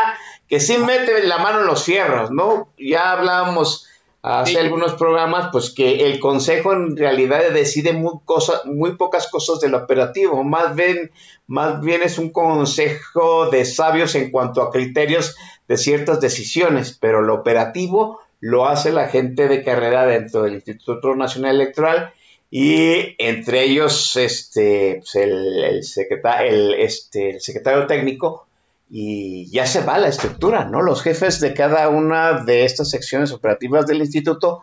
que 0.49 0.61
sí 0.61 0.79
mete 0.79 1.23
la 1.27 1.39
mano 1.39 1.61
en 1.61 1.67
los 1.67 1.83
fierros, 1.85 2.31
¿no? 2.31 2.69
Ya 2.79 3.13
hablábamos 3.13 3.87
hace 4.23 4.53
Sí. 4.53 4.57
algunos 4.59 4.95
programas, 4.95 5.51
pues 5.53 5.71
que 5.71 6.05
el 6.07 6.19
Consejo 6.19 6.73
en 6.73 6.97
realidad 6.97 7.51
decide 7.53 7.93
muy, 7.93 8.15
cosa, 8.25 8.63
muy 8.65 8.97
pocas 8.97 9.29
cosas 9.29 9.61
del 9.61 9.75
operativo, 9.75 10.43
más 10.43 10.75
bien, 10.75 11.13
más 11.47 11.81
bien 11.81 12.03
es 12.03 12.19
un 12.19 12.31
consejo 12.31 13.51
de 13.51 13.65
sabios 13.65 14.15
en 14.17 14.31
cuanto 14.33 14.63
a 14.63 14.71
criterios 14.73 15.37
de 15.69 15.77
ciertas 15.77 16.21
decisiones, 16.21 16.97
pero 17.01 17.23
lo 17.23 17.35
operativo 17.35 18.21
lo 18.41 18.67
hace 18.67 18.91
la 18.93 19.09
gente 19.09 19.47
de 19.49 19.63
carrera 19.65 20.07
dentro 20.07 20.43
del 20.43 20.55
Instituto 20.55 21.15
Nacional 21.15 21.55
Electoral 21.57 22.13
y 22.51 23.15
entre 23.19 23.63
ellos 23.65 24.17
este, 24.17 24.97
pues, 25.01 25.15
el, 25.17 25.65
el 25.65 25.83
secreta- 25.85 26.45
el, 26.45 26.75
este, 26.75 27.31
el 27.31 27.41
secretario 27.41 27.87
técnico 27.87 28.46
y 28.89 29.51
ya 29.51 29.67
se 29.67 29.83
va 29.83 29.99
la 29.99 30.09
estructura, 30.09 30.65
¿no? 30.65 30.83
Los 30.83 31.03
jefes 31.03 31.41
de 31.41 31.55
cada 31.55 31.89
una 31.89 32.45
de 32.45 32.65
estas 32.65 32.91
secciones 32.91 33.33
operativas 33.33 33.87
del 33.87 33.99
instituto 33.99 34.63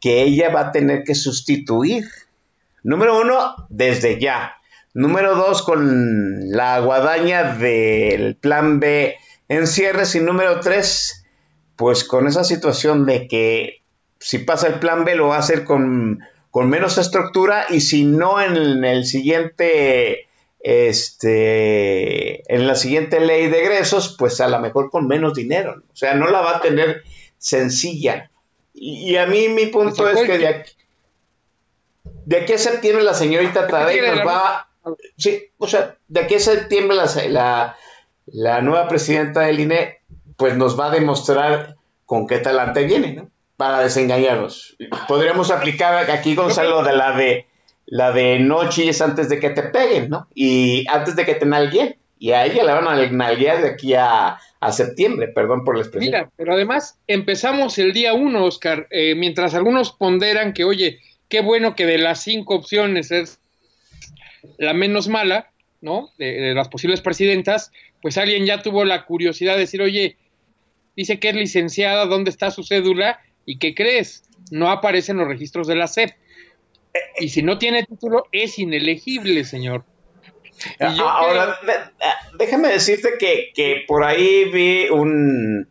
que 0.00 0.22
ella 0.22 0.50
va 0.50 0.60
a 0.60 0.72
tener 0.72 1.04
que 1.04 1.14
sustituir. 1.14 2.08
Número 2.82 3.20
uno, 3.20 3.54
desde 3.68 4.18
ya. 4.18 4.54
Número 4.92 5.36
dos, 5.36 5.62
con 5.62 6.50
la 6.50 6.80
guadaña 6.80 7.54
del 7.54 8.36
plan 8.36 8.80
B 8.80 9.16
en 9.48 9.66
cierres. 9.66 10.14
Y 10.14 10.20
número 10.20 10.60
tres, 10.60 11.24
pues 11.76 12.02
con 12.02 12.26
esa 12.26 12.42
situación 12.42 13.06
de 13.06 13.28
que 13.28 13.82
si 14.18 14.38
pasa 14.38 14.66
el 14.66 14.80
plan 14.80 15.04
B 15.04 15.14
lo 15.14 15.28
va 15.28 15.36
a 15.36 15.40
hacer 15.40 15.64
con, 15.64 16.20
con 16.50 16.68
menos 16.68 16.98
estructura 16.98 17.66
y 17.68 17.80
si 17.80 18.04
no 18.04 18.40
en 18.40 18.84
el 18.84 19.04
siguiente 19.04 20.28
este, 20.60 22.54
en 22.54 22.66
la 22.66 22.74
siguiente 22.74 23.20
ley 23.20 23.48
de 23.48 23.62
egresos, 23.62 24.16
pues 24.18 24.40
a 24.40 24.48
lo 24.48 24.60
mejor 24.60 24.90
con 24.90 25.08
menos 25.08 25.34
dinero. 25.34 25.76
¿no? 25.76 25.82
O 25.92 25.96
sea, 25.96 26.14
no 26.14 26.28
la 26.28 26.40
va 26.40 26.56
a 26.56 26.60
tener 26.60 27.02
sencilla. 27.38 28.30
Y, 28.74 29.12
y 29.12 29.16
a 29.16 29.26
mí 29.26 29.48
mi 29.48 29.66
punto 29.66 30.02
Pues, 30.04 30.18
es 30.18 30.26
que 30.26 30.38
de 30.38 30.48
aquí, 30.48 30.72
de 32.26 32.36
aquí 32.38 32.52
a 32.52 32.58
septiembre 32.58 33.02
la 33.02 33.14
señorita 33.14 33.66
Tadei 33.66 34.00
nos 34.00 34.26
va... 34.26 34.68
Sí, 35.16 35.50
o 35.58 35.66
sea, 35.66 35.96
de 36.08 36.20
aquí 36.20 36.36
a 36.36 36.40
septiembre 36.40 36.96
la, 36.96 37.06
la, 37.28 37.76
la 38.26 38.60
nueva 38.62 38.88
presidenta 38.88 39.40
del 39.40 39.60
INE 39.60 40.00
pues 40.36 40.56
nos 40.56 40.78
va 40.78 40.86
a 40.86 40.90
demostrar 40.90 41.76
con 42.06 42.26
qué 42.26 42.38
talante 42.38 42.84
viene, 42.84 43.12
¿no? 43.12 43.30
Para 43.58 43.80
desengañarnos. 43.80 44.74
Podríamos 45.06 45.50
aplicar 45.50 46.10
aquí, 46.10 46.34
Gonzalo, 46.34 46.82
de 46.82 46.94
la 46.94 47.14
de 47.14 47.46
la 47.90 48.12
de 48.12 48.38
no 48.38 48.68
chilles 48.70 49.02
antes 49.02 49.28
de 49.28 49.38
que 49.38 49.50
te 49.50 49.64
peguen, 49.64 50.08
¿no? 50.08 50.28
Y 50.34 50.86
antes 50.88 51.16
de 51.16 51.26
que 51.26 51.34
te 51.34 51.44
nalguen. 51.44 51.96
Y 52.18 52.32
a 52.32 52.44
ella 52.44 52.62
la 52.64 52.74
van 52.74 52.86
a 52.86 53.10
nalguear 53.10 53.62
de 53.62 53.70
aquí 53.70 53.94
a, 53.94 54.38
a 54.60 54.72
septiembre, 54.72 55.28
perdón 55.28 55.64
por 55.64 55.76
la 55.76 55.82
expresión. 55.82 56.12
Mira, 56.12 56.30
pero 56.36 56.52
además 56.52 56.98
empezamos 57.06 57.78
el 57.78 57.92
día 57.94 58.12
uno, 58.12 58.44
Oscar, 58.44 58.86
eh, 58.90 59.14
mientras 59.14 59.54
algunos 59.54 59.92
ponderan 59.92 60.52
que, 60.52 60.64
oye, 60.64 61.00
qué 61.28 61.40
bueno 61.40 61.74
que 61.74 61.86
de 61.86 61.96
las 61.96 62.22
cinco 62.22 62.54
opciones 62.54 63.10
es 63.10 63.40
la 64.58 64.74
menos 64.74 65.08
mala, 65.08 65.50
¿no? 65.80 66.10
De, 66.18 66.32
de 66.32 66.54
las 66.54 66.68
posibles 66.68 67.00
presidentas, 67.00 67.72
pues 68.02 68.18
alguien 68.18 68.44
ya 68.44 68.62
tuvo 68.62 68.84
la 68.84 69.06
curiosidad 69.06 69.54
de 69.54 69.60
decir, 69.60 69.80
oye, 69.80 70.18
dice 70.94 71.18
que 71.18 71.30
es 71.30 71.34
licenciada, 71.34 72.04
¿dónde 72.04 72.30
está 72.30 72.50
su 72.50 72.64
cédula? 72.64 73.18
¿Y 73.46 73.58
qué 73.58 73.74
crees? 73.74 74.24
No 74.50 74.70
aparece 74.70 75.12
en 75.12 75.18
los 75.18 75.28
registros 75.28 75.66
de 75.66 75.76
la 75.76 75.86
SEP. 75.86 76.10
Y 77.18 77.28
si 77.28 77.42
no 77.42 77.58
tiene 77.58 77.84
título, 77.84 78.24
es 78.32 78.58
inelegible, 78.58 79.44
señor. 79.44 79.84
Y 80.78 80.96
yo 80.96 81.08
Ahora, 81.08 81.58
de- 81.64 82.36
déjame 82.38 82.68
decirte 82.68 83.10
que, 83.18 83.50
que 83.54 83.84
por 83.86 84.04
ahí 84.04 84.44
vi 84.50 84.88
un, 84.90 85.68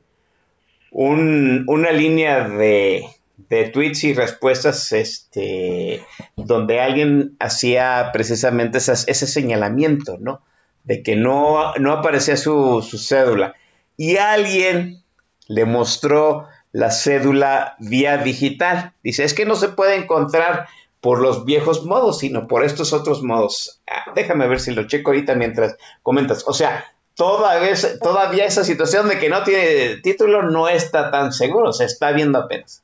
un- 0.91 1.63
una 1.67 1.91
línea 1.91 2.47
de, 2.47 3.05
de 3.49 3.69
tweets 3.69 4.03
y 4.05 4.13
respuestas 4.13 4.91
este, 4.91 6.03
donde 6.35 6.79
alguien 6.79 7.35
hacía 7.39 8.09
precisamente 8.13 8.77
esas- 8.79 9.07
ese 9.07 9.27
señalamiento, 9.27 10.17
¿no? 10.19 10.41
De 10.83 11.03
que 11.03 11.15
no, 11.15 11.73
no 11.75 11.93
aparecía 11.93 12.37
su, 12.37 12.81
su 12.81 12.97
cédula. 12.97 13.55
Y 13.97 14.17
alguien 14.17 15.03
le 15.47 15.65
mostró 15.65 16.47
la 16.71 16.89
cédula 16.91 17.75
vía 17.79 18.17
digital. 18.17 18.93
Dice, 19.03 19.23
es 19.23 19.33
que 19.33 19.45
no 19.45 19.55
se 19.55 19.69
puede 19.69 19.95
encontrar 19.95 20.67
por 21.01 21.19
los 21.21 21.45
viejos 21.45 21.85
modos, 21.85 22.19
sino 22.19 22.47
por 22.47 22.63
estos 22.63 22.93
otros 22.93 23.23
modos. 23.23 23.79
Ah, 23.87 24.11
déjame 24.15 24.47
ver 24.47 24.59
si 24.59 24.71
lo 24.71 24.87
checo 24.87 25.11
ahorita 25.11 25.35
mientras 25.35 25.77
comentas. 26.03 26.43
O 26.45 26.53
sea, 26.53 26.93
todavía, 27.15 27.73
todavía 28.01 28.45
esa 28.45 28.63
situación 28.63 29.07
de 29.07 29.19
que 29.19 29.29
no 29.29 29.43
tiene 29.43 29.97
título 29.97 30.43
no 30.43 30.67
está 30.67 31.11
tan 31.11 31.31
seguro, 31.31 31.71
se 31.71 31.85
está 31.85 32.11
viendo 32.11 32.39
apenas. 32.39 32.83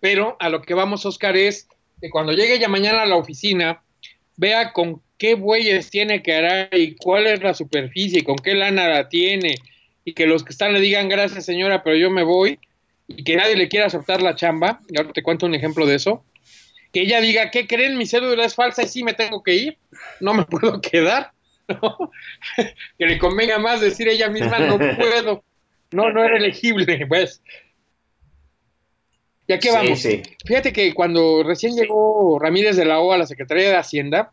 Pero 0.00 0.36
a 0.38 0.48
lo 0.48 0.62
que 0.62 0.74
vamos, 0.74 1.06
Oscar, 1.06 1.36
es 1.36 1.68
que 2.00 2.10
cuando 2.10 2.32
llegue 2.32 2.58
ya 2.58 2.68
mañana 2.68 3.02
a 3.02 3.06
la 3.06 3.16
oficina, 3.16 3.82
vea 4.36 4.72
con 4.72 5.00
qué 5.18 5.34
bueyes 5.34 5.90
tiene 5.90 6.22
que 6.22 6.34
hará 6.34 6.68
y 6.72 6.96
cuál 6.96 7.26
es 7.26 7.42
la 7.42 7.54
superficie, 7.54 8.20
y 8.20 8.24
con 8.24 8.36
qué 8.36 8.54
lana 8.54 8.88
la 8.88 9.08
tiene, 9.08 9.56
y 10.04 10.12
que 10.12 10.26
los 10.26 10.44
que 10.44 10.52
están 10.52 10.72
le 10.72 10.80
digan 10.80 11.08
gracias 11.08 11.46
señora, 11.46 11.82
pero 11.82 11.96
yo 11.96 12.10
me 12.10 12.22
voy, 12.22 12.58
y 13.08 13.24
que 13.24 13.36
nadie 13.36 13.56
le 13.56 13.68
quiera 13.68 13.90
soltar 13.90 14.22
la 14.22 14.34
chamba, 14.34 14.80
y 14.88 14.98
ahora 14.98 15.12
te 15.12 15.22
cuento 15.22 15.46
un 15.46 15.54
ejemplo 15.54 15.86
de 15.86 15.96
eso, 15.96 16.24
que 16.92 17.02
ella 17.02 17.20
diga, 17.20 17.50
¿qué 17.50 17.66
creen? 17.66 17.98
Mi 17.98 18.06
cédula 18.06 18.44
es 18.44 18.54
falsa 18.54 18.82
y 18.82 18.88
sí 18.88 19.02
me 19.02 19.14
tengo 19.14 19.42
que 19.42 19.54
ir, 19.54 19.78
no 20.20 20.32
me 20.34 20.44
puedo 20.46 20.80
quedar, 20.80 21.32
¿no? 21.68 22.10
que 22.98 23.06
le 23.06 23.18
convenga 23.18 23.58
más 23.58 23.80
decir 23.80 24.08
ella 24.08 24.28
misma, 24.28 24.58
no 24.58 24.78
puedo, 24.96 25.44
no, 25.92 26.10
no 26.10 26.24
era 26.24 26.36
elegible, 26.36 27.06
pues. 27.06 27.42
¿Y 29.46 29.52
a 29.52 29.58
qué 29.58 29.68
Sí, 29.68 29.74
vamos? 29.74 30.00
sí. 30.00 30.22
Fíjate 30.46 30.72
que 30.72 30.94
cuando 30.94 31.42
recién 31.42 31.76
llegó 31.76 32.38
Ramírez 32.38 32.76
de 32.76 32.86
la 32.86 33.00
O 33.00 33.12
a 33.12 33.18
la 33.18 33.26
Secretaría 33.26 33.68
de 33.68 33.76
Hacienda, 33.76 34.32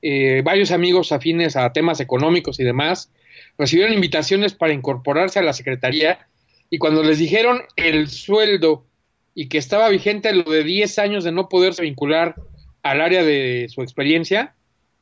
eh, 0.00 0.40
varios 0.42 0.70
amigos 0.70 1.12
afines 1.12 1.54
a 1.54 1.72
temas 1.72 2.00
económicos 2.00 2.58
y 2.58 2.64
demás 2.64 3.12
recibieron 3.58 3.92
invitaciones 3.92 4.54
para 4.54 4.72
incorporarse 4.72 5.38
a 5.38 5.42
la 5.42 5.52
Secretaría 5.52 6.26
y 6.72 6.78
cuando 6.78 7.02
les 7.02 7.18
dijeron 7.18 7.60
el 7.76 8.08
sueldo 8.08 8.86
y 9.34 9.50
que 9.50 9.58
estaba 9.58 9.90
vigente 9.90 10.32
lo 10.32 10.50
de 10.50 10.64
10 10.64 10.98
años 11.00 11.22
de 11.22 11.30
no 11.30 11.50
poderse 11.50 11.82
vincular 11.82 12.34
al 12.82 13.02
área 13.02 13.22
de 13.22 13.66
su 13.68 13.82
experiencia, 13.82 14.54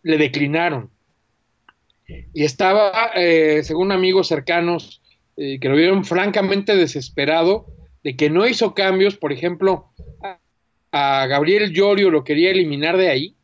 le 0.02 0.18
declinaron. 0.18 0.90
Y 2.34 2.42
estaba, 2.42 3.12
eh, 3.14 3.60
según 3.62 3.92
amigos 3.92 4.26
cercanos, 4.26 5.01
eh, 5.36 5.60
que 5.60 5.68
lo 5.68 5.76
vieron 5.76 6.05
francamente 6.05 6.74
desesperado 6.74 7.66
de 8.02 8.16
que 8.16 8.30
no 8.30 8.48
hizo 8.48 8.74
cambios, 8.74 9.16
por 9.16 9.32
ejemplo, 9.32 9.92
a, 10.90 11.26
Gabriel 11.28 11.72
Llorio 11.72 12.10
lo 12.10 12.24
quería 12.24 12.51
eliminar 12.51 12.97
de 12.97 13.10
ahí 13.10 13.36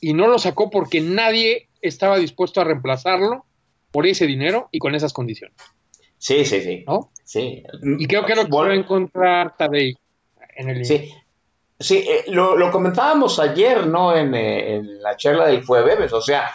y 0.00 0.12
no 0.12 0.26
lo 0.26 0.40
sacó 0.40 0.70
porque 0.70 1.00
nadie 1.00 1.68
estaba 1.82 2.18
dispuesto 2.18 2.60
a 2.60 2.64
reemplazarlo 2.64 3.44
por 3.92 4.08
ese 4.08 4.26
dinero 4.26 4.68
y 4.72 4.80
con 4.80 4.96
esas 4.96 5.12
condiciones, 5.12 5.56
Sí, 6.20 6.44
sí, 6.44 6.60
sí. 6.60 6.84
¿no? 6.86 7.10
sí. 7.24 7.62
Y 7.98 8.06
creo 8.06 8.26
que 8.26 8.34
lo 8.36 8.42
a 8.62 8.74
encontrar 8.74 9.56
Tadei 9.56 9.96
en 10.54 10.68
el 10.68 10.84
Sí, 10.84 11.10
sí 11.78 12.04
eh, 12.06 12.24
lo, 12.28 12.56
lo 12.56 12.70
comentábamos 12.70 13.38
ayer, 13.40 13.86
¿no? 13.86 14.14
En, 14.14 14.34
eh, 14.34 14.74
en 14.76 15.02
la 15.02 15.16
charla 15.16 15.46
del 15.46 15.64
jueves. 15.64 16.12
O 16.12 16.20
sea, 16.20 16.50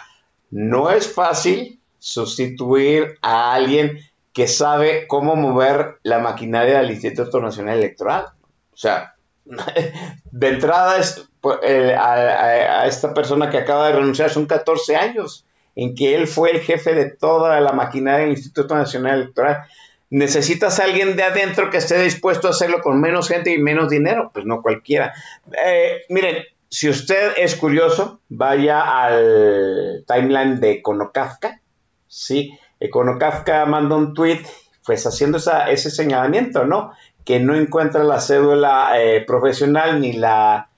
no 0.52 0.90
es 0.90 1.12
fácil 1.12 1.80
sustituir 1.98 3.18
a 3.22 3.54
alguien 3.54 3.98
que 4.32 4.46
sabe 4.46 5.08
cómo 5.08 5.34
mover 5.34 5.96
la 6.04 6.20
maquinaria 6.20 6.78
del 6.78 6.92
Instituto 6.92 7.40
Nacional 7.40 7.78
Electoral. 7.78 8.26
O 8.72 8.76
sea, 8.76 9.14
de 10.30 10.48
entrada 10.48 10.98
es, 10.98 11.28
pues, 11.40 11.58
a, 11.96 12.12
a- 12.12 12.82
a 12.82 12.86
esta 12.86 13.12
persona 13.12 13.50
que 13.50 13.58
acaba 13.58 13.88
de 13.88 13.94
renunciar 13.94 14.30
son 14.30 14.46
14 14.46 14.94
años 14.94 15.44
en 15.76 15.94
que 15.94 16.14
él 16.16 16.26
fue 16.26 16.50
el 16.50 16.60
jefe 16.60 16.94
de 16.94 17.10
toda 17.10 17.60
la 17.60 17.72
maquinaria 17.72 18.26
del 18.26 18.34
Instituto 18.34 18.74
Nacional 18.74 19.20
Electoral. 19.20 19.58
Necesitas 20.10 20.80
a 20.80 20.84
alguien 20.84 21.16
de 21.16 21.22
adentro 21.22 21.70
que 21.70 21.76
esté 21.78 22.00
dispuesto 22.02 22.48
a 22.48 22.50
hacerlo 22.50 22.80
con 22.80 23.00
menos 23.00 23.28
gente 23.28 23.52
y 23.52 23.58
menos 23.58 23.90
dinero, 23.90 24.30
pues 24.32 24.46
no 24.46 24.62
cualquiera. 24.62 25.12
Eh, 25.66 26.02
miren, 26.08 26.44
si 26.68 26.88
usted 26.88 27.32
es 27.36 27.54
curioso, 27.56 28.20
vaya 28.28 28.80
al 28.80 30.04
timeline 30.06 30.58
de 30.60 30.72
Econocafka, 30.72 31.60
¿sí? 32.08 32.58
Econocafka 32.80 33.66
manda 33.66 33.96
un 33.96 34.14
tweet, 34.14 34.42
pues 34.84 35.06
haciendo 35.06 35.38
esa- 35.38 35.70
ese 35.70 35.90
señalamiento, 35.90 36.64
¿no? 36.64 36.92
Que 37.24 37.40
no 37.40 37.54
encuentra 37.56 38.04
la 38.04 38.20
cédula 38.20 38.92
eh, 39.00 39.22
profesional 39.26 40.00
ni 40.00 40.12
la, 40.12 40.68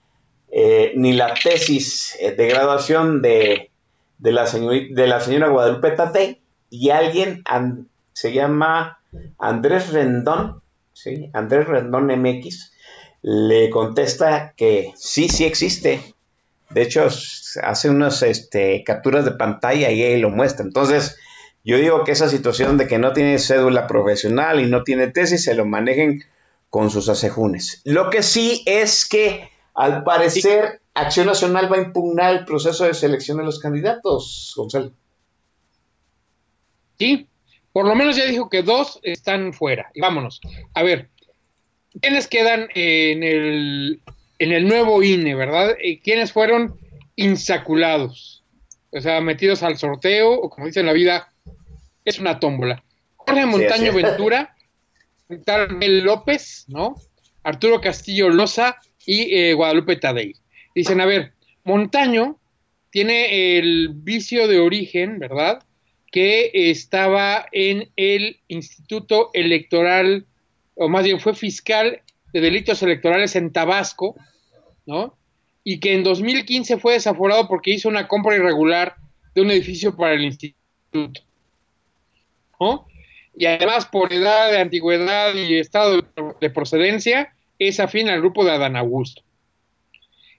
eh, 0.51 0.93
ni 0.97 1.13
la 1.13 1.35
tesis 1.35 2.17
de 2.37 2.49
graduación 2.49 3.21
de, 3.21 3.71
de, 4.19 4.33
la 4.33 4.45
de 4.45 5.07
la 5.07 5.21
señora 5.21 5.49
Guadalupe 5.49 5.91
Tate 5.93 6.41
y 6.71 6.91
alguien 6.91 7.43
an- 7.47 7.89
se 8.13 8.33
llama 8.33 8.99
Andrés 9.39 9.93
Rendón, 9.93 10.61
¿sí? 10.93 11.31
Andrés 11.33 11.67
Rendón 11.67 12.07
MX, 12.11 12.73
le 13.23 13.71
contesta 13.71 14.53
que 14.57 14.93
sí, 14.97 15.29
sí 15.29 15.45
existe. 15.45 16.15
De 16.71 16.83
hecho, 16.83 17.09
hace 17.63 17.89
unas 17.89 18.23
este, 18.23 18.83
capturas 18.85 19.25
de 19.25 19.31
pantalla 19.33 19.91
y 19.91 20.03
ahí 20.03 20.21
lo 20.21 20.31
muestra. 20.31 20.65
Entonces, 20.65 21.17
yo 21.65 21.79
digo 21.79 22.05
que 22.05 22.13
esa 22.13 22.29
situación 22.29 22.77
de 22.77 22.87
que 22.87 22.99
no 22.99 23.13
tiene 23.13 23.39
cédula 23.39 23.87
profesional 23.87 24.61
y 24.61 24.67
no 24.67 24.85
tiene 24.85 25.09
tesis, 25.09 25.45
se 25.45 25.55
lo 25.55 25.65
manejen 25.65 26.25
con 26.71 26.91
sus 26.91 27.09
asejunes. 27.09 27.81
Lo 27.85 28.11
que 28.11 28.23
sí 28.23 28.63
es 28.67 29.09
que, 29.09 29.49
al 29.75 30.05
parecer, 30.05 30.81
Acción 31.01 31.27
Nacional 31.27 31.71
va 31.71 31.77
a 31.77 31.83
impugnar 31.83 32.35
el 32.35 32.45
proceso 32.45 32.85
de 32.85 32.95
selección 32.95 33.39
de 33.39 33.45
los 33.45 33.59
candidatos, 33.59 34.53
Gonzalo. 34.57 34.93
Sí, 36.99 37.29
por 37.73 37.87
lo 37.87 37.95
menos 37.95 38.17
ya 38.17 38.25
dijo 38.25 38.51
que 38.51 38.63
dos 38.63 38.99
están 39.03 39.53
fuera. 39.53 39.91
Y 39.95 40.01
vámonos. 40.01 40.41
A 40.75 40.83
ver, 40.83 41.11
¿quiénes 42.01 42.27
quedan 42.27 42.69
en 42.75 43.23
el, 43.23 44.01
en 44.39 44.53
el 44.53 44.67
nuevo 44.67 45.03
INE, 45.03 45.35
verdad? 45.35 45.77
Eh, 45.81 46.01
¿Quiénes 46.01 46.33
fueron 46.33 46.79
insaculados? 47.15 48.43
O 48.91 49.01
sea, 49.01 49.21
metidos 49.21 49.63
al 49.63 49.79
sorteo, 49.79 50.33
o 50.33 50.51
como 50.51 50.67
dice 50.67 50.81
en 50.81 50.87
la 50.87 50.93
vida, 50.93 51.33
es 52.05 52.19
una 52.19 52.41
tómbola. 52.41 52.83
Jorge 53.17 53.47
Montaño. 53.47 53.93
Ventura, 53.93 54.57
Carmel 55.47 56.01
López, 56.01 56.65
¿no? 56.69 56.97
Arturo 57.45 57.81
Castillo 57.81 58.31
Loza 58.31 58.77
y 59.07 59.35
eh, 59.35 59.55
Guadalupe 59.55 59.97
Tadei. 59.97 60.35
Dicen, 60.79 61.01
a 61.01 61.07
ver, 61.07 61.33
Montaño 61.65 62.39
tiene 62.91 63.59
el 63.59 63.89
vicio 63.93 64.47
de 64.47 64.61
origen, 64.61 65.19
¿verdad? 65.19 65.65
Que 66.13 66.53
estaba 66.71 67.47
en 67.51 67.91
el 67.97 68.39
Instituto 68.47 69.31
Electoral, 69.33 70.25
o 70.77 70.89
más 70.89 71.03
bien 71.03 71.19
fue 71.19 71.35
fiscal 71.35 72.03
de 72.33 72.41
delitos 72.41 72.81
electorales 72.85 73.35
en 73.35 73.53
Tabasco, 73.53 74.15
¿no? 74.87 75.19
y 75.65 75.81
que 75.81 75.95
en 75.95 76.05
2015 76.05 76.79
fue 76.79 76.93
desaforado 76.93 77.49
porque 77.49 77.73
hizo 77.73 77.89
una 77.89 78.07
compra 78.07 78.37
irregular 78.37 78.95
de 79.35 79.43
un 79.43 79.51
edificio 79.51 79.97
para 79.97 80.13
el 80.13 80.23
instituto. 80.23 81.23
¿no? 82.61 82.87
Y 83.37 83.47
además, 83.47 83.87
por 83.87 84.13
edad, 84.13 84.53
de 84.53 84.59
antigüedad 84.59 85.35
y 85.35 85.59
estado 85.59 85.97
de, 85.97 86.05
de 86.41 86.51
procedencia, 86.51 87.35
es 87.59 87.81
afín 87.81 88.09
al 88.09 88.21
grupo 88.21 88.45
de 88.45 88.53
Adán 88.53 88.77
Augusto. 88.77 89.23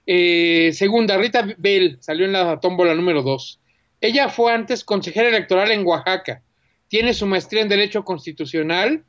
Eh, 0.06 0.72
segunda, 0.74 1.18
Rita 1.18 1.48
Bell 1.58 1.98
salió 2.00 2.26
en 2.26 2.34
la 2.34 2.60
tómbola 2.60 2.96
número 2.96 3.22
2. 3.22 3.60
Ella 4.02 4.30
fue 4.30 4.54
antes 4.54 4.84
consejera 4.84 5.30
electoral 5.30 5.72
en 5.72 5.86
Oaxaca. 5.86 6.42
Tiene 6.88 7.14
su 7.14 7.28
maestría 7.28 7.62
en 7.62 7.70
Derecho 7.70 8.04
Constitucional 8.04 9.04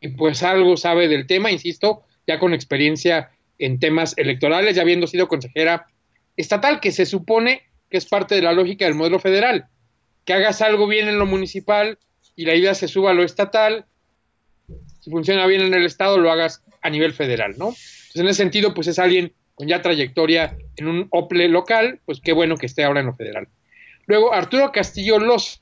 y 0.00 0.08
pues 0.08 0.42
algo 0.42 0.76
sabe 0.76 1.08
del 1.08 1.26
tema, 1.26 1.50
insisto, 1.50 2.02
ya 2.26 2.38
con 2.38 2.54
experiencia 2.54 3.30
en 3.58 3.78
temas 3.80 4.16
electorales, 4.16 4.76
ya 4.76 4.82
habiendo 4.82 5.06
sido 5.06 5.28
consejera 5.28 5.86
estatal, 6.36 6.80
que 6.80 6.92
se 6.92 7.06
supone 7.06 7.62
que 7.90 7.96
es 7.96 8.06
parte 8.06 8.34
de 8.34 8.42
la 8.42 8.52
lógica 8.52 8.84
del 8.84 8.94
modelo 8.94 9.18
federal. 9.18 9.66
Que 10.24 10.34
hagas 10.34 10.60
algo 10.60 10.86
bien 10.86 11.08
en 11.08 11.18
lo 11.18 11.26
municipal 11.26 11.98
y 12.34 12.44
la 12.44 12.54
idea 12.54 12.74
se 12.74 12.88
suba 12.88 13.12
a 13.12 13.14
lo 13.14 13.22
estatal. 13.22 13.86
Si 15.00 15.10
funciona 15.10 15.46
bien 15.46 15.62
en 15.62 15.74
el 15.74 15.86
estado, 15.86 16.18
lo 16.18 16.30
hagas 16.30 16.62
a 16.82 16.90
nivel 16.90 17.12
federal, 17.14 17.54
¿no? 17.56 17.68
Entonces, 17.68 18.16
en 18.16 18.28
ese 18.28 18.42
sentido, 18.42 18.74
pues 18.74 18.88
es 18.88 18.98
alguien 18.98 19.32
con 19.56 19.66
ya 19.66 19.82
trayectoria 19.82 20.56
en 20.76 20.86
un 20.86 21.08
OPLE 21.10 21.48
local, 21.48 21.98
pues 22.04 22.20
qué 22.20 22.32
bueno 22.32 22.56
que 22.56 22.66
esté 22.66 22.84
ahora 22.84 23.00
en 23.00 23.06
lo 23.06 23.16
federal. 23.16 23.48
Luego, 24.06 24.32
Arturo 24.32 24.70
Castillo 24.70 25.18
Loza, 25.18 25.58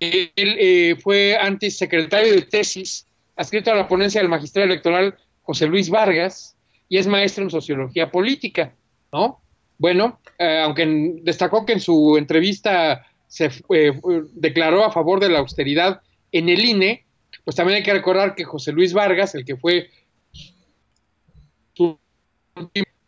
él 0.00 0.30
eh, 0.36 0.96
fue 1.00 1.38
antes 1.40 1.78
secretario 1.78 2.34
de 2.34 2.42
tesis, 2.42 3.06
adscrito 3.36 3.70
a 3.70 3.76
la 3.76 3.88
ponencia 3.88 4.20
del 4.20 4.28
magistrado 4.28 4.66
electoral 4.66 5.16
José 5.42 5.66
Luis 5.66 5.88
Vargas, 5.88 6.56
y 6.88 6.98
es 6.98 7.06
maestro 7.06 7.44
en 7.44 7.50
sociología 7.50 8.10
política, 8.10 8.74
¿no? 9.12 9.40
Bueno, 9.78 10.20
eh, 10.38 10.60
aunque 10.62 11.14
destacó 11.22 11.64
que 11.64 11.72
en 11.72 11.80
su 11.80 12.16
entrevista 12.18 13.06
se 13.28 13.46
eh, 13.46 13.92
declaró 14.32 14.84
a 14.84 14.90
favor 14.90 15.20
de 15.20 15.28
la 15.28 15.38
austeridad 15.38 16.02
en 16.32 16.48
el 16.48 16.64
INE, 16.64 17.04
pues 17.44 17.56
también 17.56 17.76
hay 17.76 17.82
que 17.84 17.92
recordar 17.92 18.34
que 18.34 18.44
José 18.44 18.72
Luis 18.72 18.92
Vargas, 18.92 19.34
el 19.36 19.44
que 19.44 19.56
fue 19.56 19.88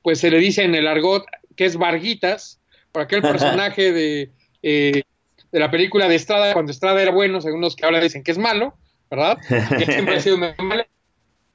pues 0.03 0.21
se 0.21 0.31
le 0.31 0.39
dice 0.39 0.65
en 0.65 0.75
el 0.75 0.87
argot 0.87 1.25
que 1.57 1.65
es 1.67 1.77
Varguitas, 1.77 2.61
por 2.93 3.03
aquel 3.03 3.23
personaje 3.23 3.93
de, 3.93 4.31
eh, 4.63 5.03
de 5.51 5.59
la 5.61 5.71
película 5.71 6.09
de 6.09 6.15
Estrada, 6.15 6.53
cuando 6.55 6.73
Estrada 6.73 7.01
era 7.03 7.11
bueno, 7.13 7.41
según 7.41 7.61
los 7.61 7.77
que 7.77 7.85
ahora 7.85 8.01
dicen 8.01 8.23
que 8.23 8.31
es 8.33 8.39
malo, 8.39 8.75
¿verdad? 9.11 9.39
Que 9.79 9.85
siempre 9.87 10.17
ha 10.17 10.21
sido 10.21 10.39
malo, 10.59 10.85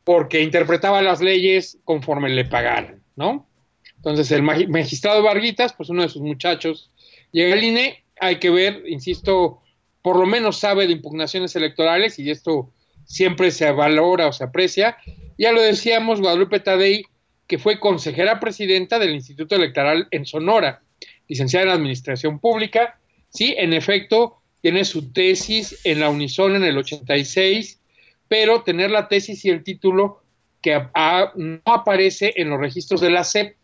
porque 0.04 0.42
interpretaba 0.42 1.02
las 1.02 1.22
leyes 1.22 1.80
conforme 1.84 2.30
le 2.30 2.46
pagaran, 2.46 3.02
¿no? 3.16 3.48
Entonces, 3.98 4.32
el 4.32 4.44
magi- 4.44 4.68
magistrado 4.68 5.24
Varguitas, 5.24 5.74
pues 5.74 5.90
uno 5.90 6.04
de 6.04 6.10
sus 6.10 6.22
muchachos, 6.22 6.92
llega 7.32 7.54
al 7.56 7.64
INE, 7.64 8.04
hay 8.20 8.38
que 8.38 8.50
ver, 8.52 8.84
insisto, 8.88 9.62
por 10.04 10.18
lo 10.18 10.26
menos 10.28 10.60
sabe 10.60 10.86
de 10.88 10.94
impugnaciones 10.94 11.56
electorales 11.56 12.20
y 12.20 12.30
esto 12.30 12.72
siempre 13.06 13.52
se 13.52 13.70
valora 13.72 14.28
o 14.28 14.34
se 14.34 14.44
aprecia. 14.44 14.98
Ya 15.38 15.52
lo 15.52 15.62
decíamos, 15.62 16.22
Guadalupe 16.22 16.60
Tadei, 16.60 17.04
que 17.48 17.58
fue 17.58 17.80
consejera 17.80 18.40
presidenta 18.40 19.00
del 19.00 19.16
Instituto 19.16 19.56
Electoral 19.56 20.08
en 20.12 20.26
Sonora, 20.26 20.82
licenciada 21.28 21.66
en 21.66 21.72
Administración 21.72 22.40
Pública. 22.40 23.00
Sí, 23.30 23.56
en 23.58 23.74
efecto, 23.74 24.42
tiene 24.62 24.86
su 24.86 25.12
tesis 25.12 25.80
en 25.84 26.00
la 26.00 26.10
Unison 26.10 26.56
en 26.56 26.64
el 26.64 26.78
86, 26.78 27.80
pero 28.28 28.64
tener 28.64 28.92
la 28.92 29.08
tesis 29.08 29.46
y 29.46 29.50
el 29.50 29.64
título 29.64 30.22
que 30.62 30.78
no 31.36 31.62
aparece 31.66 32.34
en 32.36 32.50
los 32.50 32.60
registros 32.60 33.00
de 33.00 33.10
la 33.10 33.24
SEP. 33.24 33.56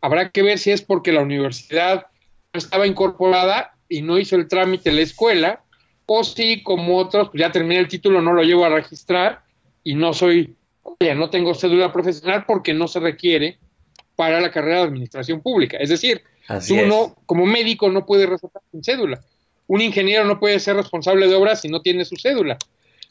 Habrá 0.00 0.30
que 0.30 0.42
ver 0.42 0.58
si 0.58 0.70
es 0.70 0.82
porque 0.82 1.12
la 1.12 1.22
universidad 1.22 2.06
no 2.52 2.58
estaba 2.58 2.86
incorporada 2.86 3.72
y 3.88 4.02
no 4.02 4.18
hizo 4.18 4.36
el 4.36 4.48
trámite 4.48 4.90
en 4.90 4.96
la 4.96 5.02
escuela, 5.02 5.62
o 6.06 6.24
si 6.24 6.62
como 6.62 6.96
otros, 6.96 7.28
pues 7.28 7.40
ya 7.40 7.52
terminé 7.52 7.78
el 7.78 7.88
título, 7.88 8.22
no 8.22 8.32
lo 8.32 8.42
llevo 8.42 8.64
a 8.64 8.70
registrar 8.70 9.42
y 9.84 9.94
no 9.94 10.14
soy, 10.14 10.56
oye, 11.00 11.14
no 11.14 11.30
tengo 11.30 11.54
cédula 11.54 11.92
profesional 11.92 12.44
porque 12.46 12.74
no 12.74 12.88
se 12.88 13.00
requiere 13.00 13.58
para 14.16 14.40
la 14.40 14.50
carrera 14.50 14.78
de 14.78 14.84
administración 14.84 15.40
pública. 15.40 15.76
Es 15.78 15.90
decir, 15.90 16.22
Así 16.48 16.74
tú 16.74 16.80
es. 16.80 16.88
no, 16.88 17.14
como 17.26 17.46
médico 17.46 17.88
no 17.90 18.06
puedes 18.06 18.28
recetar 18.28 18.62
sin 18.70 18.82
cédula. 18.82 19.20
Un 19.66 19.80
ingeniero 19.80 20.24
no 20.24 20.40
puede 20.40 20.58
ser 20.60 20.76
responsable 20.76 21.28
de 21.28 21.34
obras 21.34 21.60
si 21.60 21.68
no 21.68 21.82
tiene 21.82 22.04
su 22.04 22.16
cédula. 22.16 22.56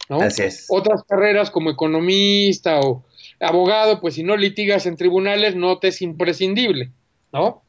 ¿no? 0.09 0.21
Así 0.21 0.41
es. 0.43 0.65
Otras 0.69 1.03
carreras 1.03 1.51
como 1.51 1.69
economista 1.69 2.79
o 2.79 3.03
abogado, 3.39 3.99
pues 3.99 4.15
si 4.15 4.23
no 4.23 4.37
litigas 4.37 4.85
en 4.85 4.95
tribunales, 4.95 5.55
no 5.55 5.79
te 5.79 5.89
es 5.89 6.01
imprescindible, 6.01 6.91
¿no? 7.31 7.61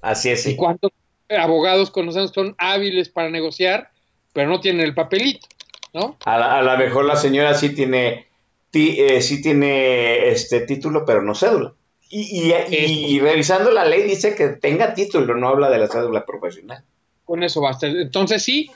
Así 0.00 0.28
es, 0.28 0.46
¿Y 0.46 0.54
cuántos 0.54 0.92
abogados 1.36 1.90
conocemos 1.90 2.30
son 2.32 2.54
hábiles 2.58 3.08
para 3.08 3.30
negociar, 3.30 3.90
pero 4.32 4.48
no 4.48 4.60
tienen 4.60 4.82
el 4.84 4.94
papelito, 4.94 5.48
¿no? 5.92 6.16
A 6.24 6.62
lo 6.62 6.78
mejor 6.78 7.04
la 7.06 7.16
señora 7.16 7.54
sí 7.54 7.70
tiene, 7.74 8.12
ti- 8.12 8.27
eh, 8.72 9.20
sí 9.22 9.40
tiene 9.42 10.28
este 10.28 10.60
título, 10.60 11.04
pero 11.04 11.22
no 11.22 11.34
cédula. 11.34 11.72
Y, 12.10 12.52
y- 12.52 13.06
y 13.16 13.20
revisando 13.20 13.70
la 13.70 13.84
ley 13.84 14.02
dice 14.02 14.34
que 14.34 14.48
tenga 14.48 14.94
título, 14.94 15.34
no 15.34 15.48
habla 15.48 15.68
de 15.70 15.78
la 15.78 15.88
cédula 15.88 16.24
profesional. 16.24 16.82
Con 17.24 17.42
eso 17.42 17.60
basta. 17.60 17.86
Entonces 17.86 18.42
sí, 18.42 18.70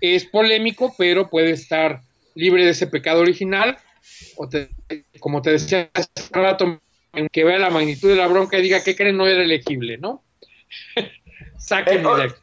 es 0.00 0.26
polémico, 0.26 0.94
pero 0.98 1.30
puede 1.30 1.52
estar 1.52 2.02
libre 2.34 2.64
de 2.64 2.70
ese 2.72 2.86
pecado 2.86 3.20
original, 3.20 3.78
o 4.36 4.48
te- 4.48 4.68
como 5.20 5.40
te 5.40 5.52
decía 5.52 5.88
hace 5.94 6.08
rato, 6.32 6.78
en 7.14 7.28
que 7.28 7.44
vea 7.44 7.58
la 7.58 7.70
magnitud 7.70 8.08
de 8.08 8.16
la 8.16 8.26
bronca 8.26 8.58
y 8.58 8.62
diga 8.62 8.82
que 8.82 8.96
creen 8.96 9.16
no 9.16 9.26
era 9.26 9.42
elegible, 9.42 9.96
¿no? 9.98 10.22
Sáquenme 11.58 12.10
Eh, 12.10 12.16
de 12.16 12.22
aquí. 12.24 12.34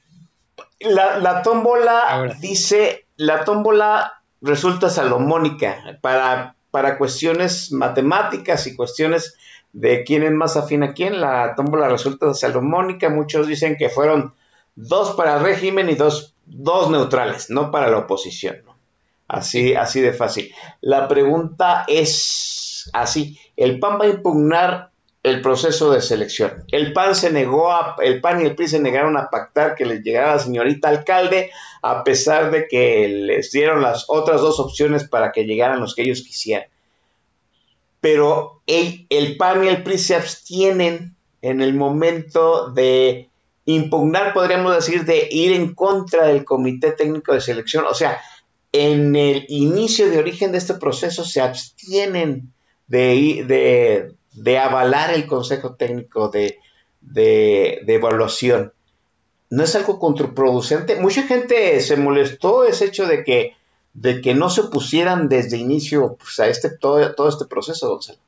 La, 0.80 1.20
la 1.20 1.42
tómbola 1.44 2.00
Ahora. 2.00 2.34
dice, 2.40 3.06
la 3.16 3.44
tómbola 3.46 4.14
resulta 4.42 4.90
salomónica 4.90 6.00
para, 6.02 6.56
para 6.72 6.98
cuestiones 6.98 7.72
matemáticas 7.72 8.66
y 8.66 8.76
cuestiones 8.76 9.36
de 9.74 10.04
quién 10.04 10.24
es 10.24 10.32
más 10.32 10.58
afín 10.58 10.84
a 10.84 10.94
quién. 10.94 11.22
La 11.22 11.54
tómbola 11.56 11.90
resulta 11.90 12.34
salomónica. 12.34 13.10
Muchos 13.10 13.48
dicen 13.48 13.76
que 13.78 13.90
fueron 13.90 14.34
dos 14.76 15.12
para 15.16 15.38
el 15.38 15.44
régimen 15.44 15.90
y 15.90 15.96
dos, 15.96 16.34
dos 16.46 16.90
neutrales, 16.90 17.50
no 17.50 17.72
para 17.72 17.90
la 17.90 18.00
oposición. 18.00 18.58
Así, 19.28 19.76
así 19.76 20.02
de 20.02 20.14
fácil. 20.14 20.54
La 20.82 21.08
pregunta 21.08 21.86
es 21.88 22.90
así: 22.94 23.40
¿el 23.56 23.80
PAN 23.80 24.00
va 24.00 24.06
a 24.06 24.10
impugnar 24.10 24.91
el 25.24 25.42
proceso 25.42 25.92
de 25.92 26.02
selección. 26.02 26.64
El 26.72 26.94
PAN 26.94 27.16
se 27.16 27.32
negó 27.32 27.72
a, 27.72 27.96
el 28.02 28.22
PAN 28.22 28.42
y 28.42 28.46
el 28.46 28.56
PRI 28.56 28.68
se 28.68 28.80
negaron 28.80 29.18
a 29.18 29.30
pactar 29.30 29.76
que 29.76 29.86
les 29.86 30.02
llegara 30.02 30.36
la 30.36 30.40
señorita 30.40 30.90
alcalde, 30.90 31.52
a 31.84 32.04
pesar 32.04 32.52
de 32.52 32.68
que 32.68 33.08
les 33.08 33.52
dieron 33.52 33.82
las 33.82 34.06
otras 34.08 34.42
dos 34.42 34.60
opciones 34.60 35.08
para 35.08 35.32
que 35.32 35.46
llegaran 35.46 35.80
los 35.80 35.94
que 35.94 36.04
ellos 36.04 36.24
quisieran. 36.24 36.68
Pero 38.00 38.62
el, 38.66 39.38
PAN 39.38 39.64
y 39.64 39.68
el 39.68 39.84
PRI 39.84 39.98
se 40.00 40.16
abstienen 40.16 41.16
en 41.44 41.62
el 41.62 41.76
momento 41.76 42.72
de 42.72 43.30
impugnar, 43.66 44.34
podríamos 44.34 44.76
decir, 44.76 45.06
de 45.06 45.28
ir 45.30 45.52
en 45.52 45.76
contra 45.76 46.26
del 46.26 46.44
Comité 46.44 46.94
Técnico 46.94 47.34
de 47.34 47.42
Selección. 47.42 47.86
O 47.86 47.94
sea, 47.94 48.20
en 48.72 49.16
el 49.16 49.46
inicio 49.50 50.10
de 50.10 50.18
origen 50.18 50.52
de 50.52 50.58
este 50.58 50.74
proceso 50.74 51.24
se 51.24 51.42
abstienen 51.42 52.52
de, 52.88 53.44
de, 53.48 54.14
de 54.34 54.58
avalar 54.58 55.14
el 55.14 55.28
Consejo 55.28 55.76
Técnico 55.76 56.30
de, 56.30 56.60
de, 57.02 57.82
de, 57.86 57.96
Evaluación. 57.96 58.74
¿No 59.50 59.64
es 59.64 59.76
algo 59.76 60.00
contraproducente? 60.00 60.96
Mucha 60.96 61.24
gente 61.24 61.80
se 61.82 61.98
molestó 61.98 62.64
ese 62.64 62.86
hecho 62.86 63.06
de 63.08 63.24
que, 63.24 63.56
de 63.94 64.22
que 64.22 64.34
no 64.34 64.50
se 64.50 64.62
opusieran 64.62 65.28
desde 65.28 65.58
inicio 65.58 66.16
pues, 66.18 66.40
a 66.40 66.48
este, 66.48 66.70
todo, 66.70 67.14
todo 67.16 67.28
este 67.28 67.46
proceso, 67.46 67.90
Gonzalo. 67.90 68.20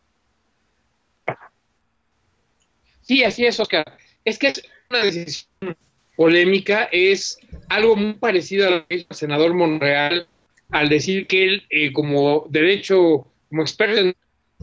Sí, 3.01 3.23
así 3.23 3.45
es, 3.45 3.59
Oscar. 3.59 3.97
Es 4.25 4.37
que 4.39 4.47
es 4.47 4.63
una 4.89 5.03
decisión 5.03 5.77
polémica, 6.15 6.89
es 6.91 7.39
algo 7.69 7.95
muy 7.95 8.13
parecido 8.13 8.67
a 8.67 8.71
lo 8.71 8.87
que 8.87 8.95
el 8.95 9.07
senador 9.11 9.53
Monreal 9.53 10.27
al 10.73 10.89
decir 10.89 11.27
que 11.27 11.43
él, 11.43 11.67
eh, 11.69 11.93
como 11.93 12.47
derecho, 12.49 13.27
como 13.49 13.61
experto 13.61 14.01
en 14.01 14.15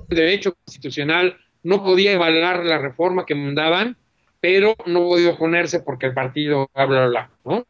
derecho 0.08 0.54
constitucional, 0.54 1.36
no 1.62 1.82
podía 1.82 2.12
evaluar 2.12 2.64
la 2.64 2.78
reforma 2.78 3.26
que 3.26 3.34
mandaban, 3.34 3.96
pero 4.40 4.74
no 4.86 5.00
podía 5.00 5.30
oponerse 5.30 5.80
porque 5.80 6.06
el 6.06 6.14
partido 6.14 6.70
bla, 6.74 6.86
bla, 6.86 7.06
bla, 7.06 7.30
¿no? 7.44 7.66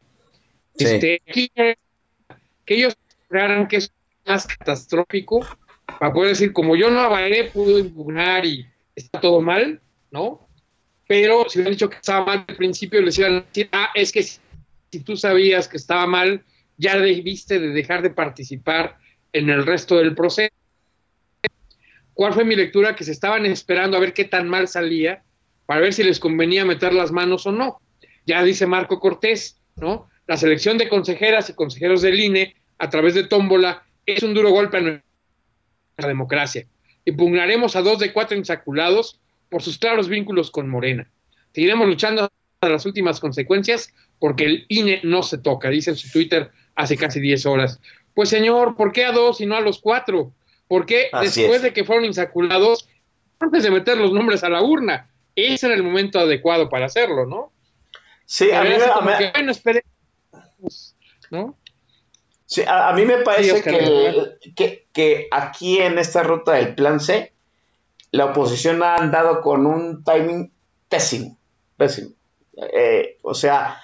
Sí. 0.75 0.85
Este, 0.85 1.21
aquí, 1.27 1.51
que 1.53 1.77
ellos 2.67 2.97
crearan 3.27 3.67
que 3.67 3.77
es 3.77 3.91
más 4.25 4.47
catastrófico 4.47 5.45
para 5.99 6.13
poder 6.13 6.29
decir, 6.29 6.53
como 6.53 6.75
yo 6.75 6.89
no 6.89 7.01
avalé, 7.01 7.45
pudo 7.45 7.77
impugnar 7.79 8.45
y 8.45 8.65
está 8.95 9.19
todo 9.19 9.41
mal, 9.41 9.81
¿no? 10.11 10.47
Pero 11.07 11.45
si 11.49 11.59
hubieran 11.59 11.73
dicho 11.73 11.89
que 11.89 11.97
estaba 11.97 12.25
mal 12.25 12.45
al 12.47 12.55
principio, 12.55 13.01
les 13.01 13.19
iban 13.19 13.35
a 13.35 13.41
decir, 13.41 13.69
ah, 13.73 13.89
es 13.93 14.11
que 14.11 14.23
si, 14.23 14.39
si 14.91 14.99
tú 15.01 15.17
sabías 15.17 15.67
que 15.67 15.77
estaba 15.77 16.07
mal, 16.07 16.43
ya 16.77 16.97
debiste 16.97 17.59
de 17.59 17.69
dejar 17.69 18.01
de 18.01 18.11
participar 18.11 18.97
en 19.33 19.49
el 19.49 19.65
resto 19.65 19.97
del 19.97 20.15
proceso. 20.15 20.53
¿Cuál 22.21 22.33
fue 22.33 22.45
mi 22.45 22.55
lectura? 22.55 22.95
Que 22.95 23.03
se 23.03 23.13
estaban 23.13 23.47
esperando 23.47 23.97
a 23.97 23.99
ver 23.99 24.13
qué 24.13 24.25
tan 24.25 24.47
mal 24.47 24.67
salía 24.67 25.23
para 25.65 25.81
ver 25.81 25.91
si 25.91 26.03
les 26.03 26.19
convenía 26.19 26.63
meter 26.63 26.93
las 26.93 27.11
manos 27.11 27.47
o 27.47 27.51
no. 27.51 27.81
Ya 28.27 28.43
dice 28.43 28.67
Marco 28.67 28.99
Cortés, 28.99 29.57
¿no? 29.75 30.07
La 30.27 30.37
selección 30.37 30.77
de 30.77 30.87
consejeras 30.87 31.49
y 31.49 31.55
consejeros 31.55 32.03
del 32.03 32.19
INE 32.19 32.55
a 32.77 32.91
través 32.91 33.15
de 33.15 33.23
tómbola 33.23 33.87
es 34.05 34.21
un 34.21 34.35
duro 34.35 34.51
golpe 34.51 34.77
a 34.77 34.81
nuestra 34.81 36.07
democracia. 36.07 36.67
Impugnaremos 37.05 37.75
a 37.75 37.81
dos 37.81 37.97
de 37.97 38.13
cuatro 38.13 38.37
insaculados 38.37 39.19
por 39.49 39.63
sus 39.63 39.79
claros 39.79 40.07
vínculos 40.07 40.51
con 40.51 40.69
Morena. 40.69 41.09
Seguiremos 41.55 41.87
luchando 41.87 42.25
hasta 42.25 42.69
las 42.69 42.85
últimas 42.85 43.19
consecuencias 43.19 43.95
porque 44.19 44.45
el 44.45 44.65
INE 44.69 44.99
no 45.01 45.23
se 45.23 45.39
toca, 45.39 45.71
dice 45.71 45.89
en 45.89 45.97
su 45.97 46.11
Twitter 46.11 46.51
hace 46.75 46.97
casi 46.97 47.19
10 47.19 47.47
horas. 47.47 47.79
Pues 48.13 48.29
señor, 48.29 48.75
¿por 48.75 48.91
qué 48.91 49.05
a 49.05 49.11
dos 49.11 49.41
y 49.41 49.47
no 49.47 49.55
a 49.55 49.61
los 49.61 49.81
cuatro? 49.81 50.33
¿Por 50.71 50.85
qué 50.85 51.09
Así 51.11 51.41
después 51.41 51.57
es. 51.57 51.63
de 51.63 51.73
que 51.73 51.83
fueron 51.83 52.05
insaculados, 52.05 52.87
antes 53.41 53.61
de 53.63 53.71
meter 53.71 53.97
los 53.97 54.13
nombres 54.13 54.41
a 54.45 54.47
la 54.47 54.61
urna? 54.61 55.09
Ese 55.35 55.65
era 55.65 55.75
el 55.75 55.83
momento 55.83 56.17
adecuado 56.17 56.69
para 56.69 56.85
hacerlo, 56.85 57.25
¿no? 57.25 57.51
Sí, 58.23 58.49
a 58.51 58.63
mí, 58.63 58.69
me- 58.69 58.75
a 58.75 59.17
que, 59.17 59.31
bueno, 59.35 59.51
¿no? 61.29 61.57
sí, 62.45 62.61
a- 62.65 62.87
a 62.87 62.93
mí 62.93 63.03
me 63.03 63.17
parece 63.17 63.61
que, 64.55 64.87
que 64.93 65.27
aquí 65.29 65.79
en 65.79 65.99
esta 65.99 66.23
ruta 66.23 66.53
del 66.53 66.73
plan 66.73 67.01
C, 67.01 67.33
la 68.11 68.27
oposición 68.27 68.81
ha 68.81 68.95
andado 68.95 69.41
con 69.41 69.65
un 69.65 70.05
timing 70.05 70.53
pésimo, 70.87 71.37
pésimo. 71.75 72.11
Eh, 72.73 73.17
o 73.23 73.33
sea, 73.33 73.77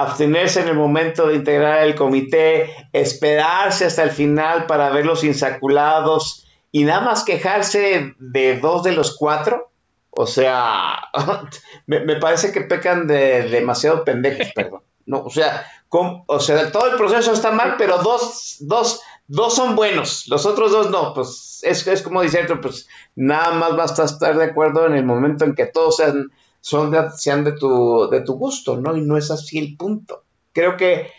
abstenerse 0.00 0.60
en 0.60 0.68
el 0.68 0.74
momento 0.74 1.28
de 1.28 1.36
integrar 1.36 1.84
el 1.84 1.94
comité, 1.94 2.70
esperarse 2.92 3.86
hasta 3.86 4.02
el 4.02 4.10
final 4.10 4.66
para 4.66 4.90
ver 4.90 5.06
los 5.06 5.24
insaculados 5.24 6.46
y 6.72 6.84
nada 6.84 7.00
más 7.00 7.24
quejarse 7.24 8.14
de 8.18 8.58
dos 8.58 8.82
de 8.82 8.92
los 8.92 9.16
cuatro. 9.16 9.70
O 10.10 10.26
sea, 10.26 10.96
me, 11.86 12.00
me 12.00 12.16
parece 12.16 12.52
que 12.52 12.62
pecan 12.62 13.06
de 13.06 13.48
demasiado 13.48 14.04
pendejos, 14.04 14.48
perdón. 14.54 14.82
No, 15.06 15.24
o 15.24 15.30
sea, 15.30 15.66
¿cómo? 15.88 16.24
o 16.26 16.40
sea, 16.40 16.72
todo 16.72 16.90
el 16.90 16.96
proceso 16.96 17.32
está 17.32 17.50
mal, 17.50 17.74
pero 17.76 17.98
dos, 17.98 18.56
dos, 18.60 19.02
dos 19.26 19.54
son 19.54 19.76
buenos, 19.76 20.26
los 20.28 20.46
otros 20.46 20.72
dos 20.72 20.90
no. 20.90 21.12
Pues 21.14 21.60
es, 21.62 21.86
es 21.86 22.02
como 22.02 22.20
otro, 22.20 22.60
pues 22.60 22.88
nada 23.14 23.52
más 23.52 23.76
basta 23.76 24.04
estar 24.04 24.36
de 24.36 24.44
acuerdo 24.44 24.86
en 24.86 24.94
el 24.94 25.04
momento 25.04 25.44
en 25.44 25.54
que 25.54 25.66
todos 25.66 25.96
sean, 25.96 26.30
son 26.64 26.90
de, 26.90 27.10
sean 27.14 27.44
de 27.44 27.52
tu, 27.52 28.08
de 28.10 28.22
tu 28.22 28.38
gusto, 28.38 28.78
¿no? 28.78 28.96
Y 28.96 29.02
no 29.02 29.18
es 29.18 29.30
así 29.30 29.58
el 29.58 29.76
punto. 29.76 30.24
Creo 30.54 30.78
que, 30.78 31.10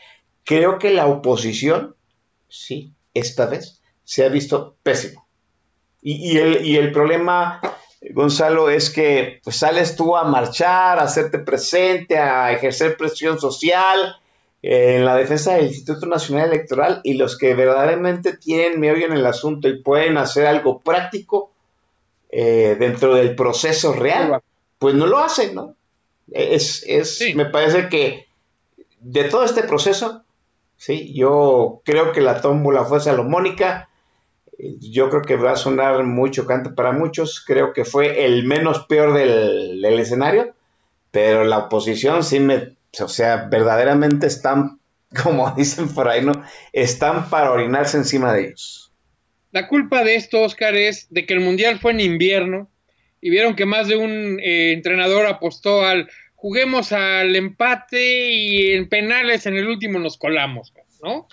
creo 0.43 0.79
que 0.79 0.89
la 0.89 1.05
oposición, 1.05 1.95
sí, 2.49 2.95
esta 3.13 3.45
vez, 3.45 3.79
se 4.03 4.25
ha 4.25 4.29
visto 4.29 4.75
pésimo. 4.81 5.27
Y, 6.01 6.31
y 6.31 6.37
el, 6.39 6.65
y 6.65 6.77
el 6.77 6.91
problema, 6.91 7.61
Gonzalo, 8.09 8.71
es 8.71 8.89
que 8.89 9.39
pues, 9.43 9.57
sales 9.57 9.95
tú 9.95 10.17
a 10.17 10.23
marchar, 10.23 10.97
a 10.97 11.03
hacerte 11.03 11.37
presente, 11.37 12.17
a 12.17 12.51
ejercer 12.51 12.97
presión 12.97 13.39
social 13.39 14.15
eh, 14.63 14.95
en 14.95 15.05
la 15.05 15.15
defensa 15.15 15.53
del 15.53 15.67
Instituto 15.67 16.07
Nacional 16.07 16.51
Electoral 16.51 17.01
y 17.03 17.13
los 17.13 17.37
que 17.37 17.53
verdaderamente 17.53 18.35
tienen 18.35 18.79
meollo 18.79 19.05
en 19.05 19.13
el 19.13 19.27
asunto 19.27 19.67
y 19.67 19.83
pueden 19.83 20.17
hacer 20.17 20.47
algo 20.47 20.79
práctico 20.79 21.51
eh, 22.31 22.75
dentro 22.79 23.13
del 23.13 23.35
proceso 23.35 23.93
real, 23.93 24.41
pues 24.79 24.95
no 24.95 25.05
lo 25.05 25.19
hacen, 25.19 25.55
¿no? 25.55 25.75
Es, 26.31 26.83
es 26.87 27.17
Sí. 27.17 27.33
me 27.35 27.45
parece 27.45 27.89
que 27.89 28.25
de 28.99 29.25
todo 29.25 29.43
este 29.45 29.63
proceso, 29.63 30.23
sí, 30.77 31.13
yo 31.13 31.81
creo 31.85 32.11
que 32.11 32.21
la 32.21 32.41
tómbola 32.41 32.83
fue 32.85 32.99
salomónica. 32.99 33.89
Yo 34.57 35.09
creo 35.09 35.21
que 35.21 35.35
va 35.35 35.51
a 35.51 35.57
sonar 35.57 36.03
muy 36.03 36.31
chocante 36.31 36.69
para 36.69 36.91
muchos. 36.93 37.43
Creo 37.45 37.73
que 37.73 37.85
fue 37.85 38.25
el 38.25 38.45
menos 38.45 38.85
peor 38.87 39.13
del, 39.13 39.81
del 39.81 39.99
escenario, 39.99 40.55
pero 41.11 41.43
la 41.43 41.57
oposición 41.59 42.23
sí 42.23 42.39
me, 42.39 42.75
o 42.99 43.07
sea, 43.07 43.47
verdaderamente 43.51 44.27
están, 44.27 44.79
como 45.23 45.51
dicen 45.51 45.93
por 45.93 46.07
ahí, 46.07 46.23
¿no? 46.25 46.41
Están 46.73 47.29
para 47.29 47.51
orinarse 47.51 47.97
encima 47.97 48.33
de 48.33 48.47
ellos. 48.47 48.93
La 49.51 49.67
culpa 49.67 50.03
de 50.03 50.15
esto, 50.15 50.41
Oscar, 50.41 50.75
es 50.75 51.07
de 51.11 51.25
que 51.25 51.33
el 51.33 51.39
Mundial 51.41 51.79
fue 51.79 51.91
en 51.91 51.99
invierno 52.01 52.69
y 53.25 53.31
vieron 53.31 53.55
que 53.55 53.65
más 53.65 53.87
de 53.87 53.95
un 53.97 54.39
eh, 54.39 54.71
entrenador 54.71 55.25
apostó 55.25 55.83
al 55.83 56.07
juguemos 56.35 56.91
al 56.91 57.35
empate 57.35 58.29
y 58.31 58.73
en 58.73 58.87
penales 58.87 59.47
en 59.47 59.55
el 59.57 59.67
último 59.67 59.97
nos 59.97 60.15
colamos, 60.15 60.71
¿no? 61.01 61.27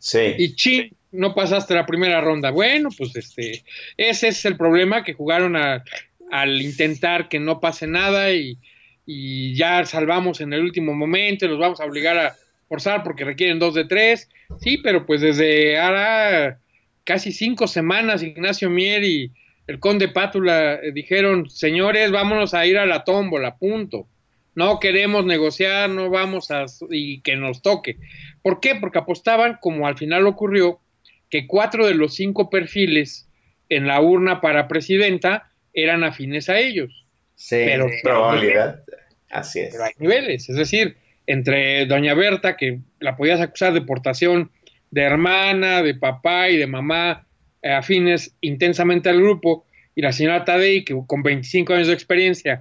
Sí. 0.00 0.34
Y 0.38 0.56
chin, 0.56 0.96
no 1.12 1.36
pasaste 1.36 1.72
la 1.74 1.86
primera 1.86 2.20
ronda. 2.20 2.50
Bueno, 2.50 2.88
pues 2.98 3.14
este, 3.14 3.62
ese 3.96 4.26
es 4.26 4.44
el 4.44 4.56
problema, 4.56 5.04
que 5.04 5.12
jugaron 5.12 5.54
a- 5.54 5.84
al 6.32 6.60
intentar 6.60 7.28
que 7.28 7.38
no 7.38 7.60
pase 7.60 7.86
nada 7.86 8.32
y, 8.32 8.58
y 9.06 9.54
ya 9.54 9.84
salvamos 9.84 10.40
en 10.40 10.52
el 10.52 10.62
último 10.62 10.94
momento 10.94 11.44
y 11.44 11.48
los 11.48 11.60
vamos 11.60 11.80
a 11.80 11.84
obligar 11.84 12.18
a 12.18 12.34
forzar 12.68 13.04
porque 13.04 13.24
requieren 13.24 13.60
dos 13.60 13.74
de 13.74 13.84
tres. 13.84 14.28
Sí, 14.60 14.78
pero 14.78 15.06
pues 15.06 15.20
desde 15.20 15.78
ahora 15.78 16.58
casi 17.04 17.30
cinco 17.30 17.68
semanas 17.68 18.24
Ignacio 18.24 18.68
Mier 18.68 19.04
y 19.04 19.30
el 19.66 19.80
conde 19.80 20.08
Pátula 20.08 20.74
eh, 20.74 20.92
dijeron, 20.92 21.50
señores, 21.50 22.10
vámonos 22.10 22.54
a 22.54 22.66
ir 22.66 22.78
a 22.78 22.86
la 22.86 23.04
tómbola, 23.04 23.56
punto. 23.56 24.08
No 24.54 24.80
queremos 24.80 25.26
negociar, 25.26 25.90
no 25.90 26.08
vamos 26.08 26.50
a... 26.50 26.66
y 26.90 27.20
que 27.20 27.36
nos 27.36 27.62
toque. 27.62 27.98
¿Por 28.42 28.60
qué? 28.60 28.76
Porque 28.76 28.98
apostaban, 28.98 29.58
como 29.60 29.86
al 29.86 29.98
final 29.98 30.26
ocurrió, 30.26 30.80
que 31.28 31.46
cuatro 31.46 31.86
de 31.86 31.94
los 31.94 32.14
cinco 32.14 32.48
perfiles 32.48 33.28
en 33.68 33.86
la 33.86 34.00
urna 34.00 34.40
para 34.40 34.68
presidenta 34.68 35.50
eran 35.74 36.04
afines 36.04 36.48
a 36.48 36.58
ellos. 36.58 37.04
Sí, 37.34 37.56
Pero- 37.64 37.86
probabilidad. 38.02 38.82
Así 39.28 39.60
es. 39.60 39.72
Pero 39.72 39.84
hay 39.84 39.92
niveles, 39.98 40.48
es 40.48 40.56
decir, 40.56 40.96
entre 41.26 41.84
doña 41.86 42.14
Berta, 42.14 42.56
que 42.56 42.78
la 43.00 43.16
podías 43.16 43.40
acusar 43.40 43.72
de 43.72 43.82
portación 43.82 44.50
de 44.90 45.02
hermana, 45.02 45.82
de 45.82 45.94
papá 45.96 46.48
y 46.48 46.56
de 46.56 46.66
mamá 46.68 47.25
afines 47.68 48.34
intensamente 48.40 49.08
al 49.08 49.20
grupo, 49.20 49.66
y 49.94 50.02
la 50.02 50.12
señora 50.12 50.44
Tadei, 50.44 50.84
que 50.84 50.94
con 51.06 51.22
25 51.22 51.72
años 51.72 51.88
de 51.88 51.94
experiencia 51.94 52.58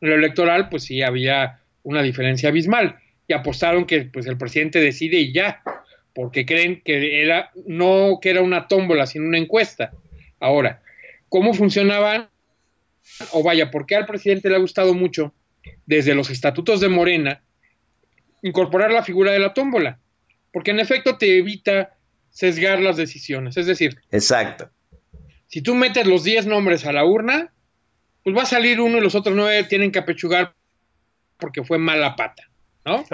en 0.00 0.08
lo 0.08 0.14
electoral, 0.14 0.70
pues 0.70 0.84
sí 0.84 1.02
había 1.02 1.60
una 1.82 2.02
diferencia 2.02 2.48
abismal. 2.48 2.98
Y 3.28 3.34
apostaron 3.34 3.84
que 3.84 4.00
pues 4.02 4.26
el 4.26 4.38
presidente 4.38 4.80
decide 4.80 5.18
y 5.18 5.32
ya, 5.32 5.62
porque 6.14 6.46
creen 6.46 6.80
que 6.82 7.22
era, 7.22 7.50
no 7.66 8.18
que 8.20 8.30
era 8.30 8.40
una 8.40 8.66
tómbola, 8.66 9.06
sino 9.06 9.26
una 9.26 9.38
encuesta. 9.38 9.92
Ahora, 10.40 10.82
¿cómo 11.28 11.52
funcionaban? 11.52 12.28
O 13.32 13.42
vaya, 13.42 13.70
¿por 13.70 13.86
qué 13.86 13.96
al 13.96 14.06
presidente 14.06 14.48
le 14.48 14.56
ha 14.56 14.60
gustado 14.60 14.94
mucho 14.94 15.34
desde 15.84 16.14
los 16.14 16.30
estatutos 16.30 16.80
de 16.80 16.88
Morena 16.88 17.42
incorporar 18.42 18.90
la 18.90 19.04
figura 19.04 19.32
de 19.32 19.38
la 19.38 19.52
tómbola? 19.52 20.00
Porque 20.50 20.70
en 20.70 20.80
efecto 20.80 21.18
te 21.18 21.36
evita 21.36 21.94
sesgar 22.30 22.80
las 22.80 22.96
decisiones. 22.96 23.56
Es 23.56 23.66
decir, 23.66 24.00
Exacto. 24.10 24.70
si 25.46 25.62
tú 25.62 25.74
metes 25.74 26.06
los 26.06 26.24
10 26.24 26.46
nombres 26.46 26.86
a 26.86 26.92
la 26.92 27.04
urna, 27.04 27.52
pues 28.24 28.36
va 28.36 28.42
a 28.42 28.46
salir 28.46 28.80
uno 28.80 28.98
y 28.98 29.00
los 29.00 29.14
otros 29.14 29.34
nueve 29.34 29.64
tienen 29.64 29.90
que 29.92 29.98
apechugar 29.98 30.54
porque 31.38 31.64
fue 31.64 31.78
mala 31.78 32.16
pata, 32.16 32.44
¿no? 32.84 33.04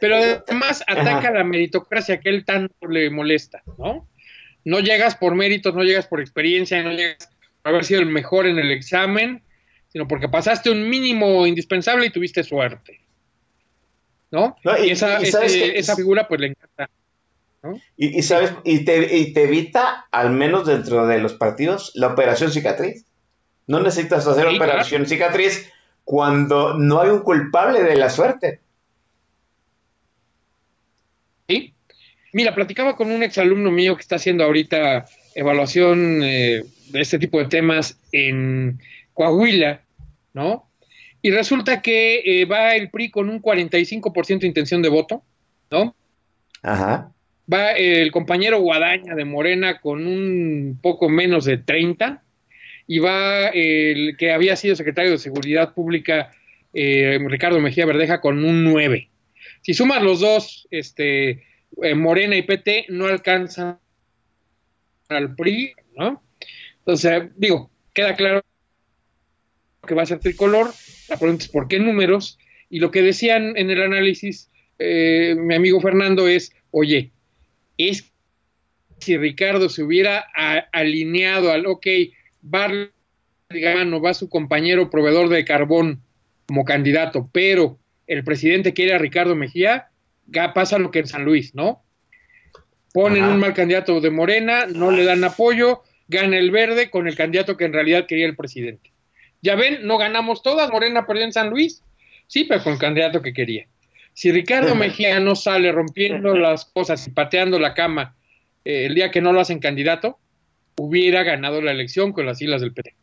Pero 0.00 0.16
además 0.46 0.82
ataca 0.86 1.18
Ajá. 1.18 1.30
la 1.32 1.44
meritocracia 1.44 2.20
que 2.20 2.28
él 2.28 2.44
tanto 2.44 2.86
le 2.86 3.10
molesta, 3.10 3.62
¿no? 3.78 4.06
No 4.64 4.80
llegas 4.80 5.16
por 5.16 5.34
méritos, 5.34 5.74
no 5.74 5.82
llegas 5.82 6.06
por 6.06 6.20
experiencia, 6.20 6.82
no 6.82 6.92
llegas 6.92 7.30
por 7.62 7.72
haber 7.72 7.84
sido 7.86 8.00
el 8.00 8.06
mejor 8.06 8.46
en 8.46 8.58
el 8.58 8.70
examen, 8.70 9.42
sino 9.88 10.06
porque 10.06 10.28
pasaste 10.28 10.70
un 10.70 10.88
mínimo 10.88 11.46
indispensable 11.46 12.06
y 12.06 12.10
tuviste 12.10 12.44
suerte, 12.44 13.00
¿no? 14.30 14.56
No, 14.62 14.78
y- 14.78 14.88
y 14.88 14.90
esa, 14.90 15.20
y 15.20 15.24
ese- 15.24 15.78
esa 15.78 15.96
figura 15.96 16.28
pues 16.28 16.40
le 16.40 16.46
encanta. 16.48 16.90
Y, 17.96 18.18
y 18.18 18.22
sabes, 18.22 18.54
y 18.64 18.84
te, 18.84 19.16
y 19.16 19.32
te 19.32 19.44
evita, 19.44 20.06
al 20.10 20.30
menos 20.30 20.66
dentro 20.66 21.06
de 21.06 21.18
los 21.18 21.34
partidos, 21.34 21.92
la 21.94 22.08
operación 22.08 22.50
cicatriz. 22.50 23.04
No 23.66 23.80
necesitas 23.80 24.26
hacer 24.26 24.48
Sí, 24.48 24.56
operación 24.56 25.06
cicatriz 25.06 25.70
cuando 26.04 26.76
no 26.76 27.00
hay 27.00 27.10
un 27.10 27.20
culpable 27.20 27.82
de 27.82 27.96
la 27.96 28.10
suerte. 28.10 28.60
¿Sí? 31.48 31.74
Mira, 32.32 32.54
platicaba 32.54 32.96
con 32.96 33.10
un 33.10 33.22
exalumno 33.22 33.70
mío 33.70 33.94
que 33.94 34.02
está 34.02 34.16
haciendo 34.16 34.44
ahorita 34.44 35.04
evaluación 35.34 36.22
eh, 36.22 36.64
de 36.88 37.00
este 37.00 37.18
tipo 37.18 37.38
de 37.38 37.46
temas 37.46 37.98
en 38.12 38.80
Coahuila, 39.14 39.82
¿no? 40.32 40.68
Y 41.22 41.30
resulta 41.30 41.82
que 41.82 42.22
eh, 42.24 42.44
va 42.46 42.74
el 42.74 42.90
PRI 42.90 43.10
con 43.10 43.28
un 43.28 43.42
45% 43.42 44.40
de 44.40 44.46
intención 44.46 44.80
de 44.80 44.88
voto, 44.88 45.22
¿no? 45.70 45.94
Ajá. 46.62 47.12
Va 47.52 47.72
el 47.72 48.12
compañero 48.12 48.60
Guadaña 48.60 49.14
de 49.14 49.24
Morena 49.24 49.80
con 49.80 50.06
un 50.06 50.78
poco 50.80 51.08
menos 51.08 51.44
de 51.44 51.58
30 51.58 52.22
y 52.86 52.98
va 52.98 53.48
el 53.48 54.16
que 54.16 54.32
había 54.32 54.56
sido 54.56 54.76
secretario 54.76 55.12
de 55.12 55.18
Seguridad 55.18 55.74
Pública, 55.74 56.32
eh, 56.74 57.18
Ricardo 57.26 57.60
Mejía 57.60 57.86
Verdeja, 57.86 58.20
con 58.20 58.44
un 58.44 58.64
9. 58.64 59.08
Si 59.62 59.74
sumas 59.74 60.02
los 60.02 60.20
dos, 60.20 60.68
este, 60.70 61.44
eh, 61.82 61.94
Morena 61.94 62.36
y 62.36 62.42
PT, 62.42 62.86
no 62.88 63.06
alcanzan 63.06 63.78
al 65.08 65.34
PRI, 65.34 65.74
¿no? 65.96 66.22
Entonces, 66.78 67.30
digo, 67.36 67.70
queda 67.92 68.14
claro 68.16 68.42
que 69.86 69.94
va 69.94 70.02
a 70.02 70.06
ser 70.06 70.18
tricolor. 70.18 70.70
La 71.08 71.16
pregunta 71.16 71.44
es 71.44 71.50
por 71.50 71.68
qué 71.68 71.78
números. 71.78 72.38
Y 72.68 72.78
lo 72.78 72.90
que 72.90 73.02
decían 73.02 73.56
en 73.56 73.70
el 73.70 73.82
análisis 73.82 74.50
eh, 74.80 75.36
mi 75.38 75.54
amigo 75.54 75.78
Fernando 75.80 76.26
es, 76.26 76.52
oye, 76.70 77.12
es 77.88 78.12
si 78.98 79.16
Ricardo 79.16 79.68
se 79.68 79.82
hubiera 79.82 80.26
a- 80.36 80.68
alineado 80.72 81.52
al, 81.52 81.66
ok, 81.66 81.86
va 82.44 82.68
Gano, 83.48 84.00
va 84.00 84.14
su 84.14 84.28
compañero 84.28 84.90
proveedor 84.90 85.28
de 85.28 85.44
carbón 85.44 86.02
como 86.46 86.64
candidato, 86.64 87.28
pero 87.32 87.78
el 88.06 88.22
presidente 88.22 88.74
quiere 88.74 88.94
a 88.94 88.98
Ricardo 88.98 89.34
Mejía, 89.34 89.88
pasa 90.54 90.78
lo 90.78 90.90
que 90.90 91.00
en 91.00 91.06
San 91.08 91.24
Luis, 91.24 91.54
¿no? 91.54 91.82
Ponen 92.92 93.24
Ajá. 93.24 93.32
un 93.34 93.40
mal 93.40 93.54
candidato 93.54 94.00
de 94.00 94.10
Morena, 94.10 94.66
no 94.66 94.90
le 94.90 95.04
dan 95.04 95.24
apoyo, 95.24 95.82
gana 96.08 96.38
el 96.38 96.50
verde 96.50 96.90
con 96.90 97.08
el 97.08 97.16
candidato 97.16 97.56
que 97.56 97.64
en 97.64 97.72
realidad 97.72 98.06
quería 98.06 98.26
el 98.26 98.36
presidente. 98.36 98.92
Ya 99.42 99.54
ven, 99.56 99.86
no 99.86 99.96
ganamos 99.98 100.42
todas, 100.42 100.70
Morena 100.70 101.06
perdió 101.06 101.24
en 101.24 101.32
San 101.32 101.50
Luis, 101.50 101.82
sí, 102.26 102.44
pero 102.44 102.62
con 102.62 102.74
el 102.74 102.78
candidato 102.78 103.22
que 103.22 103.32
quería. 103.32 103.66
Si 104.20 104.30
Ricardo 104.30 104.74
Mejía 104.74 105.18
no 105.18 105.34
sale 105.34 105.72
rompiendo 105.72 106.36
las 106.36 106.66
cosas 106.66 107.06
y 107.06 107.10
pateando 107.10 107.58
la 107.58 107.72
cama 107.72 108.16
eh, 108.66 108.84
el 108.84 108.94
día 108.94 109.10
que 109.10 109.22
no 109.22 109.32
lo 109.32 109.40
hacen 109.40 109.60
candidato, 109.60 110.18
hubiera 110.76 111.22
ganado 111.22 111.62
la 111.62 111.70
elección 111.70 112.12
con 112.12 112.26
las 112.26 112.36
siglas 112.36 112.60
del 112.60 112.74
PT. 112.74 112.94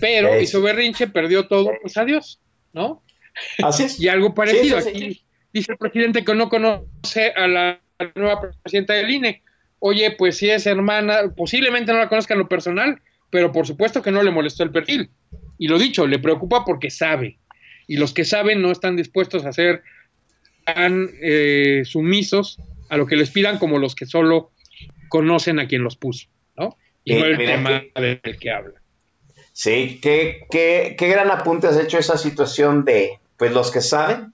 Pero 0.00 0.40
hizo 0.40 0.62
berrinche, 0.62 1.06
perdió 1.06 1.48
todo, 1.48 1.70
pues 1.82 1.98
adiós, 1.98 2.40
¿no? 2.72 3.02
Así 3.62 3.82
es. 3.82 4.00
Y 4.00 4.08
algo 4.08 4.34
parecido, 4.34 4.80
Sí, 4.80 4.90
sí, 4.90 4.98
sí. 4.98 5.04
aquí 5.04 5.22
dice 5.52 5.72
el 5.72 5.76
presidente 5.76 6.24
que 6.24 6.34
no 6.34 6.48
conoce 6.48 7.34
a 7.36 7.46
la, 7.46 7.78
a 7.98 8.04
la 8.04 8.12
nueva 8.14 8.40
presidenta 8.62 8.94
del 8.94 9.10
INE. 9.10 9.42
Oye, 9.80 10.12
pues 10.12 10.38
si 10.38 10.48
es 10.48 10.66
hermana, 10.66 11.30
posiblemente 11.36 11.92
no 11.92 11.98
la 11.98 12.08
conozca 12.08 12.32
en 12.32 12.40
lo 12.40 12.48
personal, 12.48 13.02
pero 13.28 13.52
por 13.52 13.66
supuesto 13.66 14.00
que 14.00 14.12
no 14.12 14.22
le 14.22 14.30
molestó 14.30 14.62
el 14.62 14.70
perfil. 14.70 15.10
Y 15.58 15.68
lo 15.68 15.78
dicho, 15.78 16.06
le 16.06 16.18
preocupa 16.18 16.64
porque 16.64 16.88
sabe. 16.88 17.38
Y 17.92 17.96
los 17.98 18.14
que 18.14 18.24
saben 18.24 18.62
no 18.62 18.70
están 18.72 18.96
dispuestos 18.96 19.44
a 19.44 19.52
ser 19.52 19.82
tan 20.64 21.10
eh, 21.20 21.82
sumisos 21.84 22.58
a 22.88 22.96
lo 22.96 23.06
que 23.06 23.16
les 23.16 23.30
pidan 23.30 23.58
como 23.58 23.78
los 23.78 23.94
que 23.94 24.06
solo 24.06 24.50
conocen 25.10 25.58
a 25.60 25.66
quien 25.68 25.82
los 25.84 25.96
puso, 25.96 26.28
¿no? 26.56 26.78
Y 27.04 27.12
Sí, 27.12 27.20
no 27.20 27.26
el 27.26 27.36
tema 27.36 27.82
del 27.96 28.38
que 28.40 28.50
habla. 28.50 28.80
Sí, 29.52 29.98
qué, 30.02 30.46
qué, 30.50 30.94
qué 30.98 31.08
gran 31.08 31.30
apunte 31.30 31.66
has 31.66 31.76
hecho 31.78 31.98
esa 31.98 32.16
situación 32.16 32.86
de, 32.86 33.18
pues 33.36 33.52
los 33.52 33.70
que 33.70 33.82
saben, 33.82 34.32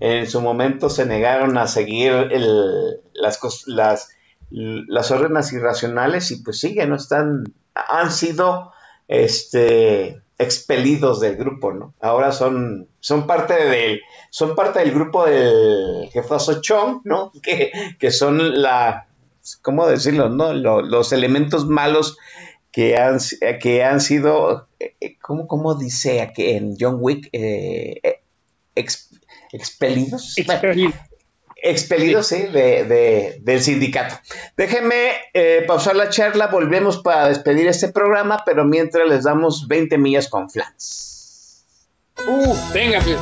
en 0.00 0.26
su 0.26 0.40
momento 0.40 0.88
se 0.88 1.04
negaron 1.04 1.58
a 1.58 1.66
seguir 1.66 2.12
el- 2.30 3.00
las, 3.12 3.38
las, 3.66 4.08
las 4.50 5.10
órdenes 5.10 5.52
irracionales 5.52 6.30
y 6.30 6.42
pues 6.42 6.58
siguen, 6.58 6.88
¿no? 6.88 6.96
Están, 6.96 7.44
han 7.74 8.10
sido 8.10 8.72
este, 9.08 10.22
expelidos 10.38 11.20
del 11.20 11.36
grupo, 11.36 11.72
¿no? 11.72 11.94
Ahora 12.00 12.30
son, 12.32 12.88
son 13.00 13.26
parte 13.26 13.54
del, 13.54 14.00
son 14.30 14.54
parte 14.54 14.78
del 14.80 14.92
grupo 14.92 15.26
del 15.26 16.08
jefazo 16.12 16.60
Chong, 16.60 17.00
¿no? 17.04 17.32
Que, 17.42 17.72
que 17.98 18.10
son 18.10 18.60
la, 18.62 19.08
¿cómo 19.62 19.86
decirlo, 19.86 20.28
no? 20.28 20.52
Lo- 20.52 20.82
los 20.82 21.12
elementos 21.12 21.66
malos 21.66 22.16
que 22.70 22.96
han, 22.96 23.18
que 23.60 23.82
han 23.82 24.00
sido, 24.00 24.68
eh, 24.78 24.94
eh, 25.00 25.16
¿cómo, 25.20 25.48
cómo 25.48 25.74
dice 25.74 26.20
aquí 26.20 26.50
en 26.50 26.76
John 26.78 26.98
Wick? 27.00 27.28
Eh, 27.32 27.98
eh, 28.02 28.20
ex- 28.76 29.18
expelidos. 29.52 30.38
Expelido. 31.60 32.20
Expelidos, 32.20 32.26
sí, 32.28 32.52
de, 32.52 32.84
de- 32.84 33.38
del 33.40 33.60
sindicato. 33.60 34.14
Déjenme 34.56 35.10
eh, 35.34 35.64
pausar 35.66 35.96
la 35.96 36.08
charla, 36.08 36.46
volvemos 36.46 36.98
para 36.98 37.28
despedir 37.28 37.66
este 37.66 37.88
programa, 37.88 38.42
pero 38.46 38.64
mientras 38.64 39.08
les 39.08 39.24
damos 39.24 39.66
20 39.66 39.98
millas 39.98 40.28
con 40.28 40.48
flans. 40.48 41.64
Uh, 42.26 42.54
venga, 42.72 43.00
pues. 43.00 43.16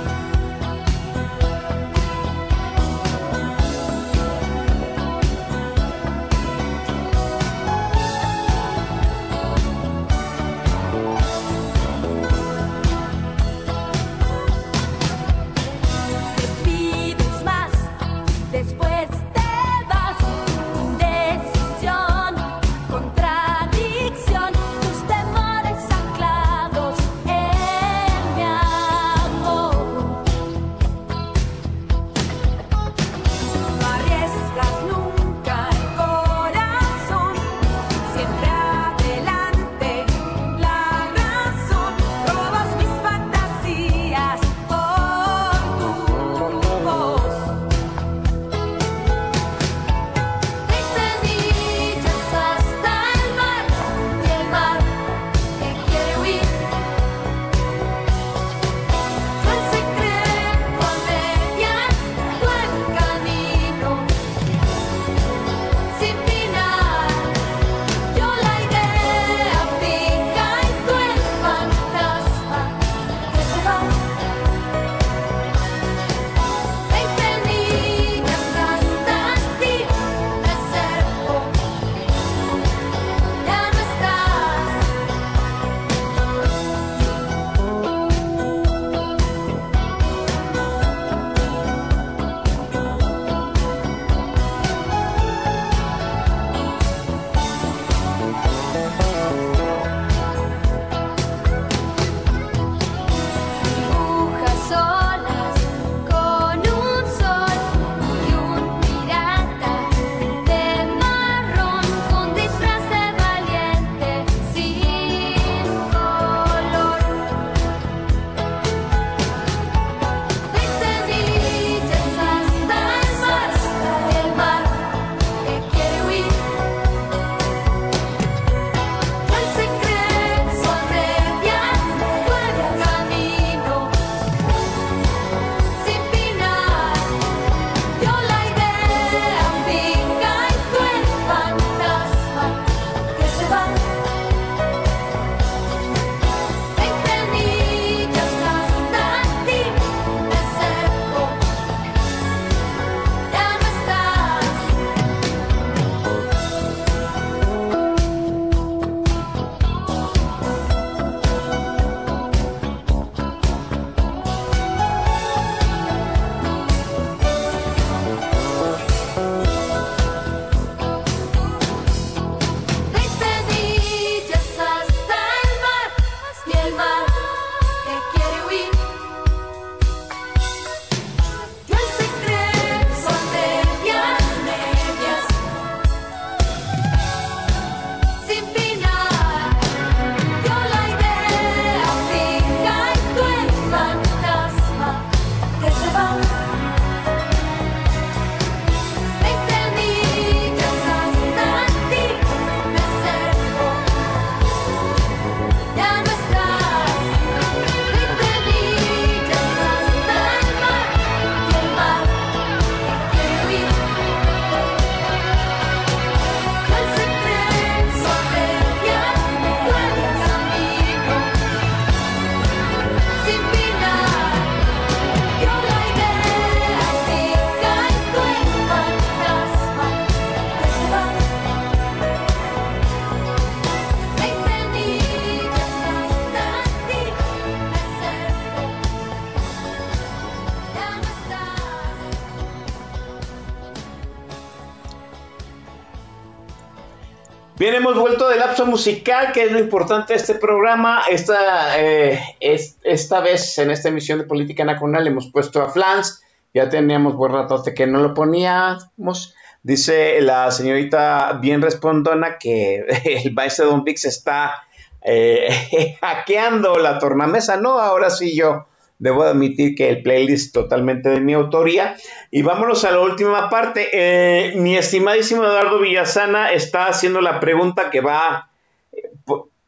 Bien, 247.59 247.75
hemos 247.75 247.99
vuelto 247.99 248.29
del 248.29 248.39
lapso 248.41 248.67
musical, 248.67 249.33
que 249.33 249.45
es 249.45 249.53
lo 249.53 249.59
importante 249.59 250.13
de 250.13 250.19
este 250.19 250.35
programa. 250.35 251.03
Esta, 251.11 251.81
eh, 251.81 252.21
es- 252.39 252.77
esta 252.83 253.21
vez, 253.21 253.57
en 253.59 253.71
esta 253.71 253.89
emisión 253.89 254.19
de 254.19 254.25
Política 254.27 254.63
Nacional, 254.65 255.07
hemos 255.07 255.31
puesto 255.33 255.63
a 255.63 255.71
Flans. 255.71 256.23
Ya 256.53 256.69
teníamos 256.69 257.15
buen 257.15 257.33
ratote 257.33 257.73
que 257.73 257.87
no 257.87 258.01
lo 258.01 258.13
poníamos. 258.13 259.35
Dice 259.63 260.21
la 260.21 260.51
señorita 260.51 261.39
bien 261.41 261.63
respondona 261.63 262.37
que 262.39 262.85
el 263.25 263.33
maestro 263.33 263.67
Don 263.67 263.85
Vix 263.85 264.05
está 264.05 264.63
eh, 265.03 265.97
hackeando 266.03 266.77
la 266.79 266.99
tornamesa. 266.99 267.57
No, 267.57 267.79
ahora 267.79 268.11
sí 268.11 268.37
yo 268.37 268.67
debo 268.99 269.25
admitir 269.25 269.75
que 269.75 269.89
el 269.89 270.03
playlist 270.03 270.55
totalmente 270.55 271.09
de 271.11 271.21
mi 271.21 271.35
autoría. 271.35 271.97
Y 272.31 272.43
vámonos 272.43 272.85
a 272.85 272.93
la 272.93 273.01
última 273.01 273.51
parte. 273.51 273.89
Eh, 273.93 274.55
mi 274.57 274.77
estimadísimo 274.77 275.45
Eduardo 275.45 275.81
Villasana 275.81 276.53
está 276.53 276.87
haciendo 276.87 277.21
la 277.21 277.41
pregunta 277.41 277.91
que 277.91 278.01
va, 278.01 278.51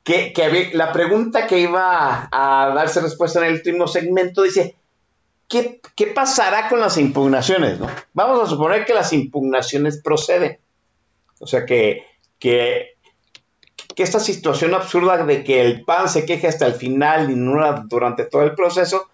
que, 0.02 0.70
la 0.72 0.92
pregunta 0.92 1.46
que 1.46 1.60
iba 1.60 2.28
a, 2.32 2.72
darse 2.74 3.00
respuesta 3.00 3.40
en 3.40 3.46
el 3.46 3.54
último 3.54 3.86
segmento 3.86 4.42
dice, 4.42 4.76
¿qué, 5.48 5.80
qué 5.94 6.06
pasará 6.06 6.68
con 6.68 6.80
las 6.80 6.96
impugnaciones? 6.96 7.78
no? 7.78 7.88
Vamos 8.14 8.40
a 8.40 8.46
suponer 8.46 8.84
que 8.84 8.94
las 8.94 9.12
impugnaciones 9.12 10.00
proceden. 10.02 10.58
O 11.40 11.46
sea, 11.46 11.66
que, 11.66 12.04
que, 12.38 12.96
que 13.94 14.02
esta 14.02 14.18
situación 14.18 14.74
absurda 14.74 15.24
de 15.24 15.44
que 15.44 15.60
el 15.60 15.84
PAN 15.84 16.08
se 16.08 16.24
queje 16.24 16.48
hasta 16.48 16.66
el 16.66 16.74
final 16.74 17.30
y 17.30 17.34
no 17.36 17.84
durante 17.86 18.24
todo 18.24 18.42
el 18.42 18.54
proceso, 18.54 19.08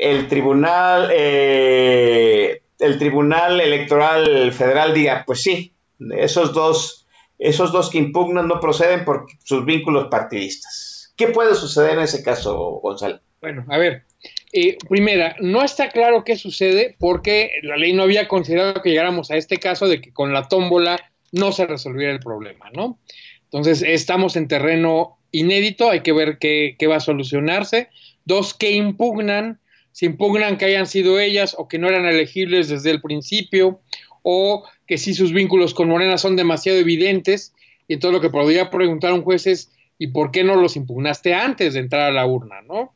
el 0.00 0.28
tribunal, 0.28 1.10
eh, 1.12 2.62
el 2.78 2.98
tribunal 2.98 3.60
electoral 3.60 4.50
federal 4.52 4.94
diga, 4.94 5.24
pues 5.26 5.42
sí, 5.42 5.74
esos 6.16 6.54
dos, 6.54 7.06
esos 7.38 7.70
dos 7.70 7.90
que 7.90 7.98
impugnan 7.98 8.48
no 8.48 8.60
proceden 8.60 9.04
por 9.04 9.26
sus 9.44 9.64
vínculos 9.66 10.08
partidistas. 10.10 11.12
¿Qué 11.16 11.28
puede 11.28 11.54
suceder 11.54 11.98
en 11.98 12.04
ese 12.04 12.22
caso, 12.22 12.56
Gonzalo? 12.82 13.20
Bueno, 13.42 13.66
a 13.68 13.76
ver. 13.76 14.04
eh, 14.52 14.78
primera, 14.88 15.36
no 15.40 15.62
está 15.62 15.90
claro 15.90 16.24
qué 16.24 16.36
sucede 16.36 16.96
porque 16.98 17.52
la 17.62 17.76
ley 17.76 17.92
no 17.92 18.04
había 18.04 18.26
considerado 18.26 18.80
que 18.80 18.90
llegáramos 18.90 19.30
a 19.30 19.36
este 19.36 19.58
caso 19.58 19.86
de 19.86 20.00
que 20.00 20.12
con 20.12 20.32
la 20.32 20.48
tómbola 20.48 20.98
no 21.32 21.52
se 21.52 21.66
resolviera 21.66 22.12
el 22.12 22.20
problema, 22.20 22.70
¿no? 22.74 22.98
Entonces, 23.44 23.82
estamos 23.82 24.36
en 24.36 24.48
terreno 24.48 25.18
inédito, 25.30 25.90
hay 25.90 26.00
que 26.00 26.12
ver 26.12 26.38
qué, 26.38 26.76
qué 26.78 26.86
va 26.86 26.96
a 26.96 27.00
solucionarse. 27.00 27.88
Dos, 28.24 28.54
que 28.54 28.72
impugnan, 28.72 29.59
si 29.92 30.06
impugnan 30.06 30.56
que 30.56 30.66
hayan 30.66 30.86
sido 30.86 31.18
ellas 31.18 31.54
o 31.58 31.68
que 31.68 31.78
no 31.78 31.88
eran 31.88 32.06
elegibles 32.06 32.68
desde 32.68 32.90
el 32.90 33.00
principio, 33.00 33.80
o 34.22 34.64
que 34.86 34.98
si 34.98 35.14
sus 35.14 35.32
vínculos 35.32 35.74
con 35.74 35.88
Morena 35.88 36.18
son 36.18 36.36
demasiado 36.36 36.78
evidentes, 36.78 37.54
y 37.88 37.94
entonces 37.94 38.14
lo 38.14 38.20
que 38.20 38.30
podría 38.30 38.70
preguntar 38.70 39.12
un 39.12 39.22
juez 39.22 39.46
es, 39.46 39.72
¿y 39.98 40.08
por 40.08 40.30
qué 40.30 40.44
no 40.44 40.56
los 40.56 40.76
impugnaste 40.76 41.34
antes 41.34 41.74
de 41.74 41.80
entrar 41.80 42.02
a 42.02 42.12
la 42.12 42.26
urna, 42.26 42.62
no? 42.62 42.94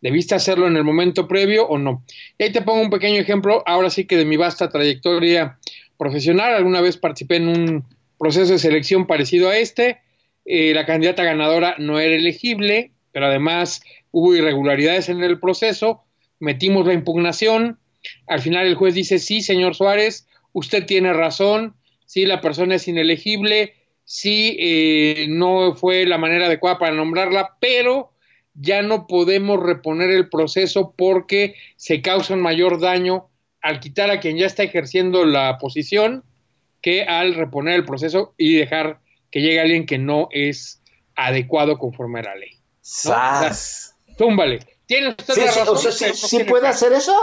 ¿Debiste 0.00 0.34
hacerlo 0.34 0.66
en 0.66 0.76
el 0.76 0.84
momento 0.84 1.26
previo 1.26 1.66
o 1.66 1.78
no? 1.78 2.04
Y 2.38 2.44
ahí 2.44 2.52
te 2.52 2.62
pongo 2.62 2.82
un 2.82 2.90
pequeño 2.90 3.20
ejemplo, 3.20 3.62
ahora 3.66 3.90
sí 3.90 4.04
que 4.04 4.16
de 4.16 4.24
mi 4.24 4.36
vasta 4.36 4.68
trayectoria 4.68 5.58
profesional, 5.96 6.54
alguna 6.54 6.80
vez 6.80 6.96
participé 6.96 7.36
en 7.36 7.48
un 7.48 7.84
proceso 8.18 8.52
de 8.52 8.58
selección 8.58 9.06
parecido 9.06 9.48
a 9.48 9.56
este, 9.56 9.98
eh, 10.44 10.72
la 10.74 10.86
candidata 10.86 11.24
ganadora 11.24 11.74
no 11.78 11.98
era 11.98 12.14
elegible, 12.14 12.92
pero 13.12 13.26
además 13.26 13.82
hubo 14.12 14.34
irregularidades 14.34 15.08
en 15.08 15.22
el 15.24 15.40
proceso, 15.40 16.04
metimos 16.38 16.86
la 16.86 16.92
impugnación, 16.92 17.78
al 18.26 18.40
final 18.40 18.66
el 18.66 18.74
juez 18.74 18.94
dice, 18.94 19.18
sí, 19.18 19.40
señor 19.40 19.74
Suárez, 19.74 20.26
usted 20.52 20.86
tiene 20.86 21.12
razón, 21.12 21.74
sí, 22.06 22.26
la 22.26 22.40
persona 22.40 22.76
es 22.76 22.88
inelegible, 22.88 23.74
sí, 24.04 24.56
eh, 24.60 25.26
no 25.28 25.74
fue 25.74 26.06
la 26.06 26.18
manera 26.18 26.46
adecuada 26.46 26.78
para 26.78 26.94
nombrarla, 26.94 27.56
pero 27.60 28.12
ya 28.54 28.82
no 28.82 29.06
podemos 29.06 29.62
reponer 29.62 30.10
el 30.10 30.28
proceso 30.28 30.94
porque 30.96 31.54
se 31.76 32.00
causa 32.00 32.34
un 32.34 32.40
mayor 32.40 32.80
daño 32.80 33.28
al 33.60 33.80
quitar 33.80 34.10
a 34.10 34.20
quien 34.20 34.38
ya 34.38 34.46
está 34.46 34.62
ejerciendo 34.62 35.24
la 35.26 35.58
posición 35.58 36.24
que 36.80 37.02
al 37.02 37.34
reponer 37.34 37.74
el 37.74 37.84
proceso 37.84 38.34
y 38.38 38.56
dejar 38.56 39.00
que 39.30 39.40
llegue 39.40 39.60
alguien 39.60 39.86
que 39.86 39.98
no 39.98 40.28
es 40.30 40.82
adecuado 41.16 41.78
conforme 41.78 42.20
a 42.20 42.22
la 42.22 42.36
ley. 42.36 42.52
¡Sas! 42.80 43.96
Túmbale. 44.16 44.60
Tiene 44.86 45.08
usted 45.10 45.34
Sí, 45.34 45.40
la 45.40 45.46
razón. 45.46 45.68
o 45.68 45.76
sea, 45.76 45.92
sí, 45.92 46.04
sí 46.14 46.44
puede 46.44 46.62
caso. 46.64 46.86
hacer 46.86 46.96
eso. 46.96 47.16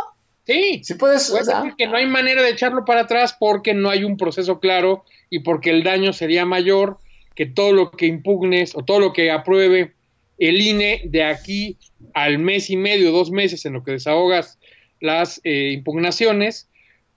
Sí, 0.45 0.81
Sí 0.83 0.95
puedes. 0.95 1.29
Puede 1.29 1.41
o 1.41 1.45
sea, 1.45 1.57
decir 1.61 1.75
que 1.77 1.87
no 1.87 1.95
hay 1.95 2.05
manera 2.05 2.41
de 2.43 2.49
echarlo 2.49 2.83
para 2.85 3.01
atrás 3.01 3.35
porque 3.39 3.73
no 3.73 3.89
hay 3.89 4.03
un 4.03 4.17
proceso 4.17 4.59
claro 4.59 5.05
y 5.29 5.39
porque 5.39 5.69
el 5.69 5.83
daño 5.83 6.11
sería 6.13 6.45
mayor 6.45 6.97
que 7.35 7.45
todo 7.45 7.71
lo 7.71 7.91
que 7.91 8.05
impugnes 8.05 8.75
o 8.75 8.83
todo 8.83 8.99
lo 8.99 9.13
que 9.13 9.31
apruebe 9.31 9.93
el 10.37 10.59
INE 10.61 11.01
de 11.05 11.23
aquí 11.23 11.77
al 12.13 12.39
mes 12.39 12.69
y 12.69 12.75
medio, 12.77 13.11
dos 13.11 13.31
meses 13.31 13.65
en 13.65 13.73
lo 13.73 13.83
que 13.83 13.91
desahogas 13.91 14.59
las 14.99 15.39
eh, 15.43 15.71
impugnaciones, 15.73 16.67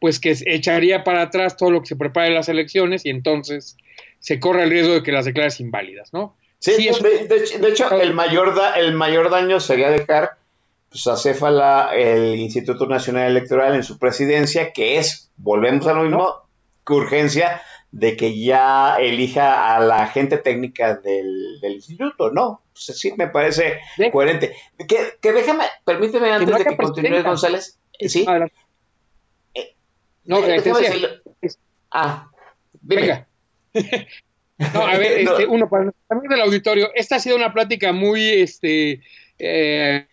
pues 0.01 0.21
que 0.21 0.37
echaría 0.47 1.03
para 1.05 1.23
atrás 1.23 1.57
todo 1.57 1.71
lo 1.71 1.81
que 1.81 1.89
se 1.89 1.97
prepare 1.97 2.29
en 2.29 2.35
las 2.35 2.49
elecciones 2.49 3.05
y 3.05 3.11
entonces 3.11 3.77
se 4.21 4.39
corre 4.41 4.65
el 4.65 4.71
riesgo 4.71 4.95
de 4.95 5.03
que 5.03 5.13
las 5.13 5.25
declares 5.25 5.61
inválidas, 5.61 6.13
¿no? 6.13 6.37
Sí, 6.59 6.73
Sí, 6.75 6.89
es- 6.89 7.03
de, 7.03 7.27
de 7.29 7.37
hecho- 7.37 7.59
de 7.59 7.69
hecho, 7.69 7.91
el 8.01 8.15
mayor, 8.15 8.55
da- 8.55 8.75
el 8.75 8.95
mayor 8.95 9.31
daño 9.31 9.61
sería 9.61 9.91
dejar 9.91 10.37
pues, 10.89 11.07
a 11.09 11.17
Céfala 11.17 11.91
el 11.95 12.37
Instituto 12.37 12.87
Nacional 12.87 13.31
Electoral 13.31 13.75
en 13.75 13.83
su 13.85 13.99
presidencia, 13.99 14.73
que 14.73 14.99
es, 14.99 15.31
volvemos 15.37 15.87
a 15.87 15.93
lo 15.93 16.03
mismo, 16.05 16.35
que 16.87 16.93
urgencia 16.95 17.61
de 17.93 18.17
que 18.17 18.39
ya 18.43 18.97
elija 18.97 19.75
a 19.77 19.81
la 19.81 20.07
gente 20.09 20.39
técnica 20.39 20.95
del, 20.97 21.61
del 21.61 21.73
instituto, 21.75 22.31
¿no? 22.31 22.63
Pues 22.73 22.99
sí, 22.99 23.13
me 23.17 23.29
parece 23.29 23.81
coherente. 24.13 24.55
Que, 24.89 25.15
que 25.21 25.33
déjame, 25.33 25.65
permíteme 25.85 26.31
antes 26.31 26.49
no 26.51 26.59
de 26.59 26.65
que 26.65 26.77
presidenta. 26.77 27.23
González. 27.29 27.79
Sí, 28.01 28.25
Adelante. 28.29 28.55
No, 30.25 30.39
eh, 30.39 30.61
te 30.61 30.71
decía, 30.73 30.89
decirlo. 30.91 31.09
Ah, 31.91 32.29
dime. 32.83 33.01
Venga. 33.03 33.27
No, 34.59 34.87
a 34.87 34.97
ver, 34.99 35.23
No. 35.25 35.31
este, 35.33 35.47
uno, 35.47 35.69
para 35.69 35.93
amigos 36.09 36.29
del 36.31 36.41
auditorio, 36.41 36.91
esta 36.95 37.17
ha 37.17 37.21
sido 37.21 37.37
una 37.37 37.53
plática 37.53 37.93
muy 37.93 38.23
este, 38.23 39.01
eh, 39.39 40.07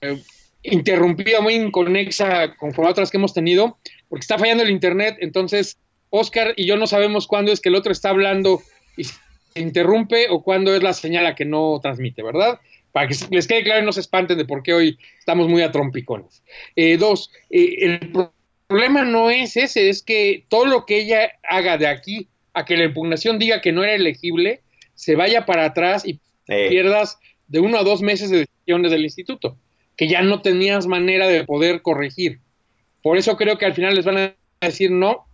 eh, 0.00 0.22
interrumpida, 0.62 1.40
muy 1.40 1.54
inconexa 1.54 2.54
conforme 2.56 2.88
a 2.88 2.92
otras 2.92 3.10
que 3.10 3.16
hemos 3.16 3.34
tenido, 3.34 3.78
porque 4.08 4.20
está 4.22 4.38
fallando 4.38 4.62
el 4.64 4.70
internet, 4.70 5.16
entonces 5.20 5.78
Oscar 6.10 6.52
y 6.56 6.66
yo 6.66 6.76
no 6.76 6.86
sabemos 6.86 7.26
cuándo 7.26 7.52
es 7.52 7.60
que 7.60 7.68
el 7.68 7.74
otro 7.74 7.92
está 7.92 8.10
hablando 8.10 8.60
y 8.96 9.04
se 9.04 9.14
interrumpe 9.54 10.26
o 10.30 10.42
cuándo 10.42 10.74
es 10.74 10.82
la 10.82 10.92
señal 10.92 11.26
a 11.26 11.34
que 11.34 11.44
no 11.44 11.78
transmite, 11.82 12.22
¿verdad? 12.22 12.60
Para 12.92 13.08
que 13.08 13.14
les 13.30 13.46
quede 13.46 13.62
claro 13.64 13.82
y 13.82 13.86
no 13.86 13.92
se 13.92 14.00
espanten 14.00 14.38
de 14.38 14.44
por 14.44 14.62
qué 14.62 14.72
hoy 14.74 14.98
estamos 15.18 15.48
muy 15.48 15.62
a 15.62 15.70
trompicones. 15.70 16.42
Eh, 16.76 16.96
dos, 16.96 17.30
eh, 17.50 17.76
el 17.80 18.10
pro- 18.12 18.32
problema 18.66 19.04
no 19.04 19.30
es 19.30 19.56
ese, 19.56 19.88
es 19.90 20.02
que 20.02 20.44
todo 20.48 20.64
lo 20.66 20.84
que 20.86 20.98
ella 20.98 21.32
haga 21.48 21.76
de 21.78 21.86
aquí 21.86 22.28
a 22.58 22.64
que 22.64 22.76
la 22.76 22.84
impugnación 22.84 23.38
diga 23.38 23.60
que 23.60 23.72
no 23.72 23.84
era 23.84 23.94
elegible, 23.94 24.62
se 24.94 25.16
vaya 25.16 25.46
para 25.46 25.64
atrás 25.64 26.06
y 26.06 26.20
Eh, 26.48 26.70
pierdas 26.70 27.18
de 27.46 27.60
uno 27.60 27.78
a 27.78 27.84
dos 27.84 28.00
meses 28.00 28.30
de 28.30 28.38
decisiones 28.38 28.90
del 28.90 29.04
instituto, 29.04 29.58
que 29.96 30.08
ya 30.08 30.22
no 30.22 30.40
tenías 30.40 30.86
manera 30.86 31.28
de 31.28 31.44
poder 31.44 31.82
corregir. 31.82 32.40
Por 33.02 33.18
eso 33.18 33.36
creo 33.36 33.58
que 33.58 33.66
al 33.66 33.74
final 33.74 33.94
les 33.94 34.06
van 34.06 34.16
a 34.16 34.34
decir 34.60 34.90
no, 34.90 35.26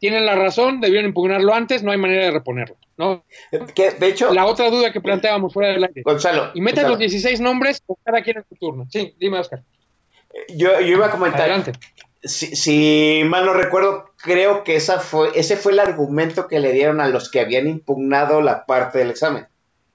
tienen 0.00 0.26
la 0.26 0.34
razón, 0.34 0.80
debieron 0.80 1.06
impugnarlo 1.06 1.54
antes, 1.54 1.82
no 1.82 1.92
hay 1.92 1.98
manera 1.98 2.24
de 2.24 2.30
reponerlo. 2.32 2.76
¿no? 2.98 3.24
que, 3.74 3.90
de 3.90 4.08
hecho, 4.08 4.32
La 4.32 4.46
otra 4.46 4.70
duda 4.70 4.90
que 4.90 5.00
planteábamos 5.00 5.52
fuera 5.52 5.72
del 5.72 5.84
aire. 5.84 6.02
Gonzalo, 6.02 6.50
Y 6.54 6.60
metan 6.60 6.84
Gonzalo, 6.84 6.88
los 6.90 6.98
16 6.98 7.40
nombres 7.40 7.82
o 7.86 7.96
cada 8.02 8.22
quien 8.22 8.38
en 8.38 8.44
su 8.48 8.56
turno. 8.56 8.86
Sí, 8.90 9.14
dime, 9.18 9.38
Oscar. 9.38 9.62
yo, 10.48 10.80
yo 10.80 10.86
iba 10.86 11.06
a 11.06 11.10
comentar, 11.10 11.42
Adelante. 11.42 11.72
Si, 12.26 12.54
si 12.56 13.22
mal 13.26 13.46
no 13.46 13.52
recuerdo, 13.54 14.10
creo 14.22 14.64
que 14.64 14.76
esa 14.76 15.00
fue, 15.00 15.30
ese 15.34 15.56
fue 15.56 15.72
el 15.72 15.78
argumento 15.80 16.48
que 16.48 16.60
le 16.60 16.72
dieron 16.72 17.00
a 17.00 17.08
los 17.08 17.30
que 17.30 17.40
habían 17.40 17.66
impugnado 17.68 18.40
la 18.42 18.66
parte 18.66 18.98
del 18.98 19.10
examen, 19.10 19.46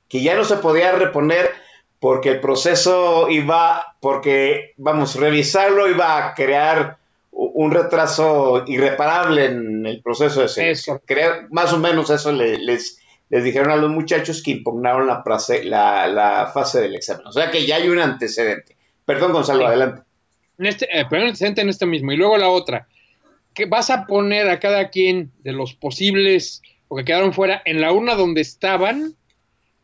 que 0.09 0.21
ya 0.21 0.35
no 0.35 0.43
se 0.43 0.57
podía 0.57 0.91
reponer 0.93 1.51
porque 1.99 2.29
el 2.29 2.39
proceso 2.41 3.29
iba, 3.29 3.95
porque, 3.99 4.73
vamos, 4.77 5.15
revisarlo 5.15 5.87
iba 5.87 6.17
a 6.17 6.33
crear 6.33 6.97
un 7.31 7.71
retraso 7.71 8.63
irreparable 8.67 9.45
en 9.45 9.85
el 9.85 10.01
proceso 10.01 10.41
de 10.41 10.47
selección. 10.47 10.95
Eso. 10.97 11.03
Creo- 11.05 11.47
más 11.51 11.71
o 11.73 11.77
menos 11.77 12.09
eso 12.09 12.31
le- 12.31 12.57
les, 12.57 12.99
les 13.29 13.43
dijeron 13.43 13.71
a 13.71 13.75
los 13.75 13.89
muchachos 13.89 14.41
que 14.43 14.51
impugnaron 14.51 15.07
la, 15.07 15.23
frase- 15.23 15.63
la, 15.63 16.07
la 16.07 16.47
fase 16.53 16.81
del 16.81 16.95
examen. 16.95 17.25
O 17.27 17.31
sea 17.31 17.51
que 17.51 17.65
ya 17.65 17.75
hay 17.77 17.87
un 17.89 17.99
antecedente. 17.99 18.75
Perdón, 19.05 19.33
Gonzalo, 19.33 19.59
Sí. 19.61 19.65
adelante. 19.65 20.01
En 20.61 20.67
este, 20.67 20.85
eh, 20.85 21.05
primero 21.05 21.23
el 21.23 21.29
antecedente 21.29 21.61
en 21.61 21.69
este 21.69 21.87
mismo. 21.87 22.11
Y 22.11 22.17
luego 22.17 22.37
la 22.37 22.49
otra. 22.49 22.87
Que 23.55 23.65
vas 23.65 23.89
a 23.89 24.05
poner 24.05 24.47
a 24.47 24.59
cada 24.59 24.89
quien 24.89 25.31
de 25.39 25.53
los 25.53 25.73
posibles 25.73 26.61
o 26.87 26.95
que 26.95 27.03
quedaron 27.03 27.33
fuera 27.33 27.63
en 27.65 27.81
la 27.81 27.91
urna 27.91 28.13
donde 28.13 28.41
estaban, 28.41 29.15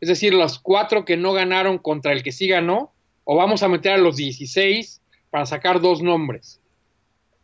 es 0.00 0.08
decir, 0.08 0.32
los 0.34 0.60
cuatro 0.60 1.04
que 1.04 1.16
no 1.16 1.32
ganaron 1.32 1.78
contra 1.78 2.12
el 2.12 2.22
que 2.22 2.30
sí 2.30 2.46
ganó, 2.46 2.92
o 3.24 3.34
vamos 3.34 3.64
a 3.64 3.68
meter 3.68 3.94
a 3.94 3.98
los 3.98 4.14
16 4.14 5.02
para 5.30 5.46
sacar 5.46 5.80
dos 5.80 6.00
nombres. 6.00 6.60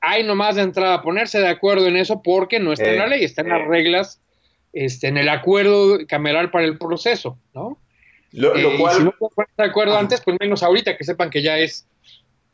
Hay 0.01 0.23
nomás 0.23 0.55
de 0.55 0.62
entrada 0.62 1.02
ponerse 1.02 1.40
de 1.40 1.48
acuerdo 1.48 1.89
en 1.89 1.97
eso 1.97 2.23
porque 2.23 2.61
no 2.61 2.73
está 2.73 2.86
en 2.86 2.94
Eh, 2.94 2.98
la 2.98 3.06
ley, 3.09 3.24
está 3.24 3.43
en 3.43 3.48
eh. 3.48 3.59
las 3.59 3.66
reglas 3.66 4.20
este, 4.73 5.09
en 5.09 5.16
el 5.16 5.28
acuerdo 5.28 6.06
cameral 6.06 6.52
para 6.52 6.66
el 6.66 6.78
proceso, 6.78 7.36
¿no? 7.52 7.78
Lo, 8.31 8.55
lo 8.55 8.70
Eh, 8.70 8.77
cual, 8.78 8.97
si 8.97 9.02
no 9.02 9.11
se 9.11 9.35
ponen 9.35 9.51
de 9.59 9.65
acuerdo 9.65 9.98
antes, 9.98 10.20
pues 10.20 10.36
menos 10.39 10.62
ahorita, 10.62 10.97
que 10.97 11.02
sepan 11.02 11.31
que 11.31 11.43
ya 11.43 11.59
es 11.59 11.89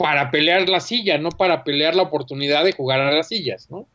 para 0.00 0.30
pelear 0.30 0.66
la 0.66 0.80
silla, 0.80 1.18
no 1.18 1.28
para 1.28 1.62
pelear 1.62 1.94
la 1.94 2.04
oportunidad 2.04 2.64
de 2.64 2.72
jugar 2.72 3.02
a 3.02 3.12
las 3.12 3.28
sillas, 3.28 3.70
¿no? 3.70 3.86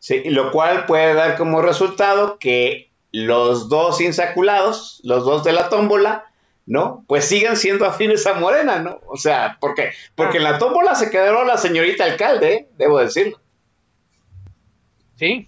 sí, 0.00 0.24
lo 0.24 0.50
cual 0.50 0.86
puede 0.86 1.14
dar 1.14 1.36
como 1.36 1.62
resultado 1.62 2.40
que 2.40 2.90
los 3.12 3.68
dos 3.68 4.00
insaculados, 4.00 5.00
los 5.04 5.24
dos 5.24 5.44
de 5.44 5.52
la 5.52 5.68
tómbola, 5.68 6.24
¿no? 6.66 7.04
Pues 7.06 7.26
sigan 7.26 7.56
siendo 7.56 7.86
afines 7.86 8.26
a 8.26 8.34
Morena, 8.34 8.80
¿no? 8.80 8.98
O 9.06 9.16
sea, 9.16 9.56
¿por 9.60 9.76
qué? 9.76 9.90
Porque 10.16 10.38
en 10.38 10.42
la 10.42 10.58
tómbola 10.58 10.96
se 10.96 11.10
quedó 11.10 11.44
la 11.44 11.56
señorita 11.56 12.04
alcalde, 12.04 12.52
¿eh? 12.52 12.68
debo 12.76 12.98
decirlo. 12.98 13.40
Sí. 15.14 15.46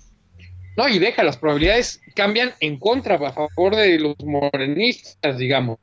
No, 0.77 0.89
y 0.89 1.01
deja, 1.01 1.25
las 1.25 1.37
probabilidades 1.37 2.01
cambian 2.15 2.55
en 2.61 2.79
contra, 2.79 3.17
a 3.17 3.33
favor 3.33 3.75
de 3.75 3.99
los 3.99 4.15
morenistas, 4.25 5.39
digamos. 5.39 5.81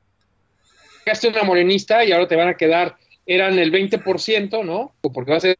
Llegaste 1.05 1.27
una 1.27 1.43
morenista 1.43 2.05
y 2.05 2.13
ahora 2.13 2.29
te 2.29 2.37
van 2.37 2.47
a 2.47 2.55
quedar, 2.55 2.95
eran 3.25 3.57
el 3.59 3.71
20%, 3.71 4.63
¿no? 4.63 4.93
Porque 5.01 5.31
va 5.31 5.37
a 5.37 5.41
ser 5.41 5.57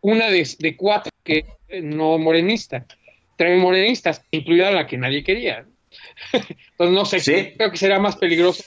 una 0.00 0.28
de, 0.28 0.48
de 0.58 0.76
cuatro 0.76 1.12
que 1.22 1.44
no 1.82 2.16
morenista. 2.18 2.86
Tres 3.36 3.58
morenistas, 3.58 4.22
incluida 4.30 4.70
la 4.70 4.86
que 4.86 4.98
nadie 4.98 5.22
quería. 5.24 5.66
Entonces, 6.32 6.94
no 6.94 7.04
sé, 7.04 7.20
Sí. 7.20 7.52
creo 7.56 7.70
que 7.70 7.76
será 7.76 7.98
más 7.98 8.16
peligroso 8.16 8.64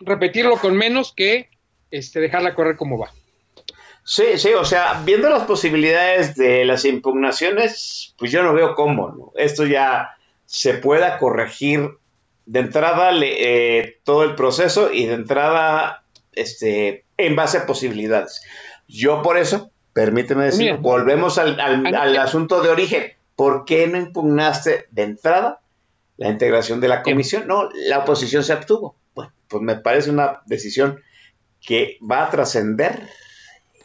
repetirlo 0.00 0.56
con 0.58 0.76
menos 0.76 1.12
que 1.14 1.48
este, 1.90 2.20
dejarla 2.20 2.54
correr 2.54 2.76
como 2.76 2.98
va. 2.98 3.10
Sí, 4.04 4.24
sí, 4.36 4.50
o 4.52 4.64
sea, 4.64 5.02
viendo 5.04 5.28
las 5.30 5.44
posibilidades 5.44 6.36
de 6.36 6.64
las 6.64 6.84
impugnaciones, 6.84 8.14
pues 8.18 8.30
yo 8.30 8.42
no 8.42 8.52
veo 8.54 8.74
cómo, 8.74 9.08
¿no? 9.10 9.32
Esto 9.36 9.66
ya 9.66 10.10
se 10.44 10.74
pueda 10.74 11.18
corregir 11.18 11.88
de 12.44 12.60
entrada 12.60 13.10
le- 13.10 13.78
eh, 13.80 13.98
todo 14.04 14.22
el 14.22 14.36
proceso 14.36 14.92
y 14.92 15.06
de 15.06 15.14
entrada 15.14 16.04
este, 16.36 17.04
en 17.16 17.34
base 17.34 17.58
a 17.58 17.66
posibilidades. 17.66 18.42
Yo 18.86 19.22
por 19.22 19.36
eso, 19.36 19.70
permíteme 19.92 20.44
decir, 20.44 20.66
Mira. 20.66 20.76
volvemos 20.76 21.38
al, 21.38 21.58
al- 21.58 21.86
Ah, 21.94 22.02
al 22.02 22.16
asunto 22.18 22.62
de 22.62 22.68
origen. 22.68 23.12
¿Por 23.34 23.64
qué 23.64 23.86
no 23.88 23.98
impugnaste 23.98 24.86
de 24.92 25.02
entrada 25.02 25.60
la 26.16 26.28
integración 26.28 26.80
de 26.80 26.88
la 26.88 27.02
comisión? 27.02 27.46
No, 27.48 27.68
la 27.74 27.98
oposición 27.98 28.44
se 28.44 28.52
abstuvo. 28.52 28.94
Bueno, 29.14 29.32
pues 29.48 29.62
me 29.62 29.76
parece 29.76 30.10
una 30.10 30.40
decisión 30.46 31.02
que 31.60 31.98
va 32.00 32.24
a 32.24 32.30
trascender 32.30 33.08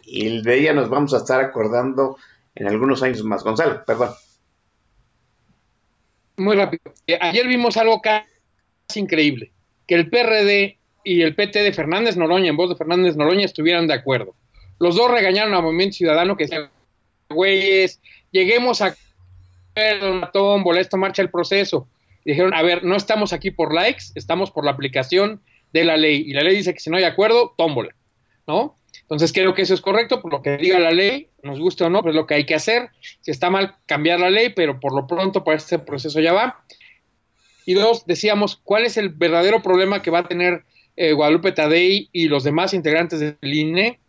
y 0.05 0.41
de 0.41 0.55
ella 0.59 0.73
nos 0.73 0.89
vamos 0.89 1.13
a 1.13 1.17
estar 1.17 1.41
acordando 1.41 2.17
en 2.55 2.67
algunos 2.67 3.01
años 3.03 3.23
más. 3.23 3.43
Gonzalo, 3.43 3.83
perdón. 3.85 4.11
Muy 6.37 6.55
rápido. 6.55 6.93
Eh, 7.07 7.17
Ayer 7.21 7.47
vimos 7.47 7.77
algo 7.77 8.01
casi 8.01 8.25
increíble, 8.99 9.51
que 9.87 9.95
el 9.95 10.09
PRD 10.09 10.77
y 11.03 11.21
el 11.21 11.35
PT 11.35 11.63
de 11.63 11.73
Fernández 11.73 12.17
Noroña, 12.17 12.49
en 12.49 12.57
voz 12.57 12.69
de 12.69 12.75
Fernández 12.75 13.15
Noroña, 13.15 13.45
estuvieran 13.45 13.87
de 13.87 13.93
acuerdo. 13.93 14.35
Los 14.79 14.95
dos 14.95 15.11
regañaron 15.11 15.53
al 15.53 15.63
Movimiento 15.63 15.97
Ciudadano 15.97 16.35
que 16.35 16.45
decía, 16.45 16.71
güeyes, 17.29 18.01
lleguemos 18.31 18.81
a 18.81 18.95
una 20.01 20.31
tómbola, 20.31 20.81
esto 20.81 20.97
marcha 20.97 21.21
el 21.21 21.29
proceso. 21.29 21.87
Dijeron, 22.25 22.53
a 22.53 22.61
ver, 22.61 22.83
no 22.83 22.95
estamos 22.95 23.33
aquí 23.33 23.51
por 23.51 23.73
likes, 23.73 24.05
estamos 24.15 24.51
por 24.51 24.65
la 24.65 24.71
aplicación 24.71 25.41
de 25.73 25.85
la 25.85 25.97
ley. 25.97 26.23
Y 26.25 26.33
la 26.33 26.41
ley 26.41 26.55
dice 26.55 26.73
que 26.73 26.79
si 26.79 26.89
no 26.89 26.97
hay 26.97 27.03
acuerdo, 27.03 27.53
tómbola, 27.57 27.95
¿no? 28.47 28.75
Entonces 29.01 29.33
creo 29.33 29.53
que 29.53 29.63
eso 29.63 29.73
es 29.73 29.81
correcto, 29.81 30.21
por 30.21 30.31
lo 30.31 30.41
que 30.41 30.57
diga 30.57 30.79
la 30.79 30.91
ley, 30.91 31.29
nos 31.43 31.59
guste 31.59 31.83
o 31.83 31.89
no, 31.89 32.01
pues 32.01 32.13
es 32.13 32.15
lo 32.15 32.27
que 32.27 32.35
hay 32.35 32.45
que 32.45 32.55
hacer. 32.55 32.89
Si 33.21 33.31
está 33.31 33.49
mal, 33.49 33.75
cambiar 33.85 34.19
la 34.19 34.29
ley, 34.29 34.49
pero 34.55 34.79
por 34.79 34.95
lo 34.95 35.07
pronto 35.07 35.43
para 35.43 35.57
este 35.57 35.79
proceso 35.79 36.19
ya 36.19 36.33
va. 36.33 36.63
Y 37.65 37.73
dos, 37.73 38.05
decíamos, 38.05 38.59
¿cuál 38.63 38.85
es 38.85 38.97
el 38.97 39.09
verdadero 39.09 39.61
problema 39.61 40.01
que 40.01 40.11
va 40.11 40.19
a 40.19 40.27
tener 40.27 40.63
eh, 40.95 41.13
Guadalupe 41.13 41.51
Tadei 41.51 42.09
y 42.11 42.27
los 42.27 42.43
demás 42.43 42.73
integrantes 42.73 43.19
del 43.19 43.37
INE? 43.41 43.99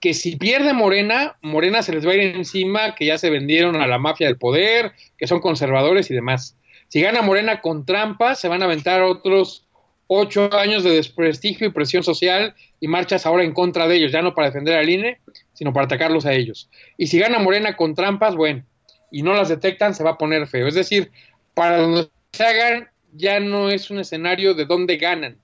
Que 0.00 0.14
si 0.14 0.36
pierde 0.36 0.72
Morena, 0.72 1.36
Morena 1.42 1.82
se 1.82 1.92
les 1.92 2.06
va 2.06 2.12
a 2.12 2.14
ir 2.14 2.36
encima, 2.36 2.94
que 2.94 3.06
ya 3.06 3.18
se 3.18 3.30
vendieron 3.30 3.76
a 3.76 3.86
la 3.86 3.98
mafia 3.98 4.28
del 4.28 4.38
poder, 4.38 4.92
que 5.16 5.26
son 5.26 5.40
conservadores 5.40 6.10
y 6.10 6.14
demás. 6.14 6.56
Si 6.88 7.00
gana 7.00 7.22
Morena 7.22 7.60
con 7.60 7.84
trampas, 7.84 8.40
se 8.40 8.48
van 8.48 8.62
a 8.62 8.66
aventar 8.66 9.02
otros 9.02 9.66
ocho 10.08 10.52
años 10.54 10.84
de 10.84 10.90
desprestigio 10.90 11.66
y 11.68 11.72
presión 11.72 12.02
social 12.02 12.54
y 12.80 12.88
marchas 12.88 13.26
ahora 13.26 13.44
en 13.44 13.52
contra 13.52 13.86
de 13.86 13.96
ellos, 13.96 14.10
ya 14.10 14.22
no 14.22 14.34
para 14.34 14.48
defender 14.48 14.76
al 14.76 14.88
INE, 14.88 15.20
sino 15.52 15.72
para 15.72 15.86
atacarlos 15.86 16.26
a 16.26 16.32
ellos. 16.32 16.70
Y 16.96 17.08
si 17.08 17.18
gana 17.18 17.38
Morena 17.38 17.76
con 17.76 17.94
trampas, 17.94 18.34
bueno, 18.34 18.64
y 19.10 19.22
no 19.22 19.34
las 19.34 19.48
detectan, 19.48 19.94
se 19.94 20.02
va 20.02 20.10
a 20.10 20.18
poner 20.18 20.46
feo. 20.46 20.66
Es 20.66 20.74
decir, 20.74 21.10
para 21.54 21.78
donde 21.78 22.08
se 22.32 22.44
hagan, 22.44 22.88
ya 23.12 23.38
no 23.40 23.70
es 23.70 23.90
un 23.90 23.98
escenario 23.98 24.54
de 24.54 24.64
dónde 24.64 24.96
ganan, 24.96 25.38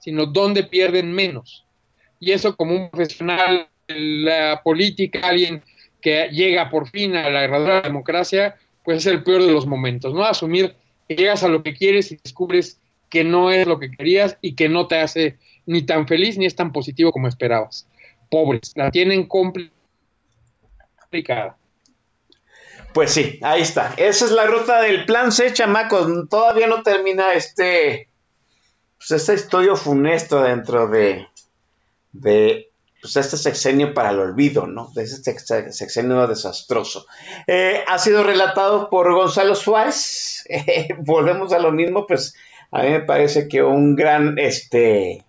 sino 0.00 0.26
dónde 0.26 0.64
pierden 0.64 1.12
menos. 1.12 1.64
Y 2.18 2.32
eso 2.32 2.56
como 2.56 2.74
un 2.74 2.90
profesional 2.90 3.68
la 3.96 4.62
política, 4.62 5.20
alguien 5.22 5.62
que 6.00 6.28
llega 6.28 6.70
por 6.70 6.88
fin 6.88 7.16
a 7.16 7.28
la 7.30 7.40
verdadera 7.42 7.82
democracia, 7.82 8.56
pues 8.84 8.98
es 8.98 9.06
el 9.06 9.22
peor 9.22 9.42
de 9.42 9.52
los 9.52 9.66
momentos, 9.66 10.14
¿no? 10.14 10.24
Asumir 10.24 10.74
que 11.08 11.16
llegas 11.16 11.42
a 11.42 11.48
lo 11.48 11.62
que 11.62 11.74
quieres 11.74 12.10
y 12.12 12.16
descubres 12.22 12.80
que 13.08 13.24
no 13.24 13.50
es 13.50 13.66
lo 13.66 13.78
que 13.78 13.90
querías 13.90 14.38
y 14.40 14.54
que 14.54 14.68
no 14.68 14.86
te 14.86 14.98
hace 14.98 15.38
ni 15.66 15.82
tan 15.82 16.06
feliz 16.06 16.38
ni 16.38 16.46
es 16.46 16.56
tan 16.56 16.72
positivo 16.72 17.12
como 17.12 17.28
esperabas. 17.28 17.86
Pobres, 18.30 18.72
la 18.76 18.90
tienen 18.90 19.26
complicada. 19.26 19.70
Pues 22.94 23.12
sí, 23.12 23.38
ahí 23.42 23.62
está. 23.62 23.94
Esa 23.96 24.24
es 24.24 24.30
la 24.30 24.46
ruta 24.46 24.80
del 24.82 25.04
plan 25.04 25.32
C, 25.32 25.52
chamacos. 25.52 26.28
Todavía 26.28 26.66
no 26.66 26.82
termina 26.82 27.34
este. 27.34 28.08
Pues 29.00 29.10
este 29.22 29.34
estudio 29.34 29.74
funesto 29.76 30.42
dentro 30.42 30.86
de. 30.86 31.26
de. 32.12 32.66
Pues 33.00 33.16
este 33.16 33.38
sexenio 33.38 33.94
para 33.94 34.10
el 34.10 34.18
olvido, 34.18 34.66
¿no? 34.66 34.90
De 34.94 35.04
este 35.04 35.32
sex- 35.38 35.74
sexenio 35.74 36.26
desastroso. 36.26 37.06
Eh, 37.46 37.82
ha 37.88 37.98
sido 37.98 38.22
relatado 38.22 38.90
por 38.90 39.12
Gonzalo 39.12 39.54
Suárez. 39.54 40.28
Eh, 40.52 40.88
volvemos 40.98 41.52
a 41.52 41.60
lo 41.60 41.70
mismo, 41.70 42.06
pues 42.08 42.34
a 42.72 42.82
mí 42.82 42.90
me 42.90 43.00
parece 43.02 43.46
que 43.46 43.62
un 43.62 43.94
gran 43.94 44.36
este 44.38 45.24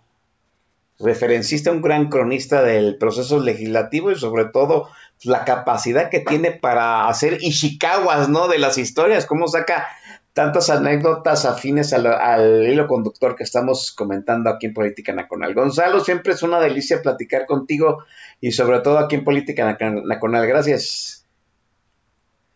referencista, 1.00 1.72
un 1.72 1.82
gran 1.82 2.10
cronista 2.10 2.64
del 2.64 2.98
proceso 2.98 3.40
legislativo 3.40 4.12
y 4.12 4.16
sobre 4.20 4.46
todo 4.46 4.90
pues, 5.16 5.26
la 5.26 5.46
capacidad 5.46 6.10
que 6.10 6.20
tiene 6.22 6.52
para 6.52 7.08
hacer 7.08 7.38
ishikawas, 7.42 8.30
¿no? 8.30 8.48
De 8.48 8.58
las 8.60 8.78
historias, 8.80 9.26
cómo 9.28 9.48
saca 9.48 9.88
tantas 10.34 10.70
anécdotas 10.70 11.46
afines 11.46 11.94
al, 11.94 12.66
hilo 12.66 12.88
conductor 12.88 13.36
que 13.36 13.44
estamos 13.44 13.92
comentando 13.92 14.50
aquí 14.50 14.68
en 14.68 14.74
Política 14.74 15.14
Nacional. 15.14 15.54
Gonzalo, 15.54 16.00
siempre 16.00 16.34
es 16.34 16.44
una 16.44 16.60
delicia 16.60 17.02
platicar 17.02 17.46
contigo 17.46 18.04
y 18.40 18.52
sobre 18.52 18.80
todo 18.80 18.98
aquí 19.00 19.16
en 19.16 19.24
Política 19.24 19.66
Nac- 19.66 20.04
Nacional. 20.06 20.48
Gracias. 20.48 21.26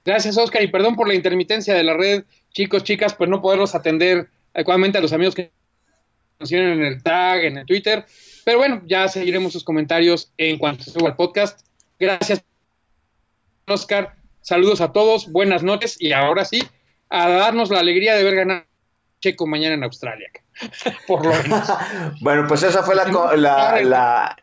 Gracias, 0.06 0.38
Oscar, 0.38 0.62
y 0.62 0.68
perdón 0.68 0.96
por 0.96 1.08
la 1.08 1.16
intermitencia 1.16 1.74
de 1.74 1.84
la 1.84 1.96
red, 1.96 2.24
chicos, 2.52 2.84
chicas, 2.84 3.16
pues 3.16 3.30
no 3.30 3.42
poderlos 3.42 3.74
atender 3.74 4.30
adecuadamente 4.54 5.00
a 5.00 5.02
los 5.02 5.12
amigos 5.14 5.34
que 5.34 5.52
nos 6.40 6.48
siguen 6.48 6.66
en 6.68 6.84
el 6.84 7.02
tag, 7.02 7.44
en 7.44 7.58
el 7.58 7.66
Twitter. 7.66 8.06
Pero 8.46 8.60
bueno, 8.60 8.84
ya 8.86 9.08
seguiremos 9.08 9.52
sus 9.52 9.64
comentarios 9.64 10.32
en 10.38 10.60
cuanto 10.60 10.84
suba 10.84 11.10
el 11.10 11.16
podcast. 11.16 11.66
Gracias, 12.00 12.44
Oscar. 13.68 14.16
Saludos 14.42 14.80
a 14.80 14.92
todos, 14.92 15.32
buenas 15.32 15.64
noches 15.64 15.98
y 16.00 16.12
ahora 16.12 16.46
sí, 16.46 16.62
a 17.10 17.30
darnos 17.30 17.70
la 17.70 17.80
alegría 17.80 18.16
de 18.16 18.24
ver 18.24 18.36
ganar 18.36 18.66
Checo 19.22 19.48
mañana 19.48 19.76
en 19.76 19.84
Australia. 19.84 20.30
Por 21.08 21.26
lo 21.26 21.34
menos. 21.44 21.68
Bueno, 22.22 22.46
pues 22.48 22.64
esa 22.64 22.84
fue 22.84 22.96
la, 22.96 23.06
la, 23.36 23.82
la- 23.82 24.38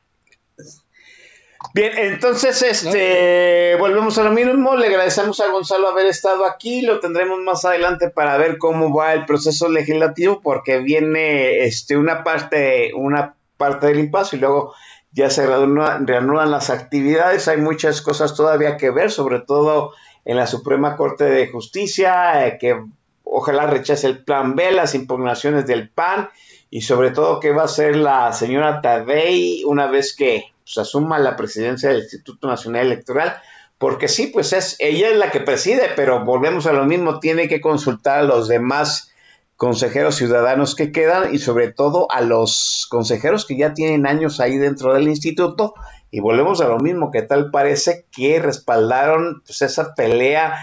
Bien, 1.74 1.92
entonces 1.96 2.60
este 2.60 3.76
volvemos 3.78 4.18
a 4.18 4.24
lo 4.24 4.32
mismo. 4.32 4.74
Le 4.76 4.88
agradecemos 4.88 5.38
a 5.40 5.48
Gonzalo 5.48 5.88
haber 5.88 6.06
estado 6.06 6.44
aquí. 6.44 6.82
Lo 6.82 6.98
tendremos 7.00 7.38
más 7.40 7.64
adelante 7.64 8.10
para 8.10 8.36
ver 8.36 8.58
cómo 8.58 8.92
va 8.94 9.12
el 9.14 9.24
proceso 9.26 9.68
legislativo, 9.68 10.40
porque 10.42 10.78
viene 10.80 11.64
este 11.64 11.96
una 11.96 12.24
parte, 12.24 12.90
una 12.94 13.36
parte 13.56 13.86
del 13.86 14.00
impasse 14.00 14.36
y 14.36 14.40
luego 14.40 14.74
ya 15.12 15.30
se 15.30 15.46
reanudan, 15.46 16.06
reanudan 16.06 16.50
las 16.50 16.68
actividades. 16.68 17.46
Hay 17.46 17.58
muchas 17.58 18.02
cosas 18.02 18.34
todavía 18.34 18.76
que 18.76 18.90
ver, 18.90 19.10
sobre 19.12 19.40
todo 19.40 19.92
en 20.24 20.36
la 20.36 20.46
Suprema 20.46 20.96
Corte 20.96 21.24
de 21.24 21.48
Justicia, 21.48 22.46
eh, 22.46 22.58
que 22.58 22.80
ojalá 23.24 23.66
rechace 23.66 24.06
el 24.06 24.24
plan 24.24 24.54
B, 24.54 24.72
las 24.72 24.94
impugnaciones 24.94 25.66
del 25.66 25.88
PAN 25.88 26.28
y 26.70 26.82
sobre 26.82 27.10
todo 27.10 27.40
qué 27.40 27.52
va 27.52 27.62
a 27.62 27.66
hacer 27.66 27.96
la 27.96 28.32
señora 28.32 28.80
Tadei 28.80 29.62
una 29.64 29.86
vez 29.86 30.14
que 30.14 30.52
pues, 30.64 30.78
asuma 30.78 31.18
la 31.18 31.36
presidencia 31.36 31.88
del 31.88 32.02
Instituto 32.02 32.48
Nacional 32.48 32.86
Electoral, 32.86 33.36
porque 33.78 34.08
sí, 34.08 34.28
pues 34.28 34.52
es 34.52 34.76
ella 34.78 35.08
es 35.08 35.16
la 35.16 35.30
que 35.30 35.40
preside, 35.40 35.90
pero 35.96 36.24
volvemos 36.24 36.66
a 36.66 36.72
lo 36.72 36.84
mismo, 36.84 37.20
tiene 37.20 37.48
que 37.48 37.60
consultar 37.60 38.20
a 38.20 38.22
los 38.22 38.48
demás 38.48 39.12
consejeros 39.56 40.16
ciudadanos 40.16 40.74
que 40.74 40.92
quedan 40.92 41.34
y 41.34 41.38
sobre 41.38 41.72
todo 41.72 42.10
a 42.10 42.20
los 42.20 42.86
consejeros 42.90 43.46
que 43.46 43.56
ya 43.56 43.74
tienen 43.74 44.06
años 44.06 44.40
ahí 44.40 44.56
dentro 44.56 44.94
del 44.94 45.08
instituto 45.08 45.74
y 46.12 46.20
volvemos 46.20 46.60
a 46.60 46.68
lo 46.68 46.78
mismo, 46.78 47.10
que 47.10 47.22
tal 47.22 47.50
parece 47.50 48.04
que 48.12 48.38
respaldaron 48.38 49.42
pues, 49.46 49.62
esa 49.62 49.94
pelea 49.94 50.54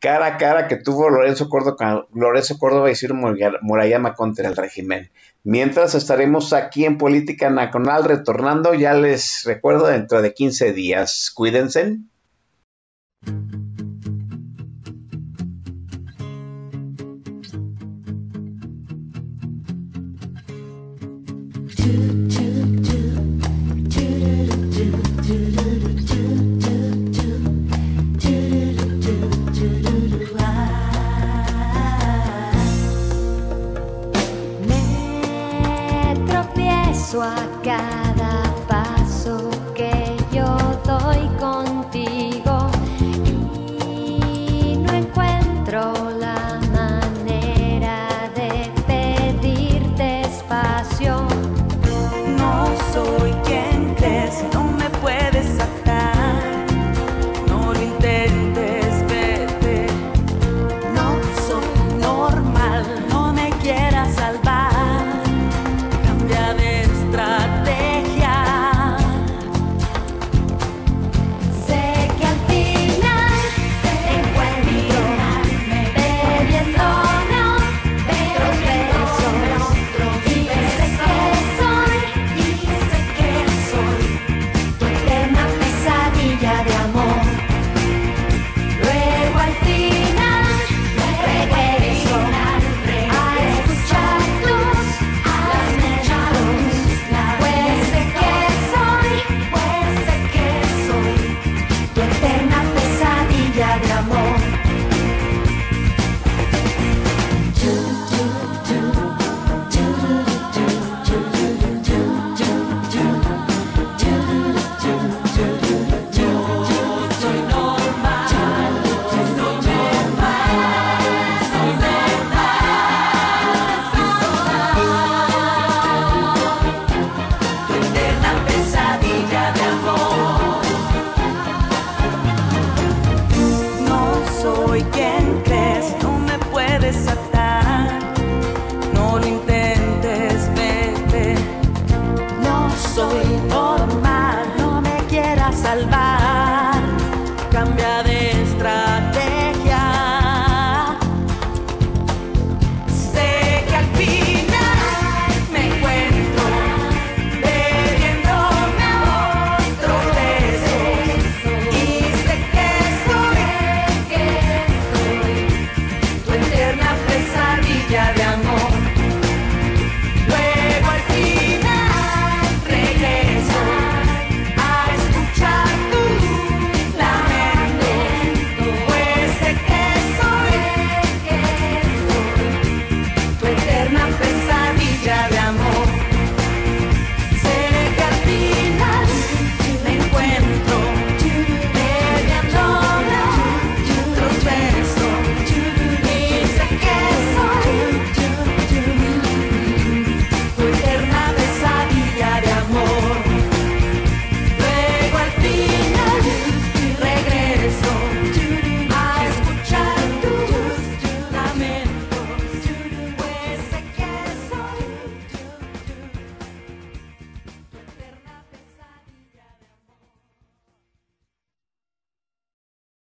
cara 0.00 0.26
a 0.26 0.36
cara 0.38 0.66
que 0.66 0.74
tuvo 0.76 1.08
Lorenzo 1.08 1.48
Córdoba, 1.48 2.90
y 2.90 2.96
Ciro 2.96 3.14
Murayama 3.14 4.14
contra 4.14 4.48
el 4.48 4.56
régimen. 4.56 5.10
Mientras 5.44 5.94
estaremos 5.94 6.52
aquí 6.52 6.84
en 6.84 6.98
Política 6.98 7.48
Nacional 7.48 8.04
retornando, 8.04 8.74
ya 8.74 8.92
les 8.94 9.44
recuerdo 9.44 9.86
dentro 9.86 10.20
de 10.20 10.34
15 10.34 10.72
días. 10.72 11.30
Cuídense. 11.32 11.98